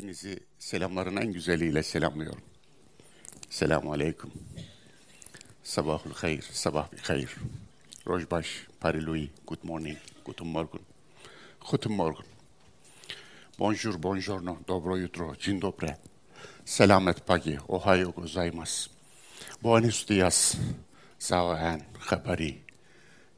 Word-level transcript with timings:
Hepinizi 0.00 0.40
selamların 0.58 1.16
en 1.16 1.32
güzeliyle 1.32 1.82
selamlıyorum. 1.82 2.42
Selamun 3.50 3.92
Aleyküm. 3.92 4.30
Sabahul 5.62 6.10
hayır, 6.14 6.44
sabah 6.52 6.92
bir 6.92 6.98
hayır. 6.98 7.34
Rojbaş, 8.06 8.66
Parilui, 8.80 9.30
good 9.46 9.58
morning, 9.62 9.98
guten 10.24 10.46
morgen. 10.46 10.80
Guten 11.70 11.92
morgen. 11.92 12.24
Bonjour, 13.58 14.02
buongiorno, 14.02 14.56
dobro 14.68 14.98
jutro, 14.98 15.34
dzień 15.34 15.60
dobry. 15.60 15.96
Selamet 16.64 17.26
pagi, 17.26 17.58
ohayo 17.68 18.12
gozaimasu. 18.12 18.90
Buenos 19.62 20.08
dias, 20.08 20.54
zahen, 21.18 21.82
habari. 21.98 22.58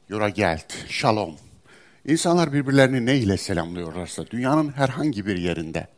Yura 0.09 0.29
gelt, 0.29 0.73
shalom. 0.87 1.35
İnsanlar 2.05 2.53
birbirlerini 2.53 3.05
ne 3.05 3.17
ile 3.17 3.37
selamlıyorlarsa, 3.37 4.27
dünyanın 4.27 4.71
herhangi 4.71 5.25
bir 5.25 5.37
yerinde 5.37 5.92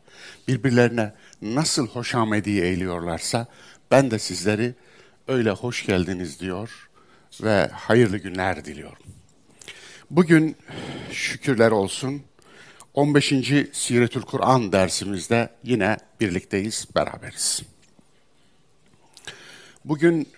birbirlerine 0.48 1.12
nasıl 1.42 1.88
hoşamediği 1.88 2.62
eğiliyorlarsa, 2.62 3.46
ben 3.90 4.10
de 4.10 4.18
sizleri 4.18 4.74
öyle 5.28 5.50
hoş 5.50 5.86
geldiniz 5.86 6.40
diyor 6.40 6.88
ve 7.42 7.66
hayırlı 7.66 8.18
günler 8.18 8.64
diliyorum. 8.64 9.02
Bugün 10.10 10.56
şükürler 11.12 11.70
olsun 11.70 12.22
15. 12.94 13.32
Siretül 13.72 14.22
Kur'an 14.22 14.72
dersimizde 14.72 15.50
yine 15.64 15.96
birlikteyiz, 16.20 16.88
beraberiz. 16.94 17.62
Bugün 19.84 20.28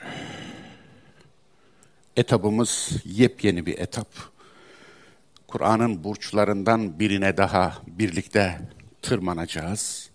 etabımız 2.16 2.90
yepyeni 3.04 3.66
bir 3.66 3.78
etap. 3.78 4.08
Kur'an'ın 5.46 6.04
burçlarından 6.04 6.98
birine 7.00 7.36
daha 7.36 7.78
birlikte 7.86 8.60
tırmanacağız. 9.08 10.10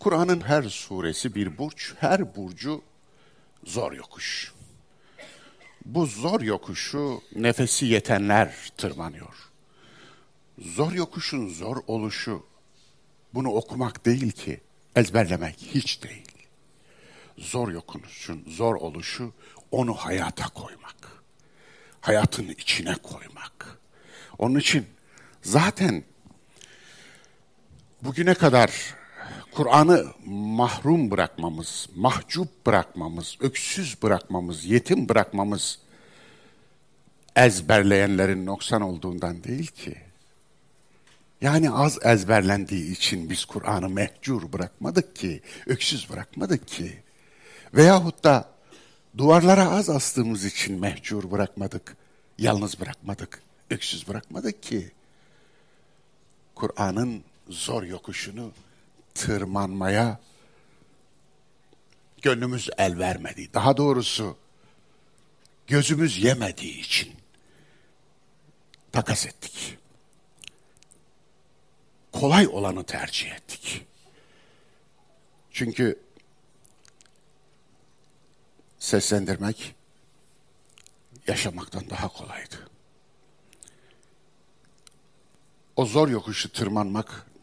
Kur'an'ın 0.00 0.40
her 0.40 0.62
suresi 0.62 1.34
bir 1.34 1.58
burç, 1.58 1.94
her 2.00 2.36
burcu 2.36 2.82
zor 3.64 3.92
yokuş. 3.92 4.52
Bu 5.84 6.06
zor 6.06 6.40
yokuşu 6.40 7.22
nefesi 7.34 7.86
yetenler 7.86 8.54
tırmanıyor. 8.76 9.34
Zor 10.58 10.92
yokuşun 10.92 11.48
zor 11.48 11.76
oluşu 11.86 12.46
bunu 13.34 13.48
okumak 13.48 14.06
değil 14.06 14.32
ki, 14.32 14.60
ezberlemek 14.96 15.56
hiç 15.58 16.02
değil. 16.02 16.32
Zor 17.38 17.68
yokuşun 17.68 18.44
zor 18.48 18.74
oluşu 18.74 19.32
onu 19.70 19.94
hayata 19.94 20.48
koymak. 20.48 20.96
Hayatın 22.00 22.48
içine 22.48 22.94
koymak. 22.94 23.78
Onun 24.38 24.58
için 24.58 24.86
zaten 25.42 26.04
bugüne 28.06 28.34
kadar 28.34 28.94
Kur'an'ı 29.52 30.06
mahrum 30.26 31.10
bırakmamız, 31.10 31.88
mahcup 31.96 32.66
bırakmamız, 32.66 33.36
öksüz 33.40 34.02
bırakmamız, 34.02 34.64
yetim 34.64 35.08
bırakmamız 35.08 35.78
ezberleyenlerin 37.36 38.46
noksan 38.46 38.82
olduğundan 38.82 39.44
değil 39.44 39.66
ki. 39.66 39.96
Yani 41.40 41.70
az 41.70 41.98
ezberlendiği 42.06 42.92
için 42.92 43.30
biz 43.30 43.44
Kur'an'ı 43.44 43.88
mehcur 43.88 44.52
bırakmadık 44.52 45.16
ki, 45.16 45.42
öksüz 45.66 46.10
bırakmadık 46.10 46.68
ki. 46.68 47.02
Veyahut 47.74 48.24
da 48.24 48.48
duvarlara 49.18 49.70
az 49.70 49.90
astığımız 49.90 50.44
için 50.44 50.80
mehcur 50.80 51.30
bırakmadık, 51.30 51.96
yalnız 52.38 52.80
bırakmadık, 52.80 53.42
öksüz 53.70 54.08
bırakmadık 54.08 54.62
ki. 54.62 54.90
Kur'an'ın 56.54 57.22
zor 57.48 57.82
yokuşunu 57.82 58.52
tırmanmaya 59.14 60.20
gönlümüz 62.22 62.70
el 62.78 62.98
vermedi. 62.98 63.50
Daha 63.54 63.76
doğrusu 63.76 64.36
gözümüz 65.66 66.24
yemediği 66.24 66.80
için 66.80 67.14
takas 68.92 69.26
ettik. 69.26 69.78
Kolay 72.12 72.46
olanı 72.46 72.84
tercih 72.84 73.32
ettik. 73.32 73.86
Çünkü 75.50 76.00
seslendirmek 78.78 79.74
yaşamaktan 81.26 81.90
daha 81.90 82.08
kolaydı. 82.08 82.70
O 85.76 85.86
zor 85.86 86.08
yokuşu 86.08 86.52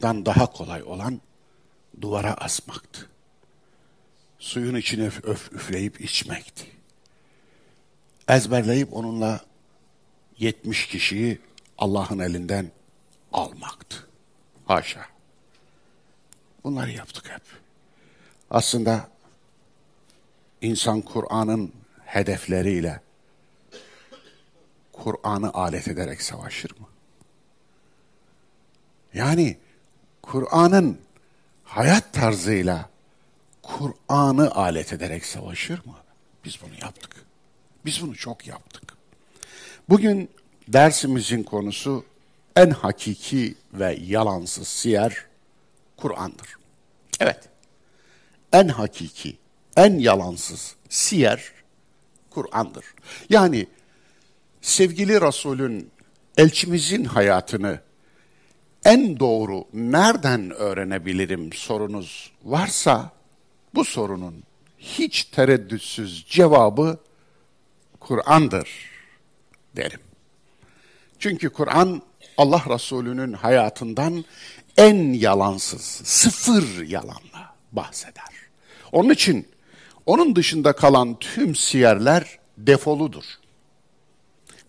tırmanmaktan 0.03 0.25
daha 0.25 0.51
kolay 0.51 0.83
olan 0.83 1.21
duvara 2.01 2.33
asmaktı. 2.33 3.09
Suyun 4.39 4.75
içine 4.75 5.05
öf, 5.05 5.23
öf 5.23 5.53
üfleyip 5.53 6.01
içmekti. 6.01 6.67
Ezberleyip 8.27 8.93
onunla 8.93 9.41
70 10.37 10.87
kişiyi 10.87 11.39
Allah'ın 11.77 12.19
elinden 12.19 12.71
almaktı. 13.31 14.07
Haşa. 14.67 15.05
Bunları 16.63 16.91
yaptık 16.91 17.29
hep. 17.29 17.41
Aslında 18.49 19.09
insan 20.61 21.01
Kur'an'ın 21.01 21.73
hedefleriyle 22.05 23.01
Kur'an'ı 24.91 25.53
alet 25.53 25.87
ederek 25.87 26.21
savaşır 26.21 26.71
mı? 26.79 26.87
Yani 29.13 29.57
Kur'an'ın 30.23 30.97
hayat 31.63 32.13
tarzıyla 32.13 32.89
Kur'an'ı 33.61 34.51
alet 34.51 34.93
ederek 34.93 35.25
savaşır 35.25 35.77
mı? 35.85 35.95
Biz 36.45 36.57
bunu 36.61 36.73
yaptık. 36.81 37.25
Biz 37.85 38.01
bunu 38.01 38.15
çok 38.15 38.47
yaptık. 38.47 38.93
Bugün 39.89 40.29
dersimizin 40.67 41.43
konusu 41.43 42.05
en 42.55 42.69
hakiki 42.69 43.55
ve 43.73 43.97
yalansız 44.01 44.67
siyer 44.67 45.25
Kur'an'dır. 45.97 46.47
Evet, 47.19 47.39
en 48.53 48.67
hakiki, 48.67 49.37
en 49.77 49.99
yalansız 49.99 50.75
siyer 50.89 51.51
Kur'an'dır. 52.29 52.85
Yani 53.29 53.67
sevgili 54.61 55.21
Resul'ün, 55.21 55.91
elçimizin 56.37 57.05
hayatını 57.05 57.79
en 58.85 59.19
doğru 59.19 59.65
nereden 59.73 60.51
öğrenebilirim 60.51 61.53
sorunuz 61.53 62.31
varsa 62.43 63.11
bu 63.75 63.85
sorunun 63.85 64.43
hiç 64.77 65.23
tereddütsüz 65.23 66.25
cevabı 66.29 66.97
Kur'an'dır 67.99 68.69
derim. 69.75 69.99
Çünkü 71.19 71.49
Kur'an 71.49 72.01
Allah 72.37 72.63
Resulü'nün 72.69 73.33
hayatından 73.33 74.25
en 74.77 75.13
yalansız, 75.13 75.81
sıfır 76.03 76.87
yalanla 76.87 77.55
bahseder. 77.71 78.33
Onun 78.91 79.09
için 79.09 79.47
onun 80.05 80.35
dışında 80.35 80.73
kalan 80.73 81.19
tüm 81.19 81.55
siyerler 81.55 82.39
defoludur. 82.57 83.23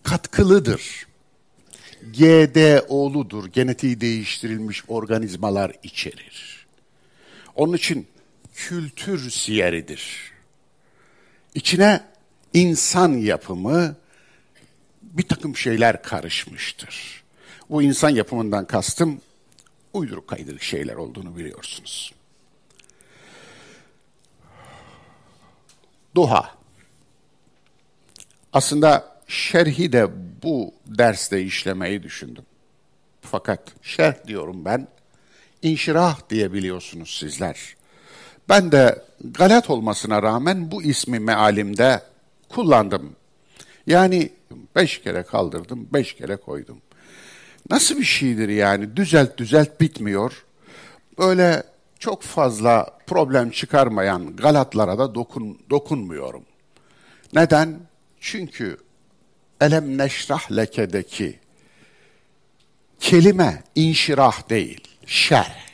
Katkılıdır. 0.03 1.07
GDO'ludur, 2.13 3.47
genetiği 3.47 4.01
değiştirilmiş 4.01 4.83
organizmalar 4.87 5.73
içerir. 5.83 6.65
Onun 7.55 7.73
için 7.73 8.07
kültür 8.55 9.29
siyeridir. 9.29 10.31
İçine 11.55 12.03
insan 12.53 13.09
yapımı 13.11 13.95
bir 15.01 15.27
takım 15.27 15.57
şeyler 15.57 16.03
karışmıştır. 16.03 17.23
Bu 17.69 17.81
insan 17.81 18.09
yapımından 18.09 18.65
kastım 18.65 19.21
uyduruk 19.93 20.27
kaydırık 20.27 20.63
şeyler 20.63 20.95
olduğunu 20.95 21.37
biliyorsunuz. 21.37 22.13
Duha. 26.15 26.55
Aslında 28.53 29.14
şerhi 29.27 29.91
de 29.91 30.07
bu 30.43 30.73
derste 30.85 31.41
işlemeyi 31.41 32.03
düşündüm. 32.03 32.45
Fakat 33.21 33.59
şerh 33.81 34.27
diyorum 34.27 34.65
ben, 34.65 34.87
inşirah 35.61 36.29
diye 36.29 36.53
biliyorsunuz 36.53 37.17
sizler. 37.19 37.75
Ben 38.49 38.71
de 38.71 39.05
galat 39.23 39.69
olmasına 39.69 40.23
rağmen 40.23 40.71
bu 40.71 40.83
ismi 40.83 41.19
mealimde 41.19 42.01
kullandım. 42.49 43.15
Yani 43.87 44.29
beş 44.75 45.01
kere 45.01 45.23
kaldırdım, 45.23 45.87
beş 45.93 46.15
kere 46.15 46.35
koydum. 46.35 46.81
Nasıl 47.69 47.97
bir 47.99 48.03
şeydir 48.03 48.49
yani? 48.49 48.95
Düzelt 48.95 49.37
düzelt 49.37 49.81
bitmiyor. 49.81 50.45
Böyle 51.19 51.63
çok 51.99 52.21
fazla 52.21 52.97
problem 53.07 53.49
çıkarmayan 53.49 54.35
galatlara 54.35 54.97
da 54.97 55.15
dokun, 55.15 55.59
dokunmuyorum. 55.69 56.43
Neden? 57.33 57.79
Çünkü 58.19 58.77
Elem 59.65 59.97
neşrah 59.97 60.51
lekedeki 60.51 61.39
kelime 62.99 63.63
inşirah 63.75 64.49
değil, 64.49 64.81
şerh. 65.05 65.65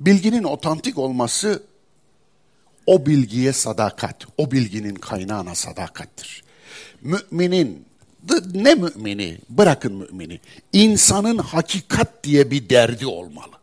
Bilginin 0.00 0.44
otantik 0.44 0.98
olması 0.98 1.62
o 2.86 3.06
bilgiye 3.06 3.52
sadakat, 3.52 4.26
o 4.38 4.50
bilginin 4.50 4.94
kaynağına 4.94 5.54
sadakattir. 5.54 6.44
Müminin, 7.00 7.86
ne 8.54 8.74
mümini, 8.74 9.38
bırakın 9.48 9.92
mümini, 9.92 10.40
insanın 10.72 11.38
hakikat 11.38 12.24
diye 12.24 12.50
bir 12.50 12.68
derdi 12.68 13.06
olmalı. 13.06 13.54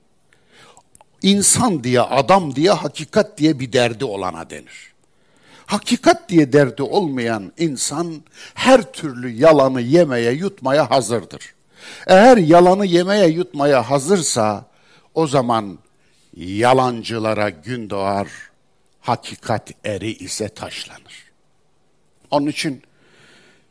İnsan 1.22 1.84
diye, 1.84 2.02
adam 2.02 2.56
diye, 2.56 2.72
hakikat 2.72 3.38
diye 3.38 3.60
bir 3.60 3.74
derdi 3.74 4.06
olana 4.06 4.50
denir. 4.50 4.91
Hakikat 5.72 6.30
diye 6.30 6.54
derdi 6.54 6.84
olmayan 6.84 7.52
insan 7.58 8.24
her 8.54 8.92
türlü 8.92 9.30
yalanı 9.30 9.82
yemeye, 9.82 10.32
yutmaya 10.32 10.90
hazırdır. 10.92 11.54
Eğer 12.08 12.38
yalanı 12.38 12.86
yemeye, 12.86 13.28
yutmaya 13.28 13.90
hazırsa 13.90 14.66
o 15.14 15.28
zaman 15.28 15.80
yalancılara 16.38 17.50
gün 17.50 17.90
doğar, 17.90 18.28
hakikat 19.02 19.72
eri 19.84 20.12
ise 20.12 20.50
taşlanır. 20.50 21.32
Onun 22.32 22.48
için 22.48 22.82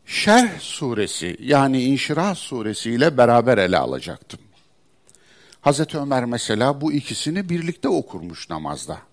Şerh 0.07 0.59
suresi 0.59 1.37
yani 1.41 1.83
İnşirah 1.83 2.35
suresi 2.35 2.91
ile 2.91 3.17
beraber 3.17 3.59
ele 3.59 3.79
alacaktım. 3.79 4.41
Hazreti 5.61 5.99
Ömer 5.99 6.25
mesela 6.25 6.81
bu 6.81 6.93
ikisini 6.93 7.49
birlikte 7.49 7.89
okurmuş 7.89 8.51
namazda. 8.51 9.10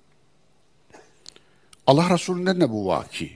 Allah 1.87 2.09
Resulü'nden 2.09 2.61
de 2.61 2.69
bu 2.69 2.87
vaki. 2.87 3.31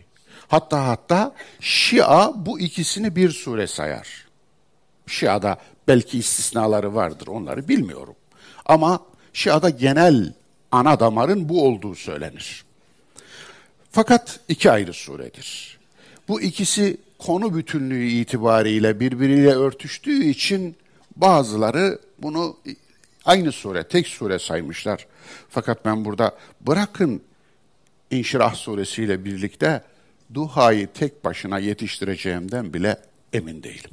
Hatta 0.48 0.88
hatta 0.88 1.36
Şia 1.60 2.46
bu 2.46 2.60
ikisini 2.60 3.16
bir 3.16 3.30
sure 3.30 3.68
sayar. 3.68 4.28
Şia'da 5.08 5.58
belki 5.88 6.20
istisnaları 6.20 6.96
vardır 6.96 7.28
onları 7.28 7.68
bilmiyorum. 7.68 8.16
Ama 8.66 9.00
Şia'da 9.34 9.70
genel 9.70 10.34
ana 10.72 11.00
damarın 11.00 11.50
bu 11.50 11.68
olduğu 11.68 11.96
söylenir. 11.96 12.66
Fakat 13.92 14.40
iki 14.50 14.72
ayrı 14.72 14.94
suredir. 14.94 15.80
Bu 16.28 16.42
ikisi 16.42 16.98
konu 17.20 17.56
bütünlüğü 17.56 18.08
itibariyle 18.08 19.00
birbiriyle 19.00 19.56
örtüştüğü 19.56 20.24
için 20.24 20.76
bazıları 21.16 22.00
bunu 22.22 22.58
aynı 23.26 23.52
sure, 23.52 23.84
tek 23.84 24.08
sure 24.08 24.40
saymışlar. 24.40 25.08
Fakat 25.50 25.86
ben 25.86 26.06
burada 26.06 26.36
bırakın 26.62 27.22
İnşirah 28.12 28.56
suresiyle 28.56 29.26
birlikte 29.26 29.84
duhayı 30.34 30.88
tek 30.94 31.26
başına 31.26 31.60
yetiştireceğimden 31.60 32.74
bile 32.74 32.98
emin 33.34 33.64
değilim. 33.64 33.92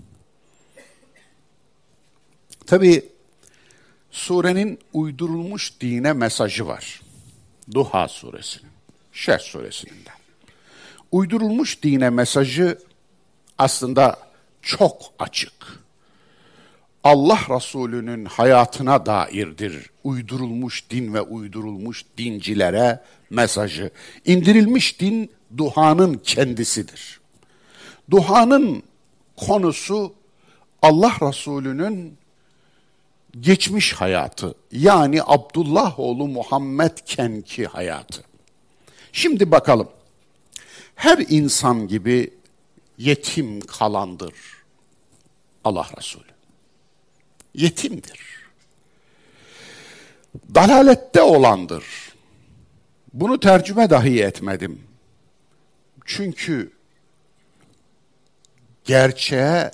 Tabi 2.67 3.09
surenin 4.11 4.79
uydurulmuş 4.93 5.81
dine 5.81 6.13
mesajı 6.13 6.67
var. 6.67 7.01
Duha 7.75 8.09
suresinin, 8.09 8.71
Şerh 9.13 9.41
suresinin 9.41 10.05
de. 10.05 10.11
Uydurulmuş 11.13 11.83
dine 11.83 12.11
mesajı 12.11 12.79
aslında 13.59 14.19
çok 14.63 15.13
açık. 15.19 15.53
Allah 17.09 17.41
Resulü'nün 17.51 18.25
hayatına 18.25 19.07
dairdir 19.07 19.91
uydurulmuş 20.05 20.91
din 20.91 21.15
ve 21.15 21.21
uydurulmuş 21.21 22.05
dincilere 22.19 23.01
mesajı. 23.31 23.91
İndirilmiş 24.25 25.01
din 25.01 25.31
duhanın 25.57 26.15
kendisidir. 26.15 27.21
Duhanın 28.11 28.83
konusu 29.37 30.15
Allah 30.83 31.13
Resulü'nün 31.23 32.17
geçmiş 33.41 33.93
hayatı 33.93 34.55
yani 34.73 35.21
Abdullah 35.27 36.01
oğlu 36.01 36.29
Muhammed 36.29 36.99
kenki 37.07 37.67
hayatı. 37.67 38.23
Şimdi 39.13 39.51
bakalım. 39.51 39.89
Her 40.95 41.19
insan 41.29 41.89
gibi 41.89 42.31
yetim 42.99 43.61
kalandır 43.61 44.35
Allah 45.65 45.87
Resulü. 45.99 46.28
Yetimdir. 47.59 48.21
Dalalette 50.55 51.23
olandır. 51.23 51.85
Bunu 53.13 53.41
tercüme 53.41 53.91
dahi 53.91 54.23
etmedim. 54.23 54.81
Çünkü 56.05 56.73
gerçeğe 58.85 59.71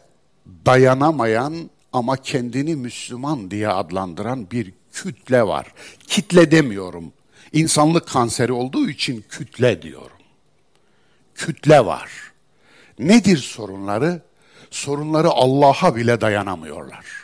dayanamayan 0.66 1.70
ama 1.92 2.16
kendini 2.16 2.76
Müslüman 2.76 3.50
diye 3.50 3.68
adlandıran 3.68 4.50
bir 4.50 4.72
kütle 4.92 5.46
var. 5.46 5.74
Kitle 6.06 6.50
demiyorum. 6.50 7.12
İnsanlık 7.52 8.08
kanseri 8.08 8.52
olduğu 8.52 8.90
için 8.90 9.24
kütle 9.28 9.82
diyorum. 9.82 10.18
Kütle 11.34 11.86
var. 11.86 12.10
Nedir 12.98 13.38
sorunları? 13.38 14.22
Sorunları 14.70 15.28
Allah'a 15.28 15.96
bile 15.96 16.20
dayanamıyorlar. 16.20 17.23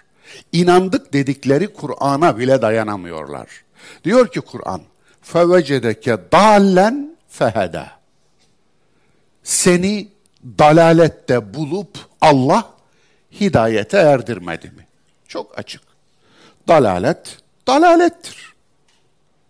İnandık 0.51 1.13
dedikleri 1.13 1.73
Kur'an'a 1.73 2.37
bile 2.37 2.61
dayanamıyorlar. 2.61 3.47
Diyor 4.03 4.27
ki 4.27 4.41
Kur'an, 4.41 4.81
فَوَجَدَكَ 5.31 6.29
دَالًا 6.31 7.07
فَهَدَى 7.39 7.85
Seni 9.43 10.07
dalalette 10.45 11.53
bulup 11.53 11.97
Allah 12.21 12.73
hidayete 13.39 13.97
erdirmedi 13.97 14.67
mi? 14.67 14.87
Çok 15.27 15.59
açık. 15.59 15.81
Dalalet, 16.67 17.37
dalalettir. 17.67 18.48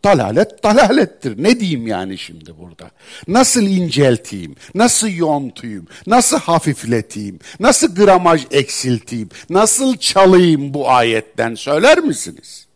Dalalet 0.05 0.65
dalalettir. 0.65 1.43
Ne 1.43 1.61
diyeyim 1.61 1.87
yani 1.87 2.19
şimdi 2.19 2.59
burada? 2.59 2.91
Nasıl 3.29 3.63
incelteyim? 3.63 4.57
Nasıl 4.75 5.09
yontuyum? 5.09 5.87
Nasıl 6.07 6.39
hafifleteyim? 6.39 7.39
Nasıl 7.61 7.95
gramaj 7.95 8.47
eksilteyim? 8.51 9.29
Nasıl 9.51 9.97
çalayım 9.97 10.75
bu 10.75 10.91
ayetten 10.91 11.55
söyler 11.55 11.99
misiniz? 11.99 12.67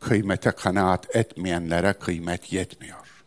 Kıymete 0.00 0.50
kanaat 0.50 1.16
etmeyenlere 1.16 1.92
kıymet 1.92 2.52
yetmiyor. 2.52 3.24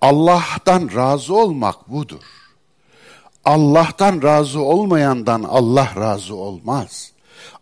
Allah'tan 0.00 0.90
razı 0.94 1.34
olmak 1.34 1.88
budur. 1.88 2.24
Allah'tan 3.44 4.22
razı 4.22 4.60
olmayandan 4.60 5.42
Allah 5.42 5.92
razı 5.96 6.34
olmaz.'' 6.34 7.15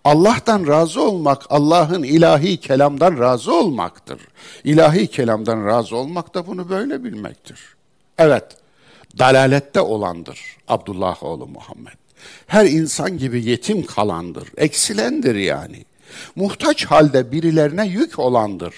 Allah'tan 0.04 0.68
razı 0.68 1.02
olmak, 1.02 1.46
Allah'ın 1.50 2.04
ilahi 2.04 2.58
kelamdan 2.58 3.20
razı 3.20 3.54
olmaktır. 3.56 4.22
İlahi 4.64 5.08
kelamdan 5.08 5.66
razı 5.66 5.96
olmak 5.96 6.34
da 6.34 6.48
bunu 6.48 6.70
böyle 6.70 7.04
bilmektir. 7.04 7.60
Evet, 8.18 8.46
dalalette 9.20 9.82
olandır 9.82 10.58
Abdullah 10.68 11.24
oğlu 11.24 11.48
Muhammed. 11.48 11.94
Her 12.48 12.66
insan 12.66 13.18
gibi 13.18 13.46
yetim 13.46 13.86
kalandır, 13.86 14.50
eksilendir 14.58 15.36
yani. 15.36 15.86
Muhtaç 16.36 16.86
halde 16.86 17.32
birilerine 17.32 17.88
yük 17.88 18.20
olandır. 18.20 18.76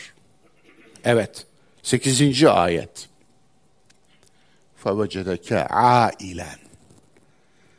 Evet, 1.04 1.46
8. 1.84 2.44
ayet. 2.44 3.10
فَوَجَدَكَ 4.84 5.68
ailen. 5.70 6.60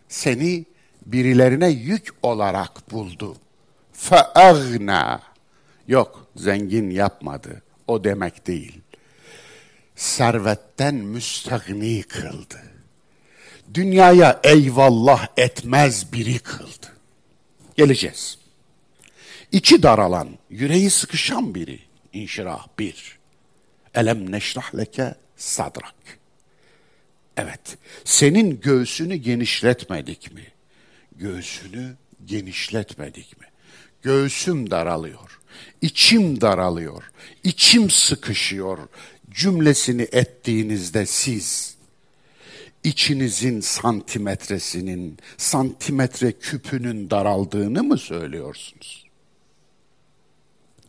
Seni 0.09 0.65
birilerine 1.12 1.70
yük 1.70 2.10
olarak 2.24 2.92
buldu. 2.92 3.38
Feagna. 3.94 5.22
Yok, 5.88 6.28
zengin 6.36 6.90
yapmadı. 6.90 7.62
O 7.88 8.04
demek 8.04 8.48
değil. 8.48 8.82
Servetten 9.96 10.96
müstahni 10.96 12.04
kıldı. 12.04 12.62
Dünyaya 13.74 14.40
eyvallah 14.44 15.28
etmez 15.38 16.14
biri 16.14 16.40
kıldı. 16.40 16.88
Geleceğiz. 17.78 18.38
İçi 19.52 19.84
daralan, 19.84 20.30
yüreği 20.50 20.90
sıkışan 20.90 21.56
biri. 21.56 21.80
İnşirah 22.14 22.68
bir. 22.80 23.18
Elem 23.96 24.32
neşrah 24.32 24.76
leke 24.76 25.16
sadrak. 25.38 25.96
Evet, 27.38 27.78
senin 28.04 28.62
göğsünü 28.62 29.16
genişletmedik 29.16 30.34
mi? 30.34 30.44
Göğsünü 31.20 31.96
genişletmedik 32.26 33.40
mi? 33.40 33.46
Göğsüm 34.02 34.72
daralıyor, 34.72 35.40
içim 35.82 36.42
daralıyor, 36.42 37.04
içim 37.44 37.90
sıkışıyor 37.90 38.78
cümlesini 39.32 40.08
ettiğinizde 40.12 41.06
siz 41.06 41.78
içinizin 42.84 43.62
santimetresinin, 43.62 45.18
santimetre 45.38 46.32
küpünün 46.32 47.10
daraldığını 47.10 47.84
mı 47.84 47.98
söylüyorsunuz? 47.98 49.06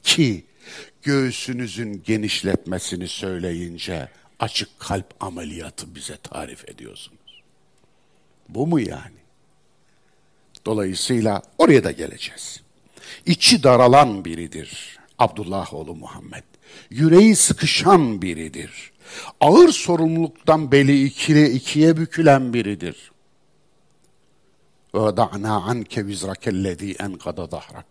Ki 0.02 0.44
göğsünüzün 1.02 2.02
genişletmesini 2.06 3.08
söyleyince 3.08 4.08
açık 4.38 4.80
kalp 4.80 5.14
ameliyatı 5.20 5.94
bize 5.94 6.16
tarif 6.16 6.68
ediyorsunuz. 6.68 7.42
Bu 8.48 8.66
mu 8.66 8.80
yani? 8.80 9.17
Dolayısıyla 10.67 11.41
oraya 11.57 11.83
da 11.83 11.91
geleceğiz. 11.91 12.61
İçi 13.25 13.63
daralan 13.63 14.25
biridir 14.25 14.99
Abdullah 15.19 15.73
oğlu 15.73 15.95
Muhammed. 15.95 16.43
Yüreği 16.89 17.35
sıkışan 17.35 18.21
biridir. 18.21 18.91
Ağır 19.39 19.69
sorumluluktan 19.69 20.71
beli 20.71 21.03
ikili 21.03 21.49
ikiye 21.49 21.97
bükülen 21.97 22.53
biridir. 22.53 23.11
وَدَعْنَا 24.93 25.53
عَنْكَ 25.67 25.93
وِزْرَكَ 26.09 26.45
الَّذ۪ي 26.49 26.97
اَنْقَدَ 26.97 27.49
ظَهْرَكَ 27.49 27.83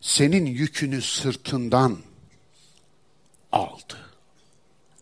Senin 0.00 0.46
yükünü 0.46 1.02
sırtından 1.02 1.98
aldı. 3.52 3.96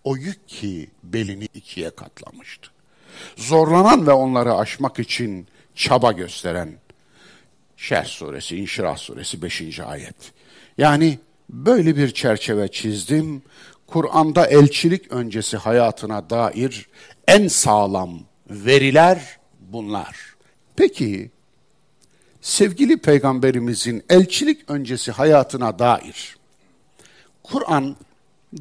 O 0.05 0.17
yük 0.17 0.49
ki 0.49 0.91
belini 1.03 1.49
ikiye 1.55 1.91
katlamıştı. 1.91 2.69
Zorlanan 3.37 4.07
ve 4.07 4.13
onları 4.13 4.55
aşmak 4.55 4.99
için 4.99 5.47
çaba 5.78 6.12
gösteren 6.12 6.74
Şerh 7.78 8.06
suresi, 8.06 8.58
İnşirah 8.58 8.98
suresi 8.98 9.42
5. 9.42 9.80
ayet. 9.80 10.16
Yani 10.78 11.20
böyle 11.50 11.98
bir 11.98 12.12
çerçeve 12.12 12.68
çizdim. 12.68 13.42
Kur'an'da 13.88 14.46
elçilik 14.46 15.12
öncesi 15.12 15.58
hayatına 15.58 16.30
dair 16.30 16.90
en 17.28 17.48
sağlam 17.48 18.20
veriler 18.50 19.38
bunlar. 19.60 20.36
Peki 20.76 21.32
sevgili 22.42 22.98
peygamberimizin 22.98 24.04
elçilik 24.10 24.70
öncesi 24.70 25.12
hayatına 25.12 25.80
dair 25.80 26.38
Kur'an 27.44 27.96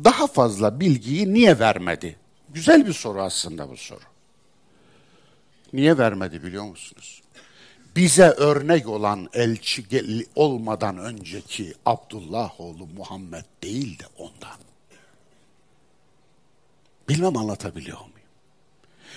daha 0.04 0.26
fazla 0.26 0.80
bilgiyi 0.80 1.34
niye 1.34 1.58
vermedi? 1.58 2.16
Güzel 2.54 2.86
bir 2.86 2.92
soru 2.92 3.22
aslında 3.22 3.70
bu 3.70 3.76
soru. 3.76 4.15
Niye 5.72 5.98
vermedi 5.98 6.42
biliyor 6.42 6.64
musunuz? 6.64 7.22
Bize 7.96 8.28
örnek 8.28 8.88
olan 8.88 9.28
elçi 9.32 10.26
olmadan 10.34 10.98
önceki 10.98 11.74
Abdullah 11.86 12.60
oğlu 12.60 12.86
Muhammed 12.86 13.44
değil 13.62 13.98
de 13.98 14.04
ondan. 14.18 14.58
Bilmem 17.08 17.36
anlatabiliyor 17.36 17.98
muyum? 17.98 18.12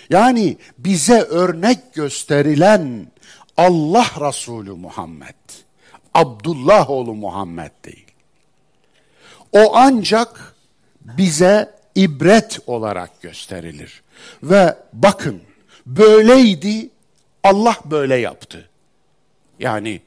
Yani 0.10 0.58
bize 0.78 1.22
örnek 1.22 1.94
gösterilen 1.94 3.08
Allah 3.58 4.08
Resulü 4.28 4.72
Muhammed. 4.72 5.36
Abdullah 6.14 6.90
oğlu 6.90 7.16
Muhammed 7.16 7.72
değil. 7.86 8.06
O 9.52 9.76
ancak 9.76 10.56
bize 11.02 11.76
ibret 11.96 12.60
olarak 12.68 13.22
gösterilir. 13.22 14.04
Ve 14.44 14.78
bakın 14.94 15.42
böyleydi 15.86 16.90
Allah 17.44 17.78
böyle 17.86 18.16
yaptı. 18.16 18.70
Yani 19.60 20.02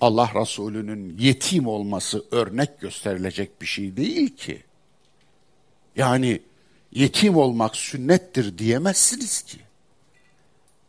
Allah 0.00 0.30
Resulü'nün 0.34 1.18
yetim 1.18 1.66
olması 1.66 2.24
örnek 2.30 2.80
gösterilecek 2.80 3.62
bir 3.62 3.66
şey 3.66 3.96
değil 3.96 4.36
ki. 4.36 4.62
Yani 5.96 6.42
yetim 6.92 7.36
olmak 7.36 7.76
sünnettir 7.76 8.58
diyemezsiniz 8.58 9.42
ki. 9.42 9.58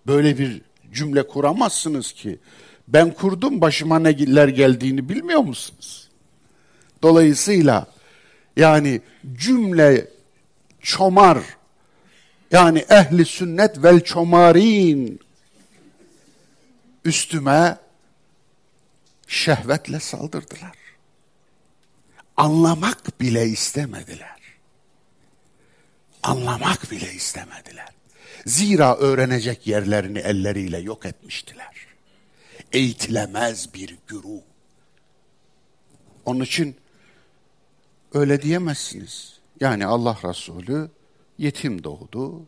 Böyle 0.07 0.37
bir 0.37 0.61
cümle 0.93 1.27
kuramazsınız 1.27 2.11
ki. 2.11 2.39
Ben 2.87 3.13
kurdum 3.13 3.61
başıma 3.61 3.99
neler 3.99 4.47
geldiğini 4.47 5.09
bilmiyor 5.09 5.39
musunuz? 5.39 6.07
Dolayısıyla 7.03 7.87
yani 8.57 9.01
cümle 9.33 10.07
çomar 10.81 11.37
yani 12.51 12.79
ehli 12.89 13.25
sünnet 13.25 13.83
vel 13.83 13.99
çomarin 14.03 15.19
üstüme 17.05 17.77
şehvetle 19.27 19.99
saldırdılar. 19.99 20.77
Anlamak 22.37 23.21
bile 23.21 23.45
istemediler. 23.45 24.37
Anlamak 26.23 26.91
bile 26.91 27.13
istemediler. 27.13 27.87
Zira 28.45 28.97
öğrenecek 28.97 29.67
yerlerini 29.67 30.19
elleriyle 30.19 30.77
yok 30.77 31.05
etmiştiler. 31.05 31.87
Eğitilemez 32.71 33.73
bir 33.73 33.97
güruh. 34.07 34.41
Onun 36.25 36.41
için 36.43 36.75
öyle 38.13 38.41
diyemezsiniz. 38.41 39.39
Yani 39.59 39.85
Allah 39.85 40.17
Resulü 40.23 40.89
yetim 41.37 41.83
doğdu. 41.83 42.41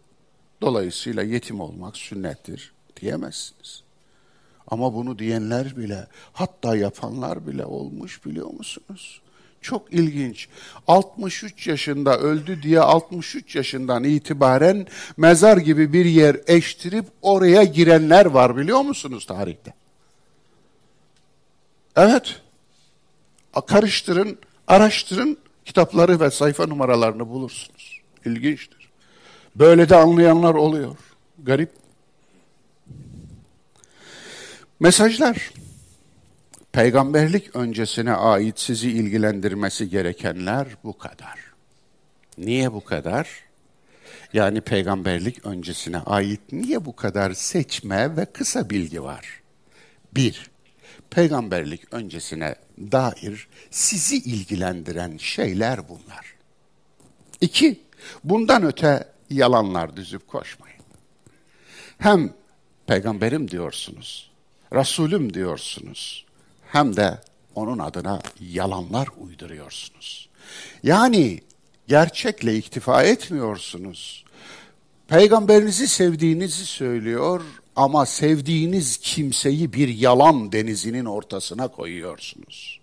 Dolayısıyla 0.61 1.23
yetim 1.23 1.59
olmak 1.59 1.97
sünnettir 1.97 2.73
diyemezsiniz. 3.01 3.83
Ama 4.67 4.93
bunu 4.93 5.19
diyenler 5.19 5.77
bile, 5.77 6.07
hatta 6.33 6.75
yapanlar 6.75 7.47
bile 7.47 7.65
olmuş 7.65 8.25
biliyor 8.25 8.49
musunuz? 8.49 9.21
Çok 9.61 9.93
ilginç. 9.93 10.49
63 10.87 11.67
yaşında 11.67 12.17
öldü 12.19 12.63
diye 12.63 12.79
63 12.79 13.55
yaşından 13.55 14.03
itibaren 14.03 14.87
mezar 15.17 15.57
gibi 15.57 15.93
bir 15.93 16.05
yer 16.05 16.37
eştirip 16.47 17.05
oraya 17.21 17.63
girenler 17.63 18.25
var 18.25 18.57
biliyor 18.57 18.81
musunuz 18.81 19.25
tarihte? 19.25 19.73
Evet. 21.95 22.41
Karıştırın, 23.67 24.39
araştırın 24.67 25.37
kitapları 25.65 26.19
ve 26.19 26.31
sayfa 26.31 26.65
numaralarını 26.67 27.29
bulursunuz. 27.29 28.01
İlginçtir. 28.25 28.78
Böyle 29.59 29.89
de 29.89 29.95
anlayanlar 29.95 30.53
oluyor. 30.53 30.97
Garip. 31.43 31.71
Mesajlar 34.79 35.51
peygamberlik 36.71 37.55
öncesine 37.55 38.13
ait 38.13 38.59
sizi 38.59 38.91
ilgilendirmesi 38.91 39.89
gerekenler 39.89 40.67
bu 40.83 40.97
kadar. 40.97 41.39
Niye 42.37 42.73
bu 42.73 42.83
kadar? 42.83 43.29
Yani 44.33 44.61
peygamberlik 44.61 45.45
öncesine 45.45 45.97
ait 45.97 46.41
niye 46.51 46.85
bu 46.85 46.95
kadar 46.95 47.33
seçme 47.33 48.17
ve 48.17 48.25
kısa 48.25 48.69
bilgi 48.69 49.03
var? 49.03 49.41
Bir, 50.15 50.51
peygamberlik 51.09 51.93
öncesine 51.93 52.55
dair 52.77 53.47
sizi 53.71 54.17
ilgilendiren 54.17 55.17
şeyler 55.17 55.89
bunlar. 55.89 56.35
İki, 57.41 57.79
bundan 58.23 58.63
öte 58.63 59.07
yalanlar 59.29 59.95
düzüp 59.95 60.27
koşmayın. 60.27 60.79
Hem 61.97 62.33
peygamberim 62.87 63.51
diyorsunuz, 63.51 64.29
Resulüm 64.73 65.33
diyorsunuz 65.33 66.25
hem 66.71 66.95
de 66.95 67.21
onun 67.55 67.79
adına 67.79 68.21
yalanlar 68.39 69.07
uyduruyorsunuz. 69.17 70.29
Yani 70.83 71.41
gerçekle 71.87 72.57
iktifa 72.57 73.03
etmiyorsunuz. 73.03 74.25
Peygamberinizi 75.07 75.87
sevdiğinizi 75.87 76.65
söylüyor 76.65 77.41
ama 77.75 78.05
sevdiğiniz 78.05 78.97
kimseyi 78.97 79.73
bir 79.73 79.87
yalan 79.87 80.51
denizinin 80.51 81.05
ortasına 81.05 81.67
koyuyorsunuz. 81.67 82.79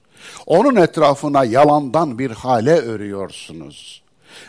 Onun 0.47 0.77
etrafına 0.77 1.45
yalandan 1.45 2.19
bir 2.19 2.31
hale 2.31 2.75
örüyorsunuz. 2.75 4.03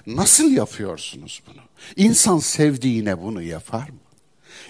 Nasıl 0.07 0.51
yapıyorsunuz 0.51 1.41
bunu? 1.47 1.66
İnsan 1.95 2.39
sevdiğine 2.39 3.21
bunu 3.21 3.41
yapar 3.41 3.89
mı? 3.89 3.97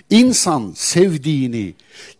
İnsan 0.09 0.73
sevdiğini, 0.75 1.75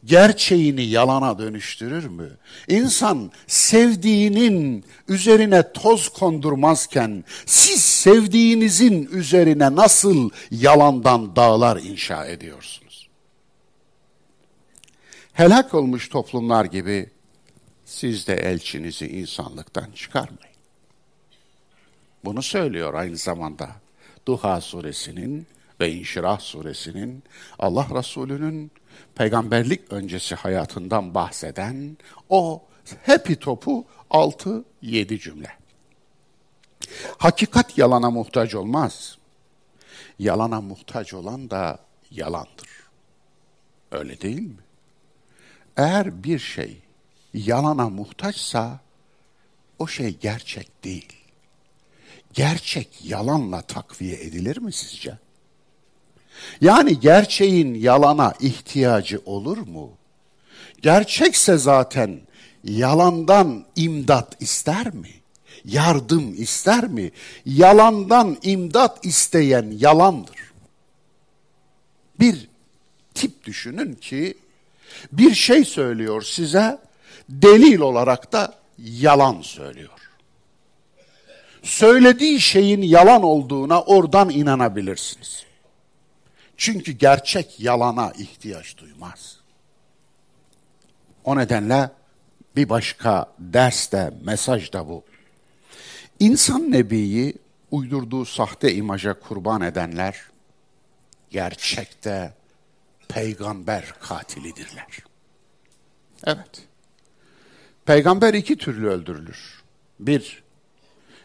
gerçeğini 0.06 0.84
yalana 0.84 1.40
dönüştürür 1.40 2.06
mü? 2.06 2.38
İnsan 2.68 3.32
sevdiğinin 3.48 4.86
üzerine 5.08 5.74
toz 5.74 6.10
kondurmazken 6.10 7.24
siz 7.46 7.82
sevdiğinizin 7.82 9.10
üzerine 9.12 9.76
nasıl 9.76 10.30
yalandan 10.52 11.36
dağlar 11.36 11.78
inşa 11.78 12.26
ediyorsunuz? 12.26 13.10
Helak 15.34 15.74
olmuş 15.74 16.10
toplumlar 16.10 16.66
gibi 16.66 17.10
siz 17.86 18.28
de 18.28 18.36
elçinizi 18.36 19.08
insanlıktan 19.08 19.92
çıkarmayın. 19.96 20.58
Bunu 22.26 22.44
söylüyor 22.44 22.94
aynı 22.94 23.18
zamanda 23.18 23.70
Duha 24.28 24.62
suresinin 24.62 25.48
ve 25.80 25.92
İnşirah 25.92 26.40
suresinin 26.40 27.24
Allah 27.60 27.88
Resulü'nün 27.96 28.72
peygamberlik 29.16 29.94
öncesi 29.94 30.36
hayatından 30.36 31.14
bahseden 31.14 31.98
o 32.30 32.64
hepi 33.04 33.36
topu 33.36 33.86
6-7 34.10 35.20
cümle. 35.20 35.50
Hakikat 37.18 37.78
yalana 37.78 38.10
muhtaç 38.10 38.56
olmaz. 38.56 39.18
Yalana 40.20 40.62
muhtaç 40.62 41.14
olan 41.14 41.50
da 41.50 41.80
yalandır. 42.12 42.70
Öyle 43.92 44.22
değil 44.22 44.42
mi? 44.42 44.64
Eğer 45.78 46.24
bir 46.24 46.40
şey 46.40 46.82
yalana 47.34 47.90
muhtaçsa 47.90 48.80
o 49.80 49.88
şey 49.88 50.18
gerçek 50.18 50.84
değil. 50.84 51.17
Gerçek 52.38 52.90
yalanla 53.04 53.62
takviye 53.62 54.16
edilir 54.16 54.58
mi 54.58 54.74
sizce? 54.74 55.18
Yani 56.62 57.00
gerçeğin 57.00 57.74
yalana 57.74 58.34
ihtiyacı 58.40 59.22
olur 59.26 59.58
mu? 59.58 59.92
Gerçekse 60.82 61.58
zaten 61.58 62.20
yalandan 62.64 63.66
imdat 63.76 64.42
ister 64.42 64.94
mi? 64.94 65.10
Yardım 65.66 66.34
ister 66.34 66.88
mi? 66.88 67.12
Yalandan 67.46 68.38
imdat 68.42 69.06
isteyen 69.06 69.72
yalandır. 69.78 70.54
Bir 72.20 72.48
tip 73.14 73.46
düşünün 73.46 73.94
ki 73.94 74.38
bir 75.12 75.36
şey 75.36 75.66
söylüyor 75.66 76.22
size, 76.22 76.80
delil 77.30 77.80
olarak 77.80 78.32
da 78.32 78.56
yalan 78.78 79.42
söylüyor. 79.42 80.07
Söylediği 81.68 82.42
şeyin 82.42 82.82
yalan 82.82 83.24
olduğuna 83.24 83.82
oradan 83.82 84.30
inanabilirsiniz. 84.30 85.46
Çünkü 86.58 86.92
gerçek 86.92 87.60
yalana 87.60 88.12
ihtiyaç 88.18 88.78
duymaz. 88.78 89.40
O 91.24 91.38
nedenle 91.38 91.90
bir 92.56 92.70
başka 92.70 93.34
derste, 93.40 94.14
mesaj 94.24 94.74
da 94.74 94.88
bu. 94.88 95.04
İnsan 96.20 96.72
nebiyi 96.72 97.34
uydurduğu 97.72 98.26
sahte 98.26 98.74
imaja 98.74 99.20
kurban 99.20 99.62
edenler 99.62 100.22
gerçekte 101.30 102.34
peygamber 103.08 103.94
katilidirler. 104.02 104.98
Evet. 106.26 106.68
Peygamber 107.86 108.34
iki 108.34 108.58
türlü 108.58 108.88
öldürülür. 108.90 109.64
Bir, 110.00 110.47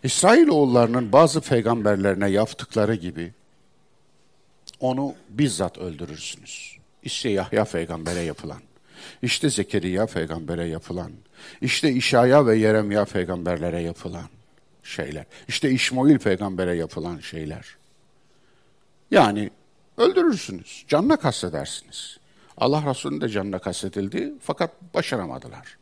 İsrailoğullarının 0.02 1.12
bazı 1.12 1.40
peygamberlerine 1.40 2.30
yaptıkları 2.30 2.94
gibi 2.94 3.32
onu 4.80 5.14
bizzat 5.28 5.78
öldürürsünüz. 5.78 6.76
İşte 7.02 7.28
Yahya 7.28 7.64
peygambere 7.64 8.20
yapılan, 8.20 8.62
işte 9.22 9.50
Zekeriya 9.50 10.06
peygambere 10.06 10.64
yapılan, 10.64 11.12
işte 11.60 11.92
İşaya 11.92 12.46
ve 12.46 12.56
Yeremya 12.56 13.04
peygamberlere 13.04 13.80
yapılan 13.80 14.28
şeyler. 14.82 15.24
İşte 15.48 15.70
İşmail 15.70 16.18
peygambere 16.18 16.74
yapılan 16.74 17.18
şeyler. 17.18 17.76
Yani 19.10 19.50
öldürürsünüz, 19.98 20.84
canına 20.88 21.16
kastedersiniz. 21.16 22.18
Allah 22.56 22.90
Resulü'nün 22.90 23.20
de 23.20 23.28
canına 23.28 23.58
kastedildi 23.58 24.32
fakat 24.40 24.70
başaramadılar. 24.94 25.76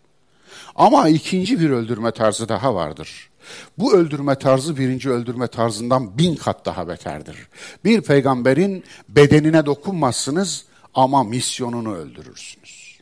Ama 0.75 1.09
ikinci 1.09 1.61
bir 1.61 1.71
öldürme 1.71 2.11
tarzı 2.11 2.49
daha 2.49 2.75
vardır. 2.75 3.31
Bu 3.79 3.95
öldürme 3.95 4.35
tarzı 4.35 4.77
birinci 4.77 5.11
öldürme 5.11 5.47
tarzından 5.47 6.19
bin 6.19 6.37
kat 6.37 6.67
daha 6.67 6.89
beterdir. 6.89 7.37
Bir 7.85 8.01
peygamberin 8.01 8.85
bedenine 9.09 9.67
dokunmazsınız 9.67 10.65
ama 10.95 11.25
misyonunu 11.25 11.95
öldürürsünüz. 11.95 13.01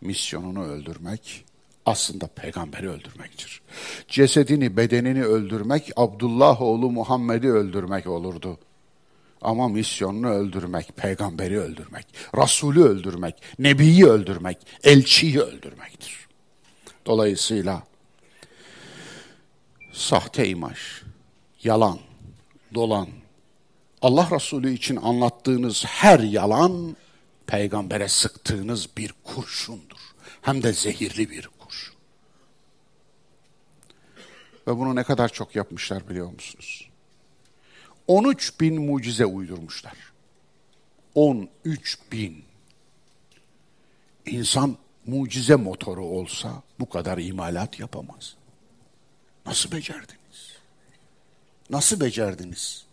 Misyonunu 0.00 0.64
öldürmek 0.64 1.44
aslında 1.86 2.26
peygamberi 2.26 2.88
öldürmektir. 2.88 3.62
Cesedini, 4.08 4.76
bedenini 4.76 5.24
öldürmek 5.24 5.90
Abdullah 5.96 6.62
oğlu 6.62 6.90
Muhammed'i 6.90 7.50
öldürmek 7.50 8.06
olurdu. 8.06 8.58
Ama 9.42 9.68
misyonunu 9.68 10.30
öldürmek, 10.30 10.96
peygamberi 10.96 11.60
öldürmek, 11.60 12.06
Resulü 12.36 12.82
öldürmek, 12.82 13.42
Nebiyi 13.58 14.06
öldürmek, 14.06 14.58
elçiyi 14.84 15.40
öldürmektir. 15.40 16.28
Dolayısıyla 17.06 17.82
sahte 19.92 20.48
imaj, 20.48 20.78
yalan, 21.62 21.98
dolan, 22.74 23.08
Allah 24.02 24.28
Resulü 24.32 24.72
için 24.72 24.96
anlattığınız 24.96 25.84
her 25.84 26.20
yalan 26.20 26.96
peygambere 27.46 28.08
sıktığınız 28.08 28.88
bir 28.96 29.14
kurşundur. 29.24 30.00
Hem 30.42 30.62
de 30.62 30.72
zehirli 30.72 31.30
bir 31.30 31.48
kurşun. 31.58 31.94
Ve 34.66 34.76
bunu 34.76 34.96
ne 34.96 35.04
kadar 35.04 35.28
çok 35.28 35.56
yapmışlar 35.56 36.08
biliyor 36.08 36.32
musunuz? 36.32 36.89
13 38.10 38.60
bin 38.60 38.82
mucize 38.82 39.26
uydurmuşlar. 39.26 39.92
13 41.14 41.98
bin. 42.12 42.44
İnsan 44.26 44.76
mucize 45.06 45.54
motoru 45.54 46.04
olsa 46.04 46.62
bu 46.80 46.88
kadar 46.88 47.18
imalat 47.18 47.80
yapamaz. 47.80 48.34
Nasıl 49.46 49.72
becerdiniz? 49.72 50.52
Nasıl 51.70 52.00
becerdiniz? 52.00 52.84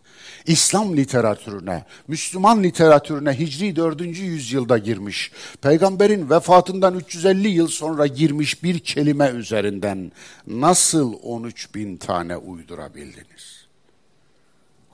İslam 0.46 0.98
literatürüne, 0.98 1.86
Müslüman 2.08 2.64
literatürüne 2.64 3.40
Hicri 3.40 3.76
4. 3.76 4.02
yüzyılda 4.02 4.78
girmiş, 4.78 5.32
peygamberin 5.62 6.30
vefatından 6.30 6.96
350 6.96 7.48
yıl 7.48 7.68
sonra 7.68 8.08
girmiş 8.08 8.64
bir 8.64 8.80
kelime 8.80 9.28
üzerinden 9.28 10.12
nasıl 10.48 11.14
13 11.24 11.76
bin 11.76 11.98
tane 11.98 12.38
uydurabildiniz? 12.38 13.57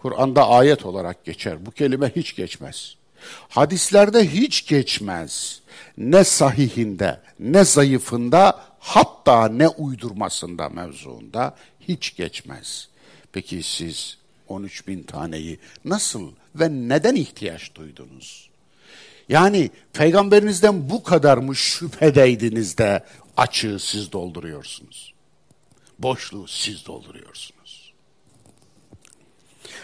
Kur'an'da 0.03 0.49
ayet 0.49 0.85
olarak 0.85 1.25
geçer. 1.25 1.65
Bu 1.65 1.71
kelime 1.71 2.11
hiç 2.15 2.35
geçmez. 2.35 2.95
Hadislerde 3.49 4.33
hiç 4.33 4.67
geçmez. 4.67 5.61
Ne 5.97 6.23
sahihinde, 6.23 7.21
ne 7.39 7.63
zayıfında, 7.63 8.65
hatta 8.79 9.47
ne 9.47 9.67
uydurmasında 9.67 10.69
mevzuunda 10.69 11.55
hiç 11.87 12.15
geçmez. 12.15 12.87
Peki 13.31 13.63
siz 13.63 14.17
13 14.47 14.87
bin 14.87 15.03
taneyi 15.03 15.59
nasıl 15.85 16.31
ve 16.55 16.69
neden 16.69 17.15
ihtiyaç 17.15 17.75
duydunuz? 17.75 18.49
Yani 19.29 19.69
peygamberinizden 19.93 20.89
bu 20.89 21.03
kadar 21.03 21.37
mı 21.37 21.55
şüphedeydiniz 21.55 22.77
de 22.77 23.05
açığı 23.37 23.79
siz 23.79 24.11
dolduruyorsunuz? 24.11 25.13
Boşluğu 25.99 26.47
siz 26.47 26.85
dolduruyorsunuz. 26.85 27.62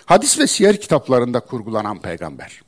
Hadis 0.10 0.39
ve 0.39 0.48
siyer 0.48 0.82
kitaplarında 0.82 1.39
kurgulanan 1.39 2.02
peygamber. 2.02 2.62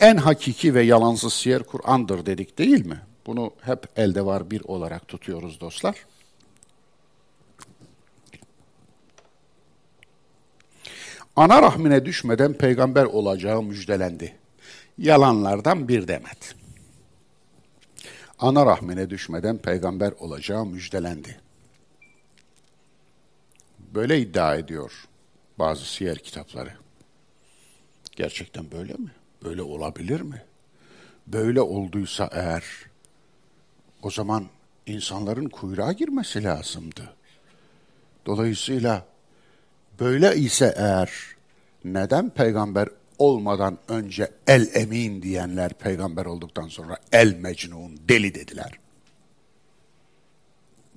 En 0.00 0.16
hakiki 0.16 0.74
ve 0.74 0.82
yalansız 0.82 1.32
siyer 1.32 1.62
Kur'an'dır 1.62 2.26
dedik 2.26 2.58
değil 2.58 2.86
mi? 2.86 3.00
Bunu 3.26 3.52
hep 3.60 3.98
elde 3.98 4.26
var 4.26 4.50
bir 4.50 4.60
olarak 4.64 5.08
tutuyoruz 5.08 5.60
dostlar. 5.60 6.06
ana 11.36 11.62
rahmine 11.62 12.04
düşmeden 12.04 12.52
peygamber 12.52 13.04
olacağı 13.04 13.62
müjdelendi. 13.62 14.36
Yalanlardan 14.98 15.88
bir 15.88 16.08
demet. 16.08 16.54
Ana 18.38 18.66
rahmine 18.66 19.10
düşmeden 19.10 19.58
peygamber 19.58 20.12
olacağı 20.12 20.66
müjdelendi. 20.66 21.40
Böyle 23.78 24.20
iddia 24.20 24.56
ediyor 24.56 24.92
bazı 25.58 25.84
siyer 25.84 26.18
kitapları. 26.18 26.72
Gerçekten 28.16 28.70
böyle 28.70 28.92
mi? 28.92 29.10
Böyle 29.44 29.62
olabilir 29.62 30.20
mi? 30.20 30.42
Böyle 31.26 31.60
olduysa 31.60 32.30
eğer 32.32 32.64
o 34.02 34.10
zaman 34.10 34.46
insanların 34.86 35.48
kuyruğa 35.48 35.92
girmesi 35.92 36.44
lazımdı. 36.44 37.14
Dolayısıyla 38.26 39.06
Böyle 40.00 40.36
ise 40.36 40.74
eğer 40.76 41.10
neden 41.84 42.30
peygamber 42.30 42.88
olmadan 43.18 43.78
önce 43.88 44.30
el 44.46 44.68
emin 44.74 45.22
diyenler 45.22 45.72
peygamber 45.72 46.26
olduktan 46.26 46.68
sonra 46.68 46.98
el 47.12 47.34
mecnun, 47.34 48.00
deli 48.08 48.34
dediler? 48.34 48.78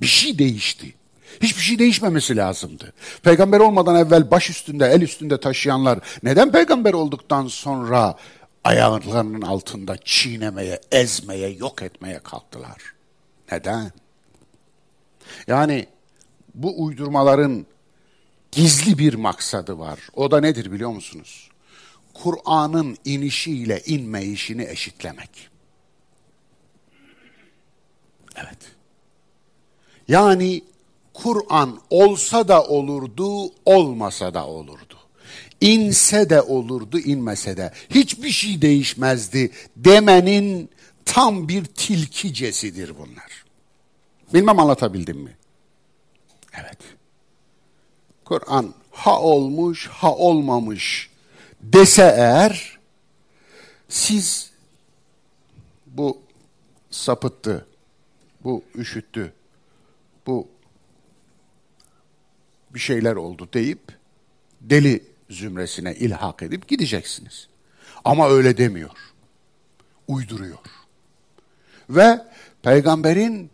Bir 0.01 0.05
şey 0.05 0.39
değişti. 0.39 0.93
Hiçbir 1.41 1.61
şey 1.61 1.79
değişmemesi 1.79 2.35
lazımdı. 2.35 2.93
Peygamber 3.23 3.59
olmadan 3.59 3.95
evvel 3.95 4.31
baş 4.31 4.49
üstünde, 4.49 4.85
el 4.85 5.01
üstünde 5.01 5.39
taşıyanlar 5.39 5.99
neden 6.23 6.51
peygamber 6.51 6.93
olduktan 6.93 7.47
sonra 7.47 8.15
ayaklarının 8.63 9.41
altında 9.41 9.97
çiğnemeye, 9.97 10.79
ezmeye, 10.91 11.49
yok 11.49 11.81
etmeye 11.81 12.19
kalktılar? 12.19 12.93
Neden? 13.51 13.91
Yani 15.47 15.87
bu 16.55 16.83
uydurmaların 16.83 17.65
gizli 18.51 18.97
bir 18.97 19.13
maksadı 19.13 19.79
var. 19.79 19.99
O 20.15 20.31
da 20.31 20.39
nedir 20.39 20.71
biliyor 20.71 20.89
musunuz? 20.89 21.49
Kur'an'ın 22.13 22.97
inişiyle 23.05 23.81
inmeyişini 23.85 24.63
eşitlemek. 24.63 25.49
Evet. 28.35 28.57
Yani 30.07 30.63
Kur'an 31.23 31.79
olsa 31.89 32.47
da 32.47 32.63
olurdu, 32.63 33.51
olmasa 33.65 34.33
da 34.33 34.47
olurdu. 34.47 34.97
İnse 35.61 36.29
de 36.29 36.41
olurdu, 36.41 36.99
inmese 36.99 37.57
de. 37.57 37.73
Hiçbir 37.89 38.29
şey 38.29 38.61
değişmezdi 38.61 39.51
demenin 39.75 40.69
tam 41.05 41.47
bir 41.47 41.65
tilkicesidir 41.65 42.97
bunlar. 42.97 43.45
Bilmem 44.33 44.59
anlatabildim 44.59 45.17
mi? 45.17 45.37
Evet. 46.53 46.77
Kur'an 48.25 48.73
ha 48.91 49.21
olmuş 49.21 49.87
ha 49.87 50.15
olmamış 50.15 51.09
dese 51.61 52.15
eğer 52.17 52.79
siz 53.89 54.51
bu 55.85 56.17
sapıttı, 56.91 57.67
bu 58.43 58.63
üşüttü, 58.75 59.33
bu 60.27 60.47
bir 62.77 62.81
şeyler 62.81 63.15
oldu 63.15 63.49
deyip 63.53 63.79
deli 64.61 65.03
zümresine 65.29 65.95
ilhak 65.95 66.43
edip 66.43 66.67
gideceksiniz. 66.67 67.47
Ama 68.05 68.29
öyle 68.29 68.57
demiyor. 68.57 68.89
Uyduruyor. 70.07 70.57
Ve 71.89 72.21
peygamberin 72.61 73.49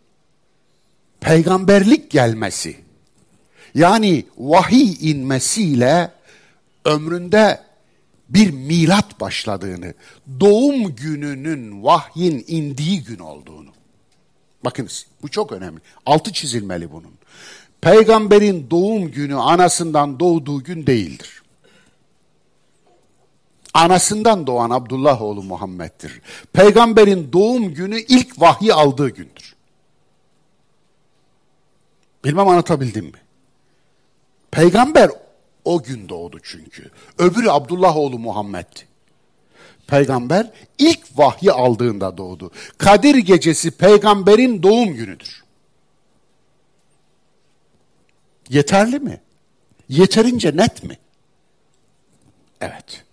peygamberlik 1.20 2.10
gelmesi 2.10 2.76
yani 3.74 4.26
vahiy 4.36 5.10
inmesiyle 5.10 6.12
ömründe 6.84 7.60
bir 8.28 8.50
milat 8.50 9.20
başladığını, 9.20 9.94
doğum 10.40 10.96
gününün 10.96 11.84
vahyin 11.84 12.44
indiği 12.46 13.04
gün 13.04 13.18
olduğunu. 13.18 13.70
Bakınız 14.64 15.06
bu 15.22 15.28
çok 15.28 15.52
önemli. 15.52 15.80
Altı 16.06 16.32
çizilmeli 16.32 16.92
bunun. 16.92 17.14
Peygamberin 17.84 18.70
doğum 18.70 19.10
günü 19.10 19.36
anasından 19.36 20.20
doğduğu 20.20 20.64
gün 20.64 20.86
değildir. 20.86 21.42
Anasından 23.74 24.46
doğan 24.46 24.70
Abdullah 24.70 25.22
oğlu 25.22 25.42
Muhammed'dir. 25.42 26.20
Peygamberin 26.52 27.32
doğum 27.32 27.74
günü 27.74 28.00
ilk 28.00 28.40
vahyi 28.40 28.74
aldığı 28.74 29.08
gündür. 29.08 29.54
Bilmem 32.24 32.48
anlatabildim 32.48 33.04
mi? 33.04 33.20
Peygamber 34.50 35.10
o 35.64 35.82
gün 35.82 36.08
doğdu 36.08 36.38
çünkü. 36.42 36.90
Öbürü 37.18 37.50
Abdullah 37.50 37.96
oğlu 37.96 38.18
Muhammed'di. 38.18 38.80
Peygamber 39.86 40.50
ilk 40.78 41.18
vahyi 41.18 41.52
aldığında 41.52 42.18
doğdu. 42.18 42.50
Kadir 42.78 43.14
gecesi 43.16 43.70
peygamberin 43.70 44.62
doğum 44.62 44.94
günüdür. 44.94 45.43
Yeterli 48.48 48.98
mi? 48.98 49.20
Yeterince 49.88 50.56
net 50.56 50.84
mi? 50.84 50.98
Evet. 52.60 53.04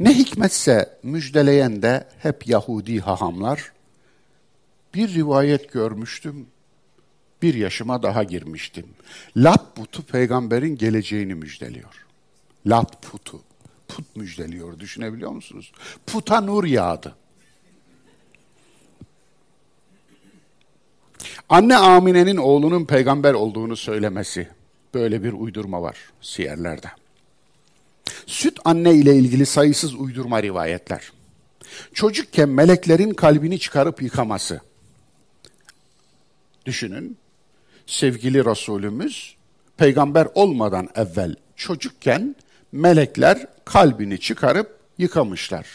Ne 0.00 0.14
hikmetse 0.14 0.98
müjdeleyen 1.02 1.82
de 1.82 2.08
hep 2.18 2.48
Yahudi 2.48 3.00
hahamlar. 3.00 3.72
Bir 4.94 5.14
rivayet 5.14 5.72
görmüştüm 5.72 6.46
bir 7.42 7.54
yaşıma 7.54 8.02
daha 8.02 8.22
girmiştim. 8.22 8.86
Lat 9.36 9.76
putu 9.76 10.02
peygamberin 10.02 10.76
geleceğini 10.76 11.34
müjdeliyor. 11.34 12.06
Lat 12.66 13.02
putu. 13.02 13.42
Put 13.88 14.16
müjdeliyor 14.16 14.78
düşünebiliyor 14.78 15.30
musunuz? 15.30 15.72
Puta 16.06 16.40
nur 16.40 16.64
yağdı. 16.64 17.16
Anne 21.48 21.76
Amine'nin 21.76 22.36
oğlunun 22.36 22.84
peygamber 22.84 23.34
olduğunu 23.34 23.76
söylemesi. 23.76 24.48
Böyle 24.94 25.24
bir 25.24 25.32
uydurma 25.32 25.82
var 25.82 25.96
siyerlerde. 26.20 26.86
Süt 28.26 28.58
anne 28.64 28.94
ile 28.94 29.16
ilgili 29.16 29.46
sayısız 29.46 29.94
uydurma 29.94 30.42
rivayetler. 30.42 31.12
Çocukken 31.94 32.48
meleklerin 32.48 33.10
kalbini 33.10 33.58
çıkarıp 33.58 34.02
yıkaması. 34.02 34.60
Düşünün, 36.66 37.16
sevgili 37.86 38.44
Resulümüz 38.44 39.36
peygamber 39.76 40.28
olmadan 40.34 40.88
evvel 40.94 41.36
çocukken 41.56 42.36
melekler 42.72 43.46
kalbini 43.64 44.20
çıkarıp 44.20 44.78
yıkamışlar. 44.98 45.66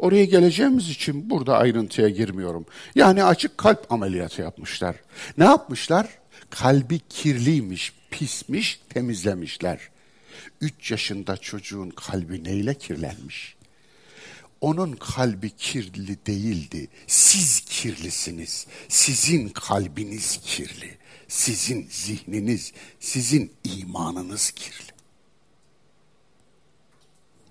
Oraya 0.00 0.24
geleceğimiz 0.24 0.90
için 0.90 1.30
burada 1.30 1.58
ayrıntıya 1.58 2.08
girmiyorum. 2.08 2.66
Yani 2.94 3.24
açık 3.24 3.58
kalp 3.58 3.92
ameliyatı 3.92 4.42
yapmışlar. 4.42 4.96
Ne 5.38 5.44
yapmışlar? 5.44 6.08
Kalbi 6.50 7.00
kirliymiş, 7.08 7.92
pismiş, 8.10 8.80
temizlemişler. 8.88 9.80
Üç 10.60 10.90
yaşında 10.90 11.36
çocuğun 11.36 11.90
kalbi 11.90 12.44
neyle 12.44 12.74
kirlenmiş? 12.74 13.56
Onun 14.60 14.92
kalbi 14.92 15.50
kirli 15.50 16.26
değildi. 16.26 16.88
Siz 17.06 17.60
kirlisiniz. 17.60 18.66
Sizin 18.88 19.48
kalbiniz 19.48 20.40
kirli. 20.44 20.98
Sizin 21.28 21.88
zihniniz, 21.90 22.72
sizin 23.00 23.52
imanınız 23.64 24.50
kirli. 24.50 24.92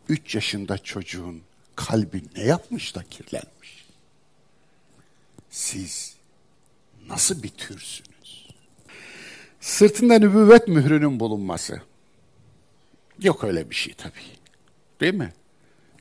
Üç 0.09 0.35
yaşında 0.35 0.77
çocuğun 0.77 1.48
kalbi 1.79 2.23
ne 2.35 2.43
yapmış 2.43 2.95
da 2.95 3.03
kirlenmiş? 3.09 3.85
Siz 5.49 6.15
nasıl 7.07 7.43
bir 7.43 7.49
türsünüz? 7.49 8.47
Sırtında 9.59 10.19
nübüvvet 10.19 10.67
mührünün 10.67 11.19
bulunması. 11.19 11.81
Yok 13.21 13.43
öyle 13.43 13.69
bir 13.69 13.75
şey 13.75 13.93
tabii. 13.93 14.13
Değil 15.01 15.13
mi? 15.13 15.33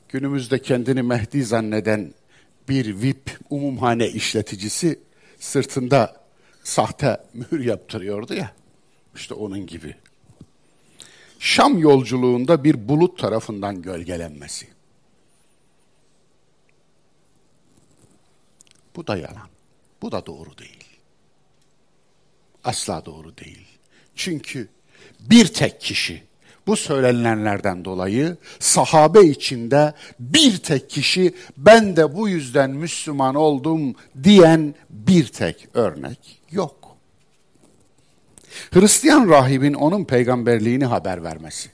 Günümüzde 0.09 0.61
kendini 0.61 1.01
Mehdi 1.01 1.43
zanneden 1.43 2.13
bir 2.69 3.01
VIP 3.01 3.31
umumhane 3.49 4.07
işleticisi 4.07 4.99
sırtında 5.39 6.23
sahte 6.63 7.23
mühür 7.33 7.65
yaptırıyordu 7.65 8.33
ya. 8.33 8.51
İşte 9.15 9.33
onun 9.33 9.67
gibi. 9.67 9.95
Şam 11.39 11.79
yolculuğunda 11.79 12.63
bir 12.63 12.89
bulut 12.89 13.19
tarafından 13.19 13.81
gölgelenmesi. 13.81 14.78
Bu 18.95 19.07
da 19.07 19.17
yalan. 19.17 19.49
Bu 20.01 20.11
da 20.11 20.25
doğru 20.25 20.57
değil. 20.57 20.83
Asla 22.63 23.05
doğru 23.05 23.37
değil. 23.37 23.67
Çünkü 24.15 24.67
bir 25.19 25.47
tek 25.47 25.81
kişi 25.81 26.23
bu 26.67 26.75
söylenenlerden 26.75 27.85
dolayı 27.85 28.37
sahabe 28.59 29.21
içinde 29.21 29.93
bir 30.19 30.57
tek 30.57 30.89
kişi 30.89 31.33
ben 31.57 31.95
de 31.95 32.15
bu 32.15 32.29
yüzden 32.29 32.69
Müslüman 32.69 33.35
oldum 33.35 33.95
diyen 34.23 34.75
bir 34.89 35.27
tek 35.27 35.67
örnek 35.73 36.41
yok. 36.51 36.97
Hristiyan 38.71 39.29
rahibin 39.29 39.73
onun 39.73 40.05
peygamberliğini 40.05 40.85
haber 40.85 41.23
vermesi. 41.23 41.69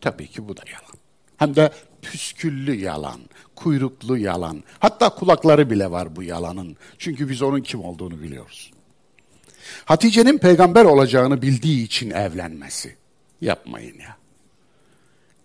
Tabii 0.00 0.28
ki 0.28 0.48
bu 0.48 0.56
da 0.56 0.62
yalan. 0.66 0.96
Hem 1.36 1.56
de 1.56 1.70
püsküllü 2.10 2.74
yalan, 2.74 3.20
kuyruklu 3.56 4.18
yalan. 4.18 4.64
Hatta 4.78 5.08
kulakları 5.08 5.70
bile 5.70 5.90
var 5.90 6.16
bu 6.16 6.22
yalanın. 6.22 6.76
Çünkü 6.98 7.28
biz 7.28 7.42
onun 7.42 7.60
kim 7.60 7.84
olduğunu 7.84 8.22
biliyoruz. 8.22 8.70
Hatice'nin 9.84 10.38
peygamber 10.38 10.84
olacağını 10.84 11.42
bildiği 11.42 11.84
için 11.84 12.10
evlenmesi. 12.10 12.96
Yapmayın 13.40 13.98
ya. 13.98 14.16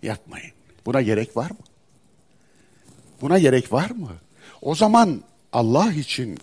Yapmayın. 0.03 0.51
Buna 0.85 1.01
gerek 1.01 1.37
var 1.37 1.51
mı? 1.51 1.65
Buna 3.21 3.39
gerek 3.39 3.73
var 3.73 3.89
mı? 3.89 4.11
O 4.61 4.75
zaman 4.75 5.23
Allah 5.53 5.93
için 5.93 6.39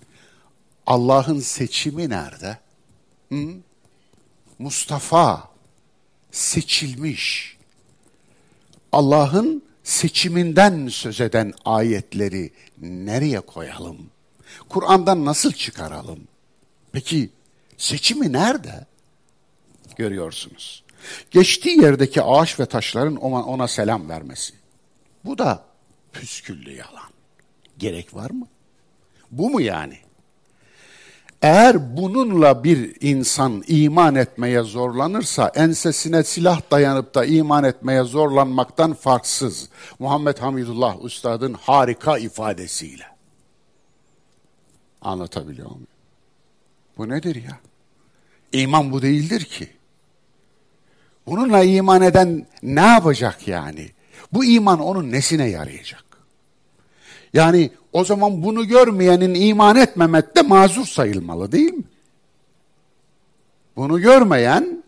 Allah'ın 0.87 1.41
seçimi 1.41 2.11
nerede? 2.11 2.59
Hı? 3.29 3.55
Mustafa 4.59 5.49
seçilmiş. 6.31 7.57
Allah'ın 8.93 9.68
seçiminden 9.88 10.88
söz 10.88 11.20
eden 11.20 11.55
ayetleri 11.64 12.53
nereye 12.81 13.40
koyalım? 13.40 14.11
Kur'an'dan 14.68 15.24
nasıl 15.24 15.53
çıkaralım? 15.53 16.20
Peki 16.92 17.31
seçimi 17.77 18.33
nerede? 18.33 18.87
Görüyorsunuz. 19.96 20.85
Geçtiği 21.31 21.81
yerdeki 21.83 22.22
ağaç 22.22 22.61
ve 22.61 22.66
taşların 22.66 23.16
ona, 23.16 23.44
ona 23.44 23.68
selam 23.68 24.09
vermesi. 24.09 24.55
Bu 25.24 25.38
da 25.38 25.64
püsküllü 26.12 26.70
yalan. 26.70 27.11
Gerek 27.79 28.14
var 28.14 28.31
mı? 28.31 28.46
Bu 29.31 29.51
mu 29.51 29.61
yani? 29.61 29.98
Eğer 31.42 31.96
bununla 31.96 32.64
bir 32.64 32.96
insan 33.01 33.64
iman 33.66 34.14
etmeye 34.14 34.62
zorlanırsa 34.62 35.53
ensesine 35.55 36.24
silah 36.24 36.61
dayanıp 36.70 37.14
da 37.14 37.24
iman 37.24 37.64
etmeye 37.64 38.03
zorlanmaktan 38.03 38.94
farksız. 38.94 39.68
Muhammed 39.98 40.38
Hamidullah 40.38 41.05
Üstad'ın 41.05 41.53
harika 41.53 42.18
ifadesiyle. 42.18 43.05
Anlatabiliyor 45.01 45.70
muyum? 45.70 45.87
Bu 46.98 47.09
nedir 47.09 47.35
ya? 47.35 47.59
İman 48.53 48.92
bu 48.92 49.03
değildir 49.03 49.44
ki. 49.44 49.68
Bununla 51.27 51.62
iman 51.62 52.03
eden 52.03 52.46
ne 52.62 52.81
yapacak 52.81 53.48
yani? 53.48 53.90
Bu 54.33 54.44
iman 54.44 54.81
onun 54.81 55.12
nesine 55.12 55.48
yarayacak? 55.48 56.05
Yani 57.33 57.70
o 57.99 58.05
zaman 58.05 58.43
bunu 58.43 58.69
görmeyenin 58.69 59.35
iman 59.35 59.77
etmemekte 59.77 60.43
mazur 60.43 60.87
sayılmalı 60.87 61.53
değil 61.53 61.75
mi? 61.75 61.85
Bunu 63.77 64.01
görmeyen, 64.01 64.85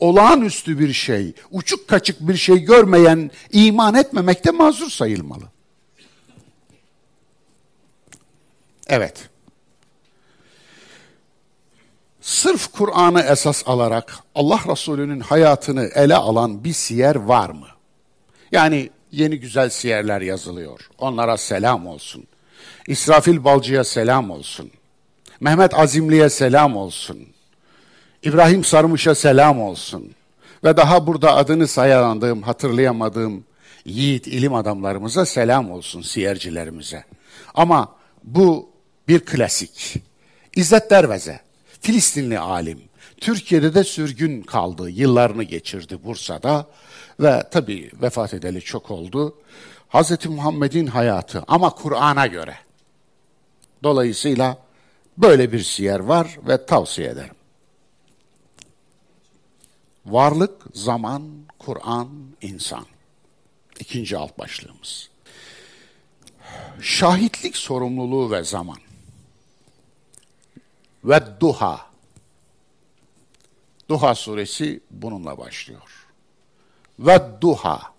olağanüstü 0.00 0.78
bir 0.78 0.92
şey, 0.92 1.32
uçuk 1.50 1.88
kaçık 1.88 2.20
bir 2.20 2.36
şey 2.36 2.58
görmeyen 2.58 3.30
iman 3.52 3.94
etmemekte 3.94 4.50
mazur 4.50 4.90
sayılmalı. 4.90 5.44
Evet. 8.86 9.28
Sırf 12.20 12.72
Kur'an'ı 12.72 13.20
esas 13.20 13.62
alarak 13.66 14.18
Allah 14.34 14.60
Resulü'nün 14.68 15.20
hayatını 15.20 15.90
ele 15.94 16.14
alan 16.14 16.64
bir 16.64 16.72
siyer 16.72 17.16
var 17.16 17.50
mı? 17.50 17.66
Yani 18.52 18.90
yeni 19.12 19.40
güzel 19.40 19.70
siyerler 19.70 20.20
yazılıyor. 20.20 20.88
Onlara 20.98 21.36
selam 21.36 21.86
olsun. 21.86 22.26
İsrafil 22.86 23.44
Balcı'ya 23.44 23.84
selam 23.84 24.30
olsun. 24.30 24.70
Mehmet 25.40 25.74
Azimli'ye 25.74 26.30
selam 26.30 26.76
olsun. 26.76 27.18
İbrahim 28.22 28.64
Sarmış'a 28.64 29.14
selam 29.14 29.60
olsun. 29.60 30.14
Ve 30.64 30.76
daha 30.76 31.06
burada 31.06 31.36
adını 31.36 31.68
sayandığım, 31.68 32.42
hatırlayamadığım 32.42 33.44
yiğit 33.84 34.26
ilim 34.26 34.54
adamlarımıza 34.54 35.26
selam 35.26 35.70
olsun, 35.70 36.02
siyercilerimize. 36.02 37.04
Ama 37.54 37.94
bu 38.24 38.68
bir 39.08 39.20
klasik. 39.20 39.94
İzzet 40.56 40.90
Derveze, 40.90 41.40
Filistinli 41.80 42.38
alim. 42.38 42.80
Türkiye'de 43.20 43.74
de 43.74 43.84
sürgün 43.84 44.42
kaldı, 44.42 44.90
yıllarını 44.90 45.42
geçirdi 45.42 45.98
Bursa'da 46.04 46.66
ve 47.20 47.42
tabii 47.50 47.90
vefat 48.02 48.34
edeli 48.34 48.60
çok 48.60 48.90
oldu. 48.90 49.36
Hz. 49.94 50.26
Muhammed'in 50.26 50.86
hayatı 50.86 51.44
ama 51.48 51.70
Kur'an'a 51.70 52.26
göre. 52.26 52.56
Dolayısıyla 53.82 54.58
böyle 55.18 55.52
bir 55.52 55.62
siyer 55.62 56.00
var 56.00 56.38
ve 56.48 56.66
tavsiye 56.66 57.08
ederim. 57.08 57.34
Varlık, 60.06 60.62
zaman, 60.72 61.22
Kur'an, 61.58 62.08
insan. 62.40 62.86
İkinci 63.80 64.16
alt 64.16 64.38
başlığımız. 64.38 65.10
Şahitlik 66.80 67.56
sorumluluğu 67.56 68.30
ve 68.30 68.44
zaman. 68.44 68.78
Ve 71.04 71.20
duha. 71.40 71.86
Duha 73.88 74.14
suresi 74.14 74.80
bununla 74.90 75.38
başlıyor. 75.38 76.06
Ve 76.98 77.20
duha. 77.40 77.93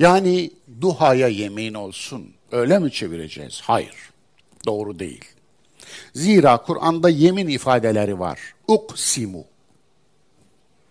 Yani 0.00 0.50
duhaya 0.80 1.28
yemin 1.28 1.74
olsun. 1.74 2.34
Öyle 2.52 2.78
mi 2.78 2.92
çevireceğiz? 2.92 3.60
Hayır. 3.60 4.10
Doğru 4.66 4.98
değil. 4.98 5.24
Zira 6.14 6.56
Kur'an'da 6.56 7.08
yemin 7.08 7.48
ifadeleri 7.48 8.18
var. 8.18 8.40
Uksimu. 8.68 9.44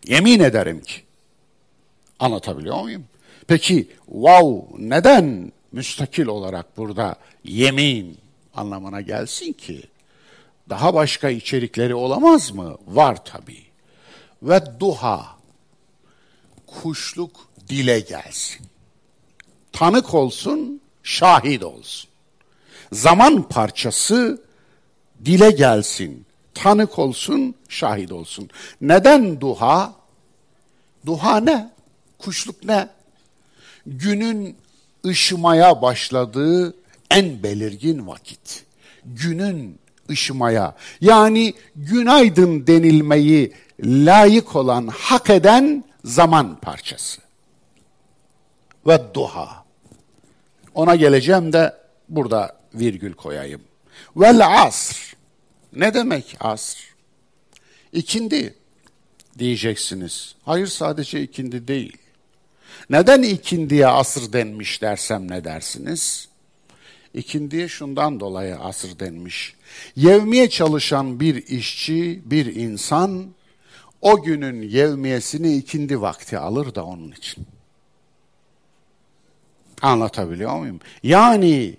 Yemin 0.07 0.39
ederim 0.39 0.81
ki. 0.81 1.01
Anlatabiliyor 2.19 2.81
muyum? 2.81 3.05
Peki 3.47 3.87
wow 4.05 4.75
neden 4.77 5.51
müstakil 5.71 6.25
olarak 6.25 6.77
burada 6.77 7.15
yemin 7.43 8.17
anlamına 8.53 9.01
gelsin 9.01 9.53
ki? 9.53 9.83
Daha 10.69 10.93
başka 10.93 11.29
içerikleri 11.29 11.95
olamaz 11.95 12.51
mı? 12.51 12.77
Var 12.87 13.25
tabii. 13.25 13.63
Ve 14.43 14.61
duha 14.79 15.37
kuşluk 16.67 17.49
dile 17.69 17.99
gelsin. 17.99 18.65
Tanık 19.79 20.13
olsun, 20.13 20.81
şahit 21.03 21.63
olsun. 21.63 22.09
Zaman 22.91 23.49
parçası 23.49 24.41
dile 25.25 25.51
gelsin, 25.51 26.25
tanık 26.53 26.99
olsun, 26.99 27.55
şahit 27.69 28.11
olsun. 28.11 28.49
Neden 28.81 29.41
duha? 29.41 29.93
Duha 31.05 31.39
ne? 31.39 31.71
Kuşluk 32.17 32.63
ne? 32.63 32.89
Günün 33.85 34.57
ışımaya 35.05 35.81
başladığı 35.81 36.75
en 37.11 37.43
belirgin 37.43 38.07
vakit. 38.07 38.65
Günün 39.05 39.79
ışımaya 40.09 40.75
yani 41.01 41.53
günaydın 41.75 42.67
denilmeyi 42.67 43.53
layık 43.83 44.55
olan, 44.55 44.87
hak 44.87 45.29
eden 45.29 45.83
zaman 46.05 46.55
parçası. 46.55 47.21
Ve 48.87 49.01
duha. 49.13 49.58
Ona 50.79 50.95
geleceğim 50.95 51.53
de 51.53 51.73
burada 52.09 52.59
virgül 52.73 53.13
koyayım. 53.13 53.61
Vel 54.15 54.63
asr. 54.65 55.15
Ne 55.73 55.93
demek 55.93 56.37
asr? 56.39 56.77
İkindi 57.93 58.55
diyeceksiniz. 59.39 60.35
Hayır 60.45 60.67
sadece 60.67 61.21
ikindi 61.21 61.67
değil. 61.67 61.97
Neden 62.89 63.21
ikindiye 63.21 63.87
asır 63.87 64.33
denmiş 64.33 64.81
dersem 64.81 65.31
ne 65.31 65.43
dersiniz? 65.43 66.29
İkindiye 67.13 67.67
şundan 67.67 68.19
dolayı 68.19 68.55
asır 68.55 68.99
denmiş. 68.99 69.55
Yevmiye 69.95 70.49
çalışan 70.49 71.19
bir 71.19 71.47
işçi, 71.47 72.21
bir 72.25 72.55
insan 72.55 73.27
o 74.01 74.23
günün 74.23 74.61
yevmiyesini 74.61 75.57
ikindi 75.57 76.01
vakti 76.01 76.37
alır 76.37 76.75
da 76.75 76.85
onun 76.85 77.11
için. 77.11 77.47
Anlatabiliyor 79.81 80.55
muyum? 80.55 80.79
Yani 81.03 81.77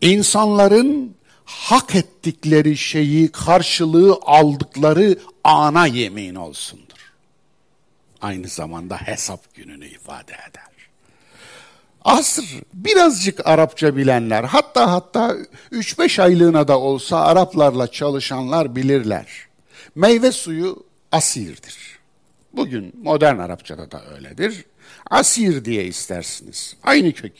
insanların 0.00 1.16
hak 1.44 1.94
ettikleri 1.94 2.76
şeyi 2.76 3.32
karşılığı 3.32 4.18
aldıkları 4.22 5.18
ana 5.44 5.86
yemin 5.86 6.34
olsundur. 6.34 6.84
Aynı 8.20 8.48
zamanda 8.48 8.96
hesap 8.96 9.54
gününü 9.54 9.86
ifade 9.86 10.32
eder. 10.32 10.64
Asr 12.04 12.42
birazcık 12.74 13.46
Arapça 13.46 13.96
bilenler 13.96 14.44
hatta 14.44 14.92
hatta 14.92 15.36
3-5 15.72 16.22
aylığına 16.22 16.68
da 16.68 16.80
olsa 16.80 17.20
Araplarla 17.20 17.86
çalışanlar 17.90 18.76
bilirler. 18.76 19.26
Meyve 19.94 20.32
suyu 20.32 20.84
asirdir. 21.12 21.98
Bugün 22.52 22.92
modern 23.02 23.38
Arapçada 23.38 23.90
da 23.90 24.02
öyledir. 24.14 24.64
Asir 25.10 25.64
diye 25.64 25.84
istersiniz. 25.84 26.76
Aynı 26.82 27.12
kök. 27.12 27.32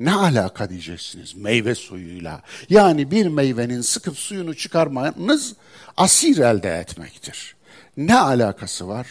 Ne 0.00 0.12
alaka 0.12 0.70
diyeceksiniz 0.70 1.34
meyve 1.36 1.74
suyuyla? 1.74 2.42
Yani 2.70 3.10
bir 3.10 3.26
meyvenin 3.26 3.80
sıkıp 3.80 4.18
suyunu 4.18 4.54
çıkarmanız 4.54 5.54
asir 5.96 6.38
elde 6.38 6.70
etmektir. 6.70 7.56
Ne 7.96 8.18
alakası 8.18 8.88
var? 8.88 9.06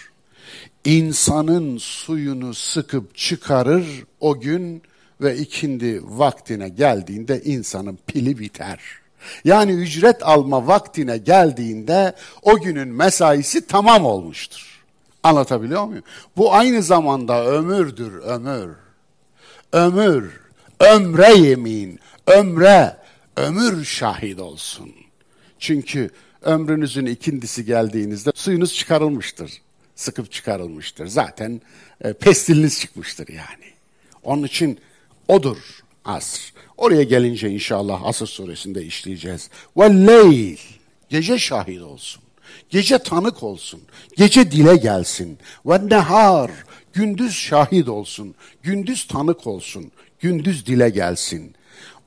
İnsanın 0.86 1.78
suyunu 1.78 2.54
sıkıp 2.54 3.16
çıkarır 3.16 3.86
o 4.20 4.40
gün 4.40 4.82
ve 5.22 5.38
ikindi 5.38 6.02
vaktine 6.04 6.70
geldiğinde 6.70 7.42
insanın 7.44 8.00
pili 8.08 8.40
biter. 8.40 8.80
Yani 9.46 9.72
ücret 9.72 10.24
alma 10.24 10.68
vaktine 10.68 11.18
geldiğinde 11.18 12.16
o 12.42 12.60
günün 12.60 12.88
mesaisi 12.88 13.68
tamam 13.68 14.06
olmuştur. 14.06 14.67
Anlatabiliyor 15.28 15.86
muyum? 15.86 16.04
Bu 16.38 16.54
aynı 16.54 16.84
zamanda 16.84 17.46
ömürdür, 17.46 18.14
ömür. 18.14 18.76
Ömür 19.72 20.48
ömre 20.80 21.34
yemin, 21.34 22.00
ömre, 22.28 22.98
ömür 23.36 23.86
şahit 23.86 24.40
olsun. 24.40 24.92
Çünkü 25.60 26.10
ömrünüzün 26.42 27.06
ikindisi 27.06 27.66
geldiğinizde 27.66 28.32
suyunuz 28.36 28.74
çıkarılmıştır, 28.74 29.52
sıkıp 29.96 30.32
çıkarılmıştır. 30.32 31.08
Zaten 31.08 31.62
e, 32.02 32.14
pestiliniz 32.14 32.80
çıkmıştır 32.80 33.28
yani. 33.28 33.74
Onun 34.24 34.44
için 34.44 34.80
odur 35.28 35.58
asr. 36.06 36.54
Oraya 36.78 37.04
gelince 37.04 37.50
inşallah 37.50 38.06
Asr 38.06 38.26
suresinde 38.26 38.84
işleyeceğiz. 38.84 39.50
Ve 39.78 40.08
leyl, 40.08 40.58
gece 41.10 41.40
şahit 41.40 41.82
olsun. 41.82 42.24
Gece 42.70 42.98
tanık 42.98 43.44
olsun. 43.44 43.82
Gece 44.18 44.52
dile 44.52 44.78
gelsin. 44.78 45.38
Ve 45.66 45.90
nehar, 45.90 46.52
gündüz 46.94 47.34
şahit 47.34 47.90
olsun. 47.90 48.36
Gündüz 48.64 49.08
tanık 49.08 49.48
olsun 49.48 49.92
gündüz 50.20 50.66
dile 50.66 50.90
gelsin. 50.90 51.56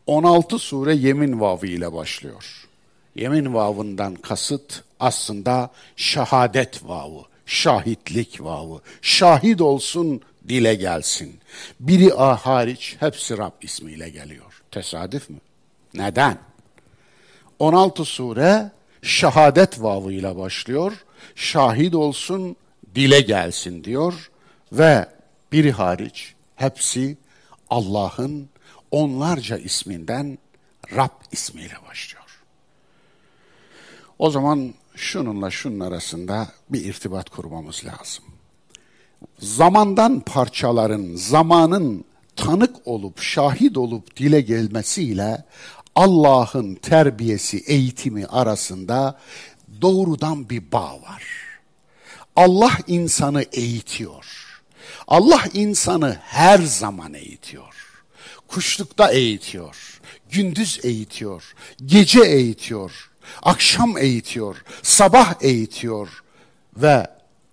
16 0.07 0.59
sure 0.59 0.95
yemin 0.95 1.41
vavı 1.41 1.67
ile 1.67 1.93
başlıyor. 1.93 2.67
Yemin 3.15 3.55
vavından 3.55 4.15
kasıt 4.15 4.83
aslında 5.01 5.71
şehadet 5.97 6.89
vavı, 6.89 7.23
şahitlik 7.47 8.41
vavı. 8.41 8.81
Şahit 9.03 9.61
olsun, 9.61 10.21
dile 10.49 10.75
gelsin. 10.75 11.41
Biri 11.81 12.15
A 12.15 12.37
hariç 12.37 12.97
hepsi 13.01 13.39
Rab 13.39 13.63
ismiyle 13.63 14.11
geliyor. 14.11 14.63
Tesadüf 14.71 15.31
mü? 15.31 15.39
Neden? 15.95 16.39
16 17.59 18.05
sure 18.05 18.71
şehadet 19.03 19.83
vavıyla 19.83 20.39
başlıyor. 20.39 20.93
Şahit 21.35 21.95
olsun, 21.95 22.57
dile 22.95 23.21
gelsin 23.21 23.85
diyor 23.85 24.31
ve 24.73 25.07
biri 25.53 25.73
hariç 25.73 26.35
hepsi 26.57 27.17
Allah'ın 27.71 28.49
onlarca 28.91 29.59
isminden 29.59 30.39
Rab 30.97 31.11
ismiyle 31.33 31.75
başlıyor. 31.89 32.25
O 34.19 34.31
zaman 34.31 34.75
şununla 34.97 35.51
şunun 35.51 35.81
arasında 35.81 36.49
bir 36.71 36.85
irtibat 36.85 37.31
kurmamız 37.31 37.85
lazım. 37.85 38.25
Zamandan 39.39 40.21
parçaların, 40.21 41.15
zamanın 41.15 42.05
tanık 42.37 42.87
olup, 42.87 43.21
şahit 43.21 43.77
olup 43.77 44.17
dile 44.17 44.41
gelmesiyle 44.41 45.45
Allah'ın 45.95 46.75
terbiyesi, 46.75 47.59
eğitimi 47.67 48.27
arasında 48.27 49.19
doğrudan 49.83 50.51
bir 50.51 50.73
bağ 50.73 51.03
var. 51.03 51.23
Allah 52.37 52.79
insanı 52.87 53.43
eğitiyor. 53.43 54.25
Allah 55.09 55.45
insanı 55.53 56.19
her 56.23 56.59
zaman 56.59 57.15
eğitiyor. 57.15 57.75
Kuşlukta 58.49 59.11
eğitiyor, 59.13 60.01
gündüz 60.31 60.81
eğitiyor, 60.83 61.55
gece 61.87 62.21
eğitiyor, 62.21 63.11
akşam 63.43 63.99
eğitiyor, 63.99 64.65
sabah 64.83 65.35
eğitiyor 65.41 66.09
ve 66.77 67.07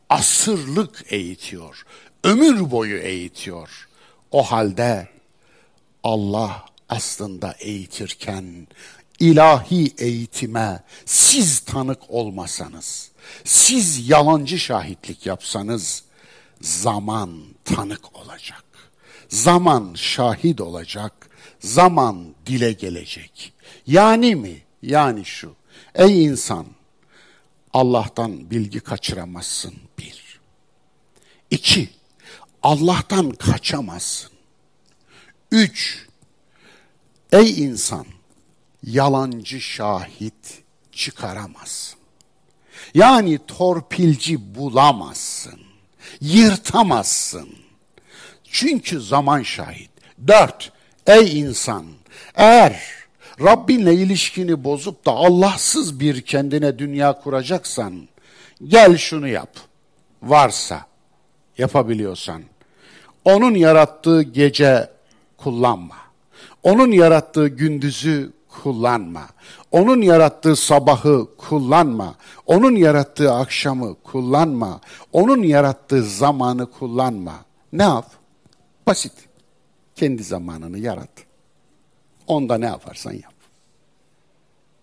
asırlık 0.10 1.06
eğitiyor, 1.10 1.86
ömür 2.24 2.72
boyu 2.72 2.98
eğitiyor. 2.98 3.88
O 4.32 4.44
halde 4.44 5.08
Allah 6.04 6.66
aslında 6.90 7.56
eğitirken 7.60 8.68
ilahi 9.20 9.94
eğitime 9.98 10.84
siz 11.06 11.60
tanık 11.60 12.00
olmasanız, 12.10 13.12
siz 13.44 14.10
yalancı 14.10 14.60
şahitlik 14.60 15.26
yapsanız 15.26 16.04
zaman 16.62 17.44
tanık 17.66 18.16
olacak. 18.16 18.64
Zaman 19.30 19.94
şahit 19.96 20.62
olacak. 20.62 21.30
Zaman 21.60 22.36
dile 22.46 22.72
gelecek. 22.72 23.54
Yani 23.88 24.36
mi? 24.36 24.62
Yani 24.82 25.26
şu. 25.26 25.56
Ey 25.96 26.26
insan 26.26 26.66
Allah'tan 27.74 28.52
bilgi 28.52 28.80
kaçıramazsın 28.80 29.74
bir. 30.00 30.40
İki, 31.52 31.90
Allah'tan 32.64 33.32
kaçamazsın. 33.32 34.32
Üç, 35.52 36.07
ey 37.32 37.64
insan 37.64 38.06
yalancı 38.84 39.62
şahit 39.62 40.64
çıkaramazsın. 40.92 42.00
Yani 42.94 43.40
torpilci 43.48 44.56
bulamazsın. 44.56 45.60
Yırtamazsın. 46.22 47.50
Çünkü 48.44 49.02
zaman 49.02 49.42
şahit. 49.44 49.90
Dört, 50.28 50.72
ey 51.08 51.40
insan 51.40 51.86
eğer 52.36 52.82
Rabbinle 53.42 53.94
ilişkini 53.94 54.64
bozup 54.64 55.06
da 55.06 55.12
Allahsız 55.12 56.00
bir 56.00 56.22
kendine 56.22 56.80
dünya 56.80 57.14
kuracaksan 57.14 58.08
gel 58.64 58.98
şunu 58.98 59.28
yap. 59.28 59.58
Varsa 60.24 60.86
yapabiliyorsan. 61.58 62.44
Onun 63.26 63.56
yarattığı 63.56 64.22
gece 64.22 64.90
kullanma. 65.38 66.07
Onun 66.68 66.92
yarattığı 66.92 67.48
gündüzü 67.48 68.34
kullanma. 68.50 69.28
Onun 69.72 70.02
yarattığı 70.02 70.56
sabahı 70.56 71.28
kullanma. 71.38 72.16
Onun 72.46 72.76
yarattığı 72.76 73.34
akşamı 73.34 73.96
kullanma. 74.04 74.82
Onun 75.14 75.44
yarattığı 75.44 76.04
zamanı 76.04 76.72
kullanma. 76.72 77.46
Ne 77.74 77.84
yap? 77.84 78.12
Basit. 78.88 79.14
Kendi 79.96 80.24
zamanını 80.24 80.80
yarat. 80.80 81.10
Onda 82.28 82.58
ne 82.58 82.66
yaparsan 82.66 83.14
yap. 83.14 83.34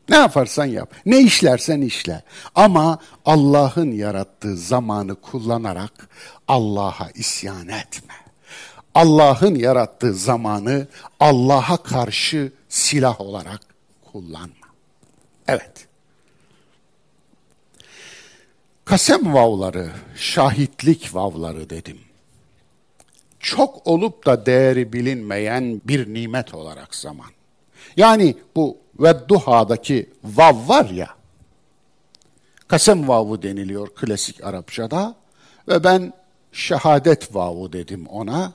Ne 0.08 0.16
yaparsan 0.16 0.64
yap. 0.64 0.94
Ne 1.06 1.20
işlersen 1.20 1.80
işle. 1.80 2.22
Ama 2.54 2.98
Allah'ın 3.24 3.92
yarattığı 3.92 4.56
zamanı 4.56 5.14
kullanarak 5.14 6.08
Allah'a 6.48 7.10
isyan 7.14 7.68
etme. 7.68 8.23
Allah'ın 8.94 9.54
yarattığı 9.54 10.14
zamanı 10.14 10.86
Allah'a 11.20 11.76
karşı 11.76 12.52
silah 12.68 13.20
olarak 13.20 13.60
kullanma. 14.12 14.66
Evet. 15.48 15.86
Kasem 18.84 19.34
vavları, 19.34 19.90
şahitlik 20.16 21.14
vavları 21.14 21.70
dedim. 21.70 21.98
Çok 23.40 23.86
olup 23.86 24.26
da 24.26 24.46
değeri 24.46 24.92
bilinmeyen 24.92 25.80
bir 25.84 26.14
nimet 26.14 26.54
olarak 26.54 26.94
zaman. 26.94 27.26
Yani 27.96 28.36
bu 28.56 28.78
Vedduha'daki 28.98 30.10
vav 30.24 30.68
var 30.68 30.90
ya, 30.90 31.08
kasem 32.68 33.08
vavu 33.08 33.42
deniliyor 33.42 33.88
klasik 33.94 34.44
Arapçada 34.44 35.14
ve 35.68 35.84
ben 35.84 36.12
şehadet 36.52 37.34
vavu 37.34 37.72
dedim 37.72 38.06
ona. 38.06 38.52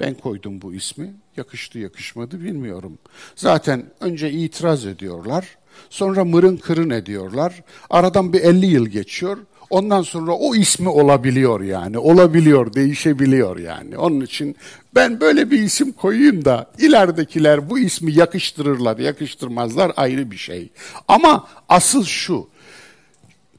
Ben 0.00 0.14
koydum 0.14 0.62
bu 0.62 0.74
ismi. 0.74 1.14
Yakıştı 1.36 1.78
yakışmadı 1.78 2.40
bilmiyorum. 2.40 2.98
Zaten 3.36 3.84
önce 4.00 4.30
itiraz 4.30 4.86
ediyorlar. 4.86 5.58
Sonra 5.90 6.24
mırın 6.24 6.56
kırın 6.56 6.90
ediyorlar. 6.90 7.62
Aradan 7.90 8.32
bir 8.32 8.40
50 8.40 8.66
yıl 8.66 8.86
geçiyor. 8.86 9.38
Ondan 9.70 10.02
sonra 10.02 10.32
o 10.32 10.54
ismi 10.54 10.88
olabiliyor 10.88 11.60
yani. 11.60 11.98
Olabiliyor, 11.98 12.74
değişebiliyor 12.74 13.58
yani. 13.58 13.98
Onun 13.98 14.20
için 14.20 14.56
ben 14.94 15.20
böyle 15.20 15.50
bir 15.50 15.58
isim 15.58 15.92
koyayım 15.92 16.44
da 16.44 16.70
ileridekiler 16.78 17.70
bu 17.70 17.78
ismi 17.78 18.12
yakıştırırlar, 18.12 18.98
yakıştırmazlar 18.98 19.92
ayrı 19.96 20.30
bir 20.30 20.36
şey. 20.36 20.68
Ama 21.08 21.48
asıl 21.68 22.04
şu. 22.04 22.48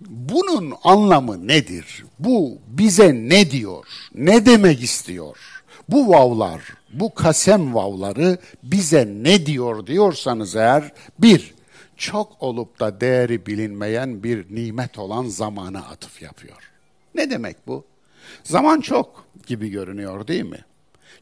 Bunun 0.09 0.73
anlamı 0.83 1.47
nedir? 1.47 2.05
Bu 2.19 2.57
bize 2.67 3.13
ne 3.13 3.51
diyor? 3.51 3.85
Ne 4.15 4.45
demek 4.45 4.83
istiyor? 4.83 5.37
Bu 5.91 6.09
vavlar, 6.09 6.61
bu 6.93 7.13
kasem 7.13 7.75
vavları 7.75 8.37
bize 8.63 9.05
ne 9.07 9.45
diyor 9.45 9.87
diyorsanız 9.87 10.55
eğer 10.55 10.91
bir, 11.19 11.53
çok 11.97 12.43
olup 12.43 12.79
da 12.79 13.01
değeri 13.01 13.45
bilinmeyen 13.45 14.23
bir 14.23 14.55
nimet 14.55 14.99
olan 14.99 15.25
zamana 15.25 15.79
atıf 15.79 16.21
yapıyor. 16.21 16.71
Ne 17.15 17.29
demek 17.29 17.67
bu? 17.67 17.85
Zaman 18.43 18.81
çok 18.81 19.25
gibi 19.47 19.69
görünüyor 19.69 20.27
değil 20.27 20.43
mi? 20.43 20.65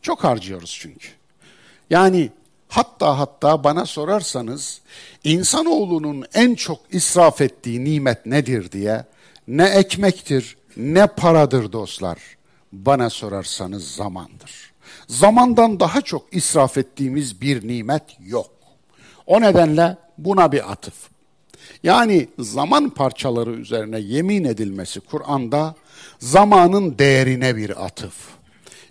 Çok 0.01 0.23
harcıyoruz 0.23 0.77
çünkü. 0.82 1.08
Yani 1.89 2.29
hatta 2.67 3.19
hatta 3.19 3.63
bana 3.63 3.86
sorarsanız 3.86 4.82
insanoğlunun 5.23 6.25
en 6.34 6.55
çok 6.55 6.79
israf 6.91 7.41
ettiği 7.41 7.84
nimet 7.84 8.25
nedir 8.25 8.71
diye 8.71 9.05
ne 9.47 9.65
ekmektir 9.65 10.58
ne 10.77 11.08
paradır 11.08 11.71
dostlar. 11.71 12.38
Bana 12.71 13.10
sorarsanız 13.10 13.91
zamandır. 13.91 14.71
Zamandan 15.08 15.79
daha 15.79 16.01
çok 16.01 16.25
israf 16.32 16.77
ettiğimiz 16.77 17.41
bir 17.41 17.67
nimet 17.67 18.03
yok. 18.19 18.51
O 19.25 19.41
nedenle 19.41 19.97
buna 20.17 20.51
bir 20.51 20.71
atıf. 20.71 21.10
Yani 21.84 22.29
zaman 22.39 22.89
parçaları 22.89 23.51
üzerine 23.51 23.99
yemin 23.99 24.43
edilmesi 24.43 24.99
Kur'an'da 24.99 25.75
zamanın 26.19 26.97
değerine 26.97 27.55
bir 27.55 27.86
atıf. 27.86 28.13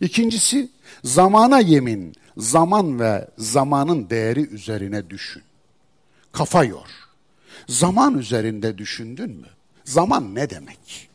İkincisi 0.01 0.71
zamana 1.05 1.61
yemin, 1.61 2.15
zaman 2.37 3.01
ve 3.01 3.29
zamanın 3.39 4.11
değeri 4.11 4.49
üzerine 4.49 5.11
düşün. 5.11 5.43
Kafa 6.33 6.65
yor. 6.65 6.89
Zaman 7.69 8.19
üzerinde 8.19 8.79
düşündün 8.79 9.31
mü? 9.31 9.49
Zaman 9.85 10.35
ne 10.35 10.51
demek? 10.51 11.09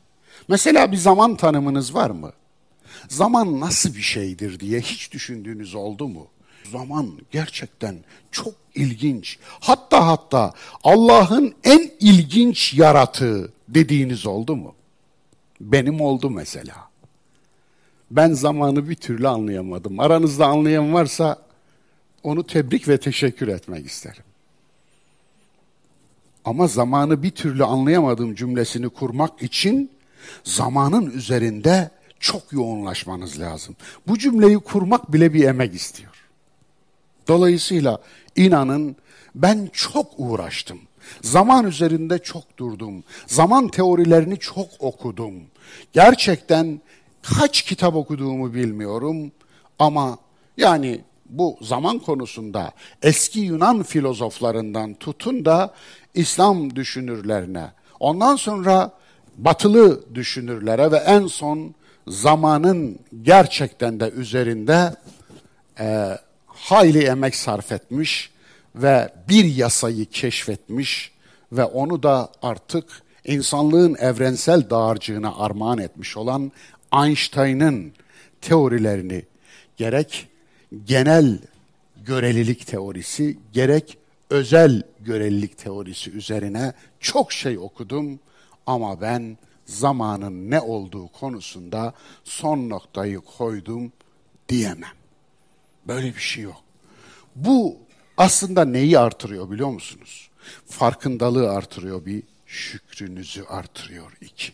Mesela 0.48 0.92
bir 0.92 0.98
zaman 0.98 1.36
tanımınız 1.36 1.96
var 1.96 2.10
mı? 2.10 2.32
Zaman 3.10 3.60
nasıl 3.60 3.96
bir 3.96 4.02
şeydir 4.02 4.60
diye 4.60 4.80
hiç 4.80 5.12
düşündüğünüz 5.12 5.76
oldu 5.76 6.08
mu? 6.08 6.28
Zaman 6.72 7.20
gerçekten 7.32 7.96
çok 8.32 8.54
ilginç. 8.76 9.38
Hatta 9.60 10.08
hatta 10.08 10.54
Allah'ın 10.84 11.54
en 11.64 11.92
ilginç 12.00 12.74
yaratığı 12.74 13.52
dediğiniz 13.68 14.26
oldu 14.26 14.56
mu? 14.56 14.76
Benim 15.62 16.02
oldu 16.02 16.30
mesela. 16.30 16.76
Ben 18.12 18.34
zamanı 18.34 18.90
bir 18.90 18.96
türlü 18.96 19.28
anlayamadım. 19.28 20.00
Aranızda 20.00 20.46
anlayan 20.46 20.94
varsa 20.94 21.38
onu 22.24 22.48
tebrik 22.48 22.88
ve 22.88 22.98
teşekkür 22.98 23.48
etmek 23.48 23.86
isterim. 23.86 24.24
Ama 26.46 26.68
zamanı 26.68 27.24
bir 27.24 27.32
türlü 27.32 27.64
anlayamadığım 27.64 28.36
cümlesini 28.36 28.90
kurmak 28.90 29.42
için 29.42 29.92
zamanın 30.44 31.12
üzerinde 31.12 31.92
çok 32.24 32.54
yoğunlaşmanız 32.54 33.40
lazım. 33.40 33.76
Bu 34.08 34.18
cümleyi 34.18 34.60
kurmak 34.60 35.14
bile 35.14 35.34
bir 35.34 35.44
emek 35.44 35.76
istiyor. 35.76 36.14
Dolayısıyla 37.28 38.02
inanın 38.36 38.96
ben 39.36 39.70
çok 39.74 40.08
uğraştım. 40.18 40.80
Zaman 41.22 41.68
üzerinde 41.68 42.20
çok 42.20 42.58
durdum. 42.58 43.04
Zaman 43.28 43.68
teorilerini 43.68 44.40
çok 44.40 44.68
okudum. 44.80 45.34
Gerçekten 45.94 46.82
kaç 47.22 47.62
kitap 47.62 47.96
okuduğumu 47.96 48.54
bilmiyorum 48.54 49.32
ama 49.80 50.18
yani 50.58 51.02
bu 51.26 51.58
zaman 51.62 52.00
konusunda 52.00 52.72
eski 53.02 53.40
Yunan 53.40 53.84
filozoflarından 53.84 54.94
tutun 54.94 55.46
da 55.46 55.74
İslam 56.14 56.76
düşünürlerine, 56.76 57.72
Ondan 58.00 58.36
sonra 58.36 58.92
batılı 59.38 60.16
düşünürlere 60.16 60.92
ve 60.92 60.98
en 60.98 61.28
son 61.28 61.76
zamanın 62.08 63.00
gerçekten 63.22 64.00
de 64.00 64.10
üzerinde 64.10 64.96
e, 65.80 66.18
hayli 66.48 67.04
emek 67.04 67.36
sarf 67.36 67.72
etmiş 67.72 68.32
ve 68.76 69.14
bir 69.30 69.46
yasayı 69.46 70.06
keşfetmiş 70.06 71.12
ve 71.52 71.64
onu 71.64 72.04
da 72.04 72.32
artık 72.42 73.02
insanlığın 73.26 73.96
evrensel 73.96 74.70
dağarcığına 74.70 75.36
armağan 75.38 75.78
etmiş 75.78 76.18
olan 76.18 76.52
Einstein'ın 76.94 77.94
teorilerini 78.42 79.26
gerek 79.78 80.28
genel 80.86 81.40
görelilik 82.06 82.68
teorisi 82.68 83.38
gerek 83.54 83.98
özel 84.30 84.84
görelilik 85.00 85.58
teorisi 85.58 86.12
üzerine 86.12 86.74
çok 87.00 87.32
şey 87.32 87.58
okudum 87.58 88.20
ama 88.66 89.02
ben 89.02 89.38
zamanın 89.66 90.52
ne 90.52 90.62
olduğu 90.62 91.08
konusunda 91.08 91.94
son 92.24 92.70
noktayı 92.70 93.20
koydum 93.20 93.92
diyemem. 94.50 94.94
Böyle 95.88 96.16
bir 96.16 96.22
şey 96.22 96.44
yok. 96.44 96.64
Bu 97.36 97.78
aslında 98.18 98.66
neyi 98.66 99.00
artırıyor 99.00 99.52
biliyor 99.52 99.70
musunuz? 99.70 100.30
Farkındalığı 100.66 101.52
artırıyor 101.52 102.06
bir, 102.06 102.24
şükrünüzü 102.46 103.44
artırıyor 103.44 104.12
iki. 104.22 104.54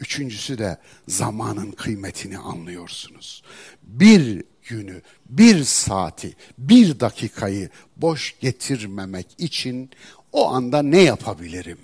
Üçüncüsü 0.00 0.58
de 0.58 0.78
zamanın 1.08 1.70
kıymetini 1.72 2.38
anlıyorsunuz. 2.38 3.42
Bir 3.82 4.44
günü, 4.62 5.02
bir 5.26 5.64
saati, 5.64 6.36
bir 6.58 7.00
dakikayı 7.00 7.70
boş 7.96 8.40
getirmemek 8.40 9.26
için 9.38 9.90
o 10.32 10.52
anda 10.52 10.82
ne 10.82 11.00
yapabilirim 11.00 11.78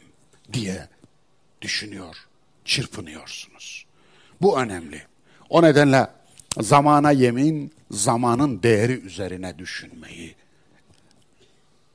diye 0.52 0.88
düşünüyor, 1.62 2.27
çırpınıyorsunuz. 2.68 3.86
Bu 4.40 4.60
önemli. 4.60 5.02
O 5.50 5.62
nedenle 5.62 6.06
zamana 6.60 7.10
yemin, 7.10 7.72
zamanın 7.90 8.62
değeri 8.62 9.00
üzerine 9.00 9.58
düşünmeyi 9.58 10.34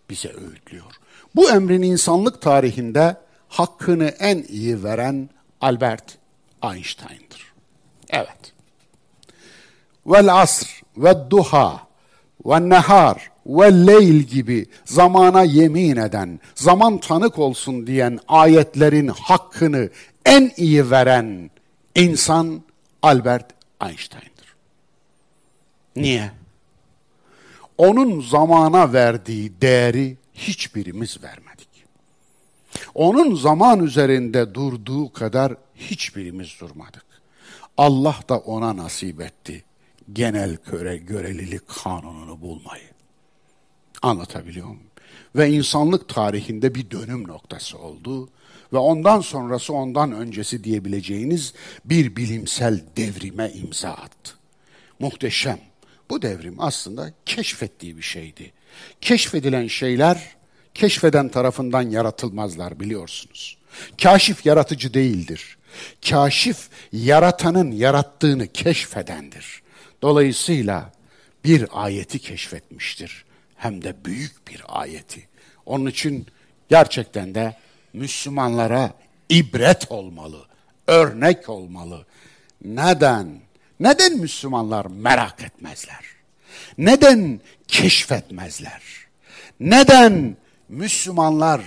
bize 0.09 0.29
öğütlüyor. 0.29 0.91
Bu 1.35 1.51
emrin 1.51 1.81
insanlık 1.81 2.41
tarihinde 2.41 3.17
hakkını 3.47 4.07
en 4.07 4.43
iyi 4.43 4.83
veren 4.83 5.29
Albert 5.61 6.17
Einstein'dır. 6.63 7.53
Evet. 8.09 8.53
Vel 10.05 10.41
asr 10.41 10.81
ve 10.97 11.29
duha 11.29 11.87
ve 12.45 12.69
nehar 12.69 13.31
ve 13.45 13.87
leyl 13.87 14.21
gibi 14.21 14.65
zamana 14.85 15.43
yemin 15.43 15.95
eden, 15.95 16.39
zaman 16.55 16.97
tanık 16.97 17.39
olsun 17.39 17.87
diyen 17.87 18.19
ayetlerin 18.27 19.07
hakkını 19.07 19.89
en 20.25 20.51
iyi 20.57 20.91
veren 20.91 21.51
insan 21.95 22.61
Albert 23.01 23.53
Einstein'dır. 23.81 24.55
Niye? 25.95 26.31
Onun 27.77 28.21
zamana 28.21 28.93
verdiği 28.93 29.61
değeri 29.61 30.17
hiçbirimiz 30.33 31.23
vermedik. 31.23 31.69
Onun 32.95 33.35
zaman 33.35 33.83
üzerinde 33.83 34.53
durduğu 34.53 35.13
kadar 35.13 35.55
hiçbirimiz 35.75 36.59
durmadık. 36.59 37.05
Allah 37.77 38.15
da 38.29 38.37
ona 38.37 38.77
nasip 38.77 39.21
etti 39.21 39.63
genel 40.13 40.57
göre, 40.71 40.97
görelilik 40.97 41.67
kanununu 41.67 42.41
bulmayı. 42.41 42.89
Anlatabiliyor 44.01 44.67
muyum? 44.67 44.81
Ve 45.35 45.49
insanlık 45.49 46.09
tarihinde 46.09 46.75
bir 46.75 46.91
dönüm 46.91 47.27
noktası 47.27 47.77
oldu 47.77 48.29
ve 48.73 48.77
ondan 48.77 49.21
sonrası 49.21 49.73
ondan 49.73 50.11
öncesi 50.11 50.63
diyebileceğiniz 50.63 51.53
bir 51.85 52.15
bilimsel 52.15 52.81
devrime 52.97 53.51
imza 53.51 53.89
attı. 53.89 54.33
Muhteşem. 54.99 55.59
Bu 56.09 56.21
devrim 56.21 56.55
aslında 56.59 57.13
keşfettiği 57.25 57.97
bir 57.97 58.01
şeydi. 58.01 58.51
Keşfedilen 59.01 59.67
şeyler 59.67 60.35
keşfeden 60.73 61.29
tarafından 61.29 61.81
yaratılmazlar 61.81 62.79
biliyorsunuz. 62.79 63.57
Kaşif 64.03 64.45
yaratıcı 64.45 64.93
değildir. 64.93 65.57
Kaşif 66.09 66.67
yaratanın 66.91 67.71
yarattığını 67.71 68.47
keşfedendir. 68.47 69.61
Dolayısıyla 70.01 70.91
bir 71.43 71.67
ayeti 71.71 72.19
keşfetmiştir. 72.19 73.25
Hem 73.55 73.83
de 73.83 74.05
büyük 74.05 74.47
bir 74.47 74.61
ayeti. 74.67 75.27
Onun 75.65 75.85
için 75.85 76.27
gerçekten 76.69 77.35
de 77.35 77.55
Müslümanlara 77.93 78.93
ibret 79.29 79.91
olmalı, 79.91 80.45
örnek 80.87 81.49
olmalı. 81.49 82.05
Neden? 82.65 83.41
Neden 83.79 84.17
Müslümanlar 84.17 84.85
merak 84.85 85.43
etmezler? 85.43 86.05
Neden 86.77 87.41
keşfetmezler? 87.67 88.81
Neden 89.59 90.37
Müslümanlar 90.69 91.61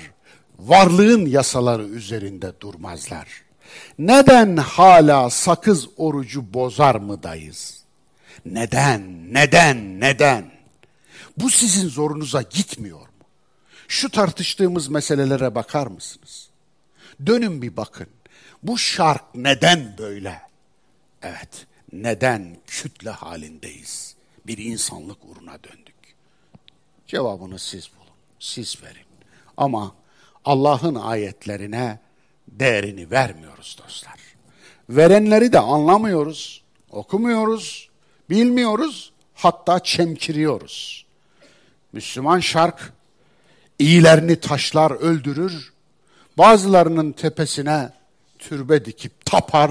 varlığın 0.59 1.27
yasaları 1.27 1.83
üzerinde 1.83 2.61
durmazlar? 2.61 3.29
Neden 3.99 4.57
hala 4.57 5.31
sakız 5.31 5.89
orucu 5.97 6.55
bozar 6.55 6.95
mıdayız? 6.95 7.85
Neden, 8.47 9.35
neden, 9.35 10.01
neden? 10.01 10.51
Bu 11.37 11.51
sizin 11.51 11.89
zorunuza 11.89 12.43
gitmiyor 12.43 13.01
mu? 13.01 13.16
Şu 13.89 14.11
tartıştığımız 14.11 14.89
meselelere 14.89 15.55
bakar 15.55 15.87
mısınız? 15.87 16.49
Dönün 17.27 17.63
bir 17.63 17.77
bakın. 17.77 18.07
Bu 18.63 18.79
şark 18.79 19.35
neden 19.35 19.95
böyle? 19.99 20.43
Evet, 21.23 21.67
neden 21.93 22.57
kütle 22.67 23.11
halindeyiz? 23.11 24.17
Bir 24.47 24.59
insanlık 24.59 25.19
uğruna 25.25 25.53
döndük. 25.65 25.97
Cevabını 27.07 27.59
siz 27.59 27.91
bulun, 27.97 28.15
siz 28.39 28.83
verin. 28.83 29.07
Ama 29.57 29.95
Allah'ın 30.45 30.95
ayetlerine 30.95 31.99
değerini 32.49 33.11
vermiyoruz 33.11 33.79
dostlar. 33.85 34.21
Verenleri 34.91 35.53
de 35.53 35.59
anlamıyoruz, 35.59 36.65
okumuyoruz, 36.91 37.89
bilmiyoruz, 38.31 39.13
hatta 39.35 39.81
çemkiriyoruz. 39.83 41.07
Müslüman 41.93 42.41
şark 42.41 42.93
iyilerini 43.79 44.41
taşlar 44.41 44.91
öldürür, 44.91 45.73
bazılarının 46.39 47.13
tepesine 47.13 47.93
türbe 48.39 48.85
dikip 48.85 49.25
tapar, 49.25 49.71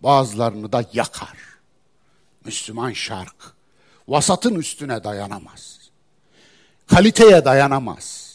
bazılarını 0.00 0.72
da 0.72 0.84
yakar. 0.92 1.38
Müslüman 2.44 2.92
şark 2.92 3.54
vasatın 4.08 4.54
üstüne 4.54 5.04
dayanamaz. 5.04 5.78
Kaliteye 6.86 7.44
dayanamaz. 7.44 8.34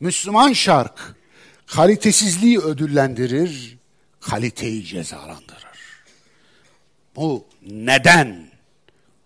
Müslüman 0.00 0.52
şark 0.52 1.14
kalitesizliği 1.66 2.58
ödüllendirir, 2.58 3.78
kaliteyi 4.20 4.84
cezalandırır. 4.84 5.62
Bu 7.16 7.44
neden 7.62 8.50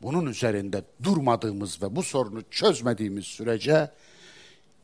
bunun 0.02 0.26
üzerinde 0.26 0.82
durmadığımız 1.02 1.82
ve 1.82 1.96
bu 1.96 2.02
sorunu 2.02 2.42
çözmediğimiz 2.50 3.24
sürece 3.24 3.90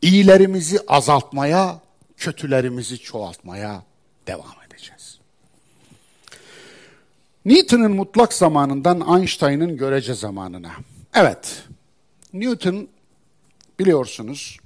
iyilerimizi 0.03 0.81
azaltmaya, 0.89 1.81
kötülerimizi 2.17 2.99
çoğaltmaya 2.99 3.83
devam 4.27 4.55
edeceğiz. 4.67 5.19
Newton'un 7.45 7.93
mutlak 7.93 8.33
zamanından 8.33 9.19
Einstein'ın 9.19 9.77
görece 9.77 10.15
zamanına. 10.15 10.73
Evet, 11.15 11.65
Newton 12.33 12.89
biliyorsunuz 13.79 14.59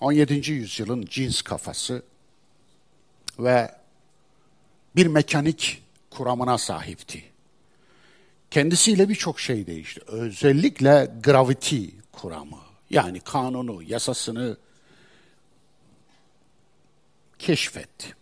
17. 0.00 0.52
yüzyılın 0.52 1.06
cins 1.10 1.42
kafası 1.42 2.02
ve 3.38 3.70
bir 4.96 5.06
mekanik 5.06 5.82
kuramına 6.10 6.58
sahipti. 6.58 7.24
Kendisiyle 8.50 9.08
birçok 9.08 9.40
şey 9.40 9.66
değişti. 9.66 10.00
Özellikle 10.06 11.10
gravity 11.22 11.84
kuramı 12.12 12.59
yani 12.90 13.20
kanunu, 13.20 13.82
yasasını 13.82 14.56
keşfetti. 17.38 18.14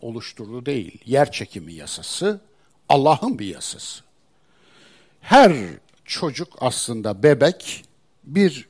Oluşturdu 0.00 0.66
değil. 0.66 1.00
Yer 1.04 1.32
çekimi 1.32 1.72
yasası 1.72 2.40
Allah'ın 2.88 3.38
bir 3.38 3.46
yasası. 3.46 4.04
Her 5.20 5.52
çocuk 6.04 6.56
aslında 6.60 7.22
bebek 7.22 7.84
bir 8.24 8.68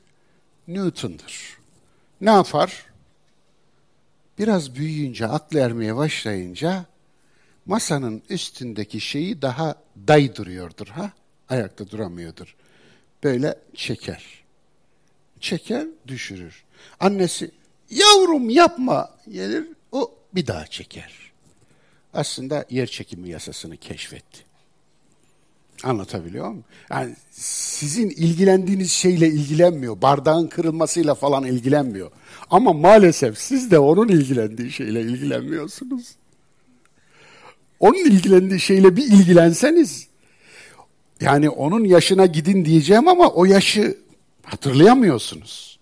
Newton'dır. 0.67 1.57
Ne 2.21 2.29
yapar? 2.29 2.85
Biraz 4.39 4.75
büyüyünce, 4.75 5.27
aklı 5.27 5.59
ermeye 5.59 5.95
başlayınca 5.95 6.85
masanın 7.65 8.21
üstündeki 8.29 9.01
şeyi 9.01 9.41
daha 9.41 9.75
day 10.07 10.35
duruyordur 10.35 10.87
ha. 10.87 11.11
Ayakta 11.49 11.89
duramıyordur. 11.89 12.55
Böyle 13.23 13.59
çeker. 13.75 14.38
Çeker, 15.39 15.87
düşürür. 16.07 16.63
Annesi 16.99 17.51
yavrum 17.89 18.49
yapma 18.49 19.09
gelir 19.31 19.67
O 19.91 20.11
bir 20.35 20.47
daha 20.47 20.67
çeker. 20.67 21.13
Aslında 22.13 22.65
yer 22.69 22.87
çekimi 22.87 23.29
yasasını 23.29 23.77
keşfetti. 23.77 24.49
Anlatabiliyor 25.83 26.47
muyum? 26.47 26.63
Yani 26.91 27.15
sizin 27.31 28.09
ilgilendiğiniz 28.09 28.91
şeyle 28.91 29.27
ilgilenmiyor. 29.27 30.01
Bardağın 30.01 30.47
kırılmasıyla 30.47 31.15
falan 31.15 31.43
ilgilenmiyor. 31.43 32.11
Ama 32.49 32.73
maalesef 32.73 33.37
siz 33.37 33.71
de 33.71 33.79
onun 33.79 34.07
ilgilendiği 34.07 34.71
şeyle 34.71 35.01
ilgilenmiyorsunuz. 35.01 36.15
Onun 37.79 38.05
ilgilendiği 38.05 38.59
şeyle 38.59 38.95
bir 38.95 39.03
ilgilenseniz 39.03 40.07
yani 41.21 41.49
onun 41.49 41.83
yaşına 41.83 42.25
gidin 42.25 42.65
diyeceğim 42.65 43.07
ama 43.07 43.27
o 43.29 43.45
yaşı 43.45 43.97
hatırlayamıyorsunuz. 44.49 45.79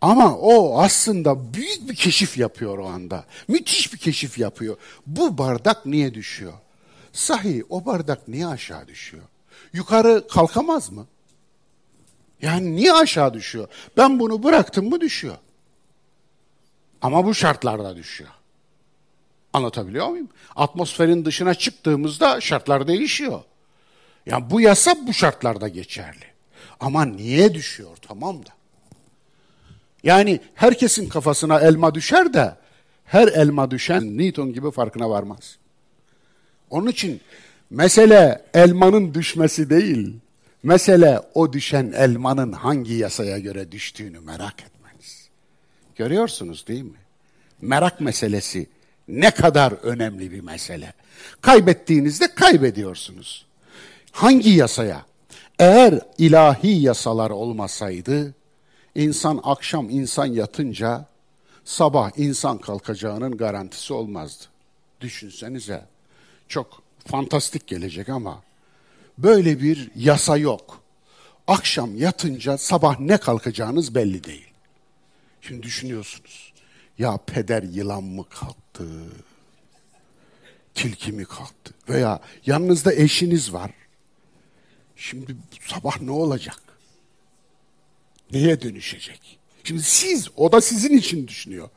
Ama 0.00 0.36
o 0.36 0.80
aslında 0.80 1.54
büyük 1.54 1.88
bir 1.90 1.94
keşif 1.94 2.38
yapıyor 2.38 2.78
o 2.78 2.86
anda. 2.86 3.24
Müthiş 3.48 3.92
bir 3.92 3.98
keşif 3.98 4.38
yapıyor. 4.38 4.76
Bu 5.06 5.38
bardak 5.38 5.86
niye 5.86 6.14
düşüyor? 6.14 6.52
Sahi 7.12 7.64
o 7.68 7.86
bardak 7.86 8.28
niye 8.28 8.46
aşağı 8.46 8.88
düşüyor? 8.88 9.24
Yukarı 9.72 10.28
kalkamaz 10.28 10.92
mı? 10.92 11.06
Yani 12.42 12.76
niye 12.76 12.92
aşağı 12.92 13.34
düşüyor? 13.34 13.68
Ben 13.96 14.20
bunu 14.20 14.42
bıraktım 14.42 14.88
mı 14.88 15.00
düşüyor. 15.00 15.36
Ama 17.02 17.24
bu 17.24 17.34
şartlarda 17.34 17.96
düşüyor. 17.96 18.30
Anlatabiliyor 19.52 20.08
muyum? 20.08 20.28
Atmosferin 20.56 21.24
dışına 21.24 21.54
çıktığımızda 21.54 22.40
şartlar 22.40 22.88
değişiyor. 22.88 23.40
Yani 24.26 24.50
bu 24.50 24.60
yasa 24.60 25.06
bu 25.06 25.12
şartlarda 25.12 25.68
geçerli. 25.68 26.31
Ama 26.82 27.04
niye 27.04 27.54
düşüyor 27.54 27.96
tamam 28.02 28.46
da. 28.46 28.50
Yani 30.02 30.40
herkesin 30.54 31.08
kafasına 31.08 31.60
elma 31.60 31.94
düşer 31.94 32.34
de 32.34 32.54
her 33.04 33.28
elma 33.28 33.70
düşen 33.70 34.18
Newton 34.18 34.52
gibi 34.52 34.70
farkına 34.70 35.10
varmaz. 35.10 35.56
Onun 36.70 36.86
için 36.86 37.20
mesele 37.70 38.44
elmanın 38.54 39.14
düşmesi 39.14 39.70
değil. 39.70 40.16
Mesele 40.62 41.20
o 41.34 41.52
düşen 41.52 41.92
elmanın 41.96 42.52
hangi 42.52 42.94
yasaya 42.94 43.38
göre 43.38 43.72
düştüğünü 43.72 44.20
merak 44.20 44.62
etmeniz. 44.62 45.28
Görüyorsunuz 45.96 46.66
değil 46.66 46.82
mi? 46.82 46.98
Merak 47.60 48.00
meselesi 48.00 48.66
ne 49.08 49.30
kadar 49.30 49.72
önemli 49.72 50.32
bir 50.32 50.40
mesele. 50.40 50.92
Kaybettiğinizde 51.40 52.34
kaybediyorsunuz. 52.34 53.46
Hangi 54.12 54.50
yasaya? 54.50 55.11
Eğer 55.62 56.00
ilahi 56.18 56.68
yasalar 56.68 57.30
olmasaydı, 57.30 58.34
insan 58.94 59.40
akşam 59.44 59.90
insan 59.90 60.26
yatınca 60.26 61.06
sabah 61.64 62.10
insan 62.16 62.58
kalkacağının 62.58 63.36
garantisi 63.36 63.92
olmazdı. 63.92 64.44
Düşünsenize. 65.00 65.84
Çok 66.48 66.82
fantastik 67.06 67.66
gelecek 67.66 68.08
ama 68.08 68.42
böyle 69.18 69.60
bir 69.60 69.90
yasa 69.96 70.36
yok. 70.36 70.80
Akşam 71.46 71.96
yatınca 71.96 72.58
sabah 72.58 73.00
ne 73.00 73.16
kalkacağınız 73.16 73.94
belli 73.94 74.24
değil. 74.24 74.48
Şimdi 75.40 75.62
düşünüyorsunuz. 75.62 76.52
Ya 76.98 77.16
peder 77.26 77.62
yılan 77.62 78.04
mı 78.04 78.24
kalktı? 78.30 78.86
Tilki 80.74 81.12
mi 81.12 81.24
kalktı? 81.24 81.74
Veya 81.88 82.20
yanınızda 82.46 82.94
eşiniz 82.94 83.52
var. 83.52 83.70
Şimdi 85.02 85.36
sabah 85.66 86.00
ne 86.00 86.10
olacak? 86.10 86.62
Neye 88.32 88.60
dönüşecek? 88.60 89.38
Şimdi 89.64 89.82
siz, 89.82 90.28
o 90.36 90.52
da 90.52 90.60
sizin 90.60 90.96
için 90.96 91.28
düşünüyor. 91.28 91.68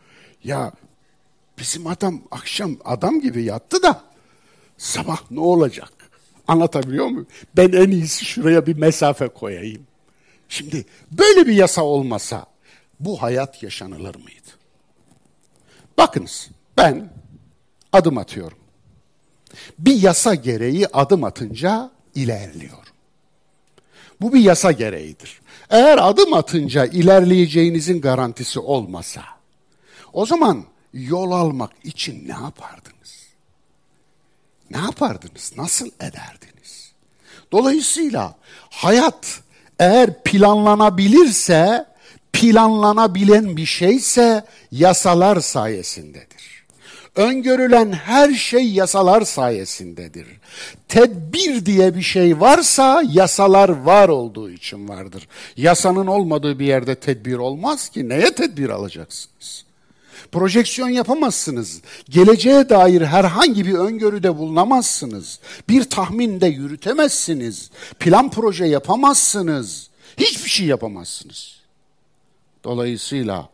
Ya 0.43 0.71
bizim 1.59 1.87
adam 1.87 2.21
akşam 2.31 2.77
adam 2.85 3.21
gibi 3.21 3.43
yattı 3.43 3.83
da 3.83 4.03
sabah 4.77 5.31
ne 5.31 5.39
olacak? 5.39 5.93
Anlatabiliyor 6.47 7.05
muyum? 7.05 7.27
Ben 7.57 7.71
en 7.71 7.91
iyisi 7.91 8.25
şuraya 8.25 8.67
bir 8.67 8.75
mesafe 8.75 9.27
koyayım. 9.27 9.87
Şimdi 10.49 10.85
böyle 11.11 11.47
bir 11.47 11.53
yasa 11.53 11.83
olmasa 11.83 12.45
bu 12.99 13.21
hayat 13.21 13.63
yaşanılır 13.63 14.15
mıydı? 14.15 14.51
Bakınız 15.97 16.49
ben 16.77 17.13
adım 17.93 18.17
atıyorum. 18.17 18.57
Bir 19.79 19.95
yasa 20.01 20.35
gereği 20.35 20.87
adım 20.87 21.23
atınca 21.23 21.91
ilerliyorum. 22.15 22.84
Bu 24.21 24.33
bir 24.33 24.39
yasa 24.39 24.71
gereğidir. 24.71 25.41
Eğer 25.69 25.97
adım 26.09 26.33
atınca 26.33 26.85
ilerleyeceğinizin 26.85 28.01
garantisi 28.01 28.59
olmasa, 28.59 29.21
o 30.13 30.25
zaman 30.25 30.63
yol 30.93 31.31
almak 31.31 31.71
için 31.83 32.27
ne 32.27 32.31
yapardınız? 32.33 32.95
Ne 34.71 34.77
yapardınız? 34.77 35.53
Nasıl 35.57 35.91
ederdiniz? 35.99 36.91
Dolayısıyla 37.51 38.35
hayat 38.69 39.41
eğer 39.79 40.23
planlanabilirse, 40.23 41.85
planlanabilen 42.33 43.57
bir 43.57 43.65
şeyse 43.65 44.45
yasalar 44.71 45.39
sayesindedir. 45.39 46.54
Öngörülen 47.15 47.91
her 47.91 48.33
şey 48.33 48.71
yasalar 48.71 49.21
sayesindedir. 49.21 50.27
Tedbir 50.87 51.65
diye 51.65 51.95
bir 51.95 52.01
şey 52.01 52.39
varsa 52.39 53.03
yasalar 53.11 53.69
var 53.69 54.09
olduğu 54.09 54.49
için 54.49 54.89
vardır. 54.89 55.27
Yasanın 55.57 56.07
olmadığı 56.07 56.59
bir 56.59 56.65
yerde 56.65 56.95
tedbir 56.95 57.35
olmaz 57.37 57.89
ki. 57.89 58.09
Neye 58.09 58.35
tedbir 58.35 58.69
alacaksınız? 58.69 59.65
Projeksiyon 60.31 60.89
yapamazsınız. 60.89 61.81
Geleceğe 62.09 62.69
dair 62.69 63.01
herhangi 63.01 63.65
bir 63.65 63.73
öngörüde 63.73 64.37
bulunamazsınız. 64.37 65.39
Bir 65.69 65.83
tahminde 65.83 66.47
yürütemezsiniz. 66.47 67.71
Plan 67.99 68.31
proje 68.31 68.65
yapamazsınız. 68.65 69.89
Hiçbir 70.17 70.49
şey 70.49 70.67
yapamazsınız. 70.67 71.55
Dolayısıyla 72.63 73.49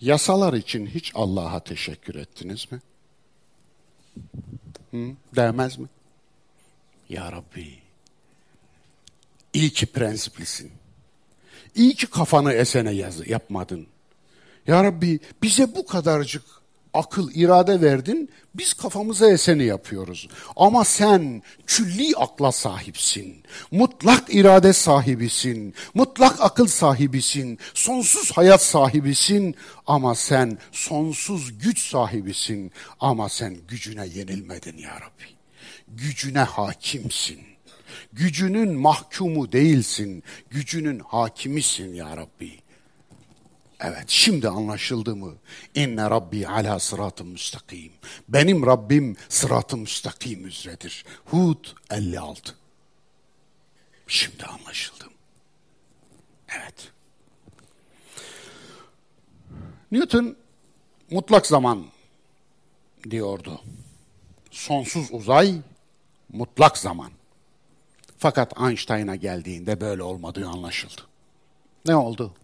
Yasalar 0.00 0.52
için 0.52 0.86
hiç 0.86 1.12
Allah'a 1.14 1.60
teşekkür 1.60 2.14
ettiniz 2.14 2.66
mi? 2.72 2.80
Hı? 4.90 5.10
Değmez 5.36 5.78
mi? 5.78 5.88
Ya 7.08 7.32
Rabbi, 7.32 7.78
iyi 9.52 9.70
ki 9.70 9.86
prensiplisin. 9.86 10.72
İyi 11.74 11.94
ki 11.94 12.06
kafanı 12.06 12.52
esene 12.52 12.90
yaz, 12.90 13.28
yapmadın. 13.28 13.86
Ya 14.66 14.84
Rabbi 14.84 15.20
bize 15.42 15.74
bu 15.74 15.86
kadarcık 15.86 16.44
akıl, 16.94 17.30
irade 17.34 17.80
verdin, 17.80 18.30
biz 18.54 18.72
kafamıza 18.72 19.30
eseni 19.30 19.64
yapıyoruz. 19.64 20.28
Ama 20.56 20.84
sen 20.84 21.42
külli 21.66 22.16
akla 22.16 22.52
sahipsin, 22.52 23.42
mutlak 23.70 24.34
irade 24.34 24.72
sahibisin, 24.72 25.74
mutlak 25.94 26.36
akıl 26.40 26.66
sahibisin, 26.66 27.58
sonsuz 27.74 28.32
hayat 28.32 28.62
sahibisin 28.62 29.54
ama 29.86 30.14
sen 30.14 30.58
sonsuz 30.72 31.58
güç 31.58 31.90
sahibisin 31.90 32.72
ama 33.00 33.28
sen 33.28 33.56
gücüne 33.68 34.06
yenilmedin 34.06 34.78
ya 34.78 34.94
Rabbi. 34.94 35.24
Gücüne 35.88 36.42
hakimsin. 36.42 37.40
Gücünün 38.12 38.74
mahkumu 38.74 39.52
değilsin, 39.52 40.22
gücünün 40.50 40.98
hakimisin 40.98 41.94
ya 41.94 42.16
Rabbi. 42.16 42.59
Evet 43.80 44.04
şimdi 44.06 44.48
anlaşıldı 44.48 45.16
mı? 45.16 45.34
İnne 45.74 46.10
Rabbi 46.10 46.48
ala 46.48 46.78
sıratı 46.78 47.24
müstakim. 47.24 47.92
Benim 48.28 48.66
Rabbim 48.66 49.16
sıratı 49.28 49.76
müstakim 49.76 50.46
üzeredir. 50.46 51.04
Hud 51.24 51.64
56. 51.90 52.54
Şimdi 54.06 54.44
anlaşıldım. 54.44 55.12
Evet. 56.48 56.92
Newton 59.92 60.36
mutlak 61.10 61.46
zaman 61.46 61.86
diyordu. 63.10 63.60
Sonsuz 64.50 65.08
uzay, 65.12 65.60
mutlak 66.32 66.78
zaman. 66.78 67.10
Fakat 68.18 68.60
Einstein'a 68.60 69.16
geldiğinde 69.16 69.80
böyle 69.80 70.02
olmadığı 70.02 70.48
anlaşıldı. 70.48 71.02
Ne 71.86 71.96
oldu? 71.96 72.34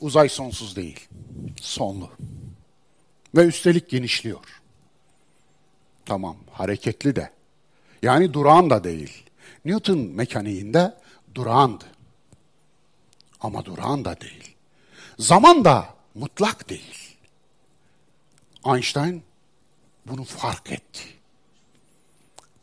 Uzay 0.00 0.28
sonsuz 0.28 0.76
değil. 0.76 1.08
Sonlu. 1.60 2.10
Ve 3.36 3.44
üstelik 3.44 3.90
genişliyor. 3.90 4.62
Tamam, 6.04 6.36
hareketli 6.50 7.16
de. 7.16 7.30
Yani 8.02 8.32
durağan 8.32 8.70
da 8.70 8.84
değil. 8.84 9.24
Newton 9.64 9.98
mekaniğinde 9.98 10.94
durağandı. 11.34 11.84
Ama 13.40 13.64
durağan 13.64 14.04
da 14.04 14.20
değil. 14.20 14.54
Zaman 15.18 15.64
da 15.64 15.94
mutlak 16.14 16.68
değil. 16.68 17.16
Einstein 18.66 19.22
bunu 20.06 20.24
fark 20.24 20.72
etti. 20.72 21.02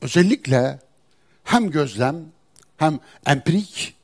Özellikle 0.02 0.80
hem 1.44 1.72
gözlem 1.72 2.26
hem 2.78 3.00
empirik 3.26 3.96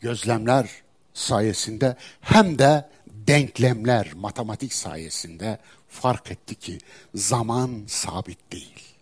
gözlemler 0.00 0.83
sayesinde 1.14 1.96
hem 2.20 2.58
de 2.58 2.88
denklemler, 3.06 4.12
matematik 4.14 4.74
sayesinde 4.74 5.58
fark 5.88 6.30
etti 6.30 6.54
ki 6.54 6.78
zaman 7.14 7.84
sabit 7.86 8.52
değil. 8.52 8.94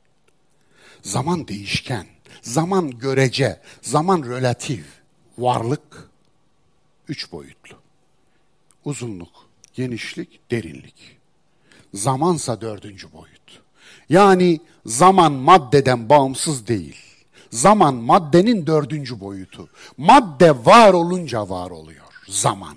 Zaman 1.03 1.49
değişken, 1.49 2.07
zaman 2.43 2.91
görece, 2.91 3.61
zaman 3.83 4.23
relatif, 4.23 4.87
varlık 5.39 6.11
üç 7.09 7.33
boyutlu. 7.33 7.77
Uzunluk, 8.85 9.49
genişlik, 9.75 10.51
derinlik. 10.51 11.19
Zamansa 11.95 12.61
dördüncü 12.61 13.13
boyut. 13.13 13.63
Yani 14.09 14.61
zaman 14.87 15.33
maddeden 15.33 16.09
bağımsız 16.09 16.67
değil. 16.67 16.97
Zaman 17.51 17.95
maddenin 17.95 18.67
dördüncü 18.67 19.21
boyutu. 19.21 19.69
Madde 19.97 20.65
var 20.67 20.93
olunca 20.93 21.49
var 21.49 21.71
oluyor 21.71 22.02
zaman. 22.33 22.77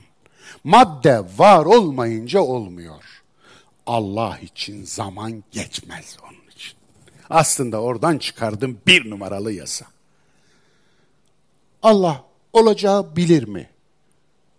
Madde 0.64 1.24
var 1.38 1.66
olmayınca 1.66 2.40
olmuyor. 2.40 3.24
Allah 3.86 4.40
için 4.40 4.84
zaman 4.84 5.44
geçmez 5.52 6.18
onun 6.24 6.52
için. 6.52 6.78
Aslında 7.30 7.82
oradan 7.82 8.18
çıkardım 8.18 8.80
bir 8.88 9.10
numaralı 9.10 9.52
yasa. 9.52 9.86
Allah 11.84 12.24
olacağı 12.54 13.16
bilir 13.16 13.44
mi? 13.44 13.70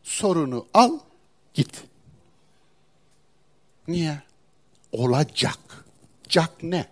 Sorunu 0.02 0.66
al, 0.74 0.98
git. 1.54 1.84
Niye? 3.88 4.22
Olacak. 4.92 5.58
Cak 6.28 6.62
ne? 6.62 6.88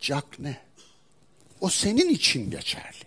Cak 0.00 0.38
ne? 0.38 0.60
O 1.60 1.68
senin 1.68 2.08
için 2.08 2.50
geçerli. 2.50 3.01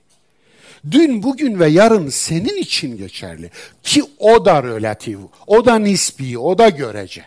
Dün, 0.91 1.23
bugün 1.23 1.59
ve 1.59 1.67
yarın 1.67 2.09
senin 2.09 2.57
için 2.57 2.97
geçerli. 2.97 3.51
Ki 3.83 4.03
o 4.19 4.45
da 4.45 4.63
relatif, 4.63 5.19
o 5.47 5.65
da 5.65 5.75
nispi, 5.79 6.37
o 6.37 6.57
da 6.57 6.69
görece. 6.69 7.25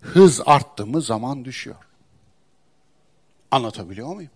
Hız 0.00 0.40
arttı 0.46 0.86
mı 0.86 1.02
zaman 1.02 1.44
düşüyor. 1.44 1.76
Anlatabiliyor 3.50 4.14
muyum? 4.14 4.30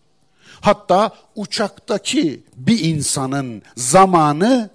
Hatta 0.60 1.10
uçaktaki 1.36 2.42
bir 2.56 2.84
insanın 2.84 3.62
zamanı 3.76 4.70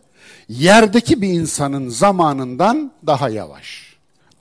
yerdeki 0.49 1.21
bir 1.21 1.29
insanın 1.29 1.89
zamanından 1.89 2.91
daha 3.07 3.29
yavaş. 3.29 3.88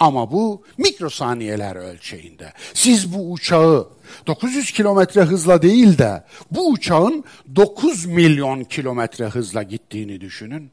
Ama 0.00 0.32
bu 0.32 0.62
mikrosaniyeler 0.78 1.76
ölçeğinde. 1.76 2.52
Siz 2.74 3.14
bu 3.14 3.32
uçağı 3.32 3.88
900 4.26 4.72
kilometre 4.72 5.22
hızla 5.22 5.62
değil 5.62 5.98
de 5.98 6.24
bu 6.50 6.70
uçağın 6.70 7.24
9 7.56 8.04
milyon 8.04 8.64
kilometre 8.64 9.24
hızla 9.24 9.62
gittiğini 9.62 10.20
düşünün. 10.20 10.70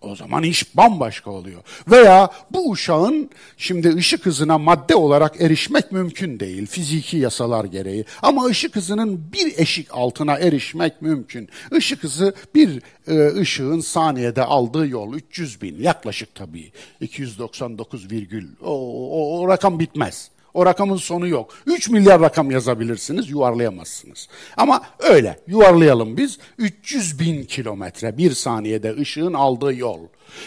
O 0.00 0.16
zaman 0.16 0.42
iş 0.42 0.76
bambaşka 0.76 1.30
oluyor. 1.30 1.62
Veya 1.88 2.30
bu 2.50 2.70
uşağın 2.70 3.30
şimdi 3.56 3.94
ışık 3.94 4.26
hızına 4.26 4.58
madde 4.58 4.94
olarak 4.94 5.40
erişmek 5.40 5.92
mümkün 5.92 6.40
değil 6.40 6.66
fiziki 6.66 7.16
yasalar 7.16 7.64
gereği. 7.64 8.04
Ama 8.22 8.44
ışık 8.44 8.76
hızının 8.76 9.32
bir 9.32 9.58
eşik 9.58 9.88
altına 9.90 10.38
erişmek 10.38 11.02
mümkün. 11.02 11.48
Işık 11.76 12.02
hızı 12.02 12.34
bir 12.54 12.82
e, 13.08 13.40
ışığın 13.40 13.80
saniyede 13.80 14.44
aldığı 14.44 14.88
yol 14.88 15.14
300 15.14 15.62
bin 15.62 15.82
yaklaşık 15.82 16.34
tabii 16.34 16.72
299 17.00 18.10
virgül 18.10 18.48
o, 18.62 18.72
o, 19.10 19.40
o 19.40 19.48
rakam 19.48 19.78
bitmez. 19.78 20.30
O 20.58 20.66
rakamın 20.66 20.96
sonu 20.96 21.28
yok. 21.28 21.54
3 21.66 21.88
milyar 21.88 22.20
rakam 22.20 22.50
yazabilirsiniz, 22.50 23.30
yuvarlayamazsınız. 23.30 24.28
Ama 24.56 24.82
öyle, 24.98 25.40
yuvarlayalım 25.46 26.16
biz. 26.16 26.38
300 26.58 27.18
bin 27.18 27.44
kilometre 27.44 28.18
bir 28.18 28.32
saniyede 28.32 28.96
ışığın 28.96 29.34
aldığı 29.34 29.74
yol. 29.74 30.00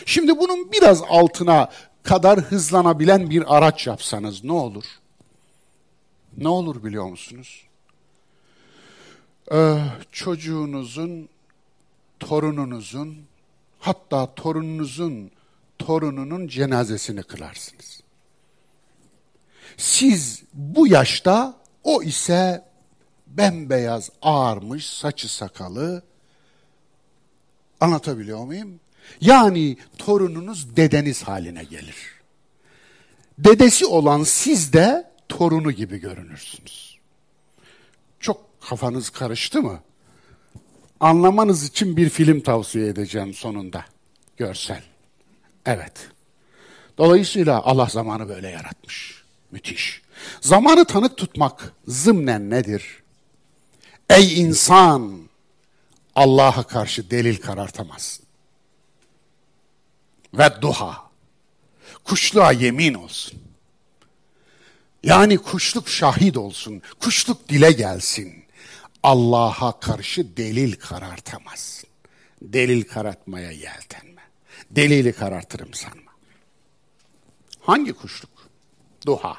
Şimdi 0.06 0.40
bunun 0.40 0.72
biraz 0.72 1.04
altına 1.10 1.70
kadar 2.04 2.40
hızlanabilen 2.40 3.30
bir 3.30 3.58
araç 3.58 3.88
yapsanız 3.88 4.44
ne 4.44 4.52
olur? 4.52 4.84
Ne 6.38 6.48
olur 6.48 6.84
biliyor 6.84 7.06
musunuz? 7.06 7.64
Ee, 9.52 9.78
çocuğunuzun, 10.12 11.30
torununuzun, 12.20 13.18
hatta 13.80 14.36
torununuzun 14.36 15.32
torununun 15.80 16.48
cenazesini 16.48 17.24
kılarsınız. 17.24 18.01
Siz 19.78 20.44
bu 20.54 20.88
yaşta, 20.88 21.54
o 21.84 22.04
ise 22.04 22.64
bembeyaz 23.28 24.10
ağarmış, 24.22 24.86
saçı 24.86 25.36
sakalı. 25.36 26.04
Anlatabiliyor 27.80 28.46
muyum? 28.46 28.80
Yani 29.22 29.78
torununuz 29.98 30.76
dedeniz 30.76 31.24
haline 31.24 31.64
gelir. 31.64 31.96
Dedesi 33.40 33.86
olan 33.86 34.24
siz 34.24 34.74
de 34.74 35.12
torunu 35.30 35.72
gibi 35.72 35.98
görünürsünüz. 35.98 36.98
Çok 38.20 38.62
kafanız 38.62 39.10
karıştı 39.10 39.62
mı? 39.62 39.80
Anlamanız 41.00 41.64
için 41.64 41.98
bir 41.98 42.10
film 42.10 42.42
tavsiye 42.42 42.88
edeceğim 42.88 43.34
sonunda. 43.34 43.86
Görsel. 44.38 44.84
Evet. 45.66 46.10
Dolayısıyla 46.98 47.62
Allah 47.62 47.86
zamanı 47.86 48.30
böyle 48.30 48.50
yaratmış. 48.50 49.21
Müthiş. 49.52 50.02
Zamanı 50.42 50.86
tanık 50.86 51.18
tutmak 51.18 51.74
zımnen 51.88 52.50
nedir? 52.50 53.04
Ey 54.10 54.42
insan! 54.42 55.32
Allah'a 56.16 56.64
karşı 56.64 57.12
delil 57.12 57.42
karartamazsın. 57.42 58.26
Ve 60.34 60.50
duha. 60.62 61.12
Kuşluğa 62.04 62.52
yemin 62.52 62.94
olsun. 62.94 63.42
Yani 65.04 65.38
kuşluk 65.38 65.90
şahit 65.90 66.38
olsun. 66.38 66.82
Kuşluk 67.00 67.50
dile 67.50 67.72
gelsin. 67.72 68.46
Allah'a 69.04 69.80
karşı 69.80 70.38
delil 70.38 70.76
karartamazsın. 70.76 71.90
Delil 72.42 72.84
karartmaya 72.84 73.52
yeltenme. 73.52 74.22
Delili 74.72 75.14
karartırım 75.14 75.74
sanma. 75.74 76.12
Hangi 77.62 77.94
kuşluk? 77.94 78.41
Duha. 79.06 79.38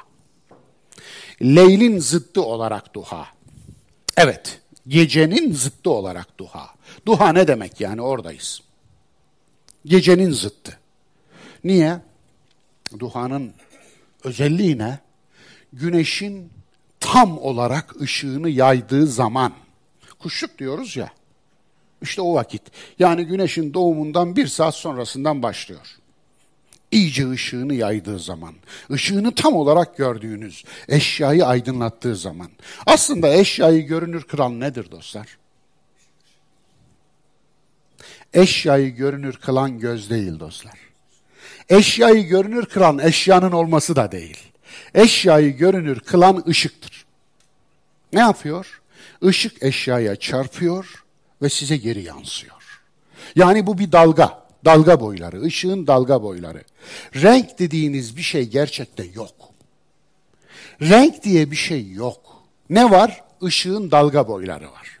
Leylin 1.41 1.99
zıttı 1.99 2.41
olarak 2.41 2.93
duha. 2.93 3.27
Evet, 4.17 4.61
gecenin 4.87 5.53
zıttı 5.53 5.89
olarak 5.89 6.37
duha. 6.37 6.69
Duha 7.05 7.33
ne 7.33 7.47
demek 7.47 7.81
yani 7.81 8.01
oradayız. 8.01 8.61
Gecenin 9.85 10.31
zıttı. 10.31 10.79
Niye? 11.63 11.99
Duhanın 12.99 13.53
özelliği 14.23 14.77
ne? 14.77 14.99
Güneşin 15.73 16.51
tam 16.99 17.37
olarak 17.37 18.01
ışığını 18.01 18.49
yaydığı 18.49 19.07
zaman. 19.07 19.53
Kuşluk 20.19 20.59
diyoruz 20.59 20.97
ya. 20.97 21.11
İşte 22.01 22.21
o 22.21 22.33
vakit. 22.33 22.61
Yani 22.99 23.25
güneşin 23.25 23.73
doğumundan 23.73 24.35
bir 24.35 24.47
saat 24.47 24.75
sonrasından 24.75 25.43
başlıyor 25.43 25.97
iyice 26.93 27.29
ışığını 27.29 27.73
yaydığı 27.73 28.19
zaman, 28.19 28.53
ışığını 28.91 29.35
tam 29.35 29.53
olarak 29.53 29.97
gördüğünüz, 29.97 30.63
eşyayı 30.87 31.45
aydınlattığı 31.45 32.15
zaman. 32.15 32.49
Aslında 32.85 33.33
eşyayı 33.33 33.81
görünür 33.81 34.23
kılan 34.23 34.59
nedir 34.59 34.91
dostlar? 34.91 35.37
Eşyayı 38.33 38.89
görünür 38.95 39.33
kılan 39.33 39.79
göz 39.79 40.09
değil 40.09 40.39
dostlar. 40.39 40.79
Eşyayı 41.69 42.23
görünür 42.23 42.65
kılan 42.65 42.99
eşyanın 42.99 43.51
olması 43.51 43.95
da 43.95 44.11
değil. 44.11 44.37
Eşyayı 44.93 45.57
görünür 45.57 45.99
kılan 45.99 46.43
ışıktır. 46.47 47.05
Ne 48.13 48.19
yapıyor? 48.19 48.81
Işık 49.21 49.63
eşyaya 49.63 50.15
çarpıyor 50.15 51.03
ve 51.41 51.49
size 51.49 51.77
geri 51.77 52.01
yansıyor. 52.01 52.81
Yani 53.35 53.67
bu 53.67 53.77
bir 53.77 53.91
dalga 53.91 54.42
dalga 54.65 54.99
boyları, 54.99 55.41
ışığın 55.41 55.87
dalga 55.87 56.23
boyları. 56.23 56.63
Renk 57.15 57.59
dediğiniz 57.59 58.17
bir 58.17 58.21
şey 58.21 58.49
gerçekte 58.49 59.05
yok. 59.15 59.35
Renk 60.81 61.23
diye 61.23 61.51
bir 61.51 61.55
şey 61.55 61.91
yok. 61.91 62.43
Ne 62.69 62.91
var? 62.91 63.23
Işığın 63.41 63.91
dalga 63.91 64.27
boyları 64.27 64.71
var. 64.71 64.99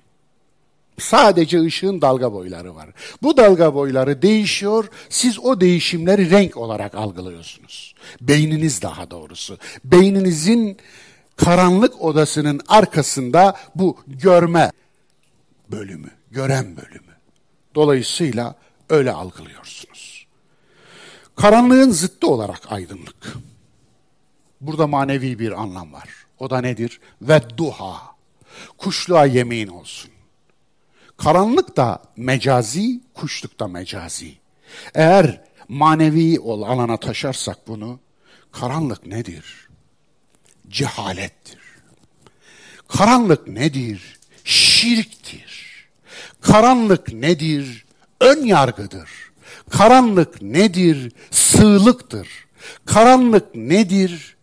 Sadece 0.99 1.61
ışığın 1.61 2.01
dalga 2.01 2.33
boyları 2.33 2.75
var. 2.75 2.89
Bu 3.21 3.37
dalga 3.37 3.73
boyları 3.73 4.21
değişiyor, 4.21 4.89
siz 5.09 5.39
o 5.39 5.61
değişimleri 5.61 6.29
renk 6.29 6.57
olarak 6.57 6.95
algılıyorsunuz. 6.95 7.95
Beyniniz 8.21 8.81
daha 8.81 9.11
doğrusu. 9.11 9.57
Beyninizin 9.83 10.77
karanlık 11.35 12.01
odasının 12.01 12.61
arkasında 12.67 13.55
bu 13.75 13.97
görme 14.07 14.71
bölümü, 15.71 16.11
gören 16.31 16.77
bölümü. 16.77 17.13
Dolayısıyla 17.75 18.55
Öyle 18.93 19.11
algılıyorsunuz. 19.11 20.25
Karanlığın 21.35 21.91
zıttı 21.91 22.27
olarak 22.27 22.71
aydınlık. 22.71 23.33
Burada 24.61 24.87
manevi 24.87 25.39
bir 25.39 25.61
anlam 25.61 25.93
var. 25.93 26.09
O 26.39 26.49
da 26.49 26.61
nedir? 26.61 26.99
Ve 27.21 27.41
duha. 27.57 28.01
Kuşluğa 28.77 29.25
yemin 29.25 29.67
olsun. 29.67 30.11
Karanlık 31.17 31.77
da 31.77 32.03
mecazi, 32.17 33.01
kuşluk 33.13 33.59
da 33.59 33.67
mecazi. 33.67 34.37
Eğer 34.95 35.41
manevi 35.69 36.39
ol 36.39 36.61
alana 36.61 36.97
taşarsak 36.97 37.67
bunu, 37.67 37.99
karanlık 38.51 39.05
nedir? 39.05 39.69
Cehalettir. 40.67 41.61
Karanlık 42.87 43.47
nedir? 43.47 44.19
Şirktir. 44.43 45.87
Karanlık 46.41 47.13
nedir? 47.13 47.85
Ön 48.23 48.45
yargıdır. 48.45 49.09
Karanlık 49.69 50.41
nedir? 50.41 51.11
Sığlıktır. 51.31 52.27
Karanlık 52.85 53.55
nedir? 53.55 54.35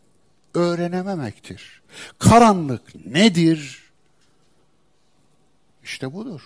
Öğrenememektir. 0.54 1.82
Karanlık 2.18 3.06
nedir? 3.06 3.82
İşte 5.84 6.12
budur. 6.12 6.40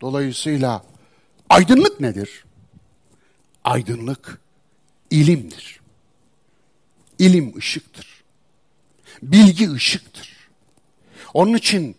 Dolayısıyla 0.00 0.84
aydınlık 1.48 2.00
nedir? 2.00 2.44
Aydınlık 3.64 4.40
ilimdir. 5.10 5.80
İlim 7.18 7.56
ışıktır. 7.56 8.24
Bilgi 9.22 9.70
ışıktır. 9.72 10.48
Onun 11.34 11.54
için 11.54 11.96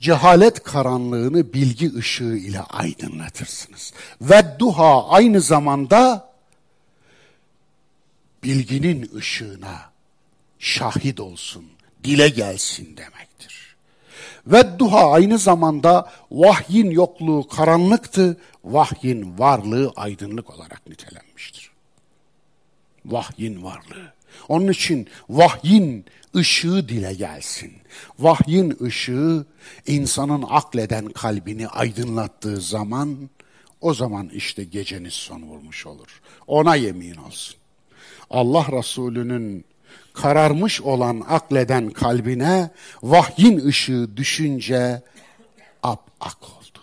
cehalet 0.00 0.62
karanlığını 0.62 1.52
bilgi 1.52 1.94
ışığı 1.94 2.36
ile 2.36 2.60
aydınlatırsınız. 2.60 3.92
Ve 4.20 4.56
duha 4.58 5.08
aynı 5.08 5.40
zamanda 5.40 6.30
bilginin 8.44 9.10
ışığına 9.16 9.90
şahit 10.58 11.20
olsun, 11.20 11.64
dile 12.04 12.28
gelsin 12.28 12.96
demektir. 12.96 13.76
Ve 14.46 14.78
duha 14.78 15.10
aynı 15.10 15.38
zamanda 15.38 16.12
vahyin 16.30 16.90
yokluğu 16.90 17.48
karanlıktı, 17.48 18.40
vahyin 18.64 19.38
varlığı 19.38 19.92
aydınlık 19.96 20.50
olarak 20.50 20.86
nitelenmiştir. 20.86 21.70
Vahyin 23.06 23.64
varlığı. 23.64 24.15
Onun 24.48 24.68
için 24.68 25.08
vahyin 25.28 26.04
ışığı 26.36 26.88
dile 26.88 27.14
gelsin. 27.14 27.72
Vahyin 28.18 28.76
ışığı 28.82 29.46
insanın 29.86 30.44
akleden 30.48 31.08
kalbini 31.08 31.68
aydınlattığı 31.68 32.60
zaman 32.60 33.30
o 33.80 33.94
zaman 33.94 34.28
işte 34.28 34.64
geceniz 34.64 35.12
son 35.12 35.42
vurmuş 35.42 35.86
olur. 35.86 36.20
Ona 36.46 36.76
yemin 36.76 37.14
olsun. 37.14 37.56
Allah 38.30 38.66
Resulü'nün 38.72 39.64
kararmış 40.12 40.80
olan 40.80 41.22
akleden 41.28 41.90
kalbine 41.90 42.70
vahyin 43.02 43.66
ışığı 43.66 44.16
düşünce 44.16 45.02
ap 45.82 46.10
ak 46.20 46.38
oldu. 46.42 46.78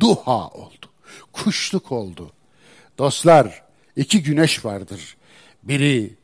Duha 0.00 0.48
oldu. 0.48 0.86
Kuşluk 1.32 1.92
oldu. 1.92 2.32
Dostlar 2.98 3.62
iki 3.96 4.22
güneş 4.22 4.64
vardır. 4.64 5.16
Biri 5.62 6.14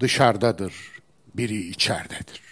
dışarıdadır, 0.00 0.74
biri 1.34 1.68
içeridedir. 1.68 2.42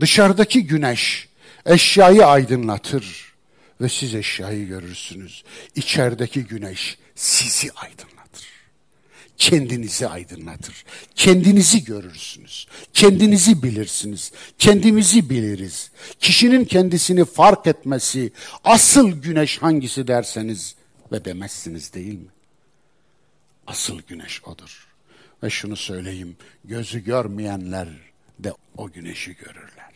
Dışarıdaki 0.00 0.66
güneş 0.66 1.28
eşyayı 1.66 2.26
aydınlatır 2.26 3.34
ve 3.80 3.88
siz 3.88 4.14
eşyayı 4.14 4.66
görürsünüz. 4.66 5.44
İçerideki 5.74 6.44
güneş 6.44 6.98
sizi 7.14 7.72
aydınlatır. 7.72 8.48
Kendinizi 9.36 10.08
aydınlatır. 10.08 10.84
Kendinizi 11.14 11.84
görürsünüz. 11.84 12.66
Kendinizi 12.92 13.62
bilirsiniz. 13.62 14.32
Kendimizi 14.58 15.30
biliriz. 15.30 15.90
Kişinin 16.20 16.64
kendisini 16.64 17.24
fark 17.24 17.66
etmesi 17.66 18.32
asıl 18.64 19.22
güneş 19.22 19.58
hangisi 19.58 20.08
derseniz 20.08 20.74
ve 21.12 21.24
demezsiniz 21.24 21.92
değil 21.94 22.14
mi? 22.14 22.28
Asıl 23.66 24.02
güneş 24.02 24.44
odur. 24.44 24.87
Ve 25.42 25.50
şunu 25.50 25.76
söyleyeyim, 25.76 26.36
gözü 26.64 27.04
görmeyenler 27.04 27.88
de 28.38 28.52
o 28.76 28.90
güneşi 28.90 29.36
görürler. 29.36 29.92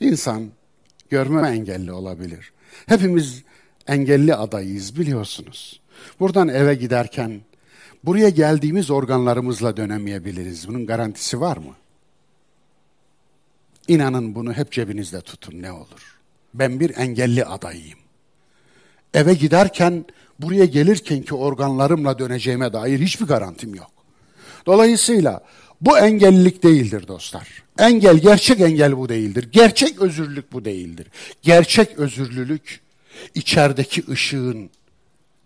İnsan 0.00 0.50
görme 1.10 1.48
engelli 1.48 1.92
olabilir. 1.92 2.52
Hepimiz 2.86 3.42
engelli 3.86 4.34
adayız 4.34 4.98
biliyorsunuz. 4.98 5.80
Buradan 6.20 6.48
eve 6.48 6.74
giderken 6.74 7.40
buraya 8.04 8.28
geldiğimiz 8.28 8.90
organlarımızla 8.90 9.76
dönemeyebiliriz. 9.76 10.68
Bunun 10.68 10.86
garantisi 10.86 11.40
var 11.40 11.56
mı? 11.56 11.74
İnanın 13.88 14.34
bunu 14.34 14.52
hep 14.52 14.72
cebinizde 14.72 15.20
tutun 15.20 15.62
ne 15.62 15.72
olur. 15.72 16.18
Ben 16.54 16.80
bir 16.80 16.96
engelli 16.96 17.44
adayıyım. 17.44 17.98
Eve 19.14 19.34
giderken 19.34 20.04
buraya 20.38 20.64
gelirken 20.64 21.22
ki 21.22 21.34
organlarımla 21.34 22.18
döneceğime 22.18 22.72
dair 22.72 23.00
hiçbir 23.00 23.26
garantim 23.26 23.74
yok. 23.74 23.90
Dolayısıyla 24.66 25.44
bu 25.80 25.98
engellilik 25.98 26.62
değildir 26.62 27.08
dostlar. 27.08 27.48
Engel, 27.78 28.18
gerçek 28.18 28.60
engel 28.60 28.96
bu 28.96 29.08
değildir. 29.08 29.48
Gerçek 29.52 30.00
özürlülük 30.00 30.52
bu 30.52 30.64
değildir. 30.64 31.06
Gerçek 31.42 31.98
özürlülük 31.98 32.80
içerideki 33.34 34.04
ışığın 34.10 34.70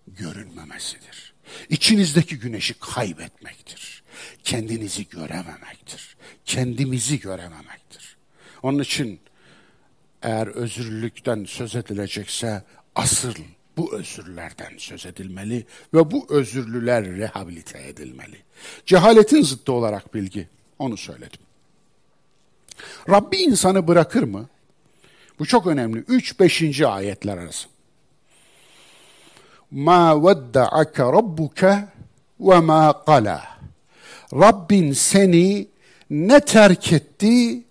görünmemesidir. 0.07 1.35
İçinizdeki 1.69 2.39
güneşi 2.39 2.75
kaybetmektir. 2.75 4.03
Kendinizi 4.45 5.09
görememektir. 5.09 6.17
Kendimizi 6.45 7.21
görememektir. 7.21 8.17
Onun 8.63 8.79
için 8.79 9.21
eğer 10.23 10.47
özürlülükten 10.47 11.45
söz 11.45 11.77
edilecekse 11.77 12.63
asıl 12.95 13.35
bu 13.79 13.95
özürlerden 13.95 14.73
söz 14.79 15.07
edilmeli 15.07 15.67
ve 15.95 16.11
bu 16.11 16.27
özürlüler 16.29 17.05
rehabilite 17.05 17.89
edilmeli. 17.89 18.37
Cehaletin 18.87 19.43
zıttı 19.43 19.73
olarak 19.73 20.15
bilgi, 20.15 20.49
onu 20.79 20.97
söyledim. 20.97 21.41
Rabbi 23.11 23.37
insanı 23.37 23.89
bırakır 23.89 24.23
mı? 24.23 24.49
Bu 25.39 25.47
çok 25.47 25.67
önemli. 25.67 26.01
3-5. 26.01 26.87
ayetler 26.87 27.39
arası. 27.39 27.69
Ma 29.71 30.25
vedda'ake 30.25 31.03
rabbuke 31.03 31.89
ve 32.41 32.61
ma 32.61 33.05
qala. 33.05 33.43
Rabbin 34.35 34.93
seni 34.93 35.69
ne 36.11 36.41
terk 36.41 36.93
etti 36.93 37.65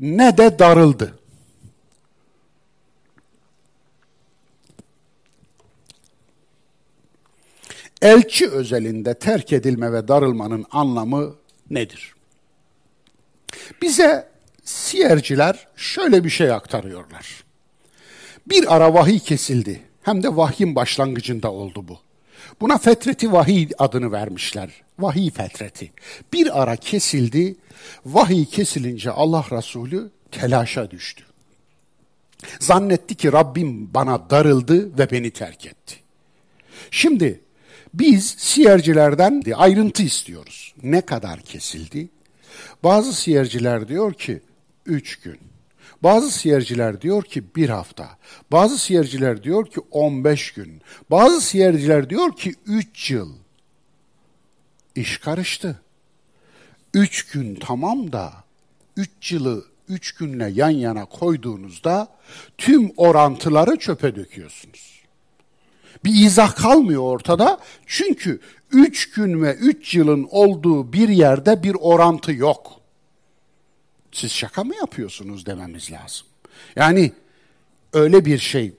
ne 0.00 0.36
de 0.36 0.58
darıldı. 0.58 1.18
Elçi 8.04 8.50
özelinde 8.50 9.14
terk 9.14 9.52
edilme 9.52 9.92
ve 9.92 10.08
darılmanın 10.08 10.66
anlamı 10.70 11.34
nedir? 11.70 12.14
Bize 13.82 14.28
siyerciler 14.64 15.66
şöyle 15.76 16.24
bir 16.24 16.30
şey 16.30 16.52
aktarıyorlar. 16.52 17.44
Bir 18.46 18.76
ara 18.76 18.94
vahiy 18.94 19.18
kesildi. 19.18 19.82
Hem 20.02 20.22
de 20.22 20.36
vahyin 20.36 20.76
başlangıcında 20.76 21.52
oldu 21.52 21.88
bu. 21.88 21.98
Buna 22.60 22.78
fetreti 22.78 23.32
vahiy 23.32 23.68
adını 23.78 24.12
vermişler. 24.12 24.70
Vahiy 24.98 25.30
fetreti. 25.30 25.92
Bir 26.32 26.62
ara 26.62 26.76
kesildi. 26.76 27.56
Vahiy 28.06 28.44
kesilince 28.44 29.10
Allah 29.10 29.44
Resulü 29.50 30.10
telaşa 30.30 30.90
düştü. 30.90 31.24
Zannetti 32.60 33.14
ki 33.14 33.32
Rabbim 33.32 33.94
bana 33.94 34.30
darıldı 34.30 34.98
ve 34.98 35.10
beni 35.10 35.30
terk 35.30 35.66
etti. 35.66 35.96
Şimdi 36.90 37.43
biz 37.94 38.34
siyercilerden 38.38 39.42
ayrıntı 39.56 40.02
istiyoruz. 40.02 40.74
Ne 40.82 41.00
kadar 41.00 41.40
kesildi? 41.40 42.08
Bazı 42.84 43.12
siyerciler 43.12 43.88
diyor 43.88 44.14
ki 44.14 44.40
üç 44.86 45.16
gün. 45.20 45.38
Bazı 46.02 46.30
siyerciler 46.30 47.00
diyor 47.00 47.22
ki 47.22 47.44
bir 47.56 47.68
hafta. 47.68 48.18
Bazı 48.52 48.78
siyerciler 48.78 49.42
diyor 49.42 49.66
ki 49.66 49.80
on 49.90 50.24
beş 50.24 50.50
gün. 50.50 50.82
Bazı 51.10 51.40
siyerciler 51.40 52.10
diyor 52.10 52.36
ki 52.36 52.54
üç 52.66 53.10
yıl. 53.10 53.32
İş 54.94 55.18
karıştı. 55.18 55.80
Üç 56.94 57.26
gün 57.26 57.54
tamam 57.54 58.12
da 58.12 58.32
üç 58.96 59.32
yılı 59.32 59.64
üç 59.88 60.12
günle 60.12 60.50
yan 60.54 60.70
yana 60.70 61.04
koyduğunuzda 61.04 62.08
tüm 62.58 62.92
orantıları 62.96 63.76
çöpe 63.76 64.16
döküyorsunuz. 64.16 64.93
Bir 66.04 66.26
izah 66.26 66.56
kalmıyor 66.56 67.02
ortada. 67.02 67.60
Çünkü 67.86 68.40
üç 68.72 69.10
gün 69.10 69.42
ve 69.42 69.54
üç 69.54 69.94
yılın 69.94 70.28
olduğu 70.30 70.92
bir 70.92 71.08
yerde 71.08 71.62
bir 71.62 71.76
orantı 71.80 72.32
yok. 72.32 72.72
Siz 74.12 74.32
şaka 74.32 74.64
mı 74.64 74.74
yapıyorsunuz 74.76 75.46
dememiz 75.46 75.92
lazım. 75.92 76.26
Yani 76.76 77.12
öyle 77.92 78.24
bir 78.24 78.38
şey 78.38 78.74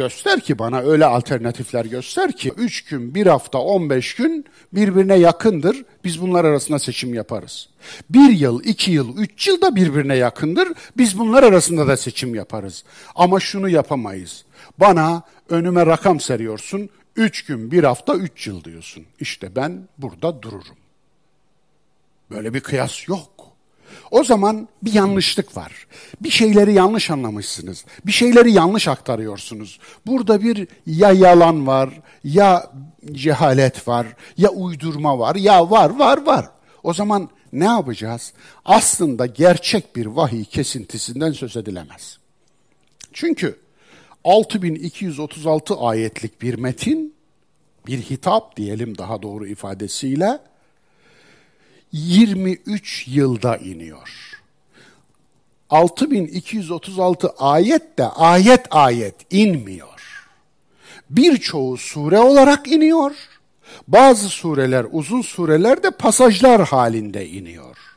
Göster 0.00 0.40
ki 0.40 0.58
bana 0.58 0.80
öyle 0.80 1.06
alternatifler 1.06 1.84
göster 1.84 2.32
ki 2.32 2.52
3 2.56 2.84
gün, 2.84 3.14
1 3.14 3.26
hafta, 3.26 3.58
15 3.58 4.14
gün 4.14 4.44
birbirine 4.72 5.14
yakındır. 5.14 5.84
Biz 6.04 6.20
bunlar 6.20 6.44
arasında 6.44 6.78
seçim 6.78 7.14
yaparız. 7.14 7.68
1 8.10 8.30
yıl, 8.30 8.64
2 8.64 8.90
yıl, 8.90 9.18
3 9.18 9.48
yıl 9.48 9.60
da 9.60 9.76
birbirine 9.76 10.16
yakındır. 10.16 10.68
Biz 10.96 11.18
bunlar 11.18 11.42
arasında 11.42 11.86
da 11.86 11.96
seçim 11.96 12.34
yaparız. 12.34 12.84
Ama 13.14 13.40
şunu 13.40 13.68
yapamayız. 13.68 14.44
Bana 14.80 15.22
önüme 15.48 15.86
rakam 15.86 16.20
seriyorsun. 16.20 16.90
3 17.16 17.44
gün, 17.44 17.70
1 17.70 17.84
hafta, 17.84 18.14
3 18.14 18.46
yıl 18.46 18.64
diyorsun. 18.64 19.06
İşte 19.20 19.56
ben 19.56 19.88
burada 19.98 20.42
dururum. 20.42 20.76
Böyle 22.30 22.54
bir 22.54 22.60
kıyas 22.60 23.08
yok. 23.08 23.30
O 24.10 24.24
zaman 24.24 24.68
bir 24.82 24.92
yanlışlık 24.92 25.56
var. 25.56 25.86
Bir 26.20 26.30
şeyleri 26.30 26.72
yanlış 26.72 27.10
anlamışsınız. 27.10 27.84
Bir 28.06 28.12
şeyleri 28.12 28.52
yanlış 28.52 28.88
aktarıyorsunuz. 28.88 29.80
Burada 30.06 30.42
bir 30.42 30.68
ya 30.86 31.12
yalan 31.12 31.66
var, 31.66 32.00
ya 32.24 32.72
cehalet 33.12 33.88
var, 33.88 34.06
ya 34.36 34.50
uydurma 34.50 35.18
var, 35.18 35.34
ya 35.36 35.70
var 35.70 35.98
var 35.98 36.26
var. 36.26 36.50
O 36.82 36.94
zaman 36.94 37.28
ne 37.52 37.64
yapacağız? 37.64 38.32
Aslında 38.64 39.26
gerçek 39.26 39.96
bir 39.96 40.06
vahiy 40.06 40.44
kesintisinden 40.44 41.32
söz 41.32 41.56
edilemez. 41.56 42.18
Çünkü 43.12 43.58
6236 44.24 45.76
ayetlik 45.76 46.42
bir 46.42 46.54
metin, 46.54 47.14
bir 47.86 47.98
hitap 47.98 48.56
diyelim 48.56 48.98
daha 48.98 49.22
doğru 49.22 49.46
ifadesiyle 49.46 50.38
23 51.92 53.08
yılda 53.08 53.56
iniyor. 53.56 54.40
6236 55.70 57.28
ayet 57.38 57.98
de 57.98 58.04
ayet 58.04 58.66
ayet 58.70 59.14
inmiyor. 59.30 60.26
Birçoğu 61.10 61.76
sure 61.76 62.18
olarak 62.18 62.68
iniyor. 62.68 63.12
Bazı 63.88 64.28
sureler 64.28 64.86
uzun 64.92 65.22
sureler 65.22 65.82
de 65.82 65.90
pasajlar 65.90 66.68
halinde 66.68 67.28
iniyor 67.28 67.89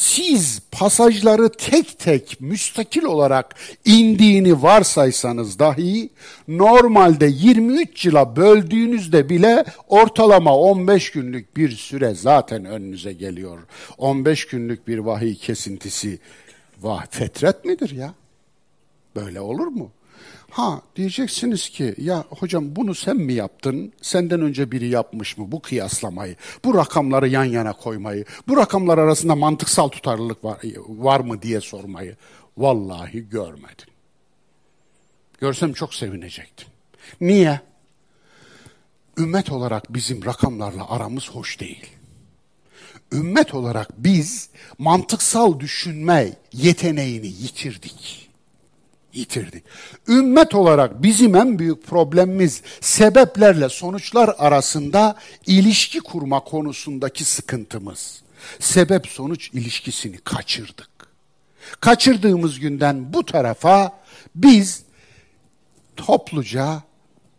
siz 0.00 0.62
pasajları 0.72 1.48
tek 1.52 1.98
tek 1.98 2.40
müstakil 2.40 3.04
olarak 3.04 3.54
indiğini 3.84 4.62
varsaysanız 4.62 5.58
dahi 5.58 6.10
normalde 6.48 7.26
23 7.26 8.06
yıla 8.06 8.36
böldüğünüzde 8.36 9.28
bile 9.28 9.64
ortalama 9.88 10.56
15 10.56 11.12
günlük 11.12 11.56
bir 11.56 11.70
süre 11.70 12.14
zaten 12.14 12.64
önünüze 12.64 13.12
geliyor. 13.12 13.58
15 13.98 14.46
günlük 14.46 14.88
bir 14.88 14.98
vahiy 14.98 15.34
kesintisi 15.34 16.18
vah 16.80 17.06
fetret 17.10 17.64
midir 17.64 17.90
ya? 17.90 18.14
Böyle 19.16 19.40
olur 19.40 19.66
mu? 19.66 19.90
Ha 20.50 20.82
diyeceksiniz 20.96 21.68
ki 21.68 21.94
ya 21.98 22.24
hocam 22.30 22.76
bunu 22.76 22.94
sen 22.94 23.16
mi 23.16 23.32
yaptın? 23.32 23.92
Senden 24.02 24.40
önce 24.40 24.72
biri 24.72 24.88
yapmış 24.88 25.38
mı 25.38 25.52
bu 25.52 25.62
kıyaslamayı? 25.62 26.36
Bu 26.64 26.74
rakamları 26.74 27.28
yan 27.28 27.44
yana 27.44 27.72
koymayı? 27.72 28.24
Bu 28.48 28.56
rakamlar 28.56 28.98
arasında 28.98 29.36
mantıksal 29.36 29.88
tutarlılık 29.88 30.44
var, 30.44 30.58
var 30.88 31.20
mı 31.20 31.42
diye 31.42 31.60
sormayı? 31.60 32.16
Vallahi 32.58 33.28
görmedim. 33.28 33.86
Görsem 35.40 35.72
çok 35.72 35.94
sevinecektim. 35.94 36.68
Niye? 37.20 37.60
Ümmet 39.18 39.52
olarak 39.52 39.94
bizim 39.94 40.24
rakamlarla 40.24 40.90
aramız 40.90 41.30
hoş 41.30 41.60
değil. 41.60 41.86
Ümmet 43.12 43.54
olarak 43.54 43.88
biz 43.98 44.48
mantıksal 44.78 45.60
düşünme 45.60 46.32
yeteneğini 46.52 47.26
yitirdik 47.26 48.29
yitirdik. 49.14 49.64
Ümmet 50.08 50.54
olarak 50.54 51.02
bizim 51.02 51.36
en 51.36 51.58
büyük 51.58 51.86
problemimiz 51.86 52.62
sebeplerle 52.80 53.68
sonuçlar 53.68 54.34
arasında 54.38 55.16
ilişki 55.46 56.00
kurma 56.00 56.40
konusundaki 56.40 57.24
sıkıntımız. 57.24 58.22
Sebep 58.58 59.06
sonuç 59.06 59.50
ilişkisini 59.52 60.18
kaçırdık. 60.18 60.90
Kaçırdığımız 61.80 62.60
günden 62.60 63.12
bu 63.12 63.26
tarafa 63.26 64.00
biz 64.34 64.82
topluca 65.96 66.82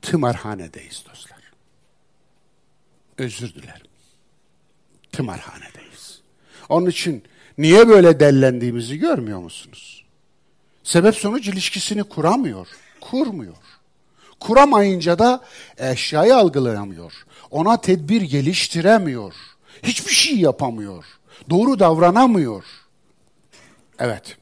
tımarhanedeyiz 0.01 1.03
dostlar. 1.09 1.39
Özür 3.17 3.53
dilerim. 3.53 3.88
Tımarhanedeyiz. 5.11 6.22
Onun 6.69 6.89
için 6.89 7.24
niye 7.57 7.88
böyle 7.88 8.19
dellendiğimizi 8.19 8.97
görmüyor 8.97 9.39
musunuz? 9.39 10.01
Sebep 10.84 11.16
sonuç 11.16 11.48
ilişkisini 11.48 12.04
kuramıyor, 12.04 12.68
kurmuyor. 13.02 13.56
Kuramayınca 14.40 15.20
da 15.20 15.42
eşyayı 15.78 16.36
algılayamıyor. 16.36 17.26
Ona 17.52 17.82
tedbir 17.82 18.22
geliştiremiyor. 18.22 19.34
Hiçbir 19.84 20.12
şey 20.12 20.38
yapamıyor. 20.38 21.06
Doğru 21.50 21.80
davranamıyor. 21.80 22.64
Evet. 24.00 24.38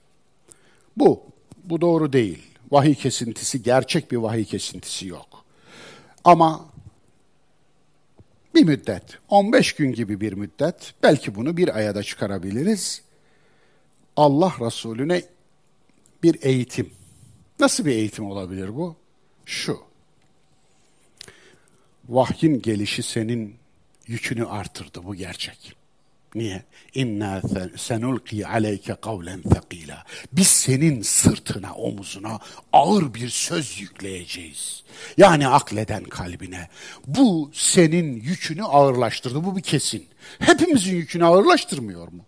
Bu, 0.97 1.23
bu 1.63 1.81
doğru 1.81 2.13
değil. 2.13 2.43
Vahiy 2.71 2.95
kesintisi, 2.95 3.63
gerçek 3.63 4.11
bir 4.11 4.17
vahiy 4.17 4.45
kesintisi 4.45 5.07
yok. 5.07 5.45
Ama 6.23 6.65
bir 8.55 8.63
müddet, 8.63 9.03
15 9.29 9.73
gün 9.73 9.93
gibi 9.93 10.21
bir 10.21 10.33
müddet, 10.33 10.93
belki 11.03 11.35
bunu 11.35 11.57
bir 11.57 11.77
aya 11.77 11.95
da 11.95 12.03
çıkarabiliriz. 12.03 13.01
Allah 14.17 14.53
Resulüne 14.59 15.23
bir 16.23 16.37
eğitim. 16.41 16.91
Nasıl 17.59 17.85
bir 17.85 17.91
eğitim 17.91 18.25
olabilir 18.25 18.75
bu? 18.75 18.95
Şu. 19.45 19.79
Vahyin 22.09 22.61
gelişi 22.61 23.03
senin 23.03 23.55
yükünü 24.07 24.45
artırdı 24.45 25.03
bu 25.03 25.15
gerçek. 25.15 25.75
Niye? 26.35 26.63
İnna 26.93 27.41
senulqi 27.77 28.47
aleyke 28.47 28.95
kavlen 28.95 29.41
thakila. 29.41 30.03
Biz 30.33 30.47
senin 30.47 31.01
sırtına, 31.01 31.73
omuzuna 31.73 32.39
ağır 32.73 33.13
bir 33.13 33.29
söz 33.29 33.81
yükleyeceğiz. 33.81 34.83
Yani 35.17 35.47
akleden 35.47 36.03
kalbine. 36.03 36.67
Bu 37.07 37.51
senin 37.53 38.21
yükünü 38.21 38.63
ağırlaştırdı. 38.63 39.43
Bu 39.43 39.55
bir 39.57 39.61
kesin. 39.61 40.07
Hepimizin 40.39 40.95
yükünü 40.95 41.25
ağırlaştırmıyor 41.25 42.07
mu? 42.07 42.25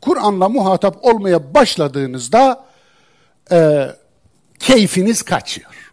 Kur'an'la 0.00 0.48
muhatap 0.48 1.04
olmaya 1.04 1.54
başladığınızda 1.54 2.69
e, 3.52 3.88
keyfiniz 4.58 5.22
kaçıyor. 5.22 5.92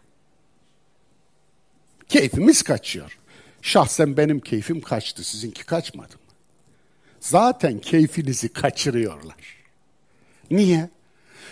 Keyfimiz 2.08 2.62
kaçıyor. 2.62 3.18
Şahsen 3.62 4.16
benim 4.16 4.40
keyfim 4.40 4.80
kaçtı, 4.80 5.24
sizinki 5.24 5.66
kaçmadı 5.66 6.12
mı? 6.12 6.34
Zaten 7.20 7.78
keyfinizi 7.78 8.48
kaçırıyorlar. 8.48 9.58
Niye? 10.50 10.88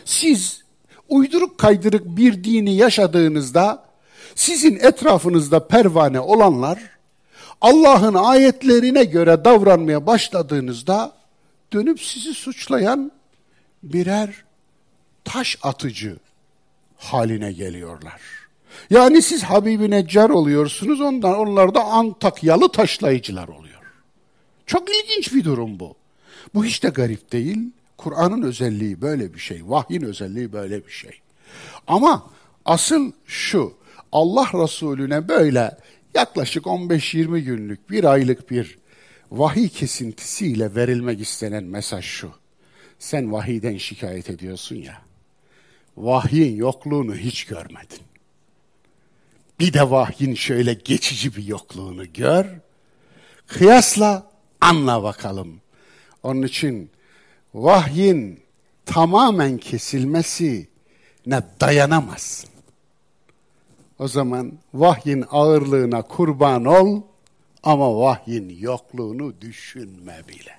Siz 0.04 0.64
uyduruk 1.08 1.58
kaydırık 1.58 2.06
bir 2.06 2.44
dini 2.44 2.76
yaşadığınızda 2.76 3.84
sizin 4.34 4.76
etrafınızda 4.76 5.66
pervane 5.68 6.20
olanlar 6.20 6.96
Allah'ın 7.60 8.14
ayetlerine 8.14 9.04
göre 9.04 9.44
davranmaya 9.44 10.06
başladığınızda 10.06 11.12
dönüp 11.72 12.02
sizi 12.02 12.34
suçlayan 12.34 13.12
birer 13.82 14.45
taş 15.26 15.58
atıcı 15.62 16.16
haline 16.96 17.52
geliyorlar. 17.52 18.20
Yani 18.90 19.22
siz 19.22 19.42
Habibi 19.42 19.90
Neccar 19.90 20.30
oluyorsunuz, 20.30 21.00
ondan 21.00 21.38
onlar 21.38 21.74
da 21.74 21.84
Antakyalı 21.84 22.72
taşlayıcılar 22.72 23.48
oluyor. 23.48 23.80
Çok 24.66 24.88
ilginç 24.90 25.34
bir 25.34 25.44
durum 25.44 25.80
bu. 25.80 25.94
Bu 26.54 26.64
hiç 26.64 26.82
de 26.82 26.88
garip 26.88 27.32
değil. 27.32 27.58
Kur'an'ın 27.96 28.42
özelliği 28.42 29.00
böyle 29.00 29.34
bir 29.34 29.38
şey, 29.38 29.60
vahyin 29.64 30.02
özelliği 30.02 30.52
böyle 30.52 30.86
bir 30.86 30.92
şey. 30.92 31.20
Ama 31.86 32.30
asıl 32.64 33.12
şu, 33.26 33.74
Allah 34.12 34.48
Resulüne 34.54 35.28
böyle 35.28 35.78
yaklaşık 36.14 36.64
15-20 36.64 37.38
günlük, 37.38 37.90
bir 37.90 38.04
aylık 38.04 38.50
bir 38.50 38.78
vahiy 39.30 39.68
kesintisiyle 39.68 40.74
verilmek 40.74 41.20
istenen 41.20 41.64
mesaj 41.64 42.04
şu. 42.04 42.30
Sen 42.98 43.32
vahiyden 43.32 43.76
şikayet 43.76 44.30
ediyorsun 44.30 44.76
ya 44.76 45.05
vahyin 45.96 46.56
yokluğunu 46.56 47.14
hiç 47.14 47.44
görmedin. 47.44 48.00
Bir 49.60 49.72
de 49.72 49.90
vahyin 49.90 50.34
şöyle 50.34 50.74
geçici 50.74 51.36
bir 51.36 51.44
yokluğunu 51.44 52.12
gör. 52.12 52.46
Kıyasla 53.46 54.30
anla 54.60 55.02
bakalım. 55.02 55.60
Onun 56.22 56.42
için 56.42 56.90
vahyin 57.54 58.40
tamamen 58.86 59.58
kesilmesi 59.58 60.68
ne 61.26 61.42
dayanamazsın. 61.60 62.50
O 63.98 64.08
zaman 64.08 64.52
vahyin 64.74 65.24
ağırlığına 65.30 66.02
kurban 66.02 66.64
ol 66.64 67.02
ama 67.62 67.96
vahyin 68.00 68.58
yokluğunu 68.60 69.40
düşünme 69.40 70.20
bile. 70.28 70.56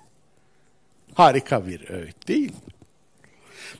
Harika 1.13 1.67
bir 1.67 1.89
öğüt 1.89 2.27
değil 2.27 2.51
mi? 2.51 2.76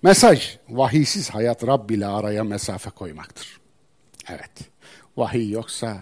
Mesaj, 0.08 0.58
vahiysiz 0.70 1.30
hayat 1.30 1.68
Rabb 1.68 1.89
ile 1.89 2.08
araya 2.08 2.43
mesafe 2.43 2.89
koymaktır. 2.89 3.60
Evet. 4.30 4.51
Vahiy 5.18 5.51
yoksa 5.51 5.97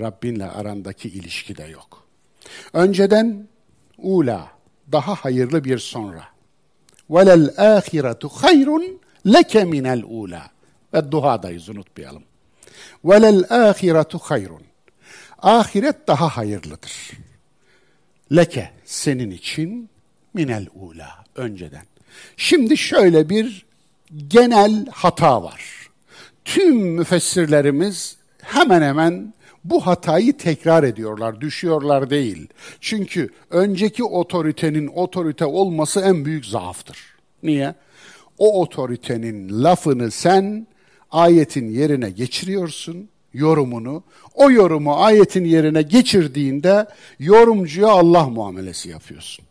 Rabbinle 0.00 0.50
arandaki 0.50 1.08
ilişki 1.08 1.56
de 1.56 1.64
yok. 1.64 2.06
Önceden 2.72 3.48
ula, 3.98 4.48
daha 4.92 5.14
hayırlı 5.14 5.64
bir 5.64 5.78
sonra. 5.78 6.24
Velel 7.10 7.50
ahiretu 7.58 8.28
hayrun 8.28 9.00
leke 9.26 9.64
minel 9.64 10.02
ula. 10.06 10.50
Ve 10.94 11.12
duadayız 11.12 11.68
unutmayalım. 11.68 12.22
Velel 13.04 13.44
ahiretu 13.50 14.18
hayrun. 14.18 14.62
Ahiret 15.38 16.08
daha 16.08 16.28
hayırlıdır. 16.28 17.10
Leke 18.36 18.70
senin 18.84 19.30
için 19.30 19.90
minel 20.34 20.66
ula 20.74 21.24
önceden. 21.34 21.93
Şimdi 22.36 22.76
şöyle 22.76 23.28
bir 23.28 23.66
genel 24.28 24.86
hata 24.92 25.42
var. 25.42 25.88
Tüm 26.44 26.76
müfessirlerimiz 26.76 28.16
hemen 28.42 28.82
hemen 28.82 29.34
bu 29.64 29.86
hatayı 29.86 30.36
tekrar 30.38 30.84
ediyorlar, 30.84 31.40
düşüyorlar 31.40 32.10
değil. 32.10 32.48
Çünkü 32.80 33.30
önceki 33.50 34.04
otoritenin 34.04 34.86
otorite 34.86 35.44
olması 35.44 36.00
en 36.00 36.24
büyük 36.24 36.46
zaaftır. 36.46 36.98
Niye? 37.42 37.74
O 38.38 38.60
otoritenin 38.60 39.64
lafını 39.64 40.10
sen 40.10 40.66
ayetin 41.10 41.68
yerine 41.68 42.10
geçiriyorsun, 42.10 43.08
yorumunu. 43.34 44.02
O 44.34 44.50
yorumu 44.50 44.94
ayetin 44.94 45.44
yerine 45.44 45.82
geçirdiğinde 45.82 46.86
yorumcuya 47.18 47.88
Allah 47.88 48.28
muamelesi 48.28 48.88
yapıyorsun. 48.88 49.44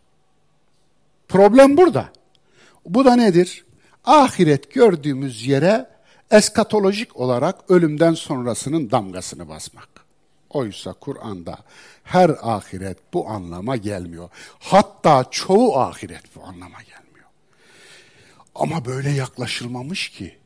Problem 1.28 1.78
burada. 1.78 2.10
Bu 2.86 3.06
da 3.06 3.16
nedir? 3.16 3.66
Ahiret 4.06 4.74
gördüğümüz 4.74 5.48
yere 5.48 5.90
eskatolojik 6.32 7.18
olarak 7.18 7.72
ölümden 7.72 8.14
sonrasının 8.14 8.92
damgasını 8.92 9.50
basmak. 9.50 9.90
Oysa 10.50 10.94
Kur'an'da 10.94 11.58
her 12.04 12.30
ahiret 12.42 12.98
bu 13.14 13.30
anlama 13.30 13.76
gelmiyor. 13.76 14.30
Hatta 14.60 15.26
çoğu 15.32 15.78
ahiret 15.78 16.36
bu 16.36 16.44
anlama 16.44 16.82
gelmiyor. 16.82 17.28
Ama 18.56 18.86
böyle 18.86 19.10
yaklaşılmamış 19.10 20.10
ki 20.10 20.38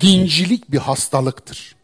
dincilik 0.00 0.72
bir 0.72 0.78
hastalıktır. 0.78 1.76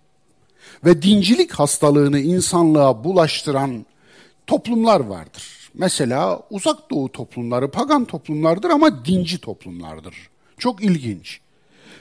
Ve 0.85 1.03
dincilik 1.03 1.53
hastalığını 1.53 2.19
insanlığa 2.21 3.05
bulaştıran 3.05 3.87
toplumlar 4.47 5.01
vardır. 5.01 5.66
Mesela 5.79 6.43
uzak 6.51 6.91
doğu 6.91 7.13
toplumları 7.13 7.71
pagan 7.71 8.05
toplumlardır 8.05 8.71
ama 8.71 9.05
dinci 9.05 9.39
toplumlardır. 9.39 10.15
Çok 10.59 10.85
ilginç. 10.85 11.41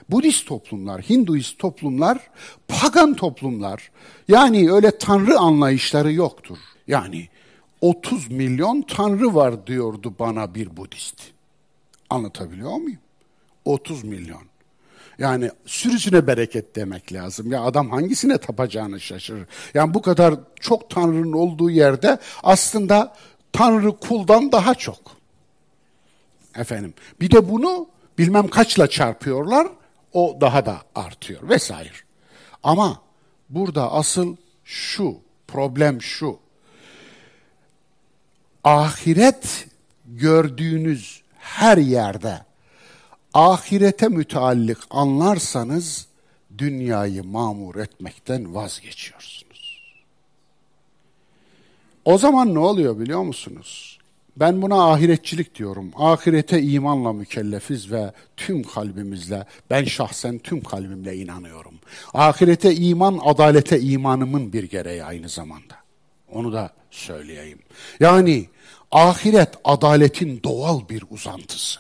Budist 0.10 0.48
toplumlar, 0.48 1.02
Hinduist 1.02 1.60
toplumlar, 1.60 2.30
pagan 2.68 3.14
toplumlar. 3.14 3.92
Yani 4.28 4.72
öyle 4.72 4.98
tanrı 4.98 5.40
anlayışları 5.40 6.14
yoktur. 6.14 6.58
Yani 6.88 7.28
30 7.82 8.32
milyon 8.32 8.82
tanrı 8.82 9.36
var 9.36 9.68
diyordu 9.68 10.14
bana 10.20 10.56
bir 10.56 10.78
Budist. 10.78 11.22
Anlatabiliyor 12.10 12.72
muyum? 12.72 13.00
30 13.66 14.04
milyon. 14.04 14.42
Yani 15.20 15.52
sürüsüne 15.66 16.28
bereket 16.28 16.76
demek 16.76 17.14
lazım. 17.14 17.52
Ya 17.52 17.62
adam 17.62 17.90
hangisine 17.90 18.38
tapacağını 18.38 19.00
şaşırır. 19.00 19.48
Yani 19.74 19.94
bu 19.94 20.02
kadar 20.02 20.36
çok 20.60 20.90
tanrının 20.90 21.34
olduğu 21.34 21.70
yerde 21.70 22.18
aslında 22.44 23.16
tanrı 23.56 23.98
kuldan 23.98 24.52
daha 24.52 24.76
çok. 24.76 25.00
Efendim. 26.56 26.94
Bir 27.22 27.32
de 27.32 27.50
bunu 27.50 27.88
bilmem 28.18 28.48
kaçla 28.48 28.90
çarpıyorlar 28.90 29.68
o 30.14 30.38
daha 30.42 30.66
da 30.66 30.82
artıyor 30.96 31.50
vesaire. 31.50 31.90
Ama 32.64 33.02
burada 33.50 33.92
asıl 33.92 34.36
şu, 34.64 35.18
problem 35.48 36.02
şu. 36.02 36.40
Ahiret 38.64 39.68
gördüğünüz 40.06 41.22
her 41.38 41.78
yerde 41.78 42.46
ahirete 43.34 44.08
müteallik 44.08 44.78
anlarsanız 44.90 46.08
dünyayı 46.58 47.24
mamur 47.24 47.76
etmekten 47.76 48.56
vazgeçiyorsunuz. 48.56 49.45
O 52.06 52.18
zaman 52.18 52.54
ne 52.54 52.60
oluyor 52.60 53.00
biliyor 53.00 53.22
musunuz? 53.22 54.00
Ben 54.38 54.62
buna 54.62 54.92
ahiretçilik 54.92 55.56
diyorum. 55.56 55.92
Ahirete 55.96 56.62
imanla 56.62 57.14
mükellefiz 57.14 57.92
ve 57.92 58.12
tüm 58.38 58.64
kalbimizle, 58.64 59.46
ben 59.70 59.84
şahsen 59.84 60.40
tüm 60.40 60.64
kalbimle 60.64 61.16
inanıyorum. 61.18 61.74
Ahirete 62.14 62.76
iman, 62.76 63.20
adalete 63.24 63.80
imanımın 63.82 64.54
bir 64.54 64.64
gereği 64.64 65.04
aynı 65.04 65.30
zamanda. 65.30 65.76
Onu 66.32 66.54
da 66.54 66.70
söyleyeyim. 66.92 67.60
Yani 68.00 68.50
ahiret 68.92 69.50
adaletin 69.64 70.42
doğal 70.44 70.90
bir 70.90 71.04
uzantısı. 71.10 71.80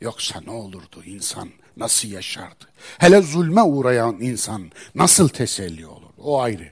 Yoksa 0.00 0.40
ne 0.46 0.50
olurdu 0.50 1.04
insan? 1.06 1.48
Nasıl 1.76 2.08
yaşardı? 2.08 2.64
Hele 2.98 3.22
zulme 3.22 3.62
uğrayan 3.62 4.20
insan 4.20 4.70
nasıl 4.94 5.28
teselli 5.28 5.86
olur? 5.86 6.10
O 6.18 6.40
ayrı. 6.40 6.70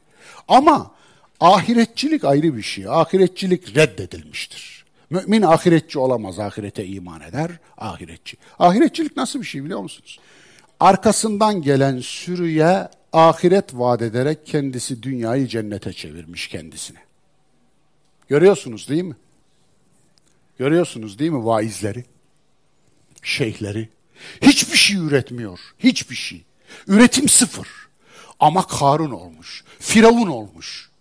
Ama 0.48 0.90
ahiretçilik 1.43 2.24
ayrı 2.24 2.57
bir 2.57 2.62
şey. 2.62 2.88
Ahiretçilik 2.88 3.76
reddedilmiştir. 3.76 4.84
Mümin 5.11 5.43
ahiretçi 5.43 5.99
olamaz, 5.99 6.38
ahirete 6.38 6.86
iman 6.86 7.20
eder, 7.20 7.51
ahiretçi. 7.78 8.36
Ahiretçilik 8.59 9.16
nasıl 9.16 9.40
bir 9.40 9.47
şey 9.47 9.64
biliyor 9.64 9.80
musunuz? 9.80 10.20
Arkasından 10.80 11.62
gelen 11.62 11.99
sürüye 11.99 12.88
ahiret 13.12 13.74
vaat 13.74 14.03
ederek 14.03 14.47
kendisi 14.47 15.03
dünyayı 15.03 15.47
cennete 15.47 15.93
çevirmiş 15.93 16.49
kendisine. 16.49 16.99
Görüyorsunuz 18.28 18.88
değil 18.88 19.03
mi? 19.03 19.16
Görüyorsunuz 20.59 21.18
değil 21.18 21.30
mi 21.30 21.45
vaizleri? 21.45 22.05
Şeyhleri. 23.22 23.88
Hiçbir 24.40 24.76
şey 24.76 24.97
üretmiyor. 24.97 25.59
Hiçbir 25.78 26.14
şey. 26.14 26.45
Üretim 26.86 27.28
sıfır. 27.28 27.68
Ama 28.40 28.66
Karun 28.66 29.11
olmuş. 29.11 29.64
Firavun 29.78 30.28
olmuş. 30.28 30.91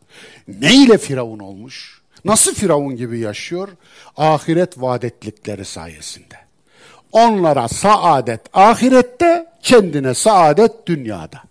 Ne 0.48 0.74
ile 0.74 0.98
Firavun 0.98 1.40
olmuş? 1.40 2.02
Nasıl 2.26 2.54
Firavun 2.54 2.96
gibi 2.96 3.20
yaşıyor? 3.20 3.70
Ahiret 4.18 4.82
vaadetlikleri 4.82 5.66
sayesinde. 5.66 6.36
Onlara 7.12 7.68
saadet 7.68 8.42
ahirette, 8.54 9.46
kendine 9.62 10.14
saadet 10.14 10.88
dünyada. 10.88 11.44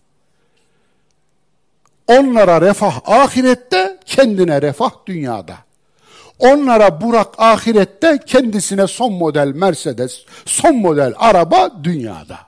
Onlara 2.07 2.61
refah 2.61 3.01
ahirette, 3.05 3.99
kendine 4.07 4.63
refah 4.63 4.91
dünyada. 5.07 5.55
Onlara 6.39 7.01
Burak 7.01 7.29
ahirette, 7.39 8.19
kendisine 8.27 8.87
son 8.87 9.13
model 9.13 9.49
Mercedes, 9.55 10.25
son 10.45 10.77
model 10.77 11.15
araba 11.17 11.71
dünyada. 11.85 12.39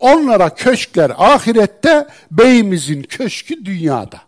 Onlara 0.00 0.54
köşkler 0.54 1.12
ahirette, 1.18 2.06
beyimizin 2.30 3.02
köşkü 3.02 3.64
dünyada. 3.64 4.20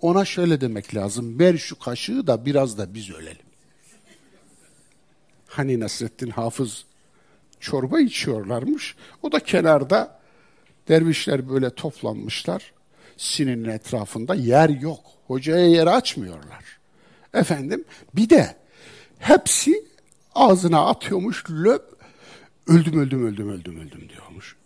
Ona 0.00 0.24
şöyle 0.24 0.60
demek 0.60 0.94
lazım. 0.94 1.38
Ver 1.38 1.56
şu 1.56 1.78
kaşığı 1.78 2.26
da 2.26 2.46
biraz 2.46 2.78
da 2.78 2.94
biz 2.94 3.10
ölelim. 3.10 3.46
Hani 5.46 5.80
Nasrettin 5.80 6.30
Hafız 6.30 6.84
çorba 7.60 8.00
içiyorlarmış. 8.00 8.96
O 9.22 9.32
da 9.32 9.40
kenarda 9.40 10.20
dervişler 10.88 11.48
böyle 11.48 11.70
toplanmışlar. 11.70 12.72
Sininin 13.16 13.68
etrafında 13.68 14.34
yer 14.34 14.68
yok. 14.68 15.00
Hocaya 15.26 15.66
yer 15.66 15.86
açmıyorlar. 15.86 16.64
Efendim 17.34 17.84
bir 18.14 18.30
de 18.30 18.56
hepsi 19.18 19.84
ağzına 20.34 20.86
atıyormuş 20.86 21.44
löp 21.50 21.98
öldüm 22.66 23.00
öldüm 23.00 23.26
öldüm 23.26 23.50
öldüm 23.50 23.80
öldüm 23.80 24.08
diyormuş. 24.08 24.56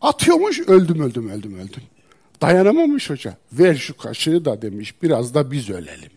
Atıyormuş 0.00 0.60
öldüm 0.60 1.00
öldüm 1.00 1.30
öldüm 1.30 1.58
öldüm. 1.58 1.82
Dayanamamış 2.40 3.10
hoca. 3.10 3.36
Ver 3.52 3.74
şu 3.74 3.96
kaşığı 3.96 4.44
da 4.44 4.62
demiş 4.62 5.02
biraz 5.02 5.34
da 5.34 5.50
biz 5.50 5.70
ölelim. 5.70 6.10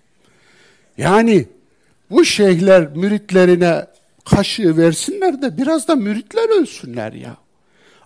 Yani 0.98 1.48
bu 2.10 2.26
şeyhler 2.26 2.88
müritlerine 2.88 3.88
kaşığı 4.26 4.78
versinler 4.78 5.42
de 5.42 5.58
biraz 5.58 5.88
da 5.88 5.96
müritler 5.96 6.62
ölsünler 6.62 7.14
ya. 7.14 7.38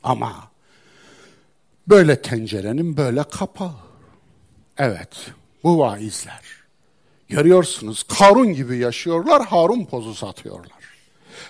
Ama 0.03 0.51
böyle 1.88 2.22
tencerenin 2.22 2.97
böyle 2.97 3.24
kapağı. 3.24 3.76
Evet 4.78 5.32
bu 5.63 5.80
vaizler. 5.80 6.41
Görüyorsunuz 7.28 8.03
Karun 8.03 8.53
gibi 8.53 8.78
yaşıyorlar, 8.78 9.45
Harun 9.45 9.86
pozu 9.86 10.16
satıyorlar. 10.16 10.72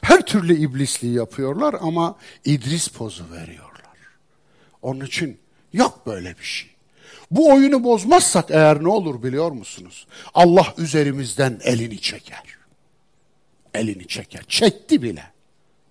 Her 0.02 0.26
türlü 0.26 0.56
iblisliği 0.56 1.14
yapıyorlar 1.14 1.76
ama 1.82 2.16
İdris 2.46 2.88
pozu 2.88 3.24
veriyorlar. 3.32 3.72
Onun 4.82 5.06
için 5.06 5.40
Yok 5.76 6.06
böyle 6.06 6.38
bir 6.38 6.44
şey. 6.44 6.70
Bu 7.32 7.54
oyunu 7.54 7.84
bozmazsak 7.84 8.52
eğer 8.52 8.84
ne 8.84 8.88
olur 8.88 9.24
biliyor 9.24 9.52
musunuz? 9.52 10.08
Allah 10.34 10.74
üzerimizden 10.78 11.60
elini 11.64 12.02
çeker. 12.02 12.44
Elini 13.74 14.08
çeker. 14.08 14.44
Çekti 14.48 15.02
bile. 15.02 15.24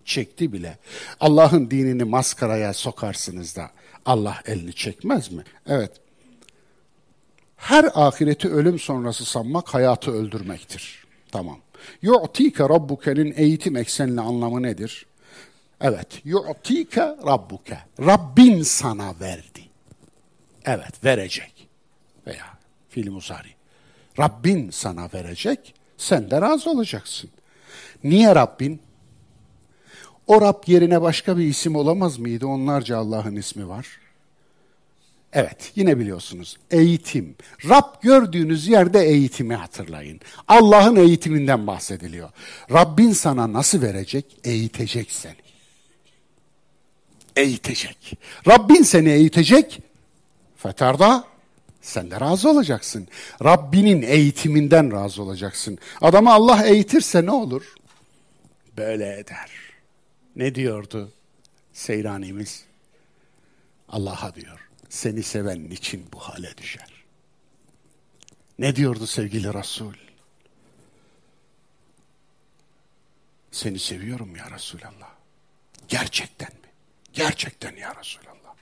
çekti 0.05 0.53
bile. 0.53 0.79
Allah'ın 1.21 1.71
dinini 1.71 2.05
maskaraya 2.05 2.73
sokarsınız 2.73 3.57
da 3.57 3.71
Allah 4.07 4.37
elini 4.47 4.75
çekmez 4.75 5.33
mi? 5.33 5.45
Evet. 5.67 5.93
Her 7.57 7.91
ahireti 7.95 8.49
ölüm 8.49 8.79
sonrası 8.79 9.25
sanmak 9.25 9.75
hayatı 9.75 10.11
öldürmektir. 10.13 11.05
Tamam. 11.33 11.59
Yu'tike 12.03 12.65
rabbuke'nin 12.65 13.35
eğitim 13.37 13.77
eksenli 13.77 14.21
anlamı 14.21 14.63
nedir? 14.63 15.07
Evet. 15.81 16.07
Yu'tike 16.25 17.03
rabbuke. 17.03 17.79
Rabbin 18.01 18.63
sana 18.63 19.15
verdi. 19.21 19.64
Evet 20.65 21.05
verecek. 21.05 21.69
Veya 22.27 22.45
fiil 22.89 23.11
musari. 23.11 23.49
Rabbin 24.19 24.71
sana 24.71 25.09
verecek. 25.15 25.75
Sen 25.97 26.31
de 26.31 26.41
razı 26.41 26.71
olacaksın. 26.71 27.31
Niye 28.05 28.35
Rabbin? 28.35 28.81
O 30.27 30.41
Rab 30.41 30.63
yerine 30.67 31.03
başka 31.03 31.39
bir 31.39 31.45
isim 31.45 31.77
olamaz 31.77 32.19
mıydı? 32.19 32.47
Onlarca 32.47 32.99
Allah'ın 32.99 33.37
ismi 33.37 33.69
var. 33.69 33.87
Evet, 35.33 35.73
yine 35.75 35.99
biliyorsunuz. 35.99 36.57
Eğitim. 36.71 37.37
Rab 37.69 38.03
gördüğünüz 38.03 38.69
yerde 38.69 39.03
eğitimi 39.03 39.55
hatırlayın. 39.55 40.21
Allah'ın 40.49 40.97
eğitiminden 40.97 41.67
bahsediliyor. 41.67 42.31
Rabbin 42.73 43.13
sana 43.13 43.53
nasıl 43.53 43.83
verecek? 43.83 44.37
Eğitecek 44.45 45.13
seni. 45.13 45.35
Eğitecek. 47.37 48.19
Rabbin 48.49 48.83
seni 48.83 49.11
eğitecek. 49.11 49.81
Fetarda 50.65 51.25
sen 51.81 52.11
de 52.11 52.21
razı 52.21 52.51
olacaksın. 52.51 53.09
Rabbinin 53.45 54.03
eğitiminden 54.03 54.93
razı 54.93 55.23
olacaksın. 55.23 55.79
Adamı 56.01 56.33
Allah 56.33 56.67
eğitirse 56.67 57.27
ne 57.27 57.31
olur? 57.31 57.75
Böyle 58.77 59.19
eder. 59.19 59.51
Ne 60.37 60.55
diyordu 60.55 61.13
Seyranimiz? 61.73 62.65
Allah'a 63.89 64.35
diyor. 64.35 64.69
Seni 64.89 65.23
seven 65.23 65.65
için 65.65 66.07
bu 66.13 66.19
hale 66.19 66.57
düşer. 66.57 67.05
Ne 68.59 68.77
diyordu 68.77 69.07
sevgili 69.07 69.55
Resul? 69.55 69.95
Seni 73.51 73.79
seviyorum 73.79 74.37
ya 74.37 74.51
Resulallah. 74.51 75.15
Gerçekten 75.89 76.53
mi? 76.53 76.69
Gerçekten 77.13 77.77
ya 77.77 77.95
Resulallah. 77.97 78.55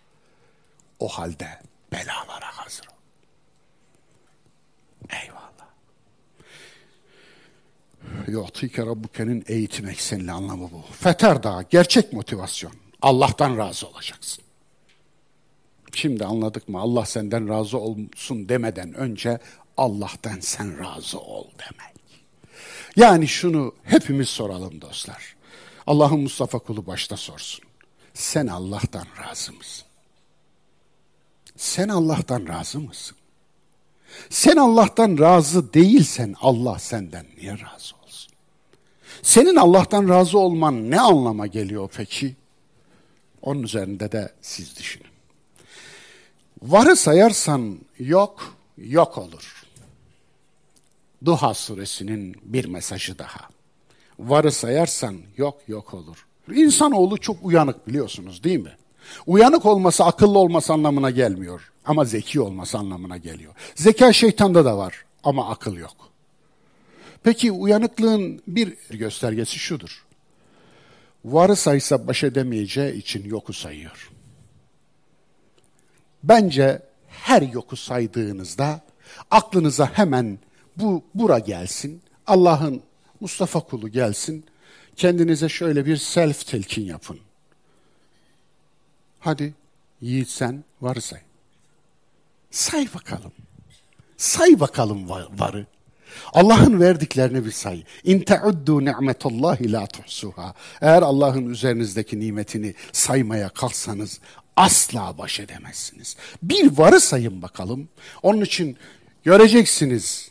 O 0.98 1.09
halde 1.09 1.59
belalara 1.93 2.47
hazır 2.59 2.86
ol. 2.86 2.93
Eyvallah. 5.11 5.68
Yu'tike 8.26 8.82
Rabbuke'nin 8.82 9.45
eğitim 9.49 9.88
eksenli 9.88 10.32
anlamı 10.32 10.70
bu. 10.72 10.82
Feter 10.93 11.43
daha 11.43 11.62
gerçek 11.62 12.12
motivasyon. 12.12 12.72
Allah'tan 13.03 13.59
razı 13.59 13.88
olacaksın. 13.88 14.45
Şimdi 15.95 16.24
anladık 16.24 16.68
mı? 16.68 16.80
Allah 16.80 17.07
senden 17.07 17.49
razı 17.49 17.78
olsun 17.78 18.49
demeden 18.49 18.95
önce 18.95 19.38
Allah'tan 19.76 20.40
sen 20.40 20.78
razı 20.78 21.20
ol 21.20 21.47
demek. 21.59 21.93
Yani 22.97 23.28
şunu 23.28 23.74
hepimiz 23.82 24.28
soralım 24.28 24.80
dostlar. 24.80 25.36
Allah'ın 25.86 26.20
Mustafa 26.20 26.59
kulu 26.59 26.86
başta 26.86 27.16
sorsun. 27.16 27.64
Sen 28.14 28.47
Allah'tan 28.47 29.07
razı 29.26 29.53
mısın? 29.53 29.86
Sen 31.57 31.88
Allah'tan 31.88 32.48
razı 32.48 32.80
mısın? 32.80 33.16
Sen 34.30 34.57
Allah'tan 34.57 35.18
razı 35.18 35.74
değilsen 35.74 36.34
Allah 36.40 36.78
senden 36.78 37.26
niye 37.36 37.53
razı 37.53 37.94
olsun? 38.05 38.32
Senin 39.22 39.57
Allah'tan 39.57 40.09
razı 40.09 40.38
olman 40.38 40.90
ne 40.90 41.00
anlama 41.00 41.46
geliyor 41.46 41.90
peki? 41.96 42.36
Onun 43.42 43.62
üzerinde 43.62 44.12
de 44.12 44.32
siz 44.42 44.78
düşünün. 44.78 45.07
Varı 46.62 46.96
sayarsan 46.96 47.78
yok, 47.98 48.57
yok 48.78 49.18
olur. 49.18 49.62
Duha 51.24 51.55
suresinin 51.55 52.36
bir 52.42 52.64
mesajı 52.64 53.18
daha. 53.18 53.48
Varı 54.18 54.53
sayarsan 54.53 55.20
yok, 55.36 55.61
yok 55.68 55.94
olur. 55.94 56.26
İnsanoğlu 56.55 57.18
çok 57.18 57.36
uyanık 57.42 57.88
biliyorsunuz 57.88 58.44
değil 58.44 58.59
mi? 58.59 58.76
Uyanık 59.26 59.66
olması 59.66 60.05
akıllı 60.05 60.38
olması 60.38 60.72
anlamına 60.72 61.11
gelmiyor. 61.11 61.72
Ama 61.84 62.05
zeki 62.05 62.40
olması 62.40 62.78
anlamına 62.78 63.16
geliyor. 63.16 63.55
Zeka 63.74 64.12
şeytanda 64.12 64.64
da 64.64 64.78
var 64.78 65.05
ama 65.24 65.50
akıl 65.50 65.76
yok. 65.76 65.96
Peki 67.22 67.53
uyanıklığın 67.53 68.42
bir 68.46 68.76
göstergesi 68.90 69.59
şudur. 69.59 70.05
Varı 71.24 71.57
saysa 71.57 72.07
baş 72.07 72.24
edemeyeceği 72.24 72.94
için 72.94 73.24
yoku 73.24 73.53
sayıyor. 73.53 74.11
Bence 76.22 76.82
her 77.09 77.42
yoku 77.42 77.76
saydığınızda 77.76 78.80
aklınıza 79.30 79.86
hemen 79.86 80.38
bu 80.76 81.03
bura 81.14 81.38
gelsin. 81.38 82.03
Allah'ın 82.26 82.82
Mustafa 83.20 83.61
kulu 83.61 83.88
gelsin. 83.88 84.44
Kendinize 84.96 85.48
şöyle 85.48 85.86
bir 85.86 85.96
self 85.96 86.46
telkin 86.46 86.84
yapın. 86.84 87.18
Hadi 89.22 89.54
yiğit 90.00 90.28
sen 90.28 90.64
varı 90.80 91.00
say. 91.00 91.20
Say 92.50 92.88
bakalım. 92.94 93.32
Say 94.16 94.60
bakalım 94.60 95.08
varı. 95.10 95.66
Allah'ın 96.32 96.80
verdiklerini 96.80 97.44
bir 97.44 97.50
say. 97.50 97.84
İn 98.04 98.20
teuddu 98.20 98.84
ni'metallahi 98.84 99.72
la 99.72 99.86
tuhsuha. 99.86 100.54
Eğer 100.80 101.02
Allah'ın 101.02 101.50
üzerinizdeki 101.50 102.20
nimetini 102.20 102.74
saymaya 102.92 103.48
kalksanız 103.48 104.20
asla 104.56 105.18
baş 105.18 105.40
edemezsiniz. 105.40 106.16
Bir 106.42 106.78
varı 106.78 107.00
sayın 107.00 107.42
bakalım. 107.42 107.88
Onun 108.22 108.40
için 108.40 108.76
göreceksiniz. 109.24 110.30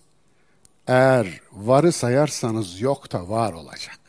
Eğer 0.88 1.40
varı 1.52 1.92
sayarsanız 1.92 2.82
yok 2.82 3.12
da 3.12 3.30
var 3.30 3.54
olacak. 3.54 4.00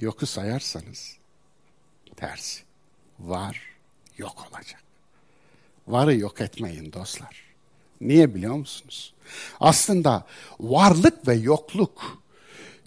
Yoku 0.00 0.26
sayarsanız 0.26 1.16
tersi. 2.16 2.63
Var 3.20 3.60
yok 4.18 4.48
olacak. 4.50 4.82
Varı 5.88 6.16
yok 6.16 6.40
etmeyin 6.40 6.92
dostlar. 6.92 7.44
Niye 8.00 8.34
biliyor 8.34 8.54
musunuz? 8.54 9.14
Aslında 9.60 10.26
varlık 10.60 11.28
ve 11.28 11.34
yokluk 11.34 12.24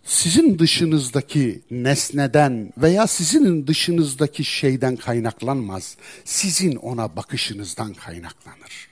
sizin 0.03 0.59
dışınızdaki 0.59 1.61
nesneden 1.71 2.73
veya 2.77 3.07
sizin 3.07 3.67
dışınızdaki 3.67 4.43
şeyden 4.43 4.95
kaynaklanmaz. 4.95 5.97
Sizin 6.25 6.75
ona 6.75 7.15
bakışınızdan 7.15 7.93
kaynaklanır. 7.93 8.87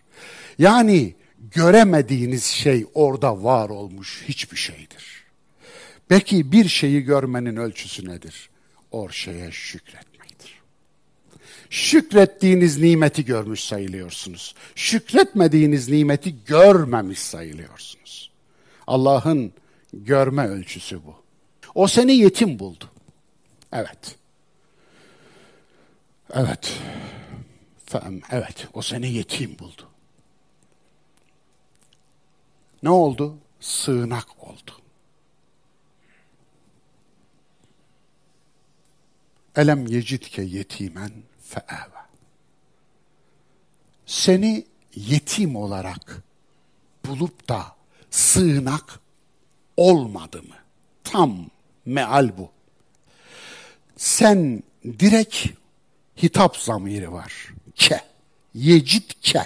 Yani 0.59 1.15
göremediğiniz 1.51 2.43
şey 2.43 2.85
orada 2.93 3.43
var 3.43 3.69
olmuş 3.69 4.23
hiçbir 4.27 4.57
şeydir. 4.57 5.23
Peki 6.07 6.51
bir 6.51 6.67
şeyi 6.67 7.01
görmenin 7.01 7.55
ölçüsü 7.55 8.09
nedir? 8.09 8.49
O 8.91 9.09
şeye 9.09 9.51
şükretmektir. 9.51 10.14
Şükrettiğiniz 11.69 12.77
nimeti 12.77 13.25
görmüş 13.25 13.63
sayılıyorsunuz. 13.63 14.55
Şükretmediğiniz 14.75 15.89
nimeti 15.89 16.35
görmemiş 16.45 17.19
sayılıyorsunuz. 17.19 18.31
Allah'ın 18.87 19.53
görme 19.93 20.47
ölçüsü 20.47 21.05
bu. 21.05 21.15
O 21.75 21.87
seni 21.87 22.13
yetim 22.13 22.59
buldu. 22.59 22.91
Evet. 23.73 24.15
Evet. 26.33 26.79
Evet, 28.31 28.67
o 28.73 28.81
seni 28.81 29.11
yetim 29.11 29.59
buldu. 29.59 29.89
Ne 32.83 32.89
oldu? 32.89 33.37
Sığınak 33.59 34.43
oldu. 34.43 34.71
Elem 39.55 39.87
yecidke 39.87 40.41
yetimen 40.41 41.11
fe'eve. 41.47 42.01
Seni 44.05 44.65
yetim 44.95 45.55
olarak 45.55 46.23
bulup 47.05 47.49
da 47.49 47.65
sığınak 48.11 48.99
olmadı 49.77 50.43
mı? 50.43 50.55
Tam 51.03 51.37
meal 51.85 52.37
bu. 52.37 52.49
Sen 53.97 54.63
direkt 54.99 55.47
hitap 56.23 56.57
zamiri 56.57 57.11
var. 57.11 57.53
Ke. 57.75 58.01
Yecit 58.53 59.21
ke. 59.21 59.41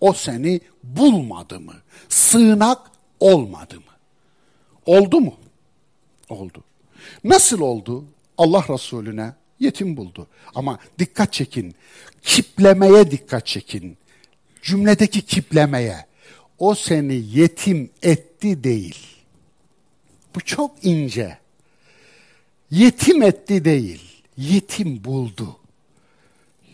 O 0.00 0.12
seni 0.12 0.60
bulmadı 0.84 1.60
mı? 1.60 1.74
Sığınak 2.08 2.90
olmadı 3.20 3.76
mı? 3.76 3.82
Oldu 4.86 5.20
mu? 5.20 5.34
Oldu. 6.28 6.64
Nasıl 7.24 7.60
oldu? 7.60 8.04
Allah 8.38 8.64
Resulüne 8.68 9.34
yetim 9.60 9.96
buldu. 9.96 10.26
Ama 10.54 10.78
dikkat 10.98 11.32
çekin. 11.32 11.74
Kiplemeye 12.22 13.10
dikkat 13.10 13.46
çekin. 13.46 13.96
Cümledeki 14.62 15.22
kiplemeye. 15.22 16.06
O 16.58 16.74
seni 16.74 17.14
yetim 17.14 17.90
etti 18.02 18.64
değil. 18.64 19.06
Bu 20.34 20.40
çok 20.40 20.84
ince. 20.84 21.38
yetim 22.70 23.22
etti 23.22 23.64
değil, 23.64 24.22
yetim 24.36 25.04
buldu. 25.04 25.56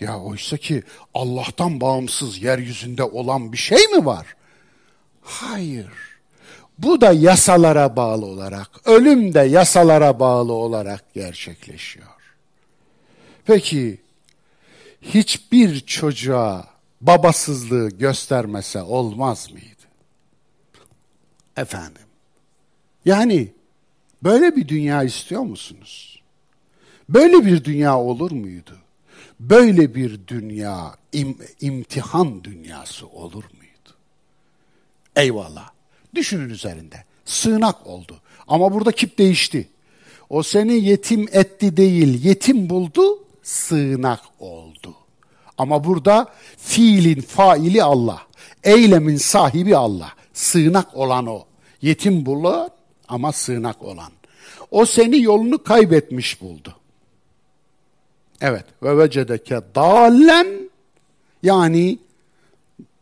Ya 0.00 0.20
oysa 0.20 0.56
ki 0.56 0.82
Allah'tan 1.14 1.80
bağımsız 1.80 2.42
yeryüzünde 2.42 3.02
olan 3.02 3.52
bir 3.52 3.56
şey 3.56 3.86
mi 3.86 4.06
var? 4.06 4.26
Hayır. 5.22 5.90
Bu 6.78 7.00
da 7.00 7.12
yasalara 7.12 7.96
bağlı 7.96 8.26
olarak, 8.26 8.70
ölüm 8.84 9.34
de 9.34 9.40
yasalara 9.40 10.20
bağlı 10.20 10.52
olarak 10.52 11.14
gerçekleşiyor. 11.14 12.06
Peki 13.46 13.98
hiçbir 15.02 15.80
çocuğa 15.80 16.66
babasızlığı 17.00 17.88
göstermese 17.88 18.82
olmaz 18.82 19.52
mıydı? 19.52 19.82
Efendim. 21.56 22.02
Yani 23.04 23.52
böyle 24.22 24.56
bir 24.56 24.68
dünya 24.68 25.02
istiyor 25.02 25.42
musunuz? 25.42 26.22
Böyle 27.08 27.46
bir 27.46 27.64
dünya 27.64 27.98
olur 27.98 28.30
muydu? 28.30 28.78
Böyle 29.40 29.94
bir 29.94 30.20
dünya 30.26 30.94
im, 31.12 31.38
imtihan 31.60 32.44
dünyası 32.44 33.06
olur 33.06 33.44
muydu? 33.44 33.96
Eyvallah. 35.16 35.70
Düşünün 36.14 36.48
üzerinde. 36.48 37.04
Sığınak 37.24 37.86
oldu. 37.86 38.20
Ama 38.48 38.72
burada 38.72 38.92
kip 38.92 39.18
değişti. 39.18 39.68
O 40.30 40.42
seni 40.42 40.84
yetim 40.84 41.28
etti 41.32 41.76
değil, 41.76 42.24
yetim 42.24 42.70
buldu, 42.70 43.25
sığınak 43.46 44.20
oldu. 44.38 44.94
Ama 45.58 45.84
burada 45.84 46.26
fiilin 46.56 47.20
faili 47.20 47.82
Allah. 47.82 48.22
Eylemin 48.64 49.16
sahibi 49.16 49.76
Allah. 49.76 50.12
Sığınak 50.32 50.96
olan 50.96 51.26
o. 51.26 51.44
Yetim 51.82 52.26
bulan 52.26 52.70
ama 53.08 53.32
sığınak 53.32 53.82
olan. 53.82 54.12
O 54.70 54.86
seni 54.86 55.22
yolunu 55.22 55.62
kaybetmiş 55.62 56.40
buldu. 56.40 56.74
Evet. 58.40 58.64
Ve 58.82 58.98
vecedeke 58.98 59.60
dalen 59.74 60.46
yani 61.42 61.98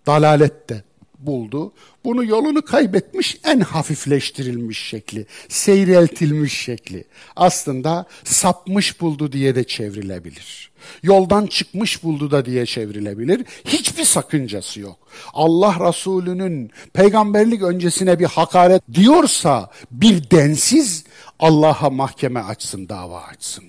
dalalette 0.07 0.85
buldu. 1.27 1.73
Bunu 2.05 2.25
yolunu 2.25 2.63
kaybetmiş 2.63 3.39
en 3.45 3.61
hafifleştirilmiş 3.61 4.79
şekli, 4.79 5.27
seyreltilmiş 5.49 6.61
şekli. 6.61 7.05
Aslında 7.37 8.07
sapmış 8.25 9.01
buldu 9.01 9.33
diye 9.33 9.55
de 9.55 9.65
çevrilebilir. 9.65 10.71
Yoldan 11.03 11.47
çıkmış 11.47 12.03
buldu 12.03 12.31
da 12.31 12.47
diye 12.47 12.67
çevrilebilir. 12.67 13.45
Hiçbir 13.65 14.05
sakıncası 14.05 14.81
yok. 14.81 14.99
Allah 15.35 15.89
Resulü'nün 15.89 16.71
peygamberlik 16.93 17.63
öncesine 17.63 18.19
bir 18.19 18.25
hakaret 18.25 18.83
diyorsa 18.95 19.71
bir 19.91 20.31
densiz 20.31 21.05
Allah'a 21.39 21.91
mahkeme 21.91 22.41
açsın, 22.41 22.89
dava 22.89 23.21
açsın. 23.21 23.65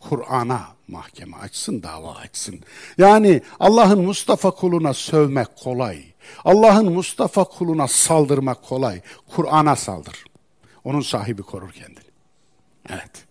Kur'an'a 0.00 0.60
mahkeme 0.88 1.36
açsın, 1.36 1.82
dava 1.82 2.14
açsın. 2.14 2.60
Yani 2.98 3.42
Allah'ın 3.60 4.04
Mustafa 4.04 4.50
kuluna 4.50 4.94
sövmek 4.94 5.56
kolay. 5.56 6.09
Allah'ın 6.44 6.92
Mustafa 6.92 7.44
kuluna 7.44 7.88
saldırmak 7.88 8.62
kolay. 8.62 9.00
Kur'an'a 9.34 9.76
saldır. 9.76 10.24
Onun 10.84 11.00
sahibi 11.00 11.42
korur 11.42 11.72
kendini. 11.72 12.10
Evet. 12.88 13.24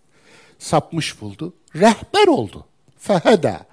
Sapmış 0.58 1.20
buldu. 1.20 1.54
Rehber 1.74 2.26
oldu. 2.26 2.66
Feheda. 2.98 3.66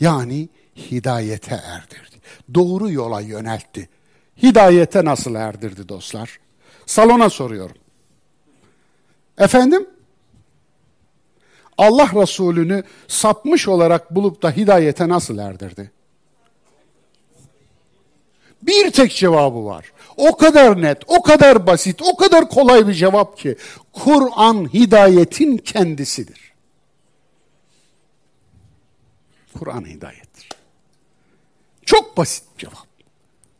Yani 0.00 0.48
hidayete 0.76 1.54
erdirdi. 1.54 2.16
Doğru 2.54 2.90
yola 2.90 3.20
yöneltti. 3.20 3.88
Hidayete 4.42 5.04
nasıl 5.04 5.34
erdirdi 5.34 5.88
dostlar? 5.88 6.38
Salona 6.86 7.30
soruyorum. 7.30 7.76
Efendim? 9.38 9.86
Allah 11.78 12.10
Resulü'nü 12.14 12.84
sapmış 13.08 13.68
olarak 13.68 14.14
bulup 14.14 14.42
da 14.42 14.50
hidayete 14.50 15.08
nasıl 15.08 15.38
erdirdi? 15.38 15.90
Bir 18.62 18.90
tek 18.90 19.14
cevabı 19.14 19.64
var. 19.64 19.92
O 20.16 20.36
kadar 20.36 20.82
net, 20.82 20.98
o 21.06 21.22
kadar 21.22 21.66
basit, 21.66 22.02
o 22.02 22.16
kadar 22.16 22.48
kolay 22.48 22.88
bir 22.88 22.94
cevap 22.94 23.38
ki 23.38 23.56
Kur'an 23.92 24.72
hidayetin 24.72 25.56
kendisidir. 25.56 26.52
Kur'an 29.58 29.84
hidayettir. 29.84 30.48
Çok 31.84 32.16
basit 32.16 32.44
cevap. 32.58 32.86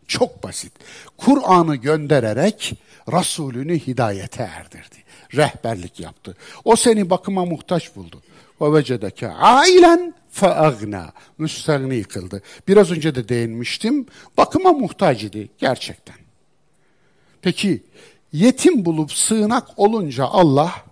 Çok 0.07 0.43
basit. 0.43 0.73
Kur'an'ı 1.17 1.77
göndererek 1.77 2.75
Resulünü 3.13 3.79
hidayete 3.79 4.43
erdirdi. 4.43 4.97
Rehberlik 5.37 6.01
yaptı. 6.01 6.37
O 6.65 6.77
seni 6.77 7.11
bakıma 7.11 7.45
muhtaç 7.45 7.97
buldu. 7.97 8.23
Ve 8.61 8.73
vecedeke 8.73 9.29
ailen 9.29 10.15
feagna. 10.33 11.13
Müstegni 11.39 12.05
kıldı. 12.05 12.43
Biraz 12.69 12.91
önce 12.91 13.15
de 13.15 13.29
değinmiştim. 13.29 14.07
Bakıma 14.37 14.73
muhtaç 14.73 15.23
idi 15.23 15.49
gerçekten. 15.59 16.17
Peki 17.43 17.83
yetim 18.33 18.85
bulup 18.85 19.13
sığınak 19.13 19.79
olunca 19.79 20.25
Allah 20.25 20.85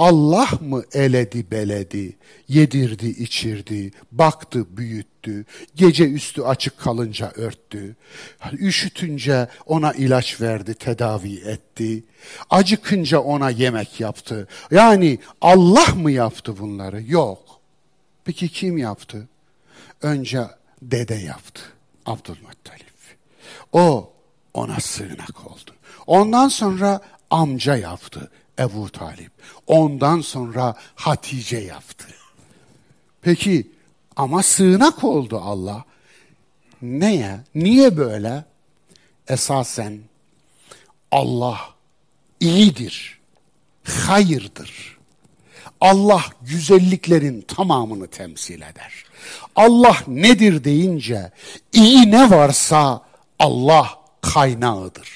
Allah 0.00 0.48
mı 0.60 0.82
eledi 0.92 1.50
beledi, 1.50 2.16
yedirdi 2.48 3.06
içirdi, 3.08 3.90
baktı 4.12 4.76
büyüttü, 4.76 5.44
gece 5.74 6.10
üstü 6.10 6.42
açık 6.42 6.78
kalınca 6.78 7.32
örttü, 7.36 7.96
üşütünce 8.52 9.48
ona 9.66 9.92
ilaç 9.92 10.40
verdi, 10.40 10.74
tedavi 10.74 11.34
etti, 11.34 12.04
acıkınca 12.50 13.18
ona 13.18 13.50
yemek 13.50 14.00
yaptı. 14.00 14.48
Yani 14.70 15.18
Allah 15.40 15.94
mı 15.94 16.10
yaptı 16.10 16.58
bunları? 16.58 17.02
Yok. 17.02 17.49
Peki 18.24 18.48
kim 18.48 18.78
yaptı? 18.78 19.28
Önce 20.02 20.46
dede 20.82 21.14
yaptı, 21.14 21.62
Abdülmuttalip. 22.06 22.90
O 23.72 24.12
ona 24.54 24.80
sığınak 24.80 25.46
oldu. 25.46 25.74
Ondan 26.06 26.48
sonra 26.48 27.00
amca 27.30 27.76
yaptı, 27.76 28.30
Ebu 28.58 28.90
Talip. 28.90 29.32
Ondan 29.66 30.20
sonra 30.20 30.74
Hatice 30.94 31.58
yaptı. 31.58 32.06
Peki 33.22 33.70
ama 34.16 34.42
sığınak 34.42 35.04
oldu 35.04 35.40
Allah. 35.44 35.84
Neye? 36.82 37.40
Niye 37.54 37.96
böyle? 37.96 38.44
Esasen 39.28 40.00
Allah 41.10 41.60
iyidir, 42.40 43.20
hayırdır. 43.84 44.98
Allah 45.80 46.24
güzelliklerin 46.42 47.40
tamamını 47.40 48.06
temsil 48.06 48.62
eder. 48.62 49.04
Allah 49.56 49.96
nedir 50.06 50.64
deyince 50.64 51.30
iyi 51.72 52.10
ne 52.10 52.30
varsa 52.30 53.02
Allah 53.38 53.88
kaynağıdır. 54.20 55.08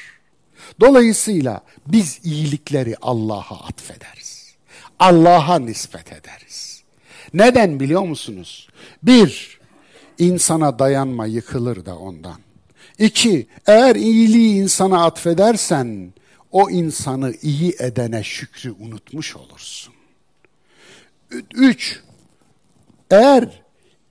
Dolayısıyla 0.81 1.61
biz 1.87 2.21
iyilikleri 2.25 2.97
Allah'a 3.03 3.67
atfederiz. 3.67 4.55
Allah'a 4.99 5.59
nispet 5.59 6.13
ederiz. 6.13 6.83
Neden 7.35 7.81
biliyor 7.81 8.03
musunuz? 8.03 8.69
Bir, 9.03 9.61
insana 10.19 10.79
dayanma 10.79 11.27
yıkılır 11.27 11.87
da 11.87 11.99
ondan. 11.99 12.39
İki, 12.99 13.47
eğer 13.67 13.97
iyiliği 13.97 14.55
insana 14.55 15.05
atfedersen, 15.05 16.13
o 16.53 16.71
insanı 16.71 17.35
iyi 17.43 17.75
edene 17.79 18.23
şükrü 18.25 18.75
unutmuş 18.81 19.37
olursun. 19.37 19.94
Üç, 21.55 22.01
eğer 23.11 23.63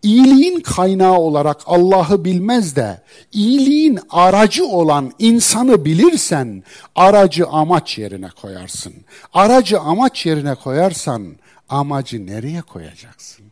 iyiliğin 0.03 0.59
kaynağı 0.59 1.17
olarak 1.17 1.61
Allah'ı 1.65 2.25
bilmez 2.25 2.75
de 2.75 3.01
iyiliğin 3.31 3.99
aracı 4.09 4.65
olan 4.65 5.13
insanı 5.19 5.85
bilirsen 5.85 6.63
aracı 6.95 7.47
amaç 7.47 7.97
yerine 7.97 8.29
koyarsın. 8.29 8.93
Aracı 9.33 9.79
amaç 9.79 10.25
yerine 10.25 10.55
koyarsan 10.55 11.35
amacı 11.69 12.25
nereye 12.25 12.61
koyacaksın? 12.61 13.45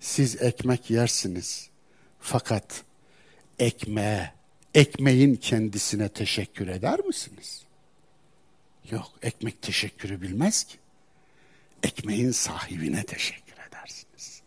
Siz 0.00 0.42
ekmek 0.42 0.90
yersiniz 0.90 1.68
fakat 2.20 2.82
ekmeğe, 3.58 4.32
ekmeğin 4.74 5.36
kendisine 5.36 6.08
teşekkür 6.08 6.68
eder 6.68 7.00
misiniz? 7.00 7.62
Yok, 8.90 9.10
ekmek 9.22 9.62
teşekkürü 9.62 10.22
bilmez 10.22 10.64
ki 10.64 10.76
ekmeğin 11.82 12.30
sahibine 12.30 13.02
teşekkür 13.02 13.54
edersiniz. 13.68 14.42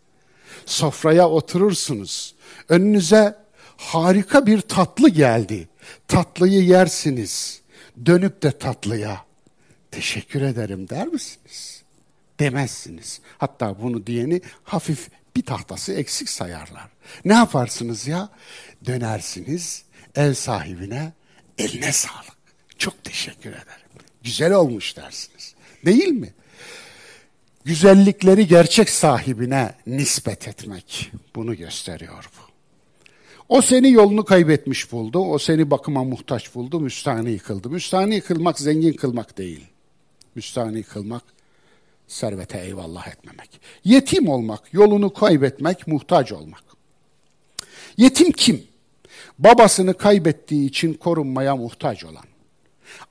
Sofraya 0.66 1.28
oturursunuz. 1.28 2.34
Önünüze 2.68 3.38
harika 3.76 4.46
bir 4.46 4.60
tatlı 4.60 5.08
geldi. 5.08 5.68
Tatlıyı 6.08 6.64
yersiniz. 6.64 7.60
Dönüp 8.06 8.42
de 8.42 8.58
tatlıya 8.58 9.24
teşekkür 9.90 10.42
ederim 10.42 10.88
der 10.88 11.06
misiniz? 11.06 11.82
Demezsiniz. 12.40 13.20
Hatta 13.38 13.82
bunu 13.82 14.06
diyeni 14.06 14.40
hafif 14.64 15.08
bir 15.36 15.42
tahtası 15.42 15.92
eksik 15.92 16.28
sayarlar. 16.28 16.88
Ne 17.24 17.34
yaparsınız 17.34 18.06
ya? 18.06 18.28
Dönersiniz 18.86 19.84
ev 20.14 20.34
sahibine 20.34 21.12
eline 21.58 21.92
sağlık. 21.92 22.34
Çok 22.78 23.04
teşekkür 23.04 23.50
ederim 23.50 23.83
güzel 24.24 24.52
olmuş 24.52 24.96
dersiniz. 24.96 25.54
Değil 25.84 26.08
mi? 26.08 26.34
Güzellikleri 27.64 28.46
gerçek 28.46 28.90
sahibine 28.90 29.74
nispet 29.86 30.48
etmek 30.48 31.12
bunu 31.34 31.56
gösteriyor 31.56 32.30
bu. 32.38 32.44
O 33.48 33.62
seni 33.62 33.92
yolunu 33.92 34.24
kaybetmiş 34.24 34.92
buldu, 34.92 35.18
o 35.18 35.38
seni 35.38 35.70
bakıma 35.70 36.04
muhtaç 36.04 36.54
buldu, 36.54 36.80
müstahni 36.80 37.38
kıldı. 37.38 37.70
Müstahni 37.70 38.20
kılmak 38.20 38.58
zengin 38.58 38.92
kılmak 38.92 39.38
değil. 39.38 39.64
Müstahni 40.34 40.82
kılmak 40.82 41.22
servete 42.08 42.58
eyvallah 42.58 43.08
etmemek. 43.08 43.60
Yetim 43.84 44.28
olmak, 44.28 44.74
yolunu 44.74 45.12
kaybetmek, 45.12 45.86
muhtaç 45.86 46.32
olmak. 46.32 46.64
Yetim 47.96 48.32
kim? 48.32 48.62
Babasını 49.38 49.94
kaybettiği 49.94 50.68
için 50.68 50.94
korunmaya 50.94 51.56
muhtaç 51.56 52.04
olan. 52.04 52.24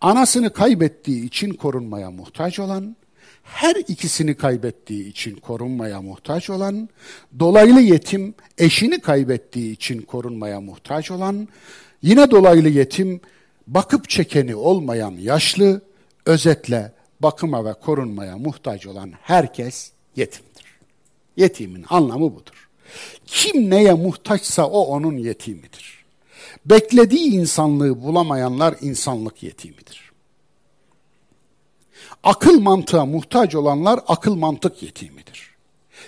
Anasını 0.01 0.53
kaybettiği 0.53 1.25
için 1.25 1.53
korunmaya 1.53 2.11
muhtaç 2.11 2.59
olan, 2.59 2.95
her 3.43 3.75
ikisini 3.75 4.35
kaybettiği 4.37 5.07
için 5.07 5.35
korunmaya 5.35 6.01
muhtaç 6.01 6.49
olan, 6.49 6.89
dolaylı 7.39 7.81
yetim 7.81 8.35
eşini 8.57 8.99
kaybettiği 8.99 9.73
için 9.73 10.01
korunmaya 10.01 10.61
muhtaç 10.61 11.11
olan, 11.11 11.47
yine 12.01 12.31
dolaylı 12.31 12.69
yetim 12.69 13.21
bakıp 13.67 14.09
çekeni 14.09 14.55
olmayan 14.55 15.11
yaşlı, 15.11 15.81
özetle 16.25 16.91
bakıma 17.19 17.65
ve 17.65 17.73
korunmaya 17.73 18.37
muhtaç 18.37 18.87
olan 18.87 19.11
herkes 19.21 19.91
yetimdir. 20.15 20.65
Yetimin 21.37 21.85
anlamı 21.89 22.35
budur. 22.35 22.69
Kim 23.25 23.69
neye 23.69 23.93
muhtaçsa 23.93 24.67
o 24.67 24.79
onun 24.79 25.17
yetimidir. 25.17 26.02
Beklediği 26.65 27.31
insanlığı 27.31 28.03
bulamayanlar 28.03 28.75
insanlık 28.81 29.43
yetimidir. 29.43 30.11
Akıl 32.23 32.59
mantığa 32.59 33.05
muhtaç 33.05 33.55
olanlar 33.55 33.99
akıl 34.07 34.35
mantık 34.35 34.83
yetimidir. 34.83 35.53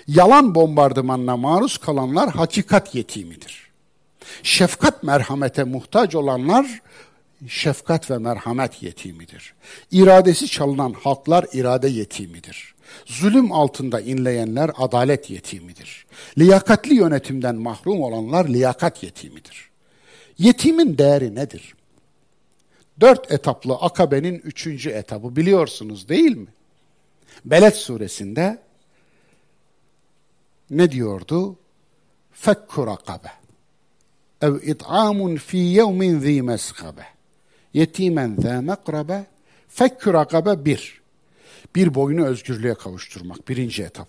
Yalan 0.08 0.56
bombardımanına 0.56 1.38
maruz 1.38 1.78
kalanlar 1.78 2.30
hakikat 2.30 2.96
yetimidir. 2.96 3.72
Şefkat 4.44 5.04
merhamete 5.04 5.64
muhtaç 5.64 6.16
olanlar 6.16 6.82
şefkat 7.48 8.12
ve 8.12 8.18
merhamet 8.18 8.84
yetimidir. 8.84 9.54
İradesi 9.92 10.48
çalınan 10.48 10.94
halklar 11.04 11.46
irade 11.54 11.88
yetimidir. 11.88 12.76
Zulüm 13.06 13.52
altında 13.52 14.02
inleyenler 14.02 14.72
adalet 14.78 15.30
yetimidir. 15.30 16.06
Liyakatli 16.38 16.96
yönetimden 16.96 17.56
mahrum 17.56 18.02
olanlar 18.02 18.50
liyakat 18.50 19.04
yetimidir. 19.04 19.70
Yetimin 20.38 20.98
değeri 20.98 21.36
nedir? 21.36 21.76
Dört 23.00 23.32
etaplı 23.32 23.76
akabenin 23.76 24.36
üçüncü 24.36 24.90
etabı 24.90 25.36
biliyorsunuz 25.36 26.10
değil 26.10 26.38
mi? 26.38 26.48
Beled 27.46 27.74
suresinde 27.74 28.62
ne 30.70 30.92
diyordu? 30.92 31.56
Fekku 32.32 32.88
rakabe 32.88 33.32
ev 34.42 34.56
it'amun 34.62 35.36
fi 35.36 35.58
yevmin 35.58 36.20
zi 36.20 36.42
meskabe 36.42 37.06
yetimen 37.74 38.38
zâ 38.42 38.62
mekrabe 38.62 39.26
fekkü 39.70 40.14
rakabe 40.14 40.66
bir. 40.66 41.02
Bir 41.76 41.96
boyunu 41.96 42.26
özgürlüğe 42.26 42.74
kavuşturmak 42.74 43.50
birinci 43.50 43.84
etap. 43.84 44.08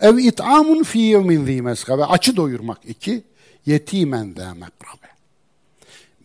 Ev 0.00 0.16
it'amun 0.18 0.82
fî 0.82 0.98
yevmin 0.98 1.44
zî 1.44 1.62
meskabe 1.62 2.04
açı 2.04 2.36
doyurmak 2.36 2.78
iki. 2.84 3.22
Yetimen 3.66 4.34
zâ 4.36 4.54
mekrabe. 4.54 5.11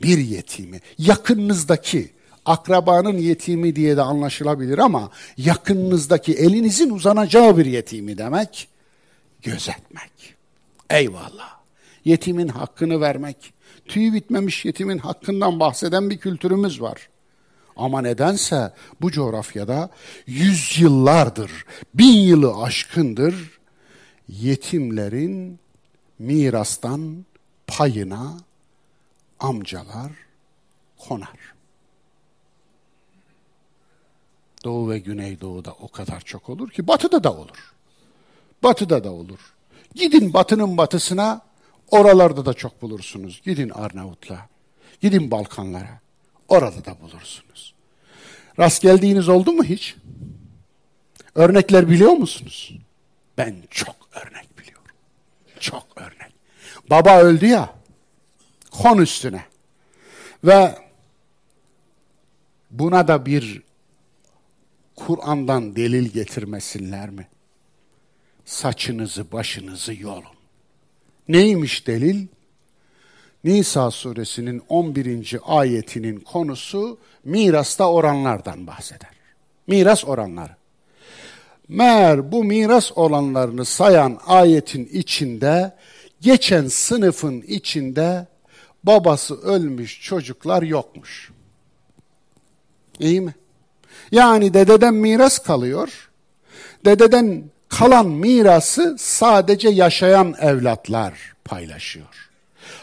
Bir 0.02 0.18
yetimi 0.18 0.82
yakınınızdaki 0.98 2.12
akrabanın 2.46 3.18
yetimi 3.18 3.76
diye 3.76 3.98
de 3.98 4.02
anlaşılabilir 4.02 4.78
ama 4.78 5.12
yakınınızdaki 5.38 6.34
elinizin 6.34 6.90
uzanacağı 6.90 7.58
bir 7.58 7.66
yetimi 7.66 8.18
demek 8.18 8.68
gözetmek. 9.42 10.36
Eyvallah. 10.90 11.58
Yetimin 12.06 12.48
hakkını 12.48 13.02
vermek, 13.02 13.54
tüyü 13.86 14.14
bitmemiş 14.14 14.66
yetimin 14.66 14.98
hakkından 14.98 15.60
bahseden 15.60 16.10
bir 16.10 16.18
kültürümüz 16.18 16.82
var. 16.82 17.10
Ama 17.76 18.02
nedense 18.02 18.74
bu 19.02 19.12
coğrafyada 19.12 19.90
yüzyıllardır, 20.28 21.52
bin 21.94 22.18
yılı 22.18 22.62
aşkındır 22.62 23.60
yetimlerin 24.30 25.60
mirastan 26.20 27.26
payına 27.68 28.38
amcalar 29.40 30.12
konar. 30.98 31.54
Doğu 34.64 34.90
ve 34.90 35.00
Güneydoğu'da 35.00 35.72
o 35.72 35.88
kadar 35.88 36.22
çok 36.22 36.50
olur 36.50 36.70
ki 36.70 36.88
batıda 36.88 37.24
da 37.24 37.34
olur. 37.34 37.74
Batıda 38.64 39.04
da 39.04 39.12
olur. 39.12 39.54
Gidin 39.96 40.34
batının 40.34 40.78
batısına 40.78 41.48
Oralarda 41.92 42.46
da 42.46 42.54
çok 42.54 42.82
bulursunuz. 42.82 43.42
Gidin 43.46 43.70
Arnavutla, 43.70 44.50
gidin 45.02 45.32
Balkanlara. 45.32 46.00
Orada 46.48 46.86
da 46.86 47.02
bulursunuz. 47.02 47.74
Rast 48.60 48.82
geldiğiniz 48.82 49.30
oldu 49.30 49.54
mu 49.54 49.64
hiç? 49.64 49.96
Örnekler 51.36 51.90
biliyor 51.90 52.12
musunuz? 52.12 52.74
Ben 53.38 53.56
çok 53.70 53.96
örnek 54.12 54.60
biliyorum. 54.60 54.92
Çok 55.60 55.88
örnek. 55.96 56.34
Baba 56.90 57.20
öldü 57.20 57.46
ya, 57.46 57.74
kon 58.82 58.98
üstüne. 58.98 59.46
Ve 60.44 60.76
buna 62.72 63.08
da 63.08 63.26
bir 63.26 63.62
Kur'an'dan 64.96 65.76
delil 65.76 66.10
getirmesinler 66.10 67.10
mi? 67.10 67.28
Saçınızı 68.46 69.32
başınızı 69.32 69.94
yolun. 69.94 70.38
Neymiş 71.28 71.88
delil? 71.88 72.28
Nisa 73.44 73.92
suresinin 73.92 74.62
11. 74.70 75.40
ayetinin 75.46 76.20
konusu 76.20 77.00
mirasta 77.24 77.92
oranlardan 77.92 78.68
bahseder. 78.68 79.10
Miras 79.68 80.06
oranları. 80.06 80.56
Meğer 81.68 82.32
bu 82.32 82.44
miras 82.44 82.92
olanlarını 82.96 83.66
sayan 83.66 84.20
ayetin 84.28 84.86
içinde 84.86 85.76
geçen 86.22 86.68
sınıfın 86.68 87.42
içinde 87.42 88.28
babası 88.84 89.42
ölmüş 89.42 90.02
çocuklar 90.02 90.64
yokmuş. 90.64 91.32
İyi 93.00 93.22
mi? 93.22 93.36
Yani 94.12 94.54
dededen 94.54 94.94
miras 94.94 95.40
kalıyor. 95.40 96.10
Dededen 96.86 97.44
kalan 97.70 98.06
mirası 98.06 98.96
sadece 99.00 99.70
yaşayan 99.70 100.36
evlatlar 100.40 101.34
paylaşıyor. 101.46 102.30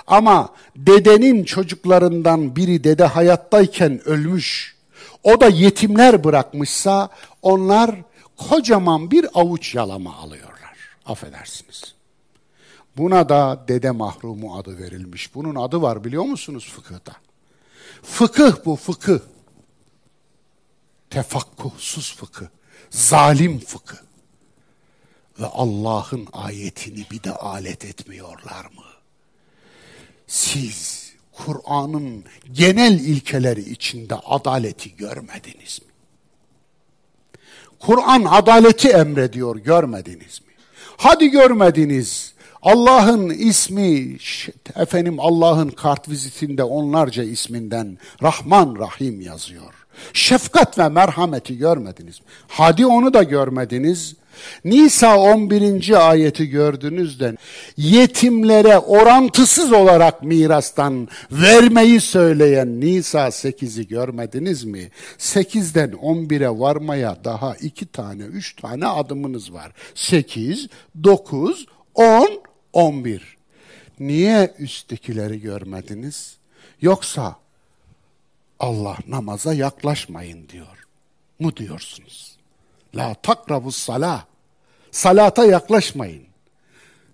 Ama 0.07 0.55
dedenin 0.77 1.45
çocuklarından 1.45 2.57
biri 2.57 2.85
dede 2.85 3.05
hayattayken 3.05 4.09
ölmüş, 4.09 4.77
o 5.23 5.41
da 5.41 5.49
yetimler 5.49 6.25
bırakmışsa 6.25 7.09
onlar 7.43 7.91
kocaman 8.37 9.11
bir 9.11 9.27
avuç 9.35 9.75
yalama 9.75 10.17
alıyorlar. 10.17 10.77
Affedersiniz. 11.07 11.95
Buna 12.97 13.29
da 13.29 13.65
dede 13.69 13.91
mahrumu 13.91 14.57
adı 14.57 14.79
verilmiş. 14.79 15.35
Bunun 15.35 15.55
adı 15.55 15.83
var 15.83 16.05
biliyor 16.05 16.25
musunuz 16.25 16.73
fıkıhta? 16.77 17.13
Fıkıh 18.03 18.65
bu 18.65 18.77
fıkıh. 18.77 19.19
Tefakkuhsuz 21.11 22.17
fıkıh. 22.17 22.47
Zalim 22.91 23.59
fıkıh 23.59 23.97
ve 25.41 25.47
Allah'ın 25.47 26.29
ayetini 26.33 27.07
bir 27.11 27.23
de 27.23 27.33
alet 27.33 27.85
etmiyorlar 27.85 28.65
mı? 28.65 28.85
Siz 30.27 31.13
Kur'an'ın 31.33 32.25
genel 32.53 33.01
ilkeleri 33.01 33.61
içinde 33.61 34.15
adaleti 34.15 34.97
görmediniz 34.97 35.81
mi? 35.83 35.89
Kur'an 37.79 38.25
adaleti 38.25 38.89
emrediyor 38.89 39.57
görmediniz 39.57 40.41
mi? 40.41 40.55
Hadi 40.97 41.29
görmediniz. 41.29 42.34
Allah'ın 42.65 43.31
ismi, 43.31 44.17
efendim 44.77 45.21
Allah'ın 45.21 45.69
kart 45.69 46.09
vizitinde 46.09 46.65
onlarca 46.65 47.23
isminden 47.23 47.99
Rahman 48.23 48.77
Rahim 48.79 49.21
yazıyor. 49.21 49.75
Şefkat 50.13 50.79
ve 50.79 50.89
merhameti 50.89 51.59
görmediniz? 51.59 52.21
Hadi 52.49 52.87
onu 52.87 53.15
da 53.15 53.23
görmediniz. 53.23 54.17
Nisa 54.65 55.19
11. 55.19 56.09
ayeti 56.11 56.49
gördüğünüzde 56.49 57.37
yetimlere 57.77 58.79
orantısız 58.79 59.73
olarak 59.73 60.23
mirastan 60.23 61.09
vermeyi 61.31 62.01
söyleyen 62.01 62.81
Nisa 62.81 63.27
8'i 63.27 63.89
görmediniz 63.89 64.65
mi? 64.65 64.91
8'den 65.19 65.91
11'e 65.91 66.61
varmaya 66.61 67.17
daha 67.25 67.55
2 67.55 67.87
tane 67.87 68.23
3 68.23 68.57
tane 68.57 68.87
adımınız 68.87 69.53
var. 69.53 69.73
8, 69.95 70.69
9, 71.05 71.67
10, 71.95 72.29
11. 72.75 73.37
Niye 74.01 74.55
üsttekileri 74.59 75.41
görmediniz? 75.41 76.37
Yoksa 76.81 77.37
Allah 78.61 78.97
namaza 79.07 79.55
yaklaşmayın 79.55 80.49
diyor. 80.49 80.87
mu 81.39 81.57
diyorsunuz? 81.57 82.37
La 82.95 83.15
takrabus 83.15 83.77
salah. 83.77 84.25
Salata 84.91 85.45
yaklaşmayın. 85.45 86.25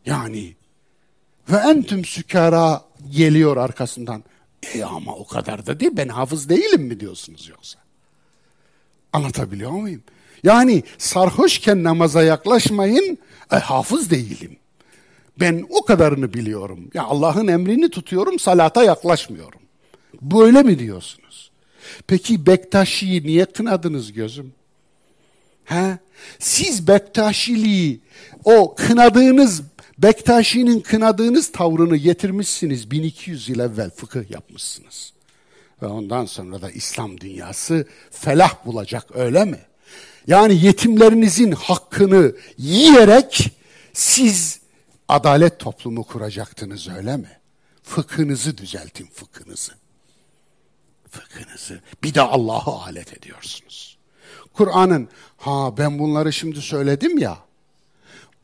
Yani 0.06 0.54
ve 1.48 1.56
entüm 1.56 2.04
sükara 2.04 2.84
geliyor 3.10 3.56
arkasından. 3.56 4.24
E 4.74 4.84
ama 4.84 5.14
o 5.14 5.26
kadar 5.26 5.66
da 5.66 5.80
değil 5.80 5.92
ben 5.94 6.08
hafız 6.08 6.48
değilim 6.48 6.82
mi 6.82 7.00
diyorsunuz 7.00 7.48
yoksa? 7.48 7.78
Anlatabiliyor 9.12 9.70
muyum? 9.70 10.02
Yani 10.42 10.82
sarhoşken 10.98 11.84
namaza 11.84 12.22
yaklaşmayın, 12.22 13.18
e, 13.52 13.56
hafız 13.56 14.10
değilim. 14.10 14.59
Ben 15.40 15.66
o 15.70 15.84
kadarını 15.84 16.34
biliyorum. 16.34 16.90
Ya 16.94 17.02
Allah'ın 17.02 17.48
emrini 17.48 17.90
tutuyorum, 17.90 18.38
salata 18.38 18.84
yaklaşmıyorum. 18.84 19.60
Böyle 20.22 20.62
mi 20.62 20.78
diyorsunuz? 20.78 21.50
Peki 22.06 22.46
Bektaşi'yi 22.46 23.22
niye 23.22 23.44
kınadınız 23.44 24.12
gözüm? 24.12 24.52
He? 25.64 25.98
Siz 26.38 26.88
Bektaşiliği, 26.88 28.00
o 28.44 28.74
kınadığınız, 28.74 29.62
Bektaşi'nin 29.98 30.80
kınadığınız 30.80 31.52
tavrını 31.52 31.96
getirmişsiniz. 31.96 32.90
1200 32.90 33.48
yıl 33.48 33.58
evvel 33.58 33.90
fıkıh 33.90 34.30
yapmışsınız. 34.30 35.12
Ve 35.82 35.86
ondan 35.86 36.26
sonra 36.26 36.62
da 36.62 36.70
İslam 36.70 37.20
dünyası 37.20 37.86
felah 38.10 38.66
bulacak 38.66 39.16
öyle 39.16 39.44
mi? 39.44 39.58
Yani 40.26 40.64
yetimlerinizin 40.64 41.52
hakkını 41.52 42.32
yiyerek 42.58 43.50
siz 43.92 44.59
adalet 45.10 45.58
toplumu 45.58 46.04
kuracaktınız 46.04 46.88
öyle 46.88 47.16
mi? 47.16 47.40
Fıkhınızı 47.82 48.58
düzeltin 48.58 49.06
fıkhınızı. 49.06 49.72
Fıkhınızı. 51.10 51.80
Bir 52.04 52.14
de 52.14 52.20
Allah'ı 52.20 52.82
alet 52.82 53.18
ediyorsunuz. 53.18 53.98
Kur'an'ın 54.52 55.08
ha 55.36 55.76
ben 55.78 55.98
bunları 55.98 56.32
şimdi 56.32 56.60
söyledim 56.60 57.18
ya. 57.18 57.38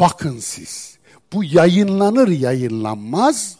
Bakın 0.01 0.39
siz 0.39 0.99
bu 1.33 1.45
yayınlanır 1.45 2.29
yayınlanmaz 2.29 3.57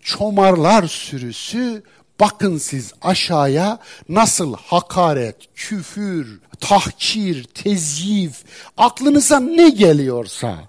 çomarlar 0.00 0.88
sürüsü 0.88 1.82
bakın 2.20 2.58
siz 2.58 2.92
aşağıya 3.02 3.78
nasıl 4.08 4.54
hakaret, 4.56 5.36
küfür, 5.54 6.40
tahkir, 6.60 7.44
tezyif, 7.44 8.44
aklınıza 8.76 9.40
ne 9.40 9.68
geliyorsa 9.68 10.68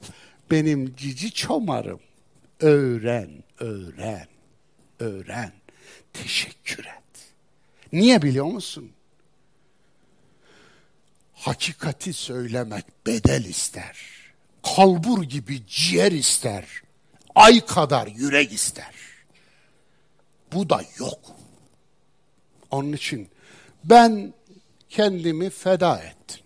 benim 0.51 0.95
cici 0.95 1.31
çomarım. 1.31 1.99
Öğren, 2.59 3.43
öğren, 3.59 4.27
öğren. 4.99 5.51
Teşekkür 6.13 6.85
et. 6.85 7.33
Niye 7.91 8.21
biliyor 8.21 8.45
musun? 8.45 8.91
Hakikati 11.33 12.13
söylemek 12.13 12.85
bedel 13.07 13.45
ister. 13.45 13.97
Kalbur 14.75 15.23
gibi 15.23 15.67
ciğer 15.67 16.11
ister. 16.11 16.65
Ay 17.35 17.65
kadar 17.65 18.07
yürek 18.07 18.51
ister. 18.51 18.93
Bu 20.53 20.69
da 20.69 20.81
yok. 20.99 21.19
Onun 22.71 22.93
için 22.93 23.29
ben 23.83 24.33
kendimi 24.89 25.49
feda 25.49 25.99
ettim. 25.99 26.45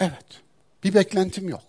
Evet. 0.00 0.42
Bir 0.84 0.94
beklentim 0.94 1.48
yok. 1.48 1.62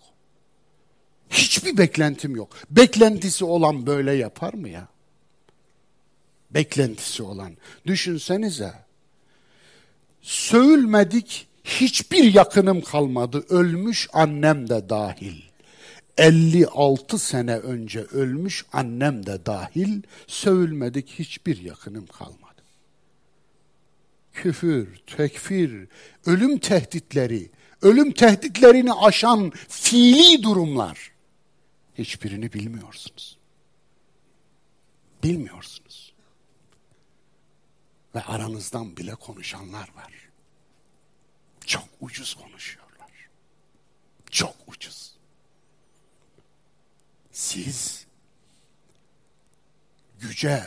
Hiçbir 1.30 1.76
beklentim 1.78 2.36
yok. 2.36 2.56
Beklentisi 2.70 3.44
olan 3.44 3.86
böyle 3.86 4.12
yapar 4.12 4.54
mı 4.54 4.68
ya? 4.68 4.88
Beklentisi 6.50 7.22
olan. 7.22 7.52
Düşünsenize. 7.86 8.74
Söğülmedik 10.22 11.46
hiçbir 11.64 12.34
yakınım 12.34 12.80
kalmadı. 12.80 13.44
Ölmüş 13.48 14.08
annem 14.12 14.68
de 14.68 14.88
dahil. 14.88 15.42
56 16.18 17.18
sene 17.18 17.56
önce 17.56 18.00
ölmüş 18.00 18.64
annem 18.72 19.26
de 19.26 19.46
dahil 19.46 20.02
sövülmedik 20.26 21.08
hiçbir 21.08 21.62
yakınım 21.62 22.06
kalmadı. 22.06 22.40
Küfür, 24.32 25.00
tekfir, 25.06 25.88
ölüm 26.26 26.58
tehditleri, 26.58 27.50
ölüm 27.82 28.12
tehditlerini 28.12 28.92
aşan 28.92 29.50
fiili 29.68 30.42
durumlar. 30.42 31.12
Hiçbirini 31.98 32.52
bilmiyorsunuz. 32.52 33.38
Bilmiyorsunuz. 35.22 36.12
Ve 38.14 38.22
aranızdan 38.22 38.96
bile 38.96 39.14
konuşanlar 39.14 39.90
var. 39.96 40.12
Çok 41.66 41.88
ucuz 42.00 42.34
konuşuyorlar. 42.34 43.10
Çok 44.30 44.56
ucuz. 44.66 45.14
Siz 47.32 48.06
güce 50.20 50.64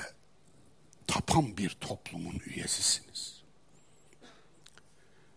tapan 1.08 1.58
bir 1.58 1.70
toplumun 1.70 2.42
üyesisiniz. 2.46 3.13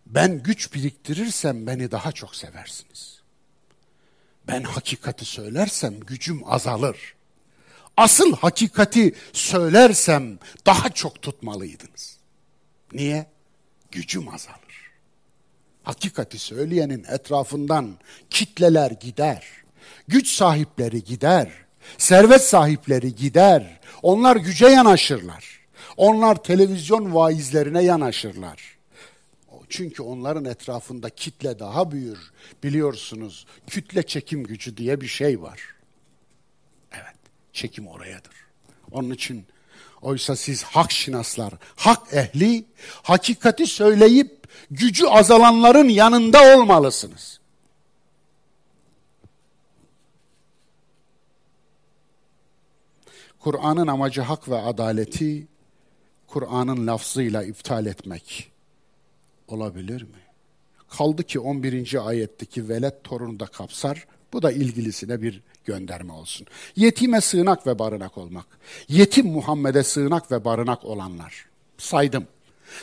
Ben 0.09 0.43
güç 0.43 0.73
biriktirirsem 0.73 1.67
beni 1.67 1.91
daha 1.91 2.11
çok 2.11 2.35
seversiniz. 2.35 3.21
Ben 4.47 4.63
hakikati 4.63 5.25
söylersem 5.25 5.99
gücüm 5.99 6.41
azalır. 6.45 7.15
Asıl 7.97 8.35
hakikati 8.35 9.15
söylersem 9.33 10.39
daha 10.65 10.89
çok 10.89 11.21
tutmalıydınız. 11.21 12.17
Niye? 12.93 13.25
Gücüm 13.91 14.27
azalır. 14.27 14.91
Hakikati 15.83 16.39
söyleyenin 16.39 17.03
etrafından 17.03 17.97
kitleler 18.29 18.91
gider. 18.91 19.47
Güç 20.07 20.27
sahipleri 20.27 21.03
gider. 21.03 21.51
Servet 21.97 22.41
sahipleri 22.41 23.15
gider. 23.15 23.79
Onlar 24.01 24.35
güce 24.35 24.67
yanaşırlar. 24.67 25.59
Onlar 25.97 26.43
televizyon 26.43 27.15
vaizlerine 27.15 27.83
yanaşırlar. 27.83 28.76
Çünkü 29.69 30.03
onların 30.03 30.45
etrafında 30.45 31.09
kitle 31.09 31.59
daha 31.59 31.91
büyür. 31.91 32.31
Biliyorsunuz 32.63 33.45
kütle 33.67 34.03
çekim 34.03 34.43
gücü 34.43 34.77
diye 34.77 35.01
bir 35.01 35.07
şey 35.07 35.41
var. 35.41 35.61
Evet, 36.91 37.15
çekim 37.53 37.87
orayadır. 37.87 38.33
Onun 38.91 39.11
için 39.11 39.45
oysa 40.01 40.35
siz 40.35 40.63
hak 40.63 40.91
şinaslar, 40.91 41.53
hak 41.75 42.13
ehli, 42.13 42.65
hakikati 43.03 43.67
söyleyip 43.67 44.47
gücü 44.71 45.05
azalanların 45.05 45.89
yanında 45.89 46.57
olmalısınız. 46.57 47.39
Kur'an'ın 53.39 53.87
amacı 53.87 54.21
hak 54.21 54.49
ve 54.49 54.57
adaleti 54.57 55.47
Kur'an'ın 56.27 56.87
lafzıyla 56.87 57.43
iptal 57.43 57.85
etmek 57.85 58.56
olabilir 59.47 60.01
mi? 60.01 60.19
Kaldı 60.89 61.23
ki 61.23 61.39
11. 61.39 62.07
ayetteki 62.07 62.69
velet 62.69 63.03
torunu 63.03 63.39
da 63.39 63.45
kapsar. 63.45 64.07
Bu 64.33 64.41
da 64.41 64.51
ilgilisine 64.51 65.21
bir 65.21 65.41
gönderme 65.65 66.13
olsun. 66.13 66.47
Yetime 66.75 67.21
sığınak 67.21 67.67
ve 67.67 67.79
barınak 67.79 68.17
olmak. 68.17 68.45
Yetim 68.87 69.27
Muhammed'e 69.27 69.83
sığınak 69.83 70.31
ve 70.31 70.45
barınak 70.45 70.85
olanlar. 70.85 71.45
Saydım. 71.77 72.27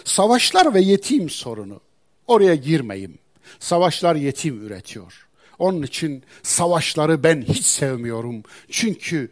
Savaşlar 0.04 0.74
ve 0.74 0.80
yetim 0.80 1.30
sorunu. 1.30 1.80
Oraya 2.26 2.54
girmeyeyim. 2.54 3.18
Savaşlar 3.58 4.14
yetim 4.14 4.66
üretiyor. 4.66 5.28
Onun 5.58 5.82
için 5.82 6.22
savaşları 6.42 7.22
ben 7.22 7.42
hiç 7.42 7.66
sevmiyorum. 7.66 8.42
Çünkü 8.70 9.30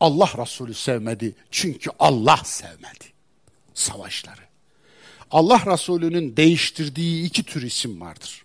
Allah 0.00 0.30
Resulü 0.38 0.74
sevmedi. 0.74 1.34
Çünkü 1.50 1.90
Allah 1.98 2.40
sevmedi 2.44 3.10
savaşları. 3.80 4.49
Allah 5.30 5.62
Resulü'nün 5.66 6.36
değiştirdiği 6.36 7.24
iki 7.24 7.42
tür 7.42 7.62
isim 7.62 8.00
vardır. 8.00 8.44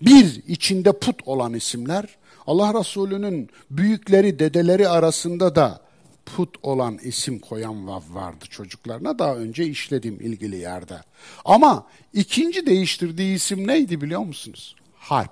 Bir, 0.00 0.42
içinde 0.48 0.92
put 0.92 1.28
olan 1.28 1.54
isimler, 1.54 2.04
Allah 2.46 2.80
Resulü'nün 2.80 3.50
büyükleri, 3.70 4.38
dedeleri 4.38 4.88
arasında 4.88 5.54
da 5.54 5.80
put 6.26 6.56
olan 6.62 6.98
isim 6.98 7.38
koyan 7.38 7.86
vardı 7.88 8.44
çocuklarına 8.50 9.18
daha 9.18 9.36
önce 9.36 9.66
işledim 9.66 10.20
ilgili 10.20 10.56
yerde. 10.56 11.00
Ama 11.44 11.86
ikinci 12.12 12.66
değiştirdiği 12.66 13.36
isim 13.36 13.66
neydi 13.66 14.00
biliyor 14.00 14.20
musunuz? 14.20 14.76
Harp. 14.94 15.30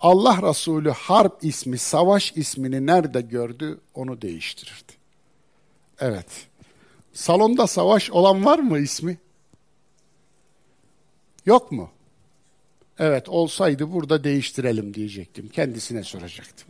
Allah 0.00 0.48
Resulü 0.50 0.90
harp 0.90 1.44
ismi, 1.44 1.78
savaş 1.78 2.32
ismini 2.36 2.86
nerede 2.86 3.20
gördü 3.20 3.80
onu 3.94 4.22
değiştirirdi. 4.22 4.92
Evet. 6.00 6.26
Salonda 7.14 7.66
savaş 7.66 8.10
olan 8.10 8.44
var 8.44 8.58
mı 8.58 8.78
ismi? 8.78 9.18
Yok 11.46 11.72
mu? 11.72 11.90
Evet 12.98 13.28
olsaydı 13.28 13.92
burada 13.92 14.24
değiştirelim 14.24 14.94
diyecektim. 14.94 15.48
Kendisine 15.48 16.02
soracaktım. 16.02 16.68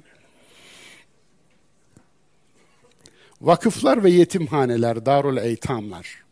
Vakıflar 3.41 4.05
ve 4.05 4.11
yetimhaneler, 4.11 5.07
darul 5.07 5.37
eytamlar. 5.37 6.25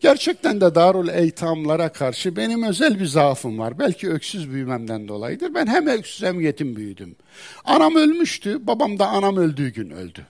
Gerçekten 0.00 0.60
de 0.60 0.74
Darul 0.74 1.08
Eytamlara 1.08 1.92
karşı 1.92 2.36
benim 2.36 2.62
özel 2.62 3.00
bir 3.00 3.06
zaafım 3.06 3.58
var. 3.58 3.78
Belki 3.78 4.10
öksüz 4.10 4.50
büyümemden 4.50 5.08
dolayıdır. 5.08 5.54
Ben 5.54 5.66
hem 5.66 5.86
öksüz 5.86 6.22
hem 6.22 6.40
yetim 6.40 6.76
büyüdüm. 6.76 7.16
Anam 7.64 7.96
ölmüştü, 7.96 8.66
babam 8.66 8.98
da 8.98 9.06
anam 9.08 9.36
öldüğü 9.36 9.72
gün 9.72 9.90
öldü. 9.90 10.26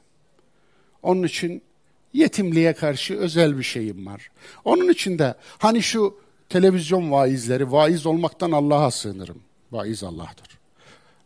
Onun 1.02 1.22
için 1.22 1.62
yetimliğe 2.12 2.72
karşı 2.72 3.14
özel 3.18 3.58
bir 3.58 3.62
şeyim 3.62 4.06
var. 4.06 4.30
Onun 4.64 4.88
için 4.88 5.18
de 5.18 5.34
hani 5.58 5.82
şu 5.82 6.18
televizyon 6.48 7.10
vaizleri, 7.10 7.72
vaiz 7.72 8.06
olmaktan 8.06 8.52
Allah'a 8.52 8.90
sığınırım. 8.90 9.38
Vaiz 9.72 10.04
Allah'tır. 10.04 10.60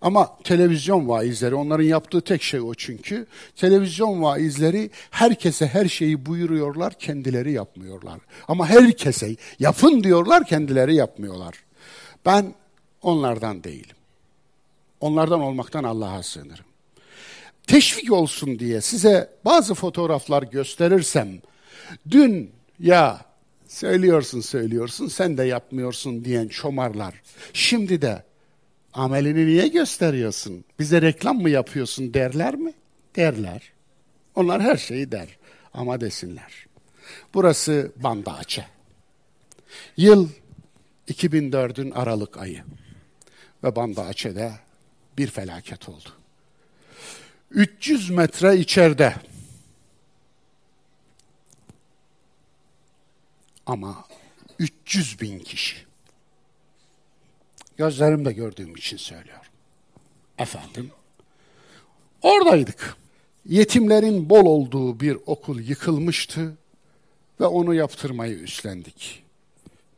Ama 0.01 0.39
televizyon 0.44 1.09
vaizleri, 1.09 1.55
onların 1.55 1.85
yaptığı 1.85 2.20
tek 2.20 2.43
şey 2.43 2.61
o 2.61 2.74
çünkü. 2.74 3.27
Televizyon 3.56 4.23
vaizleri 4.23 4.90
herkese 5.11 5.66
her 5.66 5.89
şeyi 5.89 6.27
buyuruyorlar, 6.27 6.98
kendileri 6.98 7.52
yapmıyorlar. 7.52 8.20
Ama 8.48 8.69
herkese 8.69 9.36
yapın 9.59 10.05
diyorlar, 10.05 10.47
kendileri 10.47 10.94
yapmıyorlar. 10.94 11.55
Ben 12.27 12.55
onlardan 13.02 13.65
değilim. 13.65 13.97
Onlardan 15.01 15.40
olmaktan 15.40 15.85
Allah'a 15.85 16.23
sığınırım. 16.23 16.65
Teşvik 17.66 18.12
olsun 18.12 18.59
diye 18.59 18.81
size 18.81 19.31
bazı 19.45 19.74
fotoğraflar 19.74 20.43
gösterirsem, 20.43 21.28
dün 22.11 22.51
ya 22.78 23.24
söylüyorsun 23.69 24.41
söylüyorsun 24.41 25.09
sen 25.09 25.39
de 25.39 25.45
yapmıyorsun 25.45 26.24
diyen 26.24 26.49
çomarlar, 26.49 27.23
şimdi 27.53 28.03
de 28.03 28.23
amelini 28.93 29.47
niye 29.47 29.69
gösteriyorsun? 29.69 30.65
Bize 30.78 31.03
reklam 31.03 31.43
mı 31.43 31.51
yapıyorsun 31.51 32.15
derler 32.15 32.55
mi? 32.55 32.73
Derler. 33.16 33.73
Onlar 34.35 34.62
her 34.62 34.77
şeyi 34.77 35.12
der 35.12 35.28
ama 35.74 36.01
desinler. 36.01 36.66
Burası 37.35 37.93
Bandaçe. 37.97 38.66
Yıl 39.97 40.28
2004'ün 41.09 41.91
Aralık 41.91 42.36
ayı 42.36 42.62
ve 43.65 43.77
Bandaçe'de 43.77 44.53
bir 45.19 45.27
felaket 45.27 45.89
oldu. 45.89 46.24
300 47.55 48.10
metre 48.10 48.56
içeride 48.56 49.14
ama 53.66 54.05
300 54.59 55.20
bin 55.20 55.39
kişi 55.39 55.76
Gözlerimde 57.76 58.32
gördüğüm 58.32 58.76
için 58.76 58.97
söylüyorum. 58.97 59.47
Efendim, 60.39 60.90
oradaydık. 62.22 62.97
Yetimlerin 63.47 64.31
bol 64.31 64.47
olduğu 64.47 65.01
bir 65.01 65.18
okul 65.26 65.60
yıkılmıştı 65.60 66.56
ve 67.40 67.47
onu 67.47 67.74
yaptırmayı 67.74 68.35
üstlendik. 68.39 69.22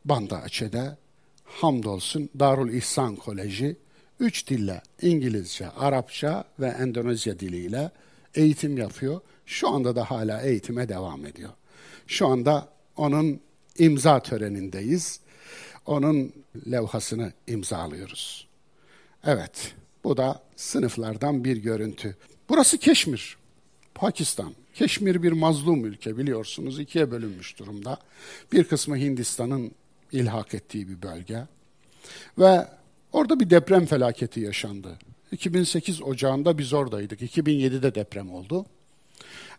Banda 0.05 0.41
Açe'de 0.41 0.97
hamdolsun 1.45 2.29
Darul 2.39 2.69
İhsan 2.69 3.15
Koleji 3.15 3.77
üç 4.19 4.47
dille 4.47 4.81
İngilizce, 5.01 5.69
Arapça 5.69 6.43
ve 6.59 6.67
Endonezya 6.67 7.39
diliyle 7.39 7.91
eğitim 8.35 8.77
yapıyor. 8.77 9.21
Şu 9.45 9.69
anda 9.69 9.95
da 9.95 10.11
hala 10.11 10.41
eğitime 10.41 10.89
devam 10.89 11.25
ediyor. 11.25 11.51
Şu 12.07 12.27
anda 12.27 12.69
onun 12.95 13.39
imza 13.77 14.19
törenindeyiz 14.19 15.19
onun 15.87 16.33
levhasını 16.71 17.33
imzalıyoruz. 17.47 18.47
Evet, 19.23 19.75
bu 20.03 20.17
da 20.17 20.43
sınıflardan 20.55 21.43
bir 21.43 21.57
görüntü. 21.57 22.15
Burası 22.49 22.77
Keşmir, 22.77 23.37
Pakistan. 23.95 24.53
Keşmir 24.73 25.23
bir 25.23 25.31
mazlum 25.31 25.85
ülke 25.85 26.17
biliyorsunuz, 26.17 26.79
ikiye 26.79 27.11
bölünmüş 27.11 27.59
durumda. 27.59 27.97
Bir 28.51 28.63
kısmı 28.63 28.97
Hindistan'ın 28.97 29.71
ilhak 30.11 30.53
ettiği 30.53 30.89
bir 30.89 31.01
bölge. 31.01 31.43
Ve 32.39 32.67
orada 33.17 33.39
bir 33.39 33.49
deprem 33.49 33.85
felaketi 33.85 34.39
yaşandı. 34.39 34.97
2008 35.31 36.01
Ocağı'nda 36.01 36.57
biz 36.57 36.73
oradaydık. 36.73 37.21
2007'de 37.21 37.95
deprem 37.95 38.33
oldu. 38.33 38.65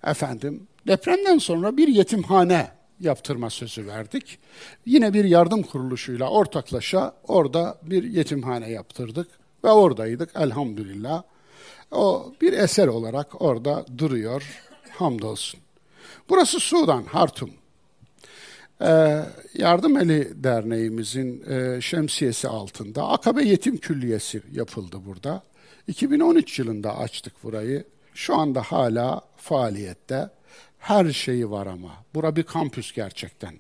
Efendim, 0.05 0.67
depremden 0.87 1.39
sonra 1.39 1.77
bir 1.77 1.89
yetimhane 1.89 2.71
yaptırma 3.01 3.51
sözü 3.51 3.87
verdik. 3.87 4.39
Yine 4.87 5.15
bir 5.15 5.25
yardım 5.25 5.63
kuruluşuyla 5.63 6.29
ortaklaşa 6.31 7.15
orada 7.29 7.79
bir 7.83 8.05
yetimhane 8.05 8.71
yaptırdık 8.71 9.29
ve 9.65 9.71
oradaydık 9.71 10.31
elhamdülillah. 10.37 11.23
O 11.91 12.33
bir 12.41 12.53
eser 12.53 12.87
olarak 12.87 13.43
orada 13.43 13.85
duruyor. 13.99 14.43
Hamdolsun. 14.91 15.61
Burası 16.29 16.61
Sudan, 16.61 17.03
Hartum. 17.03 17.51
Ee, 18.83 19.21
Yardım 19.55 19.97
Eli 19.97 20.45
Derneğimizin 20.45 21.51
e, 21.51 21.81
şemsiyesi 21.81 22.49
altında 22.49 23.09
Akabe 23.09 23.45
Yetim 23.45 23.77
Külliyesi 23.77 24.43
yapıldı 24.53 24.97
burada. 25.07 25.43
2013 25.87 26.59
yılında 26.59 26.99
açtık 26.99 27.45
burayı. 27.45 27.85
Şu 28.15 28.37
anda 28.37 28.63
hala 28.63 29.21
faaliyette. 29.37 30.31
Her 30.79 31.13
şeyi 31.13 31.51
var 31.51 31.67
ama. 31.67 31.91
Bura 32.15 32.37
bir 32.37 32.43
kampüs 32.43 32.93
gerçekten. 32.93 33.55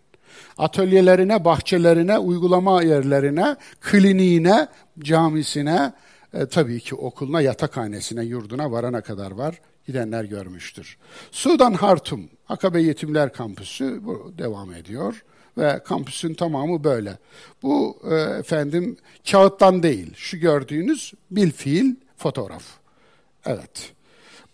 Atölyelerine, 0.59 1.45
bahçelerine, 1.45 2.19
uygulama 2.19 2.83
yerlerine, 2.83 3.57
kliniğine, 3.81 4.69
camisine, 4.99 5.93
e, 6.35 6.47
tabii 6.47 6.81
ki 6.81 6.95
okuluna, 6.95 7.41
yatakhanesine, 7.41 8.25
yurduna 8.25 8.73
varana 8.73 9.01
kadar 9.01 9.31
var. 9.31 9.61
Gidenler 9.87 10.25
görmüştür. 10.25 10.99
Sudan 11.31 11.73
Hartum, 11.73 12.31
Akabe 12.49 12.83
Yetimler 12.83 13.33
Kampüsü 13.33 14.01
bu 14.05 14.33
devam 14.39 14.73
ediyor 14.73 15.25
ve 15.59 15.81
kampüsün 15.85 16.35
tamamı 16.35 16.85
böyle. 16.85 17.19
Bu 17.63 17.99
e, 18.11 18.15
efendim 18.15 18.97
kağıttan 19.31 19.83
değil, 19.83 20.15
şu 20.17 20.39
gördüğünüz 20.39 21.13
bil 21.31 21.51
fiil 21.51 21.95
fotoğraf. 22.17 22.65
Evet. 23.47 23.93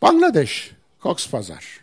Bangladeş, 0.03 0.73
Cox 1.03 1.31
Pazar. 1.31 1.81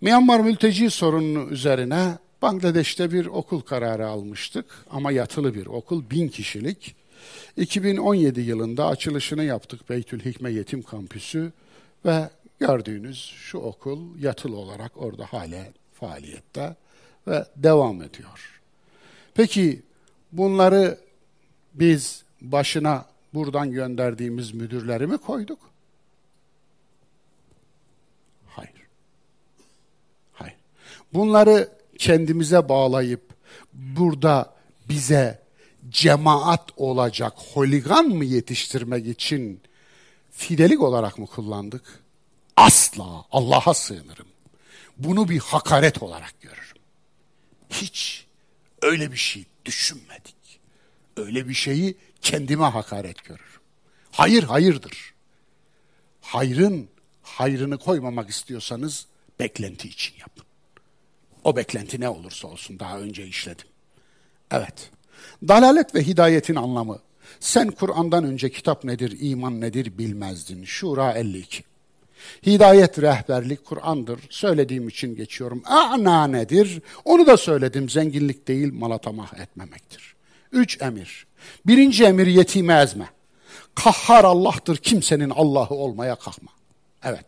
Myanmar 0.00 0.40
mülteci 0.40 0.90
sorununu 0.90 1.50
üzerine 1.50 2.18
Bangladeş'te 2.42 3.12
bir 3.12 3.26
okul 3.26 3.60
kararı 3.60 4.06
almıştık 4.06 4.66
ama 4.90 5.12
yatılı 5.12 5.54
bir 5.54 5.66
okul, 5.66 6.10
bin 6.10 6.28
kişilik. 6.28 6.96
2017 7.56 8.40
yılında 8.40 8.86
açılışını 8.86 9.44
yaptık 9.44 9.90
Beytül 9.90 10.24
Hikme 10.24 10.52
Yetim 10.52 10.82
Kampüsü 10.82 11.52
ve 12.04 12.30
gördüğünüz 12.58 13.18
şu 13.18 13.58
okul 13.58 14.18
yatılı 14.18 14.56
olarak 14.56 14.92
orada 14.96 15.26
hala 15.26 15.64
faaliyette 15.94 16.76
ve 17.26 17.44
devam 17.56 18.02
ediyor. 18.02 18.60
Peki 19.34 19.82
bunları 20.32 20.98
biz 21.74 22.24
başına 22.40 23.06
buradan 23.34 23.72
gönderdiğimiz 23.72 24.54
müdürleri 24.54 25.06
mi 25.06 25.18
koyduk? 25.18 25.68
Bunları 31.12 31.68
kendimize 31.98 32.68
bağlayıp 32.68 33.22
burada 33.72 34.54
bize 34.88 35.42
cemaat 35.88 36.70
olacak 36.76 37.32
holigan 37.36 38.04
mı 38.04 38.24
yetiştirmek 38.24 39.06
için 39.06 39.60
fidelik 40.30 40.82
olarak 40.82 41.18
mı 41.18 41.26
kullandık? 41.26 41.82
Asla 42.58 43.24
Allah'a 43.32 43.74
sığınırım. 43.74 44.26
Bunu 44.96 45.28
bir 45.28 45.38
hakaret 45.38 46.02
olarak 46.02 46.40
görürüm. 46.40 46.76
Hiç 47.70 48.26
öyle 48.82 49.12
bir 49.12 49.16
şey 49.16 49.44
düşünmedik. 49.64 50.60
Öyle 51.16 51.48
bir 51.48 51.54
şeyi 51.54 51.96
kendime 52.20 52.64
hakaret 52.64 53.24
görürüm. 53.24 53.60
Hayır 54.10 54.42
hayırdır. 54.42 55.14
Hayrın 56.20 56.88
hayrını 57.22 57.78
koymamak 57.78 58.30
istiyorsanız 58.30 59.06
beklenti 59.40 59.88
için 59.88 60.14
yapın. 60.20 60.44
O 61.44 61.56
beklenti 61.56 62.00
ne 62.00 62.08
olursa 62.08 62.48
olsun 62.48 62.78
daha 62.78 62.98
önce 62.98 63.26
işledim. 63.26 63.66
Evet. 64.50 64.90
Dalalet 65.48 65.94
ve 65.94 66.06
hidayetin 66.06 66.54
anlamı. 66.54 66.98
Sen 67.40 67.70
Kur'an'dan 67.70 68.24
önce 68.24 68.50
kitap 68.50 68.84
nedir, 68.84 69.16
iman 69.20 69.60
nedir 69.60 69.98
bilmezdin. 69.98 70.64
Şura 70.64 71.12
52. 71.12 71.64
Hidayet, 72.46 72.98
rehberlik 72.98 73.64
Kur'an'dır. 73.64 74.20
Söylediğim 74.30 74.88
için 74.88 75.16
geçiyorum. 75.16 75.62
A'na 75.64 76.26
nedir? 76.26 76.82
Onu 77.04 77.26
da 77.26 77.36
söyledim. 77.36 77.88
Zenginlik 77.88 78.48
değil, 78.48 78.72
malatamah 78.72 79.34
etmemektir. 79.40 80.14
Üç 80.52 80.82
emir. 80.82 81.26
Birinci 81.66 82.04
emir 82.04 82.26
yetime 82.26 82.80
ezme. 82.80 83.08
Kahhar 83.74 84.24
Allah'tır. 84.24 84.76
Kimsenin 84.76 85.30
Allah'ı 85.30 85.74
olmaya 85.74 86.16
kalkma. 86.16 86.50
Evet. 87.04 87.26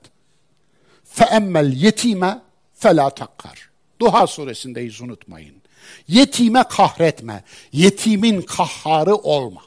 Feemmel 1.04 1.72
yetime 1.72 2.42
fela 2.74 3.10
takkar. 3.10 3.70
Duha 4.00 4.26
suresindeyiz 4.26 5.00
unutmayın. 5.00 5.62
Yetime 6.08 6.62
kahretme. 6.62 7.44
Yetimin 7.72 8.42
kahharı 8.42 9.14
olma. 9.14 9.62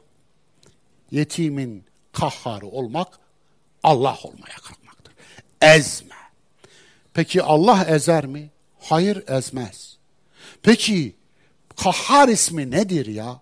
Yetimin 1.12 1.86
kahharı 2.12 2.68
olmak 2.68 3.20
Allah 3.84 4.18
olmaya 4.24 4.56
kalkmaktır. 4.56 4.83
Ezme. 5.64 6.16
Peki 7.14 7.44
Allah 7.44 7.86
ezer 7.86 8.26
mi? 8.26 8.50
Hayır 8.80 9.24
ezmez. 9.28 9.98
Peki 10.64 11.16
kahhar 11.76 12.28
ismi 12.28 12.72
nedir 12.72 13.06
ya? 13.06 13.42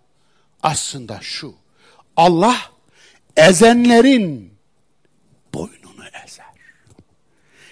Aslında 0.64 1.19
şu. 1.22 1.53
Allah 2.15 2.57
ezenlerin 3.38 4.53
boynunu 5.53 6.03
ezer. 6.26 6.45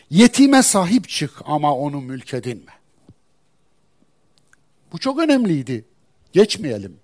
Yetime 0.09 0.63
sahip 0.63 1.09
çık 1.09 1.31
ama 1.45 1.75
onu 1.75 2.01
mülk 2.01 2.33
edinme. 2.33 2.71
Bu 4.91 4.97
çok 4.97 5.19
önemliydi. 5.19 5.85
Geçmeyelim. 6.33 6.99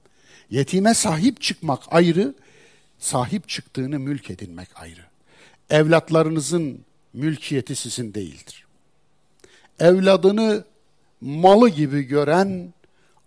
Yetime 0.49 0.93
sahip 0.93 1.41
çıkmak 1.41 1.83
ayrı, 1.91 2.33
sahip 2.99 3.49
çıktığını 3.49 3.99
mülk 3.99 4.29
edinmek 4.29 4.69
ayrı. 4.75 5.05
Evlatlarınızın 5.69 6.85
mülkiyeti 7.15 7.75
sizin 7.75 8.13
değildir. 8.13 8.65
Evladını 9.79 10.65
malı 11.21 11.69
gibi 11.69 12.03
gören 12.03 12.73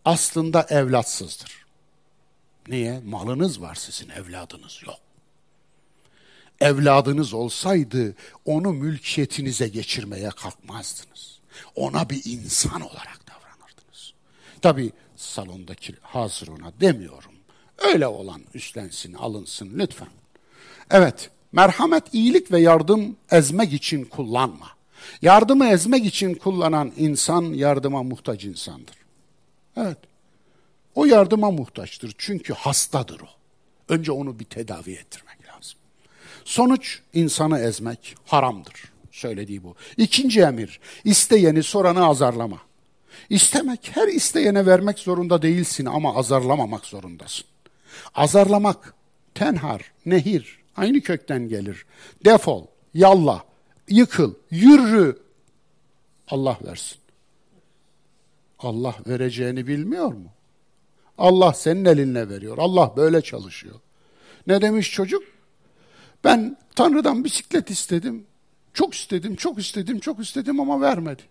aslında 0.05 0.67
evlatsızdır. 0.71 1.67
Niye? 2.69 3.01
Malınız 3.01 3.61
var 3.61 3.75
sizin, 3.75 4.09
evladınız 4.09 4.81
yok. 4.87 4.99
Evladınız 6.61 7.35
olsaydı 7.35 8.15
onu 8.45 8.73
mülkiyetinize 8.73 9.69
geçirmeye 9.69 10.31
kalkmazdınız. 10.31 11.39
Ona 11.75 12.11
bir 12.11 12.23
insan 12.25 12.81
olarak 12.81 13.21
davranırdınız. 13.29 14.13
Tabi 14.63 14.93
salondaki 15.17 15.95
hazır 16.03 16.49
ona 16.49 16.73
demiyorum. 16.81 17.33
Öyle 17.79 18.07
olan 18.07 18.43
üstlensin, 18.55 19.15
alınsın 19.15 19.79
lütfen. 19.79 20.09
Evet, 20.91 21.31
merhamet, 21.53 22.05
iyilik 22.15 22.53
ve 22.53 22.61
yardım 22.61 23.17
ezmek 23.31 23.73
için 23.73 24.05
kullanma. 24.05 24.69
Yardımı 25.23 25.69
ezmek 25.69 26.05
için 26.05 26.35
kullanan 26.35 26.93
insan 26.97 27.43
yardıma 27.43 28.03
muhtaç 28.03 28.45
insandır. 28.45 28.97
Evet. 29.77 29.99
O 30.95 31.05
yardıma 31.05 31.51
muhtaçtır 31.51 32.15
çünkü 32.19 32.55
hastadır 32.55 33.21
o. 33.21 33.29
Önce 33.89 34.13
onu 34.13 34.39
bir 34.39 34.45
tedavi 34.45 34.93
ettirmek 34.93 35.49
lazım. 35.49 35.79
Sonuç 36.45 37.01
insanı 37.15 37.59
ezmek 37.59 38.15
haramdır. 38.27 38.93
Söylediği 39.11 39.65
bu. 39.65 39.75
İkinci 39.97 40.41
emir, 40.41 40.81
isteyeni 41.05 41.63
soranı 41.63 42.07
azarlama. 42.07 42.59
İstemek, 43.31 43.91
her 43.95 44.09
isteyene 44.09 44.67
vermek 44.67 44.99
zorunda 44.99 45.43
değilsin 45.43 45.87
ama 45.87 46.17
azarlamamak 46.17 46.87
zorundasın. 46.87 47.45
Azarlamak, 48.15 48.95
tenhar, 49.35 49.93
nehir, 50.07 50.58
aynı 50.79 51.01
kökten 51.01 51.49
gelir. 51.49 51.87
Defol, 52.25 52.67
yalla, 52.95 53.45
yıkıl, 53.89 54.35
yürü. 54.51 55.19
Allah 56.29 56.59
versin. 56.65 56.99
Allah 58.59 58.95
vereceğini 59.07 59.67
bilmiyor 59.67 60.13
mu? 60.13 60.33
Allah 61.19 61.53
senin 61.53 61.85
elinle 61.85 62.29
veriyor. 62.29 62.59
Allah 62.59 62.93
böyle 62.97 63.21
çalışıyor. 63.21 63.75
Ne 64.47 64.63
demiş 64.63 64.93
çocuk? 64.93 65.23
Ben 66.25 66.57
Tanrı'dan 66.77 67.25
bisiklet 67.25 67.71
istedim. 67.71 68.27
Çok 68.75 68.95
istedim, 68.95 69.37
çok 69.37 69.59
istedim, 69.59 69.99
çok 70.01 70.21
istedim 70.21 70.61
ama 70.61 70.81
vermedi. 70.81 71.23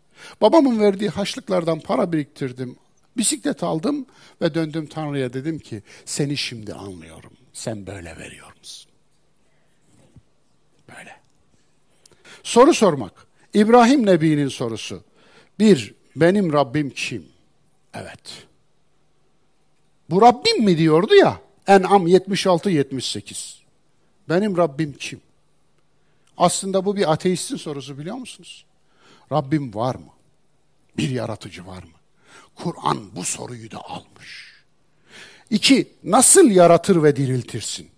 Babamın 0.42 0.80
verdiği 0.80 1.10
haçlıklardan 1.10 1.80
para 1.80 2.12
biriktirdim. 2.12 2.76
Bisiklet 3.18 3.64
aldım 3.64 4.06
ve 4.42 4.54
döndüm 4.54 4.88
Tanrı'ya 4.88 5.34
dedim 5.34 5.60
ki 5.60 5.84
seni 6.06 6.38
şimdi 6.38 6.74
anlıyorum. 6.74 7.32
Sen 7.54 7.88
böyle 7.88 8.18
veriyor 8.18 8.58
musun? 8.60 8.87
Soru 12.48 12.74
sormak. 12.74 13.28
İbrahim 13.54 14.06
Nebi'nin 14.06 14.48
sorusu. 14.48 15.04
Bir, 15.60 15.96
benim 16.16 16.54
Rabbim 16.54 16.90
kim? 16.90 17.26
Evet. 17.94 18.48
Bu 20.10 20.22
Rabbim 20.22 20.64
mi 20.64 20.78
diyordu 20.78 21.16
ya? 21.16 21.42
En'am 21.68 22.08
76-78. 22.08 23.56
Benim 24.30 24.58
Rabbim 24.58 24.94
kim? 25.00 25.22
Aslında 26.38 26.86
bu 26.86 26.96
bir 26.96 27.12
ateistin 27.12 27.58
sorusu 27.58 27.98
biliyor 27.98 28.16
musunuz? 28.16 28.66
Rabbim 29.32 29.74
var 29.74 29.96
mı? 29.96 30.14
Bir 30.98 31.10
yaratıcı 31.10 31.68
var 31.68 31.84
mı? 31.84 31.98
Kur'an 32.56 33.16
bu 33.16 33.24
soruyu 33.24 33.72
da 33.72 33.86
almış. 33.86 34.54
İki, 35.50 35.88
nasıl 36.04 36.52
yaratır 36.52 37.04
ve 37.04 37.16
diriltirsin? 37.16 37.90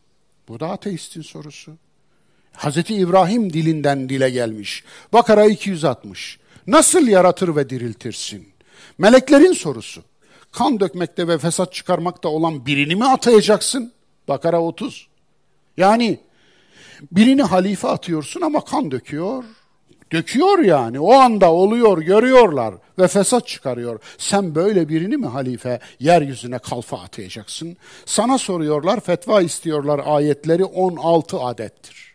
Bu 0.48 0.60
da 0.60 0.70
ateistin 0.70 1.22
sorusu. 1.22 1.78
Hazreti 2.60 2.96
İbrahim 2.96 3.54
dilinden 3.54 4.10
dile 4.10 4.30
gelmiş. 4.30 4.84
Bakara 5.14 5.46
260. 5.46 6.40
Nasıl 6.68 7.08
yaratır 7.08 7.56
ve 7.56 7.70
diriltirsin? 7.70 8.48
Meleklerin 8.98 9.54
sorusu. 9.54 10.04
Kan 10.52 10.80
dökmekte 10.80 11.28
ve 11.28 11.38
fesat 11.38 11.74
çıkarmakta 11.74 12.30
olan 12.30 12.66
birini 12.66 12.96
mi 12.96 13.06
atayacaksın? 13.06 13.94
Bakara 14.28 14.62
30. 14.62 15.08
Yani 15.78 16.20
birini 17.12 17.44
halife 17.44 17.88
atıyorsun 17.88 18.42
ama 18.42 18.66
kan 18.66 18.92
döküyor. 18.92 19.44
Döküyor 20.12 20.60
yani. 20.60 21.00
O 21.00 21.14
anda 21.14 21.52
oluyor, 21.52 21.98
görüyorlar 21.98 22.76
ve 23.00 23.08
fesat 23.08 23.48
çıkarıyor. 23.48 24.00
Sen 24.18 24.56
böyle 24.56 24.90
birini 24.90 25.18
mi 25.18 25.28
halife 25.28 25.80
yeryüzüne 26.00 26.60
kalfa 26.60 26.98
atayacaksın? 27.00 27.78
Sana 28.06 28.38
soruyorlar, 28.38 29.00
fetva 29.00 29.42
istiyorlar. 29.42 30.02
Ayetleri 30.06 30.66
16 30.66 31.40
adettir. 31.40 32.09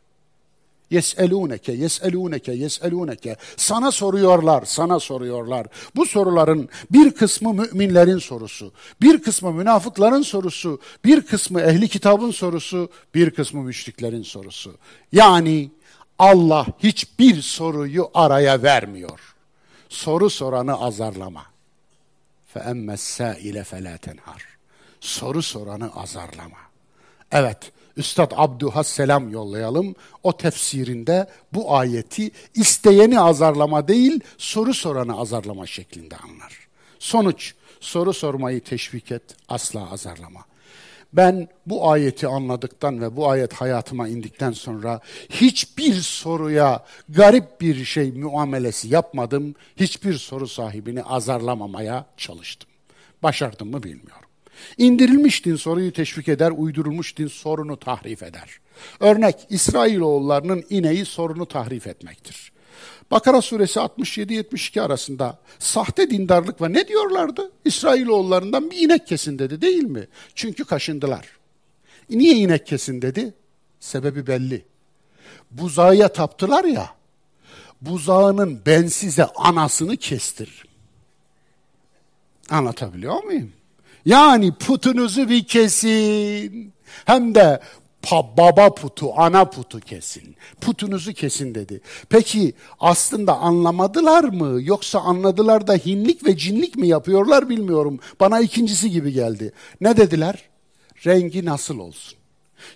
Yeseluneke, 0.94 1.72
yeseluneke, 1.72 2.52
yeseluneke. 2.52 3.36
Sana 3.58 3.92
soruyorlar, 3.92 4.66
sana 4.66 5.00
soruyorlar. 5.00 5.68
Bu 5.96 6.06
soruların 6.06 6.70
bir 6.92 7.12
kısmı 7.12 7.54
müminlerin 7.54 8.18
sorusu, 8.18 8.72
bir 9.02 9.24
kısmı 9.24 9.54
münafıkların 9.54 10.22
sorusu, 10.22 10.80
bir 11.06 11.22
kısmı 11.22 11.62
ehli 11.62 11.88
kitabın 11.90 12.32
sorusu, 12.32 12.90
bir 13.16 13.32
kısmı 13.32 13.64
müşriklerin 13.64 14.24
sorusu. 14.24 14.76
Yani 15.12 15.72
Allah 16.20 16.66
hiçbir 16.80 17.42
soruyu 17.42 18.10
araya 18.14 18.64
vermiyor. 18.64 19.20
Soru 19.90 20.30
soranı 20.30 20.82
azarlama. 20.82 21.46
فَاَمَّ 22.56 22.94
السَّائِلَ 22.94 23.64
فَلَا 23.64 23.98
تَنْهَرْ 23.98 24.42
Soru 25.02 25.42
soranı 25.42 25.96
azarlama. 25.96 26.58
Evet, 27.32 27.72
Üstad 27.97 28.33
Abduhas 28.37 28.89
selam 28.89 29.31
yollayalım. 29.31 29.95
O 30.23 30.37
tefsirinde 30.37 31.27
bu 31.53 31.77
ayeti 31.77 32.31
isteyeni 32.55 33.21
azarlama 33.21 33.89
değil, 33.89 34.21
soru 34.39 34.75
soranı 34.75 35.19
azarlama 35.19 35.67
şeklinde 35.67 36.17
anlar. 36.17 36.59
Sonuç, 36.99 37.55
soru 37.81 38.13
sormayı 38.13 38.61
teşvik 38.61 39.13
et, 39.13 39.23
asla 39.49 39.93
azarlama. 39.93 40.41
Ben 41.13 41.49
bu 41.67 41.91
ayeti 41.91 42.27
anladıktan 42.29 43.01
ve 43.01 43.17
bu 43.17 43.31
ayet 43.31 43.53
hayatıma 43.53 44.09
indikten 44.09 44.53
sonra 44.53 45.01
hiçbir 45.31 45.95
soruya 45.95 46.85
garip 47.09 47.61
bir 47.61 47.85
şey 47.85 48.13
muamelesi 48.13 48.89
yapmadım. 48.89 49.55
Hiçbir 49.77 50.15
soru 50.15 50.49
sahibini 50.49 51.03
azarlamamaya 51.03 52.07
çalıştım. 52.17 52.71
Başardım 53.23 53.71
mı 53.71 53.83
bilmiyorum. 53.83 54.24
İndirilmiş 54.79 55.45
din 55.45 55.57
soruyu 55.57 55.93
teşvik 55.93 56.29
eder, 56.29 56.53
uydurulmuş 56.57 57.17
din 57.17 57.27
sorunu 57.27 57.77
tahrif 57.77 58.23
eder. 58.23 58.51
Örnek 59.01 59.37
İsrailoğullarının 59.51 60.65
ineği 60.71 61.05
sorunu 61.05 61.47
tahrif 61.47 61.87
etmektir. 61.87 62.53
Bakara 63.11 63.43
suresi 63.43 63.79
67-72 63.79 64.81
arasında 64.81 65.39
sahte 65.59 66.11
dindarlık 66.11 66.63
ve 66.63 66.73
ne 66.73 66.89
diyorlardı? 66.89 67.53
İsrailoğullarından 67.65 68.71
bir 68.71 68.77
inek 68.77 69.07
kesin 69.07 69.39
dedi 69.39 69.61
değil 69.61 69.85
mi? 69.85 70.07
Çünkü 70.35 70.65
kaşındılar. 70.65 71.27
Niye 72.11 72.35
inek 72.35 72.67
kesin 72.67 73.03
dedi? 73.03 73.35
Sebebi 73.81 74.27
belli. 74.27 74.65
Buzağıya 75.51 76.09
taptılar 76.09 76.65
ya, 76.65 76.91
buzağının 77.81 78.63
ben 78.67 78.87
size 78.87 79.25
anasını 79.25 79.97
kestiririm. 79.97 80.69
Anlatabiliyor 82.51 83.25
muyum? 83.25 83.53
Yani 84.07 84.55
putunuzu 84.55 85.29
bir 85.29 85.45
kesin. 85.45 86.73
Hem 87.05 87.35
de 87.35 87.61
baba 88.13 88.75
putu, 88.75 89.13
ana 89.17 89.45
putu 89.45 89.81
kesin. 89.81 90.37
Putunuzu 90.61 91.13
kesin 91.13 91.55
dedi. 91.55 91.81
Peki 92.09 92.55
aslında 92.81 93.37
anlamadılar 93.37 94.25
mı? 94.25 94.63
Yoksa 94.63 95.01
anladılar 95.01 95.67
da 95.67 95.75
hinlik 95.75 96.27
ve 96.27 96.37
cinlik 96.37 96.77
mi 96.77 96.89
yapıyorlar 96.89 97.49
bilmiyorum. 97.49 98.01
Bana 98.21 98.41
ikincisi 98.41 98.91
gibi 98.91 99.13
geldi. 99.13 99.53
Ne 99.81 99.97
dediler? 99.97 100.43
Rengi 101.07 101.45
nasıl 101.45 101.79
olsun? 101.79 102.19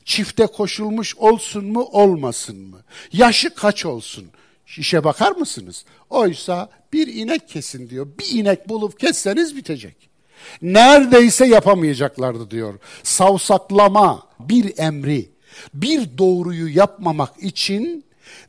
Çifte 0.04 0.46
koşulmuş 0.46 1.16
olsun 1.16 1.64
mu 1.64 1.82
olmasın 1.82 2.56
mı? 2.56 2.78
Yaşı 3.12 3.54
kaç 3.54 3.86
olsun? 3.86 4.26
İşe 4.78 5.04
bakar 5.04 5.32
mısınız? 5.32 5.84
Oysa 6.10 6.70
bir 6.92 7.06
inek 7.06 7.48
kesin 7.48 7.90
diyor. 7.90 8.06
Bir 8.18 8.38
inek 8.38 8.68
bulup 8.68 9.00
kesseniz 9.00 9.56
bitecek. 9.56 10.08
Neredeyse 10.62 11.46
yapamayacaklardı 11.46 12.50
diyor. 12.50 12.74
Savsaklama 13.02 14.26
bir 14.40 14.78
emri, 14.78 15.30
bir 15.74 16.18
doğruyu 16.18 16.76
yapmamak 16.76 17.42
için 17.42 18.04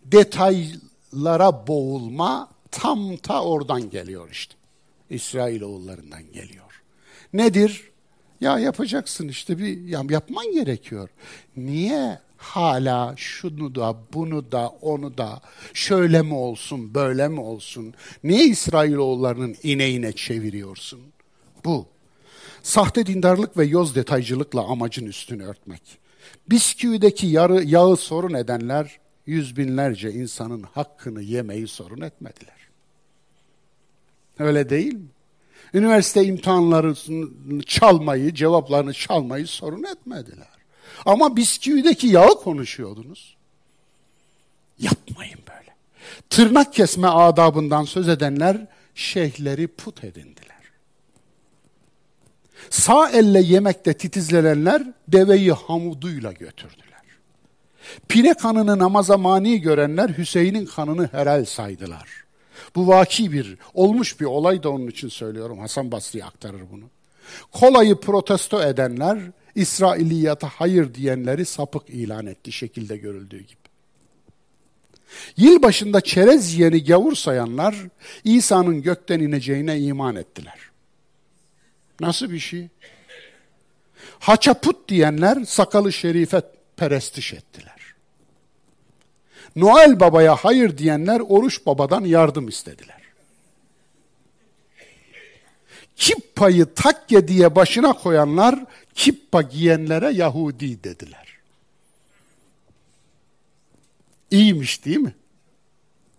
detaylara 0.06 1.68
boğulma 1.68 2.50
tam 2.72 3.18
ta 3.18 3.44
oradan 3.44 3.90
geliyor 3.90 4.30
işte. 4.32 4.56
İsrailoğullarından 5.10 6.32
geliyor. 6.34 6.84
Nedir? 7.34 7.90
Ya 8.42 8.60
yapacaksın 8.60 9.28
işte 9.28 9.58
bir 9.58 9.82
ya 9.82 10.04
yapman 10.10 10.52
gerekiyor. 10.52 11.10
Niye 11.58 12.20
hala 12.38 13.14
şunu 13.18 13.76
da 13.76 13.96
bunu 14.14 14.52
da 14.52 14.70
onu 14.82 15.18
da 15.18 15.42
şöyle 15.74 16.22
mi 16.22 16.34
olsun 16.34 16.94
böyle 16.94 17.28
mi 17.28 17.40
olsun? 17.40 17.94
Niye 18.24 18.46
İsrailoğullarının 18.46 19.56
ineğine 19.64 20.12
çeviriyorsun? 20.12 21.00
Bu. 21.66 21.88
Sahte 22.64 23.06
dindarlık 23.06 23.58
ve 23.58 23.66
yoz 23.66 23.96
detaycılıkla 23.96 24.62
amacın 24.62 25.06
üstünü 25.06 25.44
örtmek. 25.44 26.00
Bisküvideki 26.50 27.28
yarı, 27.28 27.64
yağı 27.64 27.98
sorun 27.98 28.34
edenler 28.34 29.00
yüz 29.26 29.58
binlerce 29.58 30.12
insanın 30.12 30.64
hakkını 30.64 31.22
yemeyi 31.22 31.68
sorun 31.68 32.02
etmediler. 32.02 32.60
Öyle 34.40 34.70
değil 34.70 34.94
mi? 34.94 35.08
Üniversite 35.74 36.24
imtihanlarını 36.24 37.64
çalmayı, 37.64 38.34
cevaplarını 38.34 38.94
çalmayı 38.94 39.48
sorun 39.48 39.84
etmediler. 39.84 40.48
Ama 41.06 41.36
bisküvideki 41.36 42.08
yağı 42.08 42.42
konuşuyordunuz. 42.42 43.38
Yapmayın 44.80 45.40
böyle. 45.50 45.76
Tırnak 46.30 46.74
kesme 46.74 47.08
adabından 47.08 47.84
söz 47.84 48.10
edenler 48.10 48.68
şeyhleri 48.96 49.68
put 49.68 50.04
edindiler. 50.04 50.39
Sağ 52.70 53.10
elle 53.10 53.42
yemekte 53.42 53.94
titizlenenler 53.94 54.84
deveyi 55.08 55.52
hamuduyla 55.52 56.32
götürdüler. 56.32 56.90
Pire 58.08 58.34
kanını 58.34 58.80
namaza 58.80 59.18
mani 59.18 59.62
görenler 59.62 60.10
Hüseyin'in 60.10 60.66
kanını 60.66 61.10
helal 61.12 61.46
saydılar. 61.46 62.10
Bu 62.76 62.88
vaki 62.88 63.32
bir, 63.32 63.58
olmuş 63.74 64.20
bir 64.20 64.26
olay 64.26 64.64
da 64.64 64.70
onun 64.70 64.88
için 64.88 65.10
söylüyorum. 65.10 65.60
Hasan 65.60 65.92
Basri 65.92 66.26
aktarır 66.26 66.62
bunu. 66.72 66.84
Kolayı 67.52 67.96
protesto 67.96 68.64
edenler, 68.64 69.20
İsrailiyata 69.56 70.48
hayır 70.48 70.94
diyenleri 70.94 71.46
sapık 71.46 71.90
ilan 71.90 72.26
etti 72.26 72.52
şekilde 72.52 72.98
görüldüğü 72.98 73.40
gibi. 73.40 73.60
Yılbaşında 75.38 76.02
çerez 76.02 76.54
yiyeni 76.54 76.84
gavur 76.84 77.16
sayanlar, 77.16 77.76
İsa'nın 78.24 78.82
gökten 78.82 79.20
ineceğine 79.20 79.80
iman 79.80 80.16
ettiler. 80.16 80.69
Nasıl 82.00 82.32
bir 82.32 82.40
şey? 82.40 82.68
Haçaput 84.20 84.90
diyenler 84.90 85.44
sakalı 85.44 85.94
şerife 85.94 86.42
perestiş 86.78 87.34
ettiler. 87.34 87.80
Noel 89.56 90.00
Baba'ya 90.00 90.36
hayır 90.36 90.78
diyenler 90.78 91.20
Oruç 91.20 91.66
Baba'dan 91.66 92.06
yardım 92.06 92.48
istediler. 92.48 93.00
Kippa'yı 95.96 96.66
takke 96.66 97.28
diye 97.28 97.56
başına 97.56 97.94
koyanlar 97.94 98.66
kippa 98.94 99.42
giyenlere 99.42 100.10
Yahudi 100.10 100.84
dediler. 100.84 101.38
İyiymiş 104.32 104.86
değil 104.86 104.98
mi? 104.98 105.16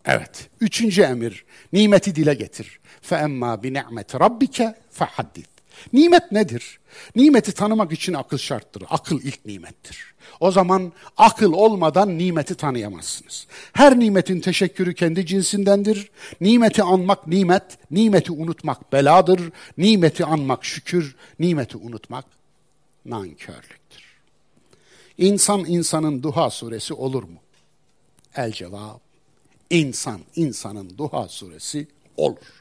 Evet. 0.04 0.48
Üçüncü 0.60 1.02
emir. 1.02 1.44
Nimeti 1.72 2.14
dile 2.14 2.34
getir. 2.34 2.80
Bi 3.10 3.72
ni'meti 3.72 4.20
rabbike 4.20 4.74
fehaddit. 4.90 5.59
Nimet 5.92 6.32
nedir? 6.32 6.80
Nimeti 7.16 7.52
tanımak 7.52 7.92
için 7.92 8.14
akıl 8.14 8.38
şarttır. 8.38 8.84
Akıl 8.90 9.20
ilk 9.22 9.46
nimettir. 9.46 10.14
O 10.40 10.50
zaman 10.50 10.92
akıl 11.16 11.52
olmadan 11.52 12.18
nimeti 12.18 12.54
tanıyamazsınız. 12.54 13.46
Her 13.72 13.98
nimetin 13.98 14.40
teşekkürü 14.40 14.94
kendi 14.94 15.26
cinsindendir. 15.26 16.10
Nimeti 16.40 16.82
anmak 16.82 17.26
nimet, 17.26 17.62
nimeti 17.90 18.32
unutmak 18.32 18.92
beladır. 18.92 19.40
Nimeti 19.78 20.24
anmak 20.24 20.64
şükür, 20.64 21.16
nimeti 21.38 21.76
unutmak 21.76 22.24
nankörlüktür. 23.04 24.04
İnsan 25.18 25.64
insanın 25.64 26.22
duha 26.22 26.50
suresi 26.50 26.94
olur 26.94 27.22
mu? 27.22 27.38
El 28.36 28.52
cevap, 28.52 29.00
insan 29.70 30.20
insanın 30.36 30.98
duha 30.98 31.28
suresi 31.28 31.88
olur. 32.16 32.59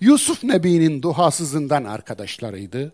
Yusuf 0.00 0.44
Nebi'nin 0.44 1.02
duhasızından 1.02 1.84
arkadaşlarıydı. 1.84 2.92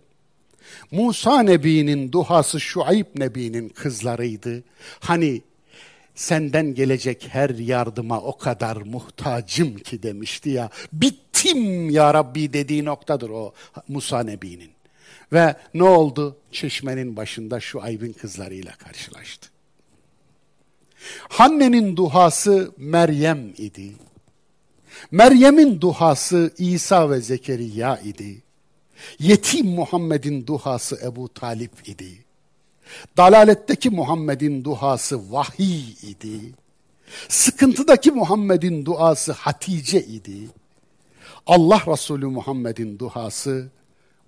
Musa 0.91 1.43
Nebi'nin 1.43 2.13
duhası 2.13 2.61
Şuayb 2.61 3.07
Nebi'nin 3.15 3.69
kızlarıydı. 3.69 4.63
Hani 5.01 5.43
senden 6.15 6.75
gelecek 6.75 7.29
her 7.31 7.51
yardıma 7.51 8.21
o 8.21 8.39
kadar 8.39 8.77
muhtacım 8.77 9.77
ki 9.77 10.03
demişti 10.03 10.51
ya. 10.51 10.71
Bittim 10.93 11.91
ya 11.91 12.15
Rabbi 12.15 12.53
dediği 12.53 12.85
noktadır 12.85 13.31
o 13.31 13.55
Musa 13.89 14.23
Nebi'nin. 14.23 14.71
Ve 15.33 15.55
ne 15.75 15.83
oldu? 15.83 16.37
Çeşmenin 16.53 17.17
başında 17.17 17.61
Şuayb'in 17.61 18.13
kızlarıyla 18.13 18.73
karşılaştı. 18.73 19.49
Hanne'nin 21.29 21.97
duhası 21.97 22.73
Meryem 22.77 23.49
idi. 23.59 23.93
Meryem'in 25.11 25.81
duhası 25.81 26.55
İsa 26.59 27.11
ve 27.11 27.21
Zekeriya 27.21 27.99
idi. 27.99 28.43
Yetim 29.19 29.67
Muhammed'in 29.67 30.47
duhası 30.47 30.99
Ebu 31.05 31.35
Talip 31.35 31.89
idi. 31.89 32.25
Dalaletteki 33.17 33.91
Muhammed'in 33.91 34.65
duhası 34.65 35.33
vahiy 35.33 35.91
idi. 36.03 36.41
Sıkıntıdaki 37.29 38.11
Muhammed'in 38.11 38.85
duası 38.85 39.33
Hatice 39.33 40.01
idi. 40.05 40.49
Allah 41.47 41.83
Resulü 41.87 42.27
Muhammed'in 42.27 42.99
duası 42.99 43.71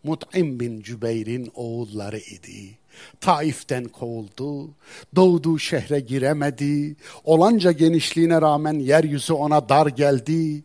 Mut'im 0.04 0.60
bin 0.60 0.82
Cübeyr'in 0.82 1.52
oğulları 1.54 2.18
idi. 2.18 2.78
Taif'ten 3.20 3.84
kovuldu, 3.84 4.70
doğduğu 5.16 5.58
şehre 5.58 6.00
giremedi, 6.00 6.96
olanca 7.24 7.72
genişliğine 7.72 8.40
rağmen 8.40 8.74
yeryüzü 8.74 9.32
ona 9.32 9.68
dar 9.68 9.86
geldi. 9.86 10.64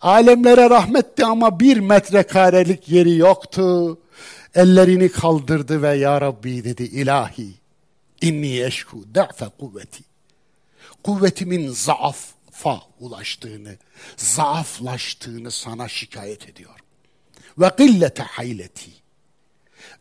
Alemlere 0.00 0.70
rahmetti 0.70 1.24
ama 1.24 1.60
bir 1.60 1.76
metrekarelik 1.76 2.88
yeri 2.88 3.16
yoktu. 3.16 3.98
Ellerini 4.54 5.08
kaldırdı 5.08 5.82
ve 5.82 5.96
Ya 5.96 6.20
Rabbi 6.20 6.64
dedi 6.64 6.82
ilahi, 6.82 7.48
inni 8.20 8.62
eşku 8.62 9.04
da'fe 9.14 9.46
kuvveti. 9.58 10.04
Kuvvetimin 11.02 11.68
zaafa 11.68 12.82
ulaştığını, 13.00 13.76
zaaflaştığını 14.16 15.50
sana 15.50 15.88
şikayet 15.88 16.48
ediyorum. 16.48 16.84
Ve 17.58 17.70
gillete 17.78 18.22
hayleti 18.22 18.90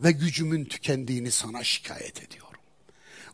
ve 0.03 0.11
gücümün 0.11 0.65
tükendiğini 0.65 1.31
sana 1.31 1.63
şikayet 1.63 2.23
ediyorum. 2.23 2.59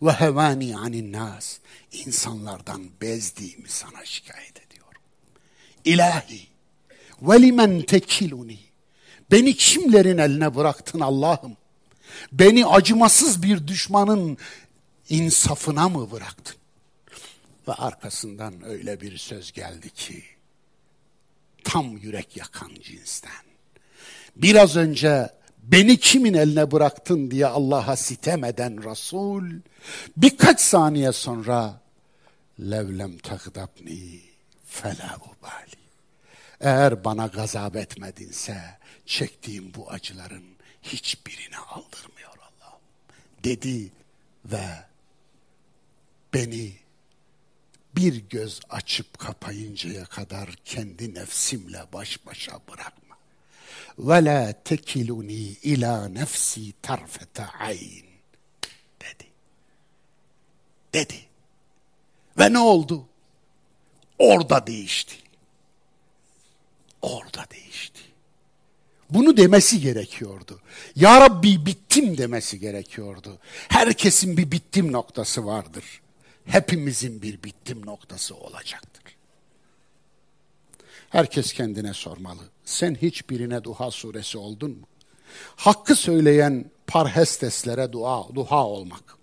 Ve 0.01 0.11
hevani 0.11 0.77
anin 0.77 1.13
nas, 1.13 1.57
insanlardan 1.91 2.89
bezdiğimi 3.01 3.69
sana 3.69 4.05
şikayet 4.05 4.65
ediyorum. 4.67 5.01
İlahi, 5.85 6.47
ve 7.21 7.41
limen 7.41 7.81
tekiluni, 7.81 8.59
beni 9.31 9.55
kimlerin 9.55 10.17
eline 10.17 10.55
bıraktın 10.55 10.99
Allah'ım? 10.99 11.57
Beni 12.31 12.65
acımasız 12.65 13.43
bir 13.43 13.67
düşmanın 13.67 14.37
insafına 15.09 15.89
mı 15.89 16.11
bıraktın? 16.11 16.55
Ve 17.67 17.73
arkasından 17.73 18.63
öyle 18.65 19.01
bir 19.01 19.17
söz 19.17 19.51
geldi 19.51 19.89
ki, 19.89 20.23
tam 21.63 21.97
yürek 21.97 22.37
yakan 22.37 22.71
cinsten. 22.83 23.43
Biraz 24.35 24.75
önce 24.75 25.38
beni 25.71 25.97
kimin 25.97 26.33
eline 26.33 26.71
bıraktın 26.71 27.31
diye 27.31 27.47
Allah'a 27.47 27.95
sitem 27.95 28.43
eden 28.43 28.91
Resul 28.91 29.43
birkaç 30.17 30.59
saniye 30.59 31.11
sonra 31.11 31.81
levlem 32.59 33.17
takdabni 33.17 34.21
fela 34.65 35.17
ubali. 35.17 35.79
Eğer 36.59 37.03
bana 37.03 37.27
gazap 37.27 37.75
etmedinse 37.75 38.61
çektiğim 39.05 39.73
bu 39.73 39.91
acıların 39.91 40.43
hiçbirini 40.83 41.57
aldırmıyor 41.57 42.29
Allah'ım 42.37 42.81
dedi 43.43 43.91
ve 44.45 44.65
beni 46.33 46.73
bir 47.95 48.29
göz 48.29 48.59
açıp 48.69 49.19
kapayıncaya 49.19 50.05
kadar 50.05 50.49
kendi 50.65 51.13
nefsimle 51.13 51.81
baş 51.93 52.25
başa 52.25 52.59
bırakma 52.71 52.98
ve 53.99 54.25
la 54.25 54.53
tekiluni 54.63 55.55
ila 55.63 56.07
nefsi 56.07 56.73
tarfete 56.81 57.45
ayn 57.45 58.05
dedi. 59.01 59.27
Dedi. 60.93 61.25
Ve 62.39 62.53
ne 62.53 62.59
oldu? 62.59 63.05
Orada 64.19 64.67
değişti. 64.67 65.15
Orada 67.01 67.45
değişti. 67.51 67.99
Bunu 69.09 69.37
demesi 69.37 69.81
gerekiyordu. 69.81 70.61
Ya 70.95 71.21
Rabbi 71.21 71.65
bittim 71.65 72.17
demesi 72.17 72.59
gerekiyordu. 72.59 73.39
Herkesin 73.67 74.37
bir 74.37 74.51
bittim 74.51 74.91
noktası 74.91 75.45
vardır. 75.45 76.01
Hepimizin 76.45 77.21
bir 77.21 77.43
bittim 77.43 77.85
noktası 77.85 78.35
olacaktır. 78.35 79.08
Herkes 81.09 81.53
kendine 81.53 81.93
sormalı. 81.93 82.41
Sen 82.65 82.95
hiçbirine 82.95 83.63
duha 83.63 83.91
suresi 83.91 84.37
oldun 84.37 84.71
mu? 84.71 84.87
Hakkı 85.55 85.95
söyleyen 85.95 86.65
parhesteslere 86.87 87.91
dua, 87.91 88.35
duha 88.35 88.65
olmak. 88.65 89.19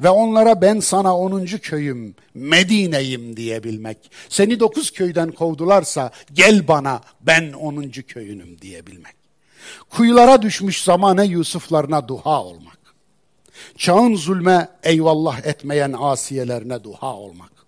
Ve 0.00 0.10
onlara 0.10 0.60
ben 0.60 0.80
sana 0.80 1.18
onuncu 1.18 1.60
köyüm, 1.60 2.14
Medine'yim 2.34 3.36
diyebilmek. 3.36 3.98
Seni 4.28 4.60
dokuz 4.60 4.90
köyden 4.90 5.32
kovdularsa 5.32 6.10
gel 6.32 6.68
bana 6.68 7.00
ben 7.20 7.52
onuncu 7.52 8.06
köyünüm 8.06 8.60
diyebilmek. 8.60 9.14
Kuyulara 9.90 10.42
düşmüş 10.42 10.84
zamane 10.84 11.24
Yusuflarına 11.24 12.08
duha 12.08 12.44
olmak. 12.44 12.78
Çağın 13.76 14.14
zulme 14.14 14.68
eyvallah 14.82 15.46
etmeyen 15.46 15.94
asiyelerine 15.98 16.84
duha 16.84 17.14
olmak. 17.14 17.59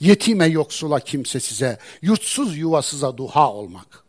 Yetime 0.00 0.46
yoksula 0.46 1.00
kimsesize, 1.00 1.78
yurtsuz 2.02 2.58
yuvasıza 2.58 3.16
duha 3.16 3.52
olmak. 3.52 4.04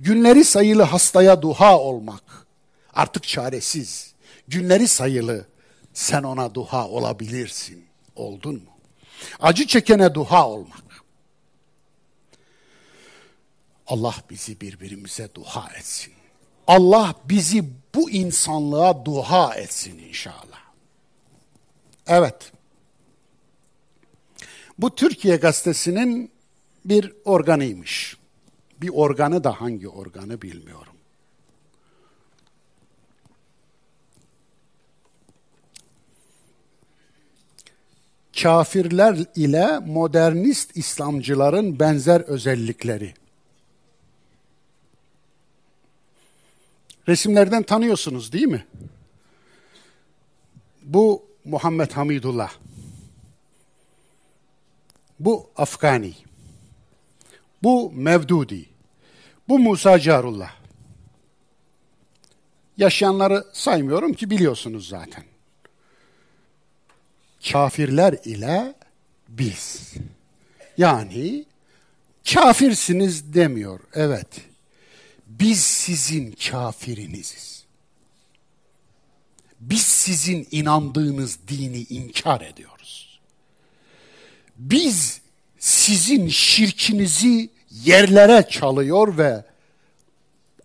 Günleri 0.00 0.44
sayılı 0.44 0.82
hastaya 0.82 1.42
duha 1.42 1.78
olmak. 1.78 2.46
Artık 2.92 3.22
çaresiz, 3.24 4.14
günleri 4.48 4.88
sayılı, 4.88 5.46
sen 5.94 6.22
ona 6.22 6.54
duha 6.54 6.88
olabilirsin. 6.88 7.84
Oldun 8.16 8.54
mu? 8.54 8.70
Acı 9.40 9.66
çekene 9.66 10.14
duha 10.14 10.48
olmak. 10.48 11.04
Allah 13.86 14.14
bizi 14.30 14.60
birbirimize 14.60 15.28
duha 15.34 15.70
etsin. 15.78 16.12
Allah 16.66 17.14
bizi 17.24 17.64
bu 17.94 18.10
insanlığa 18.10 19.04
duha 19.04 19.54
etsin 19.54 19.98
inşallah. 19.98 20.60
Evet. 22.06 22.52
Bu 24.80 24.94
Türkiye 24.94 25.36
Gazetesi'nin 25.36 26.30
bir 26.84 27.12
organıymış. 27.24 28.16
Bir 28.80 28.88
organı 28.88 29.44
da 29.44 29.60
hangi 29.60 29.88
organı 29.88 30.42
bilmiyorum. 30.42 30.92
Kafirler 38.42 39.18
ile 39.36 39.78
modernist 39.78 40.76
İslamcıların 40.76 41.80
benzer 41.80 42.20
özellikleri. 42.20 43.14
Resimlerden 47.08 47.62
tanıyorsunuz 47.62 48.32
değil 48.32 48.46
mi? 48.46 48.66
Bu 50.82 51.24
Muhammed 51.44 51.90
Hamidullah. 51.90 52.52
Bu 55.20 55.50
Afgani. 55.56 56.14
Bu 57.62 57.92
Mevdudi. 57.92 58.64
Bu 59.48 59.58
Musa 59.58 59.98
Carullah. 59.98 60.54
Yaşayanları 62.76 63.46
saymıyorum 63.52 64.12
ki 64.12 64.30
biliyorsunuz 64.30 64.88
zaten. 64.88 65.24
Kafirler 67.52 68.16
ile 68.24 68.74
biz. 69.28 69.92
Yani 70.78 71.44
kafirsiniz 72.34 73.34
demiyor. 73.34 73.80
Evet. 73.94 74.28
Biz 75.26 75.60
sizin 75.60 76.32
kafiriniziz. 76.32 77.64
Biz 79.60 79.82
sizin 79.82 80.48
inandığınız 80.50 81.38
dini 81.48 81.82
inkar 81.82 82.40
ediyoruz. 82.40 82.69
Biz 84.60 85.20
sizin 85.58 86.28
şirkinizi 86.28 87.50
yerlere 87.70 88.48
çalıyor 88.50 89.18
ve 89.18 89.44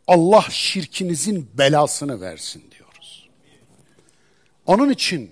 Allah 0.07 0.45
şirkinizin 0.49 1.49
belasını 1.53 2.21
versin 2.21 2.63
diyoruz. 2.71 3.29
Onun 4.65 4.89
için 4.89 5.31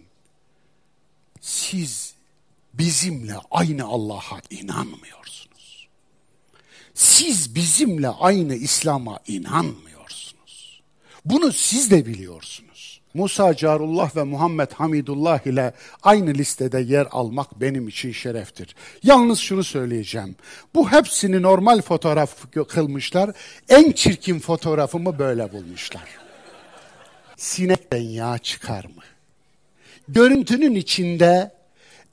siz 1.41 2.13
bizimle 2.73 3.35
aynı 3.51 3.85
Allah'a 3.85 4.41
inanmıyorsunuz. 4.49 5.87
Siz 6.93 7.55
bizimle 7.55 8.07
aynı 8.07 8.55
İslam'a 8.55 9.19
inanmıyorsunuz. 9.27 10.81
Bunu 11.25 11.53
siz 11.53 11.91
de 11.91 12.05
biliyorsunuz. 12.05 12.72
Musa 13.13 13.55
Carullah 13.55 14.15
ve 14.15 14.23
Muhammed 14.23 14.71
Hamidullah 14.71 15.47
ile 15.47 15.73
aynı 16.03 16.33
listede 16.33 16.79
yer 16.79 17.07
almak 17.11 17.61
benim 17.61 17.87
için 17.87 18.11
şereftir. 18.11 18.75
Yalnız 19.03 19.39
şunu 19.39 19.63
söyleyeceğim. 19.63 20.35
Bu 20.75 20.91
hepsini 20.91 21.41
normal 21.41 21.81
fotoğraf 21.81 22.35
kılmışlar. 22.67 23.31
En 23.69 23.91
çirkin 23.91 24.39
fotoğrafımı 24.39 25.19
böyle 25.19 25.51
bulmuşlar. 25.51 26.03
Sinekten 27.37 28.01
yağ 28.01 28.37
çıkar 28.37 28.85
mı? 28.85 29.03
Görüntünün 30.07 30.75
içinde 30.75 31.51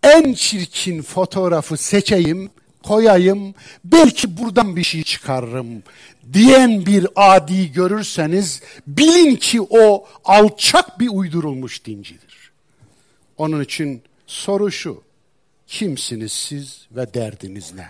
en 0.03 0.33
çirkin 0.33 1.03
fotoğrafı 1.03 1.77
seçeyim, 1.77 2.51
koyayım, 2.83 3.55
belki 3.85 4.39
buradan 4.39 4.77
bir 4.77 4.85
şey 4.85 5.03
çıkarırım 5.03 5.83
diyen 6.33 6.87
bir 6.87 7.07
adi 7.17 7.73
görürseniz 7.73 8.63
bilin 8.87 9.37
ki 9.37 9.61
o 9.71 10.07
alçak 10.25 11.01
bir 11.01 11.09
uydurulmuş 11.09 11.85
dincidir. 11.85 12.53
Onun 13.37 13.65
için 13.65 14.03
soru 14.27 14.73
şu, 14.73 15.03
kimsiniz 15.67 16.33
siz 16.33 16.87
ve 16.93 17.15
derdiniz 17.15 17.75
ne? 17.75 17.89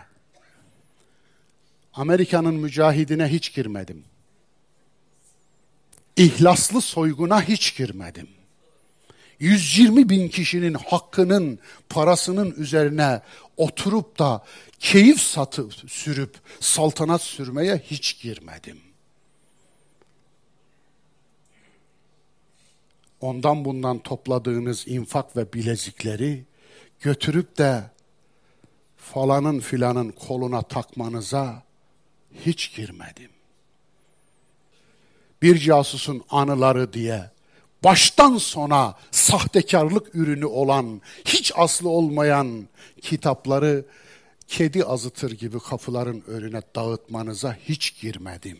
Amerika'nın 1.94 2.54
mücahidine 2.54 3.26
hiç 3.26 3.54
girmedim. 3.54 4.04
İhlaslı 6.16 6.80
soyguna 6.80 7.42
hiç 7.42 7.76
girmedim. 7.76 8.28
120 9.40 10.08
bin 10.08 10.28
kişinin 10.28 10.74
hakkının, 10.74 11.58
parasının 11.88 12.54
üzerine 12.56 13.20
oturup 13.56 14.18
da 14.18 14.44
keyif 14.78 15.20
satı 15.20 15.68
sürüp 15.88 16.34
saltanat 16.60 17.22
sürmeye 17.22 17.78
hiç 17.78 18.20
girmedim. 18.22 18.80
Ondan 23.20 23.64
bundan 23.64 23.98
topladığınız 23.98 24.88
infak 24.88 25.36
ve 25.36 25.52
bilezikleri 25.52 26.44
götürüp 27.00 27.58
de 27.58 27.90
falanın 28.96 29.60
filanın 29.60 30.10
koluna 30.10 30.62
takmanıza 30.62 31.62
hiç 32.46 32.76
girmedim. 32.76 33.30
Bir 35.42 35.58
casusun 35.58 36.24
anıları 36.30 36.92
diye 36.92 37.30
baştan 37.84 38.36
sona 38.36 38.94
sahtekarlık 39.10 40.14
ürünü 40.14 40.46
olan, 40.46 41.00
hiç 41.24 41.52
aslı 41.56 41.88
olmayan 41.88 42.68
kitapları 43.02 43.84
kedi 44.48 44.84
azıtır 44.84 45.30
gibi 45.30 45.58
kapıların 45.58 46.22
önüne 46.26 46.62
dağıtmanıza 46.76 47.56
hiç 47.68 48.00
girmedim. 48.00 48.58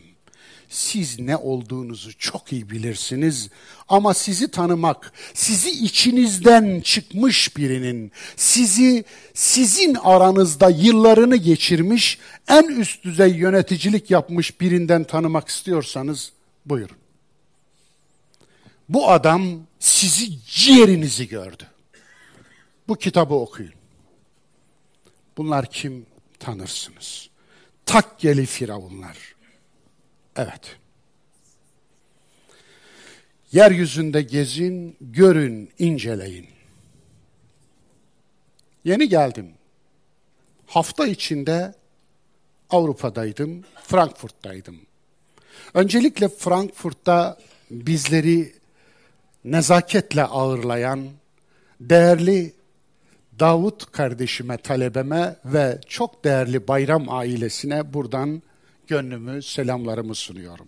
Siz 0.69 1.19
ne 1.19 1.37
olduğunuzu 1.37 2.17
çok 2.17 2.53
iyi 2.53 2.69
bilirsiniz 2.69 3.49
ama 3.89 4.13
sizi 4.13 4.51
tanımak, 4.51 5.13
sizi 5.33 5.71
içinizden 5.71 6.81
çıkmış 6.81 7.57
birinin, 7.57 8.11
sizi 8.35 9.05
sizin 9.33 9.95
aranızda 9.95 10.69
yıllarını 10.69 11.35
geçirmiş, 11.35 12.19
en 12.47 12.63
üst 12.63 13.03
düzey 13.03 13.31
yöneticilik 13.31 14.11
yapmış 14.11 14.61
birinden 14.61 15.03
tanımak 15.03 15.47
istiyorsanız 15.47 16.31
buyurun. 16.65 17.00
Bu 18.91 19.09
adam 19.09 19.67
sizi 19.79 20.45
ciğerinizi 20.45 21.27
gördü. 21.27 21.63
Bu 22.87 22.95
kitabı 22.95 23.33
okuyun. 23.33 23.73
Bunlar 25.37 25.65
kim 25.71 26.05
tanırsınız? 26.39 27.29
Takkeli 27.85 28.45
firavunlar. 28.45 29.17
Evet. 30.35 30.77
Yeryüzünde 33.51 34.21
gezin, 34.21 34.97
görün, 35.01 35.69
inceleyin. 35.79 36.47
Yeni 38.83 39.09
geldim. 39.09 39.53
Hafta 40.67 41.07
içinde 41.07 41.73
Avrupa'daydım, 42.69 43.63
Frankfurt'taydım. 43.83 44.81
Öncelikle 45.73 46.29
Frankfurt'ta 46.29 47.37
bizleri 47.69 48.60
nezaketle 49.45 50.23
ağırlayan 50.23 51.07
değerli 51.79 52.53
Davut 53.39 53.91
kardeşime, 53.91 54.57
talebeme 54.57 55.35
ve 55.45 55.79
çok 55.87 56.23
değerli 56.23 56.67
Bayram 56.67 57.09
ailesine 57.09 57.93
buradan 57.93 58.41
gönlümü, 58.87 59.43
selamlarımı 59.43 60.15
sunuyorum. 60.15 60.67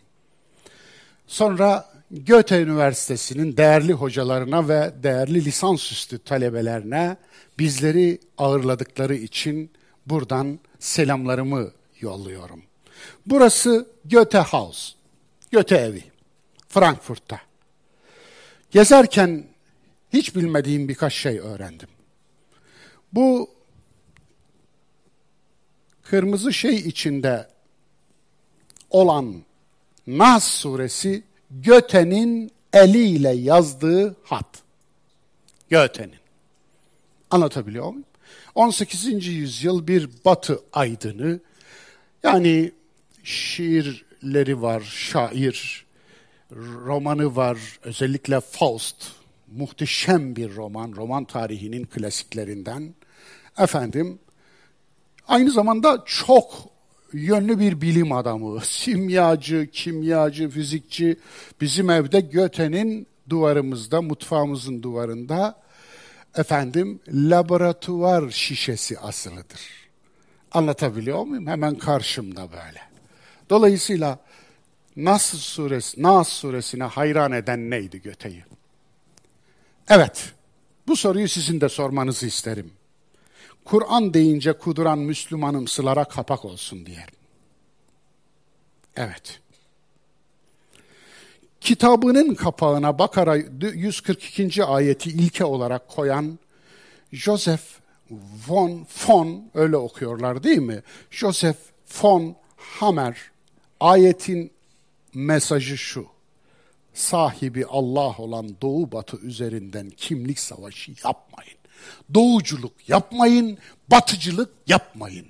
Sonra 1.28 1.94
Göte 2.12 2.62
Üniversitesi'nin 2.62 3.58
değerli 3.58 3.94
hocalarına 3.94 4.68
ve 4.68 4.94
değerli 5.04 5.46
lisansüstü 5.46 6.20
talebelerine 6.20 7.18
bizleri 7.60 8.20
ağırladıkları 8.38 9.16
için 9.16 9.72
buradan 10.06 10.60
selamlarımı 10.80 11.72
yolluyorum. 12.00 12.64
Burası 13.26 13.88
Goethe 14.06 14.40
House. 14.40 14.94
Goethe 15.52 15.76
evi. 15.76 16.04
Frankfurt'ta. 16.70 17.53
Gezerken 18.74 19.44
hiç 20.14 20.36
bilmediğim 20.36 20.88
birkaç 20.88 21.14
şey 21.14 21.40
öğrendim. 21.40 21.88
Bu 23.14 23.50
kırmızı 26.04 26.54
şey 26.54 26.76
içinde 26.76 27.48
olan 28.90 29.44
Nas 30.08 30.44
suresi 30.44 31.24
Göte'nin 31.52 32.52
eliyle 32.74 33.30
yazdığı 33.30 34.16
hat. 34.24 34.64
Göte'nin. 35.70 36.20
Anlatabiliyor 37.32 37.90
muyum? 37.90 38.06
18. 38.56 39.28
yüzyıl 39.28 39.88
bir 39.88 40.10
batı 40.26 40.60
aydını 40.74 41.40
yani 42.24 42.72
şiirleri 43.24 44.62
var, 44.62 44.82
şair, 44.82 45.83
romanı 46.86 47.36
var, 47.36 47.58
özellikle 47.84 48.40
Faust, 48.40 48.96
muhteşem 49.58 50.36
bir 50.36 50.56
roman, 50.56 50.94
roman 50.96 51.26
tarihinin 51.26 51.86
klasiklerinden. 51.86 52.94
Efendim, 53.58 54.20
aynı 55.28 55.52
zamanda 55.52 56.04
çok 56.06 56.54
yönlü 57.14 57.60
bir 57.60 57.82
bilim 57.82 58.12
adamı, 58.12 58.62
simyacı, 58.66 59.70
kimyacı, 59.72 60.50
fizikçi. 60.50 61.18
Bizim 61.62 61.90
evde 61.90 62.20
Göte'nin 62.20 63.08
duvarımızda, 63.30 64.02
mutfağımızın 64.02 64.84
duvarında 64.84 65.64
efendim 66.36 67.00
laboratuvar 67.08 68.30
şişesi 68.30 69.00
asılıdır. 69.00 69.62
Anlatabiliyor 70.52 71.24
muyum? 71.24 71.48
Hemen 71.48 71.76
karşımda 71.76 72.52
böyle. 72.52 72.82
Dolayısıyla 73.50 74.20
Nas 74.96 75.24
suresi, 75.24 76.04
Nas 76.04 76.30
suresine 76.30 76.84
hayran 76.84 77.32
eden 77.32 77.70
neydi 77.70 78.02
Göte'yi? 78.02 78.44
Evet, 79.90 80.34
bu 80.88 80.96
soruyu 80.96 81.28
sizin 81.28 81.62
de 81.62 81.70
sormanızı 81.70 82.28
isterim. 82.28 82.72
Kur'an 83.66 84.14
deyince 84.14 84.54
kuduran 84.54 85.00
Müslümanımsılara 85.00 86.04
kapak 86.04 86.46
olsun 86.46 86.86
diyelim. 86.86 87.16
Evet. 88.96 89.40
Kitabının 91.62 92.36
kapağına 92.36 93.00
Bakara 93.00 93.36
142. 93.36 94.64
ayeti 94.64 95.10
ilke 95.10 95.46
olarak 95.46 95.88
koyan 95.88 96.40
Joseph 97.12 97.64
von 98.48 98.88
von 99.08 99.50
öyle 99.54 99.78
okuyorlar 99.78 100.44
değil 100.44 100.58
mi? 100.58 100.84
Joseph 101.12 101.58
von 102.02 102.36
Hammer 102.58 103.18
ayetin 103.80 104.52
mesajı 105.14 105.78
şu. 105.78 106.08
Sahibi 106.94 107.66
Allah 107.66 108.18
olan 108.18 108.56
Doğu 108.62 108.92
Batı 108.92 109.18
üzerinden 109.18 109.90
kimlik 109.90 110.40
savaşı 110.40 110.94
yapmayın. 111.04 111.58
Doğuculuk 112.14 112.90
yapmayın, 112.90 113.58
batıcılık 113.92 114.52
yapmayın. 114.68 115.28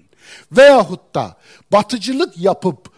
Veyahut 0.51 1.15
da 1.15 1.37
batıcılık 1.71 2.37
yapıp 2.37 2.93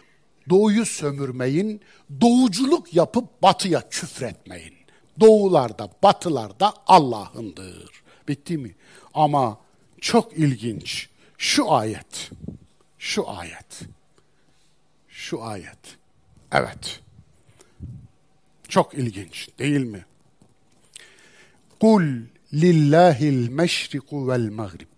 doğuyu 0.50 0.86
sömürmeyin, 0.86 1.80
doğuculuk 2.20 2.94
yapıp 2.94 3.42
batıya 3.42 3.88
küfretmeyin. 3.88 4.74
Doğularda, 5.20 5.88
batılarda 6.02 6.74
Allah'ındır. 6.86 8.02
Bitti 8.28 8.58
mi? 8.58 8.74
Ama 9.14 9.58
çok 10.00 10.38
ilginç 10.38 11.08
şu 11.38 11.72
ayet, 11.72 12.30
şu 12.98 13.30
ayet, 13.30 13.80
şu 15.08 15.42
ayet. 15.42 15.98
Evet. 16.52 17.00
Çok 18.68 18.94
ilginç 18.94 19.48
değil 19.58 19.80
mi? 19.80 20.04
Kul 21.80 22.02
lillahil 22.52 23.48
meşriku 23.48 24.28
vel 24.28 24.50
mağrib. 24.50 24.88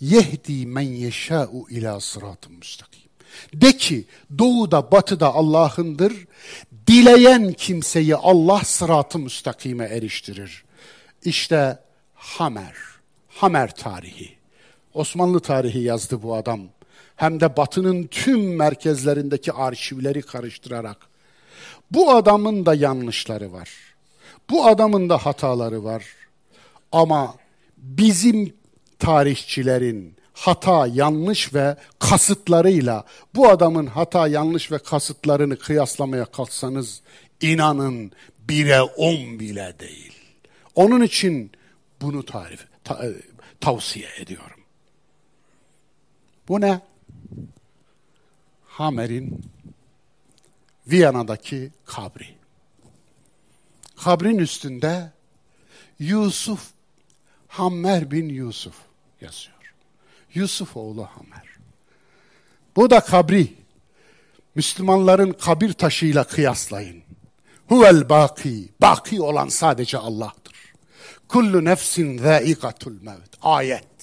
Yehdi 0.00 0.66
men 0.66 0.80
yeşâ'u 0.80 1.66
ila 1.70 2.00
sıratı 2.00 2.50
müstakim. 2.50 3.00
De 3.54 3.76
ki 3.76 4.04
doğuda 4.38 4.90
batıda 4.90 5.34
Allah'ındır. 5.34 6.26
Dileyen 6.86 7.52
kimseyi 7.52 8.16
Allah 8.16 8.60
sıratı 8.64 9.18
müstakime 9.18 9.84
eriştirir. 9.84 10.64
İşte 11.24 11.78
Hamer, 12.14 12.74
Hamer 13.28 13.74
tarihi. 13.74 14.34
Osmanlı 14.94 15.40
tarihi 15.40 15.80
yazdı 15.80 16.22
bu 16.22 16.34
adam. 16.34 16.60
Hem 17.16 17.40
de 17.40 17.56
batının 17.56 18.06
tüm 18.06 18.56
merkezlerindeki 18.56 19.52
arşivleri 19.52 20.22
karıştırarak. 20.22 20.96
Bu 21.90 22.14
adamın 22.14 22.66
da 22.66 22.74
yanlışları 22.74 23.52
var. 23.52 23.70
Bu 24.50 24.66
adamın 24.66 25.08
da 25.08 25.18
hataları 25.18 25.84
var. 25.84 26.04
Ama 26.92 27.34
bizim 27.76 28.54
tarihçilerin 28.98 30.16
hata, 30.32 30.86
yanlış 30.86 31.54
ve 31.54 31.76
kasıtlarıyla 31.98 33.04
bu 33.34 33.48
adamın 33.48 33.86
hata, 33.86 34.28
yanlış 34.28 34.72
ve 34.72 34.78
kasıtlarını 34.78 35.58
kıyaslamaya 35.58 36.24
kalksanız 36.24 37.02
inanın 37.40 38.12
bire 38.48 38.82
on 38.82 39.40
bile 39.40 39.74
değil. 39.80 40.12
Onun 40.74 41.02
için 41.02 41.52
bunu 42.02 42.24
tarif, 42.24 42.66
ta, 42.84 43.06
e, 43.06 43.12
tavsiye 43.60 44.08
ediyorum. 44.18 44.60
Bu 46.48 46.60
ne? 46.60 46.80
Hamer'in 48.74 49.44
Viyana'daki 50.86 51.70
kabri. 51.84 52.34
Kabrin 53.96 54.38
üstünde 54.38 55.12
Yusuf, 55.98 56.70
Hammer 57.48 58.10
bin 58.10 58.28
Yusuf 58.28 58.74
yazıyor. 59.20 59.74
Yusuf 60.34 60.76
oğlu 60.76 61.04
Hamer. 61.04 61.48
Bu 62.76 62.90
da 62.90 63.00
kabri. 63.00 63.54
Müslümanların 64.54 65.32
kabir 65.32 65.72
taşıyla 65.72 66.24
kıyaslayın. 66.24 67.02
Huvel 67.68 68.08
baki. 68.08 68.68
Baki 68.80 69.22
olan 69.22 69.48
sadece 69.48 69.98
Allah'tır. 69.98 70.74
Kullu 71.28 71.64
nefsin 71.64 72.18
zâikatul 72.18 73.02
mevt. 73.02 73.36
Ayet. 73.42 73.93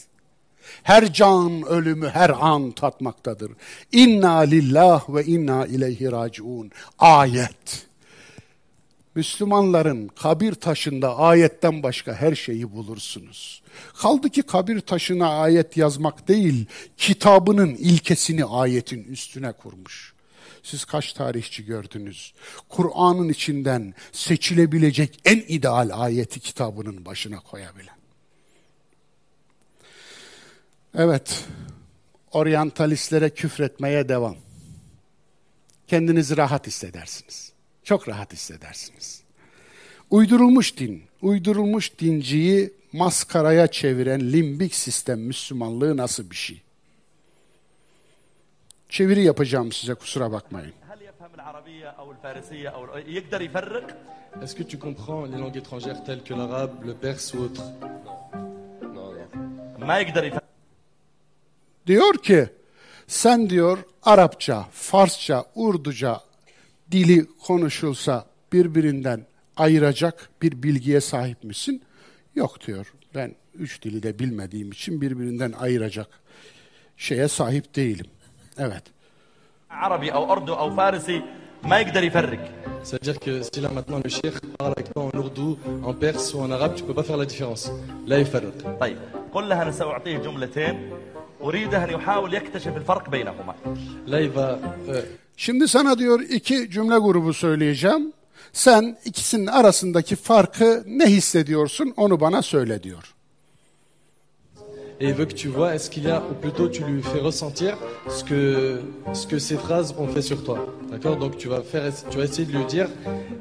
Her 0.83 1.13
can 1.13 1.63
ölümü 1.63 2.09
her 2.09 2.29
an 2.29 2.71
tatmaktadır. 2.71 3.51
İnna 3.91 4.37
lillah 4.37 5.15
ve 5.15 5.25
inna 5.25 5.65
ileyhi 5.65 6.11
raciun. 6.11 6.71
Ayet. 6.99 7.87
Müslümanların 9.15 10.07
kabir 10.07 10.53
taşında 10.53 11.17
ayetten 11.17 11.83
başka 11.83 12.13
her 12.13 12.35
şeyi 12.35 12.71
bulursunuz. 12.71 13.61
Kaldı 13.97 14.29
ki 14.29 14.41
kabir 14.41 14.79
taşına 14.79 15.29
ayet 15.29 15.77
yazmak 15.77 16.27
değil, 16.27 16.65
kitabının 16.97 17.75
ilkesini 17.75 18.45
ayetin 18.45 19.03
üstüne 19.03 19.51
kurmuş. 19.51 20.13
Siz 20.63 20.85
kaç 20.85 21.13
tarihçi 21.13 21.65
gördünüz? 21.65 22.33
Kur'an'ın 22.69 23.29
içinden 23.29 23.93
seçilebilecek 24.11 25.19
en 25.25 25.37
ideal 25.37 25.89
ayeti 25.93 26.39
kitabının 26.39 27.05
başına 27.05 27.39
koyabilen. 27.39 28.00
Evet, 30.95 31.45
oryantalistlere 32.31 33.29
küfretmeye 33.29 34.09
devam. 34.09 34.35
Kendinizi 35.87 36.37
rahat 36.37 36.67
hissedersiniz. 36.67 37.53
Çok 37.83 38.07
rahat 38.07 38.33
hissedersiniz. 38.33 39.23
Uydurulmuş 40.09 40.77
din, 40.77 41.03
uydurulmuş 41.21 41.99
dinciyi 41.99 42.73
maskaraya 42.93 43.67
çeviren 43.67 44.21
limbik 44.21 44.75
sistem 44.75 45.19
Müslümanlığı 45.19 45.97
nasıl 45.97 46.29
bir 46.29 46.35
şey? 46.35 46.61
Çeviri 48.89 49.23
yapacağım 49.23 49.71
size 49.71 49.93
kusura 49.93 50.31
bakmayın. 50.31 50.73
Est-ce 54.41 54.55
que 54.55 54.63
tu 54.63 54.79
comprends 54.79 55.25
les 55.31 55.37
langues 55.37 55.57
étrangères 55.57 56.03
telles 56.05 56.23
que 56.23 56.33
l'arabe, 56.33 56.71
le 56.87 56.93
perse 56.93 57.33
ou 57.35 57.43
autre 57.43 57.61
Diyor 61.86 62.14
ki 62.22 62.46
sen 63.06 63.50
diyor 63.50 63.78
Arapça, 64.02 64.66
Farsça, 64.72 65.44
Urduca 65.54 66.20
dili 66.90 67.26
konuşulsa 67.46 68.26
birbirinden 68.52 69.26
ayıracak 69.56 70.30
bir 70.42 70.62
bilgiye 70.62 71.00
sahip 71.00 71.44
misin? 71.44 71.82
Yok 72.34 72.66
diyor. 72.66 72.92
Ben 73.14 73.34
üç 73.54 73.82
dili 73.82 74.02
de 74.02 74.18
bilmediğim 74.18 74.70
için 74.72 75.00
birbirinden 75.00 75.52
ayıracak 75.52 76.08
şeye 76.96 77.28
sahip 77.28 77.76
değilim. 77.76 78.06
Evet. 78.58 78.82
عربي 79.70 80.08
او 80.16 80.22
اردو 80.32 80.54
او 80.62 80.68
فارسي 80.76 81.22
ما 81.70 81.76
يقدر 81.80 82.02
يفرق 82.10 82.42
C'est-à-dire 82.88 83.18
que 83.26 83.42
si 83.42 83.60
là 83.64 83.70
maintenant 83.76 84.00
le 84.04 84.10
cheikh 84.18 84.36
parle 84.58 84.72
avec 84.76 84.86
toi 84.94 85.02
en 85.10 85.18
ourdou, 85.18 85.58
en 85.82 85.94
perse 86.04 86.26
ou 86.34 86.38
en 86.46 86.50
arabe, 86.56 86.74
tu 86.78 86.84
peux 86.84 86.94
pas 86.94 87.02
faire 87.02 87.16
la 87.16 87.26
différence. 87.32 87.64
Là, 88.06 88.18
il 88.18 88.26
فرق. 88.26 88.78
طيب 88.80 88.96
قل 89.32 89.48
لها 89.48 89.62
انا 89.62 89.70
ساعطيه 89.70 90.18
جملتين 90.18 90.90
أريده 91.42 91.84
أن 91.84 91.90
يحاول 91.90 92.34
يكتشف 92.34 92.76
الفرق 92.76 93.10
بينهما 93.10 93.54
Là, 94.06 94.20
il 94.20 94.30
va 94.36 94.58
euh, 94.88 95.02
Şimdi 95.36 95.68
sana 95.68 95.98
diyor 95.98 96.20
iki 96.20 96.70
cümle 96.70 96.98
grubu 96.98 97.32
söyleyeceğim. 97.32 98.12
Sen 98.52 98.96
ikisinin 99.04 99.46
arasındaki 99.46 100.16
farkı 100.16 100.82
ne 100.86 101.06
hissediyorsun 101.06 101.94
onu 101.96 102.20
bana 102.20 102.42
söyle 102.42 102.82
diyor. 102.82 103.12
et 105.00 105.08
il 105.08 105.14
veut 105.18 105.26
que 105.28 105.34
tu 105.34 105.48
vois 105.50 105.74
est-ce 105.74 105.90
qu'il 105.90 106.04
y 106.04 106.10
a, 106.10 106.22
ou 106.30 106.34
plutôt 106.44 106.68
tu 106.70 106.82
lui 106.84 107.02
fais 107.02 107.20
ressentir 107.20 107.76
ce 108.08 108.24
que, 108.24 108.80
ce 109.12 109.26
que 109.26 109.38
ces 109.38 109.58
phrases 109.58 109.94
ont 109.98 110.08
fait 110.14 110.22
sur 110.30 110.42
toi. 110.44 110.58
D'accord 110.90 111.16
Donc 111.18 111.36
tu 111.36 111.48
vas, 111.48 111.60
faire, 111.72 111.92
tu 112.10 112.16
vas 112.18 112.24
essayer 112.24 112.46
de 112.50 112.56
lui 112.58 112.64
dire 112.64 112.88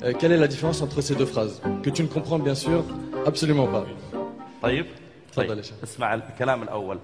euh, 0.04 0.12
quelle 0.20 0.34
est 0.34 0.38
la 0.46 0.48
différence 0.50 0.82
entre 0.82 1.00
ces 1.02 1.16
deux 1.16 1.26
phrases, 1.34 1.62
que 1.84 1.90
tu 1.90 2.02
ne 2.04 2.08
comprends 2.08 2.40
bien 2.40 2.56
sûr 2.56 2.84
absolument 3.26 3.68
pas. 3.68 3.86
طيب 4.62 4.86
تفضل 5.32 5.48
طيب 5.48 5.58
يا 5.58 5.62
شيخ. 5.64 5.76
اسمع 5.84 6.14
الكلام 6.14 6.64
الأول 6.64 6.98
آه 6.98 7.00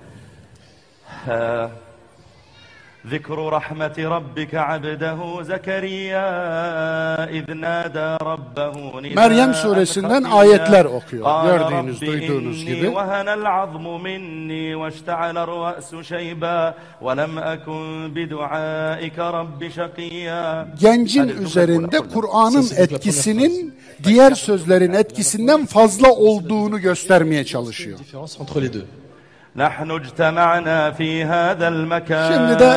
ذكر 3.08 3.50
رحمة 3.50 3.94
ربك 3.98 4.56
عبده 4.56 5.20
زكريا 5.44 6.28
إذ 7.30 7.54
نادى 7.54 8.18
ربه 8.24 8.74
نداء 9.02 9.16
Meryem 9.16 9.54
suresinden 9.54 10.24
خفيا. 10.24 10.36
ayetler 10.40 10.86
okuyor. 10.86 11.26
قال 11.26 11.46
Gördüğünüz, 11.48 12.02
رب 12.02 12.06
duyduğunuz 12.08 12.62
إني 12.64 12.66
gibi. 12.66 12.88
وهن 12.96 13.28
العظم 13.40 14.02
مني 14.04 14.76
واشتعل 14.76 15.38
الرأس 15.38 15.96
شيبا 16.12 16.74
ولم 17.02 17.40
أكن 17.40 18.12
بدعائك 18.16 19.20
رب 19.20 19.62
شقيا 19.70 20.68
Gencin 20.82 21.20
Hadi, 21.20 21.32
cümle 21.34 21.46
üzerinde 21.48 21.98
kur, 22.00 22.10
Kur'an'ın 22.10 22.62
Sesi 22.62 22.76
dikkat 22.84 22.92
etkisinin 22.92 23.76
diğer 24.04 24.32
sözlerin 24.36 24.94
etkisinden 24.94 25.66
fazla 25.66 26.10
olduğunu 26.12 26.80
göstermeye 26.80 27.44
çalışıyor. 27.46 28.00
نحن 29.56 29.92
اجتمعنا 29.92 30.92
في 30.92 31.24
هذا 31.24 31.68
المكان 31.68 32.32
Şimdi 32.34 32.60
de 32.60 32.72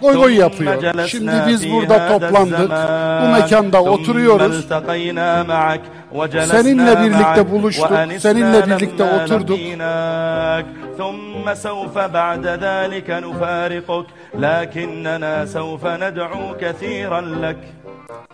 goy 0.00 0.14
goy 0.14 0.32
ثم 0.34 0.40
yapıyor. 0.40 0.74
جلسنا 0.82 1.06
Şimdi 1.08 1.32
biz 1.48 1.60
في 1.62 1.70
burada 1.72 1.94
هذا 1.94 2.08
toplandık. 2.08 2.70
الزمان. 2.70 3.22
Bu 3.22 3.26
mekanda 3.28 3.78
ثم 3.78 3.88
oturuyoruz. 3.88 4.56
التقينا 4.64 5.42
معك 5.42 5.80
وجلسنا 6.14 6.62
Seninle 6.62 6.94
birlikte 7.00 7.42
معك 7.42 7.50
buluştuk, 7.52 7.90
وأنسنا 7.90 8.18
seninle 8.20 8.66
birlikte 8.66 9.04
لما 9.04 9.24
oturduk. 9.24 9.50
لقيناك. 9.58 10.66
ثم 10.98 11.54
سوف 11.54 11.98
بعد 11.98 12.46
ذلك 12.46 13.10
نفارقك 13.10 14.06
لكننا 14.38 15.46
سوف 15.46 15.86
ندعو 15.86 16.56
كثيرا 16.60 17.20
لك 17.20 17.56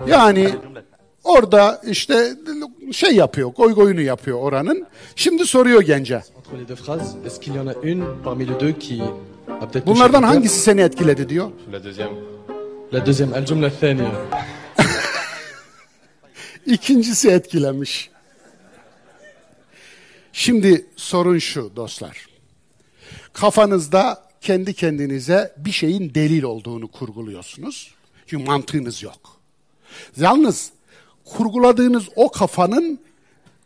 Yani 0.07 0.47
Orada 1.26 1.82
işte 1.88 2.36
şey 2.92 3.16
yapıyor, 3.16 3.50
goy 3.54 3.74
goyunu 3.74 4.02
yapıyor 4.02 4.40
oranın. 4.40 4.88
Şimdi 5.16 5.46
soruyor 5.46 5.82
gence. 5.82 6.24
Bunlardan 9.86 10.24
hangisi 10.24 10.60
seni 10.60 10.82
etkiledi 10.82 11.30
diyor. 11.30 11.52
İkincisi 16.66 17.30
etkilemiş. 17.30 18.10
Şimdi 20.34 20.86
sorun 20.96 21.38
şu 21.38 21.76
dostlar. 21.76 22.28
Kafanızda 23.34 24.24
kendi 24.42 24.74
kendinize 24.74 25.54
bir 25.58 25.72
şeyin 25.72 26.14
delil 26.16 26.44
olduğunu 26.44 26.88
kurguluyorsunuz. 26.88 27.94
Çünkü 28.28 28.44
mantığınız 28.46 29.04
yok. 29.04 29.40
Yalnız 30.18 30.72
kurguladığınız 31.26 32.04
o 32.16 32.32
kafanın 32.32 33.00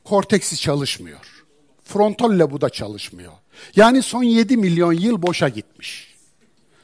korteksi 0.04 0.58
çalışmıyor. 0.58 1.44
Frontal 1.84 2.40
lobu 2.40 2.62
da 2.62 2.70
çalışmıyor. 2.70 3.34
Yani 3.76 4.02
son 4.02 4.24
7 4.24 4.58
milyon 4.58 4.94
yıl 4.94 5.22
boşa 5.22 5.50
gitmiş. 5.50 6.16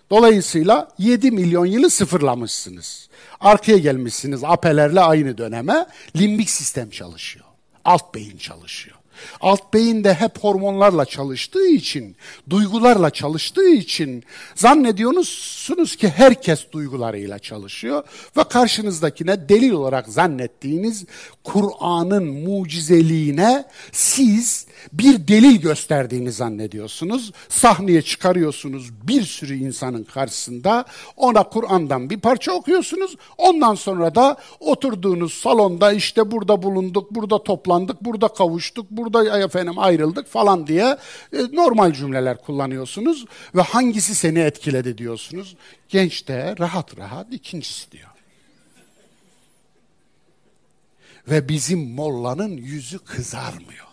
Dolayısıyla 0.09 0.89
7 0.97 1.31
milyon 1.31 1.65
yılı 1.65 1.89
sıfırlamışsınız. 1.89 3.09
Arkaya 3.39 3.77
gelmişsiniz 3.77 4.43
apelerle 4.43 4.99
aynı 4.99 5.37
döneme. 5.37 5.85
Limbik 6.15 6.49
sistem 6.49 6.89
çalışıyor. 6.89 7.45
Alt 7.85 8.15
beyin 8.15 8.37
çalışıyor. 8.37 8.97
Alt 9.41 9.73
beyin 9.73 10.03
de 10.03 10.13
hep 10.13 10.37
hormonlarla 10.39 11.05
çalıştığı 11.05 11.67
için, 11.67 12.15
duygularla 12.49 13.09
çalıştığı 13.09 13.69
için 13.69 14.23
zannediyorsunuz 14.55 15.95
ki 15.95 16.09
herkes 16.09 16.71
duygularıyla 16.71 17.39
çalışıyor 17.39 18.03
ve 18.37 18.43
karşınızdakine 18.43 19.49
delil 19.49 19.71
olarak 19.71 20.07
zannettiğiniz 20.07 21.05
Kur'an'ın 21.43 22.25
mucizeliğine 22.25 23.65
siz 23.91 24.65
bir 24.93 25.27
delil 25.27 25.61
gösterdiğini 25.61 26.31
zannediyorsunuz. 26.31 27.31
Sahneye 27.49 28.01
çıkarıyorsunuz 28.01 28.91
bir 29.07 29.21
sürü 29.21 29.55
insanın 29.55 30.03
karşısında. 30.03 30.85
Ona 31.17 31.43
Kur'an'dan 31.43 32.09
bir 32.09 32.19
parça 32.19 32.51
okuyorsunuz. 32.51 33.15
Ondan 33.37 33.75
sonra 33.75 34.15
da 34.15 34.37
oturduğunuz 34.59 35.33
salonda 35.33 35.91
işte 35.93 36.31
burada 36.31 36.63
bulunduk, 36.63 37.11
burada 37.11 37.43
toplandık, 37.43 38.01
burada 38.01 38.27
kavuştuk, 38.27 38.91
burada 38.91 39.39
efendim 39.39 39.79
ayrıldık 39.79 40.27
falan 40.27 40.67
diye 40.67 40.97
e, 41.33 41.37
normal 41.53 41.93
cümleler 41.93 42.41
kullanıyorsunuz 42.41 43.25
ve 43.55 43.61
hangisi 43.61 44.15
seni 44.15 44.39
etkiledi 44.39 44.97
diyorsunuz. 44.97 45.55
Genç 45.89 46.27
de 46.27 46.55
rahat 46.59 46.97
rahat 46.97 47.33
ikincisi 47.33 47.91
diyor. 47.91 48.09
Ve 51.27 51.49
bizim 51.49 51.91
mollanın 51.95 52.57
yüzü 52.57 52.99
kızarmıyor. 52.99 53.84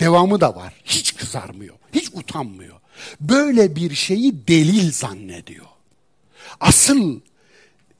Devamı 0.00 0.40
da 0.40 0.56
var. 0.56 0.74
Hiç 0.84 1.16
kızarmıyor. 1.16 1.74
Hiç 1.92 2.10
utanmıyor. 2.14 2.76
Böyle 3.20 3.76
bir 3.76 3.94
şeyi 3.94 4.48
delil 4.48 4.92
zannediyor. 4.92 5.66
Asıl 6.60 7.20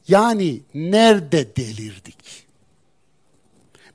yani 0.08 0.60
nerede 0.74 1.56
delirdik? 1.56 2.46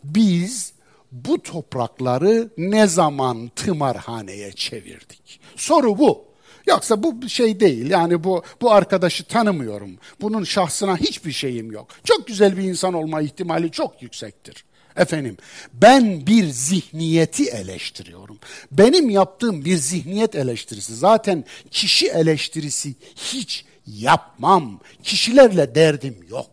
Biz 0.04 0.74
bu 1.12 1.42
toprakları 1.42 2.50
ne 2.58 2.88
zaman 2.88 3.52
tımarhaneye 3.56 4.52
çevirdik? 4.52 5.40
Soru 5.56 5.98
bu. 6.00 6.26
Yoksa 6.68 7.04
bu 7.04 7.30
şey 7.30 7.60
değil. 7.60 7.90
Yani 7.90 8.24
bu 8.24 8.44
bu 8.62 8.72
arkadaşı 8.72 9.24
tanımıyorum. 9.24 9.98
Bunun 10.22 10.44
şahsına 10.44 10.98
hiçbir 10.98 11.32
şeyim 11.32 11.72
yok. 11.72 11.88
Çok 12.04 12.28
güzel 12.28 12.58
bir 12.58 12.64
insan 12.64 12.94
olma 12.94 13.22
ihtimali 13.22 13.72
çok 13.72 14.02
yüksektir. 14.02 14.66
Efendim, 14.98 15.38
ben 15.74 16.28
bir 16.28 16.46
zihniyeti 16.48 17.46
eleştiriyorum. 17.46 18.40
Benim 18.72 19.10
yaptığım 19.10 19.66
bir 19.66 19.78
zihniyet 19.78 20.36
eleştirisi. 20.36 20.96
Zaten 20.96 21.46
kişi 21.72 22.08
eleştirisi 22.08 22.96
hiç 23.16 23.66
yapmam. 23.88 24.80
Kişilerle 25.04 25.76
derdim 25.76 26.18
yok. 26.30 26.50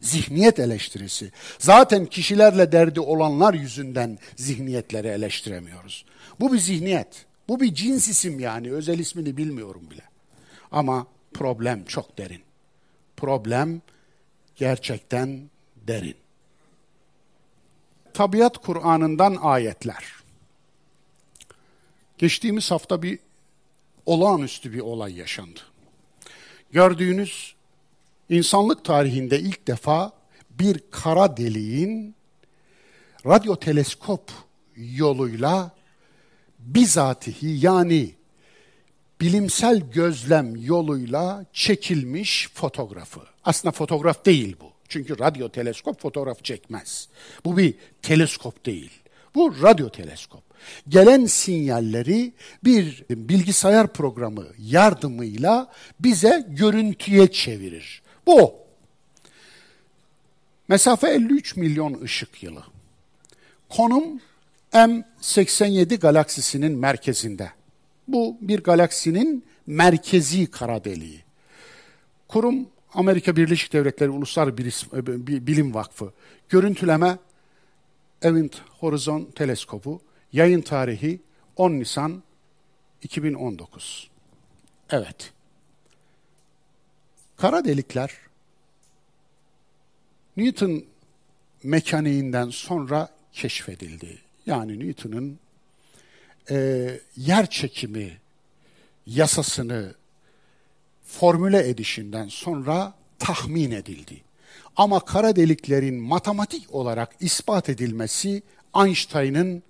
Zihniyet 0.00 0.58
eleştirisi. 0.58 1.32
Zaten 1.58 2.06
kişilerle 2.06 2.72
derdi 2.72 3.00
olanlar 3.00 3.54
yüzünden 3.54 4.18
zihniyetleri 4.36 5.08
eleştiremiyoruz. 5.08 6.04
Bu 6.40 6.52
bir 6.52 6.58
zihniyet. 6.58 7.26
Bu 7.48 7.60
bir 7.60 7.74
cins 7.74 8.08
isim 8.08 8.40
yani. 8.40 8.72
Özel 8.72 8.98
ismini 8.98 9.36
bilmiyorum 9.36 9.82
bile. 9.90 10.02
Ama 10.72 11.06
problem 11.34 11.84
çok 11.84 12.18
derin. 12.18 12.42
Problem 13.16 13.82
gerçekten 14.56 15.50
derin. 15.76 16.23
Tabiat 18.14 18.58
Kur'an'ından 18.58 19.36
ayetler. 19.42 20.04
Geçtiğimiz 22.18 22.70
hafta 22.70 23.02
bir 23.02 23.18
olağanüstü 24.06 24.72
bir 24.72 24.80
olay 24.80 25.16
yaşandı. 25.16 25.60
Gördüğünüz 26.72 27.54
insanlık 28.28 28.84
tarihinde 28.84 29.40
ilk 29.40 29.66
defa 29.66 30.12
bir 30.50 30.80
kara 30.90 31.36
deliğin 31.36 32.14
radyo 33.26 33.56
teleskop 33.56 34.30
yoluyla 34.76 35.70
bizatihi 36.58 37.66
yani 37.66 38.14
bilimsel 39.20 39.90
gözlem 39.90 40.56
yoluyla 40.56 41.44
çekilmiş 41.52 42.48
fotoğrafı. 42.54 43.20
Aslında 43.44 43.72
fotoğraf 43.72 44.26
değil 44.26 44.56
bu. 44.60 44.73
Çünkü 44.88 45.18
radyo 45.18 45.48
teleskop 45.48 46.00
fotoğraf 46.00 46.44
çekmez. 46.44 47.08
Bu 47.44 47.56
bir 47.56 47.74
teleskop 48.02 48.66
değil. 48.66 48.90
Bu 49.34 49.62
radyo 49.62 49.88
teleskop. 49.88 50.42
Gelen 50.88 51.26
sinyalleri 51.26 52.32
bir 52.64 53.04
bilgisayar 53.10 53.92
programı 53.92 54.46
yardımıyla 54.58 55.72
bize 56.00 56.46
görüntüye 56.48 57.32
çevirir. 57.32 58.02
Bu. 58.26 58.54
Mesafe 60.68 61.08
53 61.08 61.56
milyon 61.56 62.00
ışık 62.02 62.42
yılı. 62.42 62.62
Konum 63.68 64.20
M87 64.72 65.96
galaksisinin 65.96 66.72
merkezinde. 66.72 67.50
Bu 68.08 68.36
bir 68.40 68.62
galaksinin 68.62 69.44
merkezi 69.66 70.46
kara 70.46 70.84
deliği. 70.84 71.24
Kurum 72.28 72.68
Amerika 72.94 73.36
Birleşik 73.36 73.72
Devletleri 73.72 74.10
Uluslar 74.10 74.56
Bilim 74.56 75.74
Vakfı. 75.74 76.12
Görüntüleme 76.48 77.18
Event 78.22 78.60
Horizon 78.80 79.24
Teleskobu. 79.24 80.00
Yayın 80.32 80.60
tarihi 80.60 81.20
10 81.56 81.70
Nisan 81.70 82.22
2019. 83.02 84.10
Evet. 84.90 85.32
Kara 87.36 87.64
delikler 87.64 88.10
Newton 90.36 90.84
mekaniğinden 91.62 92.50
sonra 92.50 93.08
keşfedildi. 93.32 94.18
Yani 94.46 94.80
Newton'un 94.80 95.38
e, 96.50 97.00
yer 97.16 97.50
çekimi 97.50 98.18
yasasını 99.06 99.94
formüle 101.18 101.68
edişinden 101.68 102.28
sonra 102.28 102.94
tahmin 103.18 103.70
edildi. 103.70 104.20
Ama 104.76 105.00
kara 105.00 105.36
deliklerin 105.36 106.02
matematik 106.02 106.74
olarak 106.74 107.16
ispat 107.20 107.68
edilmesi 107.68 108.42
Einstein'ın 108.76 109.62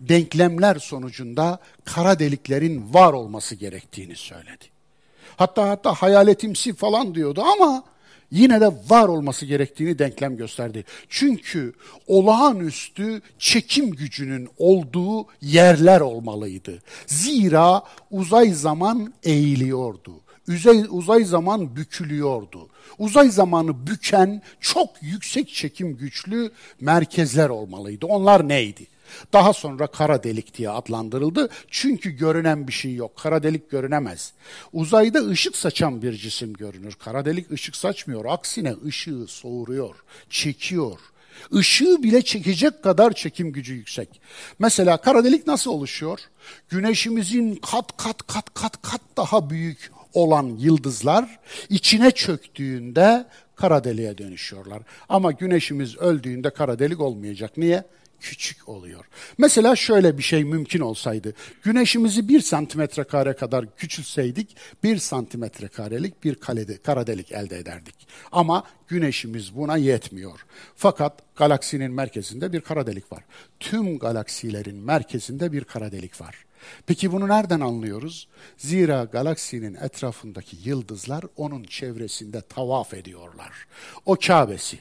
denklemler 0.00 0.76
sonucunda 0.76 1.58
kara 1.84 2.18
deliklerin 2.18 2.94
var 2.94 3.12
olması 3.12 3.54
gerektiğini 3.54 4.16
söyledi. 4.16 4.64
Hatta 5.36 5.68
hatta 5.68 5.94
hayaletimsi 5.94 6.74
falan 6.74 7.14
diyordu 7.14 7.42
ama 7.42 7.84
yine 8.30 8.60
de 8.60 8.72
var 8.88 9.08
olması 9.08 9.46
gerektiğini 9.46 9.98
denklem 9.98 10.36
gösterdi. 10.36 10.84
Çünkü 11.08 11.72
olağanüstü 12.06 13.22
çekim 13.38 13.90
gücünün 13.90 14.48
olduğu 14.58 15.26
yerler 15.40 16.00
olmalıydı. 16.00 16.82
Zira 17.06 17.82
uzay 18.10 18.50
zaman 18.50 19.14
eğiliyordu. 19.22 20.21
Uzay, 20.48 20.84
uzay 20.88 21.24
zaman 21.24 21.76
bükülüyordu. 21.76 22.68
Uzay 22.98 23.30
zamanı 23.30 23.86
büken 23.86 24.42
çok 24.60 24.90
yüksek 25.02 25.48
çekim 25.48 25.96
güçlü 25.96 26.50
merkezler 26.80 27.48
olmalıydı. 27.48 28.06
Onlar 28.06 28.48
neydi? 28.48 28.86
Daha 29.32 29.52
sonra 29.52 29.86
kara 29.86 30.22
delik 30.22 30.58
diye 30.58 30.70
adlandırıldı. 30.70 31.48
Çünkü 31.70 32.10
görünen 32.10 32.68
bir 32.68 32.72
şey 32.72 32.94
yok. 32.94 33.16
Kara 33.16 33.42
delik 33.42 33.70
görünemez. 33.70 34.32
Uzayda 34.72 35.26
ışık 35.26 35.56
saçan 35.56 36.02
bir 36.02 36.12
cisim 36.12 36.52
görünür. 36.52 36.94
Kara 36.94 37.24
delik 37.24 37.50
ışık 37.50 37.76
saçmıyor. 37.76 38.24
Aksine 38.24 38.74
ışığı 38.86 39.26
soğuruyor, 39.28 39.94
çekiyor. 40.30 40.98
Işığı 41.52 42.02
bile 42.02 42.22
çekecek 42.22 42.82
kadar 42.82 43.12
çekim 43.12 43.52
gücü 43.52 43.74
yüksek. 43.74 44.20
Mesela 44.58 44.96
kara 44.96 45.24
delik 45.24 45.46
nasıl 45.46 45.70
oluşuyor? 45.70 46.20
Güneşimizin 46.68 47.54
kat 47.54 47.96
kat 47.96 48.26
kat 48.26 48.54
kat 48.54 48.82
kat 48.82 49.00
daha 49.16 49.50
büyük 49.50 49.90
olan 50.14 50.56
yıldızlar 50.58 51.40
içine 51.68 52.10
çöktüğünde 52.10 53.26
kara 53.56 53.84
deliğe 53.84 54.18
dönüşüyorlar. 54.18 54.82
Ama 55.08 55.32
güneşimiz 55.32 55.96
öldüğünde 55.96 56.50
kara 56.50 56.78
delik 56.78 57.00
olmayacak. 57.00 57.56
Niye? 57.56 57.84
küçük 58.22 58.68
oluyor. 58.68 59.04
Mesela 59.38 59.76
şöyle 59.76 60.18
bir 60.18 60.22
şey 60.22 60.44
mümkün 60.44 60.80
olsaydı. 60.80 61.34
Güneşimizi 61.62 62.28
bir 62.28 62.40
santimetre 62.40 63.04
kare 63.04 63.32
kadar 63.32 63.76
küçülseydik 63.76 64.56
bir 64.84 64.96
santimetre 64.98 65.68
karelik 65.68 66.24
bir 66.24 66.34
kalede, 66.34 66.78
kara 66.78 67.06
delik 67.06 67.32
elde 67.32 67.58
ederdik. 67.58 67.94
Ama 68.32 68.64
güneşimiz 68.88 69.56
buna 69.56 69.76
yetmiyor. 69.76 70.46
Fakat 70.76 71.36
galaksinin 71.36 71.92
merkezinde 71.92 72.52
bir 72.52 72.60
kara 72.60 72.86
delik 72.86 73.12
var. 73.12 73.24
Tüm 73.60 73.98
galaksilerin 73.98 74.76
merkezinde 74.76 75.52
bir 75.52 75.64
kara 75.64 75.92
delik 75.92 76.20
var. 76.20 76.44
Peki 76.86 77.12
bunu 77.12 77.28
nereden 77.28 77.60
anlıyoruz? 77.60 78.28
Zira 78.56 79.04
galaksinin 79.04 79.74
etrafındaki 79.74 80.56
yıldızlar 80.64 81.24
onun 81.36 81.64
çevresinde 81.64 82.40
tavaf 82.40 82.94
ediyorlar. 82.94 83.52
O 84.06 84.16
Kabe'si. 84.26 84.78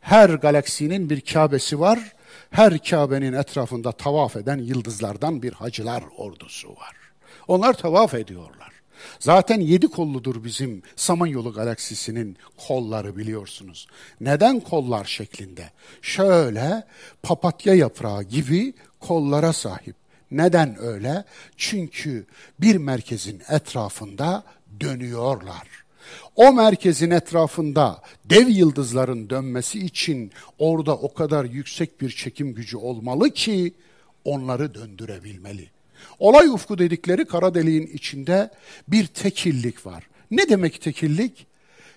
Her 0.00 0.30
galaksinin 0.30 1.10
bir 1.10 1.20
Kabe'si 1.20 1.80
var 1.80 2.16
her 2.50 2.78
Kabe'nin 2.78 3.32
etrafında 3.32 3.92
tavaf 3.92 4.36
eden 4.36 4.58
yıldızlardan 4.58 5.42
bir 5.42 5.52
hacılar 5.52 6.04
ordusu 6.16 6.68
var. 6.68 6.96
Onlar 7.48 7.74
tavaf 7.74 8.14
ediyorlar. 8.14 8.72
Zaten 9.18 9.60
yedi 9.60 9.88
kolludur 9.88 10.44
bizim 10.44 10.82
Samanyolu 10.96 11.52
galaksisinin 11.52 12.36
kolları 12.68 13.16
biliyorsunuz. 13.16 13.86
Neden 14.20 14.60
kollar 14.60 15.04
şeklinde? 15.04 15.70
Şöyle 16.02 16.84
papatya 17.22 17.74
yaprağı 17.74 18.22
gibi 18.22 18.74
kollara 19.00 19.52
sahip. 19.52 19.96
Neden 20.30 20.82
öyle? 20.82 21.24
Çünkü 21.56 22.26
bir 22.60 22.76
merkezin 22.76 23.42
etrafında 23.48 24.44
dönüyorlar. 24.80 25.68
O 26.36 26.52
merkezin 26.52 27.10
etrafında 27.10 28.02
dev 28.24 28.48
yıldızların 28.48 29.30
dönmesi 29.30 29.78
için 29.78 30.32
orada 30.58 30.96
o 30.96 31.14
kadar 31.14 31.44
yüksek 31.44 32.00
bir 32.00 32.10
çekim 32.10 32.54
gücü 32.54 32.76
olmalı 32.76 33.30
ki 33.30 33.74
onları 34.24 34.74
döndürebilmeli. 34.74 35.70
Olay 36.18 36.48
ufku 36.48 36.78
dedikleri 36.78 37.24
kara 37.24 37.54
deliğin 37.54 37.86
içinde 37.86 38.50
bir 38.88 39.06
tekillik 39.06 39.86
var. 39.86 40.08
Ne 40.30 40.48
demek 40.48 40.82
tekillik? 40.82 41.46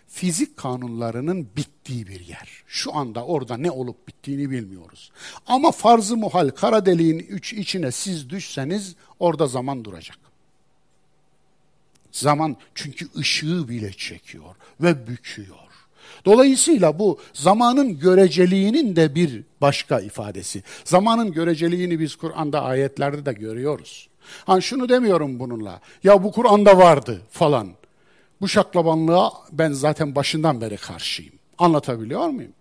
Fizik 0.10 0.58
kanunlarının 0.58 1.48
bittiği 1.58 2.08
bir 2.08 2.20
yer. 2.20 2.50
Şu 2.68 2.96
anda 2.96 3.26
orada 3.26 3.58
ne 3.58 3.72
olup 3.72 4.08
bittiğini 4.08 4.52
bilmiyoruz. 4.52 5.12
Ama 5.48 5.72
farzı 5.72 6.18
muhal 6.18 6.50
kara 6.50 6.86
deliğin 6.86 7.40
içine 7.56 7.92
siz 7.92 8.30
düşseniz 8.30 8.96
orada 9.20 9.48
zaman 9.48 9.86
duracak. 9.86 10.18
Zaman 12.12 12.58
çünkü 12.76 13.08
ışığı 13.18 13.70
bile 13.70 13.94
çekiyor 13.94 14.56
ve 14.82 15.08
büküyor. 15.08 15.58
Dolayısıyla 16.26 17.00
bu 17.00 17.20
zamanın 17.34 18.00
göreceliğinin 18.00 18.96
de 18.96 19.16
bir 19.16 19.44
başka 19.62 20.00
ifadesi. 20.00 20.64
Zamanın 20.84 21.32
göreceliğini 21.32 22.00
biz 22.00 22.16
Kur'an'da 22.16 22.64
ayetlerde 22.64 23.26
de 23.26 23.34
görüyoruz. 23.34 24.10
Ha 24.46 24.62
şunu 24.62 24.90
demiyorum 24.90 25.40
bununla. 25.40 25.82
Ya 26.04 26.24
bu 26.24 26.32
Kur'an'da 26.32 26.78
vardı 26.78 27.22
falan. 27.30 27.79
Bu 28.42 28.48
şaklabanlığa 28.48 29.32
ben 29.52 29.72
zaten 29.72 30.16
başından 30.16 30.62
beri 30.62 30.78
karşıyım. 30.78 31.34
Anlatabiliyor 31.58 32.28
muyum? 32.28 32.54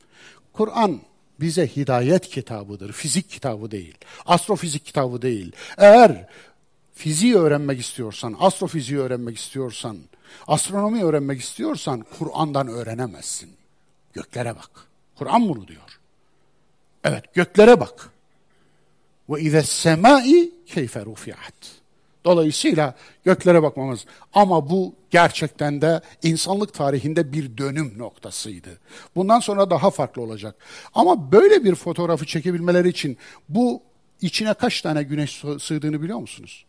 Kur'an 0.52 1.00
bize 1.40 1.66
hidayet 1.66 2.28
kitabıdır, 2.28 2.92
fizik 2.92 3.30
kitabı 3.30 3.70
değil, 3.70 3.94
astrofizik 4.26 4.84
kitabı 4.84 5.22
değil. 5.22 5.52
Eğer 5.76 6.26
fiziği 6.94 7.36
öğrenmek 7.36 7.80
istiyorsan, 7.80 8.36
astrofiziği 8.40 8.98
öğrenmek 8.98 9.38
istiyorsan, 9.38 9.98
astronomi 10.46 11.04
öğrenmek 11.04 11.40
istiyorsan 11.40 12.04
Kur'an'dan 12.18 12.68
öğrenemezsin. 12.68 13.50
Göklere 14.12 14.56
bak. 14.56 14.70
Kur'an 15.18 15.48
bunu 15.48 15.68
diyor. 15.68 16.00
Evet, 17.04 17.34
göklere 17.34 17.80
bak. 17.80 18.10
Ve 19.28 19.40
ize 19.40 19.62
semai 19.62 20.50
keyfe 20.66 21.04
rufiat. 21.04 21.77
Dolayısıyla 22.28 22.94
göklere 23.24 23.62
bakmamız. 23.62 24.04
Ama 24.34 24.70
bu 24.70 24.94
gerçekten 25.10 25.80
de 25.80 26.00
insanlık 26.22 26.74
tarihinde 26.74 27.32
bir 27.32 27.58
dönüm 27.58 27.98
noktasıydı. 27.98 28.78
Bundan 29.16 29.40
sonra 29.40 29.70
daha 29.70 29.90
farklı 29.90 30.22
olacak. 30.22 30.54
Ama 30.94 31.32
böyle 31.32 31.64
bir 31.64 31.74
fotoğrafı 31.74 32.26
çekebilmeleri 32.26 32.88
için 32.88 33.16
bu 33.48 33.82
içine 34.20 34.54
kaç 34.54 34.82
tane 34.82 35.02
güneş 35.02 35.42
sığdığını 35.60 36.02
biliyor 36.02 36.18
musunuz? 36.18 36.64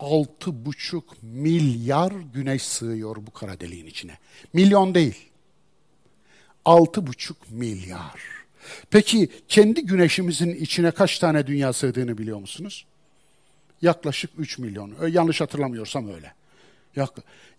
altı 0.00 0.66
buçuk 0.66 1.22
milyar 1.22 2.12
güneş 2.34 2.62
sığıyor 2.62 3.16
bu 3.16 3.30
kara 3.30 3.60
deliğin 3.60 3.86
içine. 3.86 4.18
Milyon 4.52 4.94
değil. 4.94 5.16
Altı 6.64 7.06
buçuk 7.06 7.50
milyar. 7.50 8.20
Peki 8.90 9.28
kendi 9.48 9.86
güneşimizin 9.86 10.54
içine 10.54 10.90
kaç 10.90 11.18
tane 11.18 11.46
dünya 11.46 11.72
sığdığını 11.72 12.18
biliyor 12.18 12.38
musunuz? 12.38 12.86
Yaklaşık 13.82 14.30
3 14.38 14.58
milyon. 14.58 15.08
Yanlış 15.08 15.40
hatırlamıyorsam 15.40 16.08
öyle. 16.14 16.34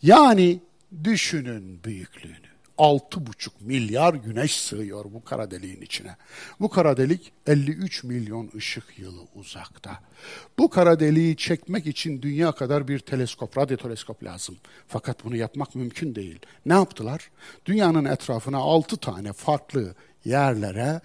Yani 0.02 0.60
düşünün 1.04 1.84
büyüklüğünü. 1.84 2.52
6,5 2.78 3.50
milyar 3.60 4.14
güneş 4.14 4.60
sığıyor 4.60 5.06
bu 5.06 5.24
kara 5.24 5.52
deliğin 5.52 5.82
içine. 5.82 6.16
Bu 6.60 6.70
kara 6.70 6.98
delik 6.98 7.32
53 7.48 8.04
milyon 8.04 8.52
ışık 8.56 9.00
yılı 9.00 9.22
uzakta. 9.36 10.00
Bu 10.58 10.70
kara 10.70 11.00
deliği 11.00 11.38
çekmek 11.38 11.88
için 11.88 12.22
dünya 12.22 12.52
kadar 12.52 12.88
bir 12.88 13.00
teleskop, 13.00 13.58
radyo 13.58 13.78
teleskop 13.78 14.24
lazım. 14.24 14.58
Fakat 14.88 15.26
bunu 15.26 15.36
yapmak 15.36 15.76
mümkün 15.76 16.16
değil. 16.16 16.40
Ne 16.66 16.74
yaptılar? 16.74 17.32
Dünyanın 17.66 18.06
etrafına 18.06 18.58
6 18.58 18.98
tane 18.98 19.34
farklı 19.34 19.96
yerlere 20.26 21.02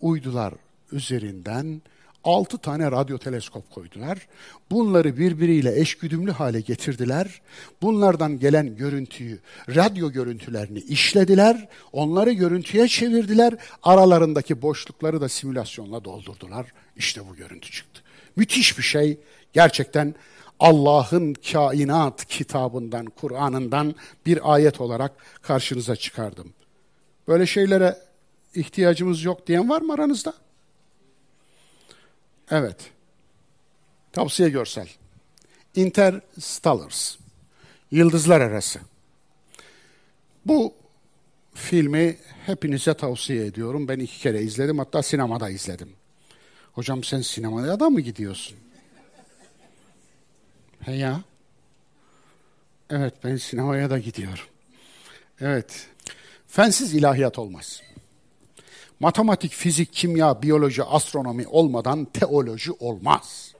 uydular 0.00 0.54
üzerinden 0.92 1.82
altı 2.24 2.58
tane 2.58 2.90
radyo 2.90 3.18
teleskop 3.18 3.70
koydular. 3.70 4.28
Bunları 4.70 5.16
birbiriyle 5.16 5.80
eşgüdümlü 5.80 6.30
hale 6.30 6.60
getirdiler. 6.60 7.40
Bunlardan 7.82 8.38
gelen 8.38 8.76
görüntüyü, 8.76 9.40
radyo 9.68 10.12
görüntülerini 10.12 10.78
işlediler. 10.78 11.68
Onları 11.92 12.32
görüntüye 12.32 12.88
çevirdiler. 12.88 13.54
Aralarındaki 13.82 14.62
boşlukları 14.62 15.20
da 15.20 15.28
simülasyonla 15.28 16.04
doldurdular. 16.04 16.66
İşte 16.96 17.20
bu 17.30 17.36
görüntü 17.36 17.70
çıktı. 17.70 18.02
Müthiş 18.36 18.78
bir 18.78 18.82
şey. 18.82 19.18
Gerçekten 19.52 20.14
Allah'ın 20.60 21.34
kainat 21.52 22.24
kitabından, 22.24 23.06
Kur'an'ından 23.06 23.94
bir 24.26 24.54
ayet 24.54 24.80
olarak 24.80 25.12
karşınıza 25.42 25.96
çıkardım. 25.96 26.52
Böyle 27.28 27.46
şeylere 27.46 27.96
ihtiyacımız 28.54 29.24
yok 29.24 29.46
diyen 29.46 29.68
var 29.68 29.80
mı 29.80 29.92
aranızda? 29.92 30.34
Evet. 32.50 32.90
Tavsiye 34.12 34.48
görsel. 34.48 34.88
Interstellars. 35.74 37.16
Yıldızlar 37.90 38.40
Arası. 38.40 38.80
Bu 40.46 40.74
filmi 41.54 42.16
hepinize 42.46 42.94
tavsiye 42.94 43.46
ediyorum. 43.46 43.88
Ben 43.88 43.98
iki 43.98 44.18
kere 44.18 44.42
izledim 44.42 44.78
hatta 44.78 45.02
sinemada 45.02 45.50
izledim. 45.50 45.92
Hocam 46.72 47.04
sen 47.04 47.20
sinemaya 47.20 47.80
da 47.80 47.90
mı 47.90 48.00
gidiyorsun? 48.00 48.56
He 50.80 50.92
ya. 50.92 51.20
Evet 52.90 53.14
ben 53.24 53.36
sinemaya 53.36 53.90
da 53.90 53.98
gidiyorum. 53.98 54.44
Evet. 55.40 55.88
Fensiz 56.48 56.94
ilahiyat 56.94 57.38
olmaz. 57.38 57.82
Matematik, 59.00 59.52
fizik, 59.52 59.92
kimya, 59.92 60.42
biyoloji, 60.42 60.84
astronomi 60.84 61.46
olmadan 61.46 62.04
teoloji 62.04 62.72
olmaz. 62.72 63.54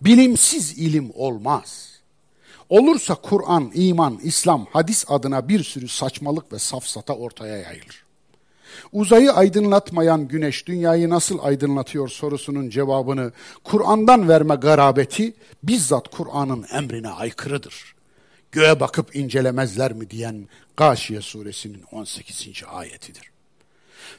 Bilimsiz 0.00 0.78
ilim 0.78 1.10
olmaz. 1.14 1.88
Olursa 2.68 3.14
Kur'an, 3.14 3.70
iman, 3.74 4.18
İslam, 4.22 4.66
hadis 4.72 5.04
adına 5.08 5.48
bir 5.48 5.64
sürü 5.64 5.88
saçmalık 5.88 6.52
ve 6.52 6.58
safsata 6.58 7.14
ortaya 7.14 7.56
yayılır. 7.56 8.04
Uzayı 8.92 9.32
aydınlatmayan 9.32 10.28
güneş 10.28 10.66
dünyayı 10.66 11.10
nasıl 11.10 11.38
aydınlatıyor 11.42 12.08
sorusunun 12.08 12.70
cevabını 12.70 13.32
Kur'an'dan 13.64 14.28
verme 14.28 14.54
garabeti 14.54 15.34
bizzat 15.62 16.08
Kur'an'ın 16.08 16.66
emrine 16.72 17.08
aykırıdır. 17.08 17.94
Göğe 18.52 18.80
bakıp 18.80 19.16
incelemezler 19.16 19.92
mi 19.92 20.10
diyen 20.10 20.48
Gâşiye 20.76 21.20
suresinin 21.20 21.82
18. 21.92 22.62
ayetidir. 22.68 23.37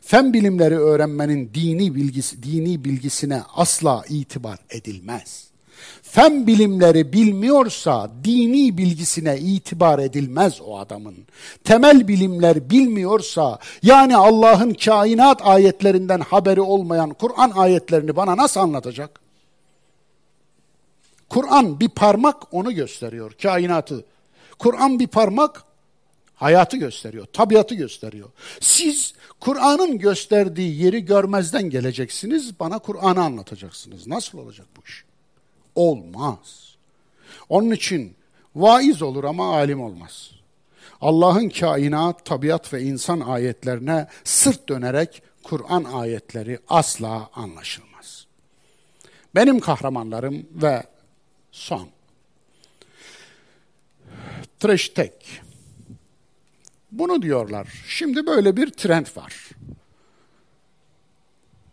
Fen 0.01 0.33
bilimleri 0.33 0.79
öğrenmenin 0.79 1.51
dini 1.53 1.95
bilgisi, 1.95 2.43
dini 2.43 2.85
bilgisine 2.85 3.41
asla 3.55 4.03
itibar 4.09 4.59
edilmez. 4.69 5.49
Fen 6.01 6.47
bilimleri 6.47 7.13
bilmiyorsa 7.13 8.11
dini 8.23 8.77
bilgisine 8.77 9.37
itibar 9.37 9.99
edilmez 9.99 10.61
o 10.61 10.79
adamın. 10.79 11.15
Temel 11.63 12.07
bilimler 12.07 12.69
bilmiyorsa 12.69 13.59
yani 13.83 14.17
Allah'ın 14.17 14.73
kainat 14.73 15.41
ayetlerinden 15.43 16.19
haberi 16.19 16.61
olmayan 16.61 17.09
Kur'an 17.09 17.51
ayetlerini 17.55 18.15
bana 18.15 18.37
nasıl 18.37 18.59
anlatacak? 18.59 19.19
Kur'an 21.29 21.79
bir 21.79 21.89
parmak 21.89 22.53
onu 22.53 22.71
gösteriyor, 22.71 23.31
kainatı. 23.41 24.05
Kur'an 24.59 24.99
bir 24.99 25.07
parmak 25.07 25.63
hayatı 26.39 26.77
gösteriyor, 26.77 27.25
tabiatı 27.25 27.75
gösteriyor. 27.75 28.29
Siz 28.59 29.13
Kur'an'ın 29.39 29.97
gösterdiği 29.99 30.83
yeri 30.83 31.05
görmezden 31.05 31.69
geleceksiniz, 31.69 32.59
bana 32.59 32.79
Kur'an'ı 32.79 33.23
anlatacaksınız. 33.23 34.07
Nasıl 34.07 34.37
olacak 34.37 34.67
bu 34.77 34.81
iş? 34.87 35.03
Olmaz. 35.75 36.75
Onun 37.49 37.71
için 37.71 38.15
vaiz 38.55 39.01
olur 39.01 39.23
ama 39.23 39.55
alim 39.55 39.81
olmaz. 39.81 40.31
Allah'ın 41.01 41.49
kainat, 41.49 42.25
tabiat 42.25 42.73
ve 42.73 42.81
insan 42.81 43.19
ayetlerine 43.19 44.07
sırt 44.23 44.69
dönerek 44.69 45.21
Kur'an 45.43 45.83
ayetleri 45.83 46.59
asla 46.69 47.29
anlaşılmaz. 47.35 48.25
Benim 49.35 49.59
kahramanlarım 49.59 50.47
ve 50.53 50.83
son. 51.51 51.87
Tech. 54.59 55.48
Bunu 56.91 57.21
diyorlar. 57.21 57.67
Şimdi 57.87 58.25
böyle 58.25 58.57
bir 58.57 58.69
trend 58.69 59.07
var. 59.15 59.49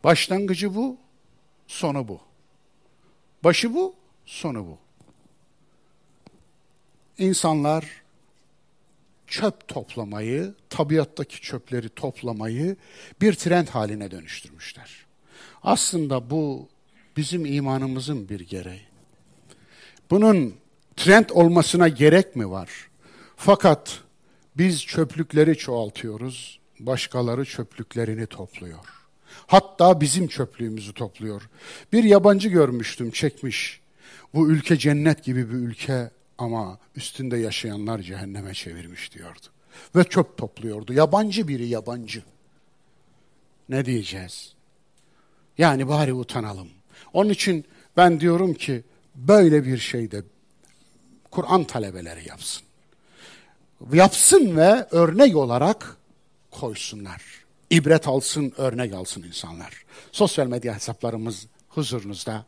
Başlangıcı 0.04 0.74
bu, 0.74 0.96
sonu 1.66 2.08
bu. 2.08 2.20
Başı 3.44 3.74
bu, 3.74 3.94
sonu 4.26 4.66
bu. 4.66 4.78
İnsanlar 7.18 8.02
çöp 9.26 9.68
toplamayı, 9.68 10.54
tabiattaki 10.70 11.40
çöpleri 11.40 11.88
toplamayı 11.88 12.76
bir 13.20 13.32
trend 13.32 13.68
haline 13.68 14.10
dönüştürmüşler. 14.10 15.06
Aslında 15.62 16.30
bu 16.30 16.68
bizim 17.16 17.46
imanımızın 17.46 18.28
bir 18.28 18.40
gereği. 18.40 18.86
Bunun 20.10 20.54
trend 20.96 21.28
olmasına 21.30 21.88
gerek 21.88 22.36
mi 22.36 22.50
var? 22.50 22.70
Fakat 23.36 24.05
biz 24.58 24.84
çöplükleri 24.84 25.58
çoğaltıyoruz, 25.58 26.60
başkaları 26.80 27.44
çöplüklerini 27.44 28.26
topluyor. 28.26 28.84
Hatta 29.46 30.00
bizim 30.00 30.28
çöplüğümüzü 30.28 30.92
topluyor. 30.92 31.48
Bir 31.92 32.04
yabancı 32.04 32.48
görmüştüm, 32.48 33.10
çekmiş. 33.10 33.80
Bu 34.34 34.50
ülke 34.50 34.76
cennet 34.76 35.24
gibi 35.24 35.50
bir 35.50 35.54
ülke 35.54 36.10
ama 36.38 36.78
üstünde 36.96 37.36
yaşayanlar 37.36 37.98
cehenneme 37.98 38.54
çevirmiş 38.54 39.12
diyordu. 39.12 39.46
Ve 39.96 40.04
çöp 40.04 40.36
topluyordu. 40.36 40.92
Yabancı 40.92 41.48
biri 41.48 41.68
yabancı. 41.68 42.22
Ne 43.68 43.84
diyeceğiz? 43.84 44.52
Yani 45.58 45.88
bari 45.88 46.12
utanalım. 46.12 46.68
Onun 47.12 47.30
için 47.30 47.64
ben 47.96 48.20
diyorum 48.20 48.54
ki 48.54 48.84
böyle 49.14 49.64
bir 49.64 49.78
şeyde 49.78 50.22
Kur'an 51.30 51.64
talebeleri 51.64 52.28
yapsın. 52.28 52.65
Yapsın 53.92 54.56
ve 54.56 54.86
örnek 54.90 55.36
olarak 55.36 55.96
koysunlar. 56.50 57.22
İbret 57.70 58.08
alsın, 58.08 58.52
örnek 58.56 58.94
alsın 58.94 59.22
insanlar. 59.22 59.84
Sosyal 60.12 60.46
medya 60.46 60.74
hesaplarımız 60.74 61.46
huzurunuzda. 61.68 62.44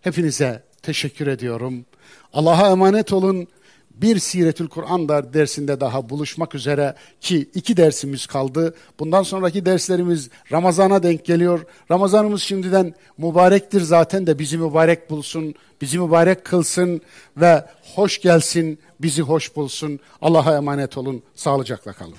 Hepinize 0.00 0.62
teşekkür 0.82 1.26
ediyorum. 1.26 1.84
Allah'a 2.32 2.70
emanet 2.70 3.12
olun. 3.12 3.48
Bir 3.90 4.18
Siretül 4.18 4.68
Kur'an 4.68 5.08
dersinde 5.08 5.80
daha 5.80 6.08
buluşmak 6.08 6.54
üzere 6.54 6.94
ki 7.20 7.50
iki 7.54 7.76
dersimiz 7.76 8.26
kaldı. 8.26 8.74
Bundan 8.98 9.22
sonraki 9.22 9.66
derslerimiz 9.66 10.30
Ramazan'a 10.52 11.02
denk 11.02 11.24
geliyor. 11.24 11.66
Ramazanımız 11.90 12.42
şimdiden 12.42 12.94
mübarektir 13.18 13.80
zaten 13.80 14.26
de 14.26 14.38
bizi 14.38 14.58
mübarek 14.58 15.10
bulsun, 15.10 15.54
bizi 15.80 15.98
mübarek 15.98 16.44
kılsın 16.44 17.00
ve 17.36 17.64
hoş 17.94 18.20
gelsin, 18.20 18.78
bizi 19.00 19.22
hoş 19.22 19.56
bulsun. 19.56 20.00
Allah'a 20.22 20.56
emanet 20.56 20.98
olun, 20.98 21.22
sağlıcakla 21.34 21.92
kalın. 21.92 22.14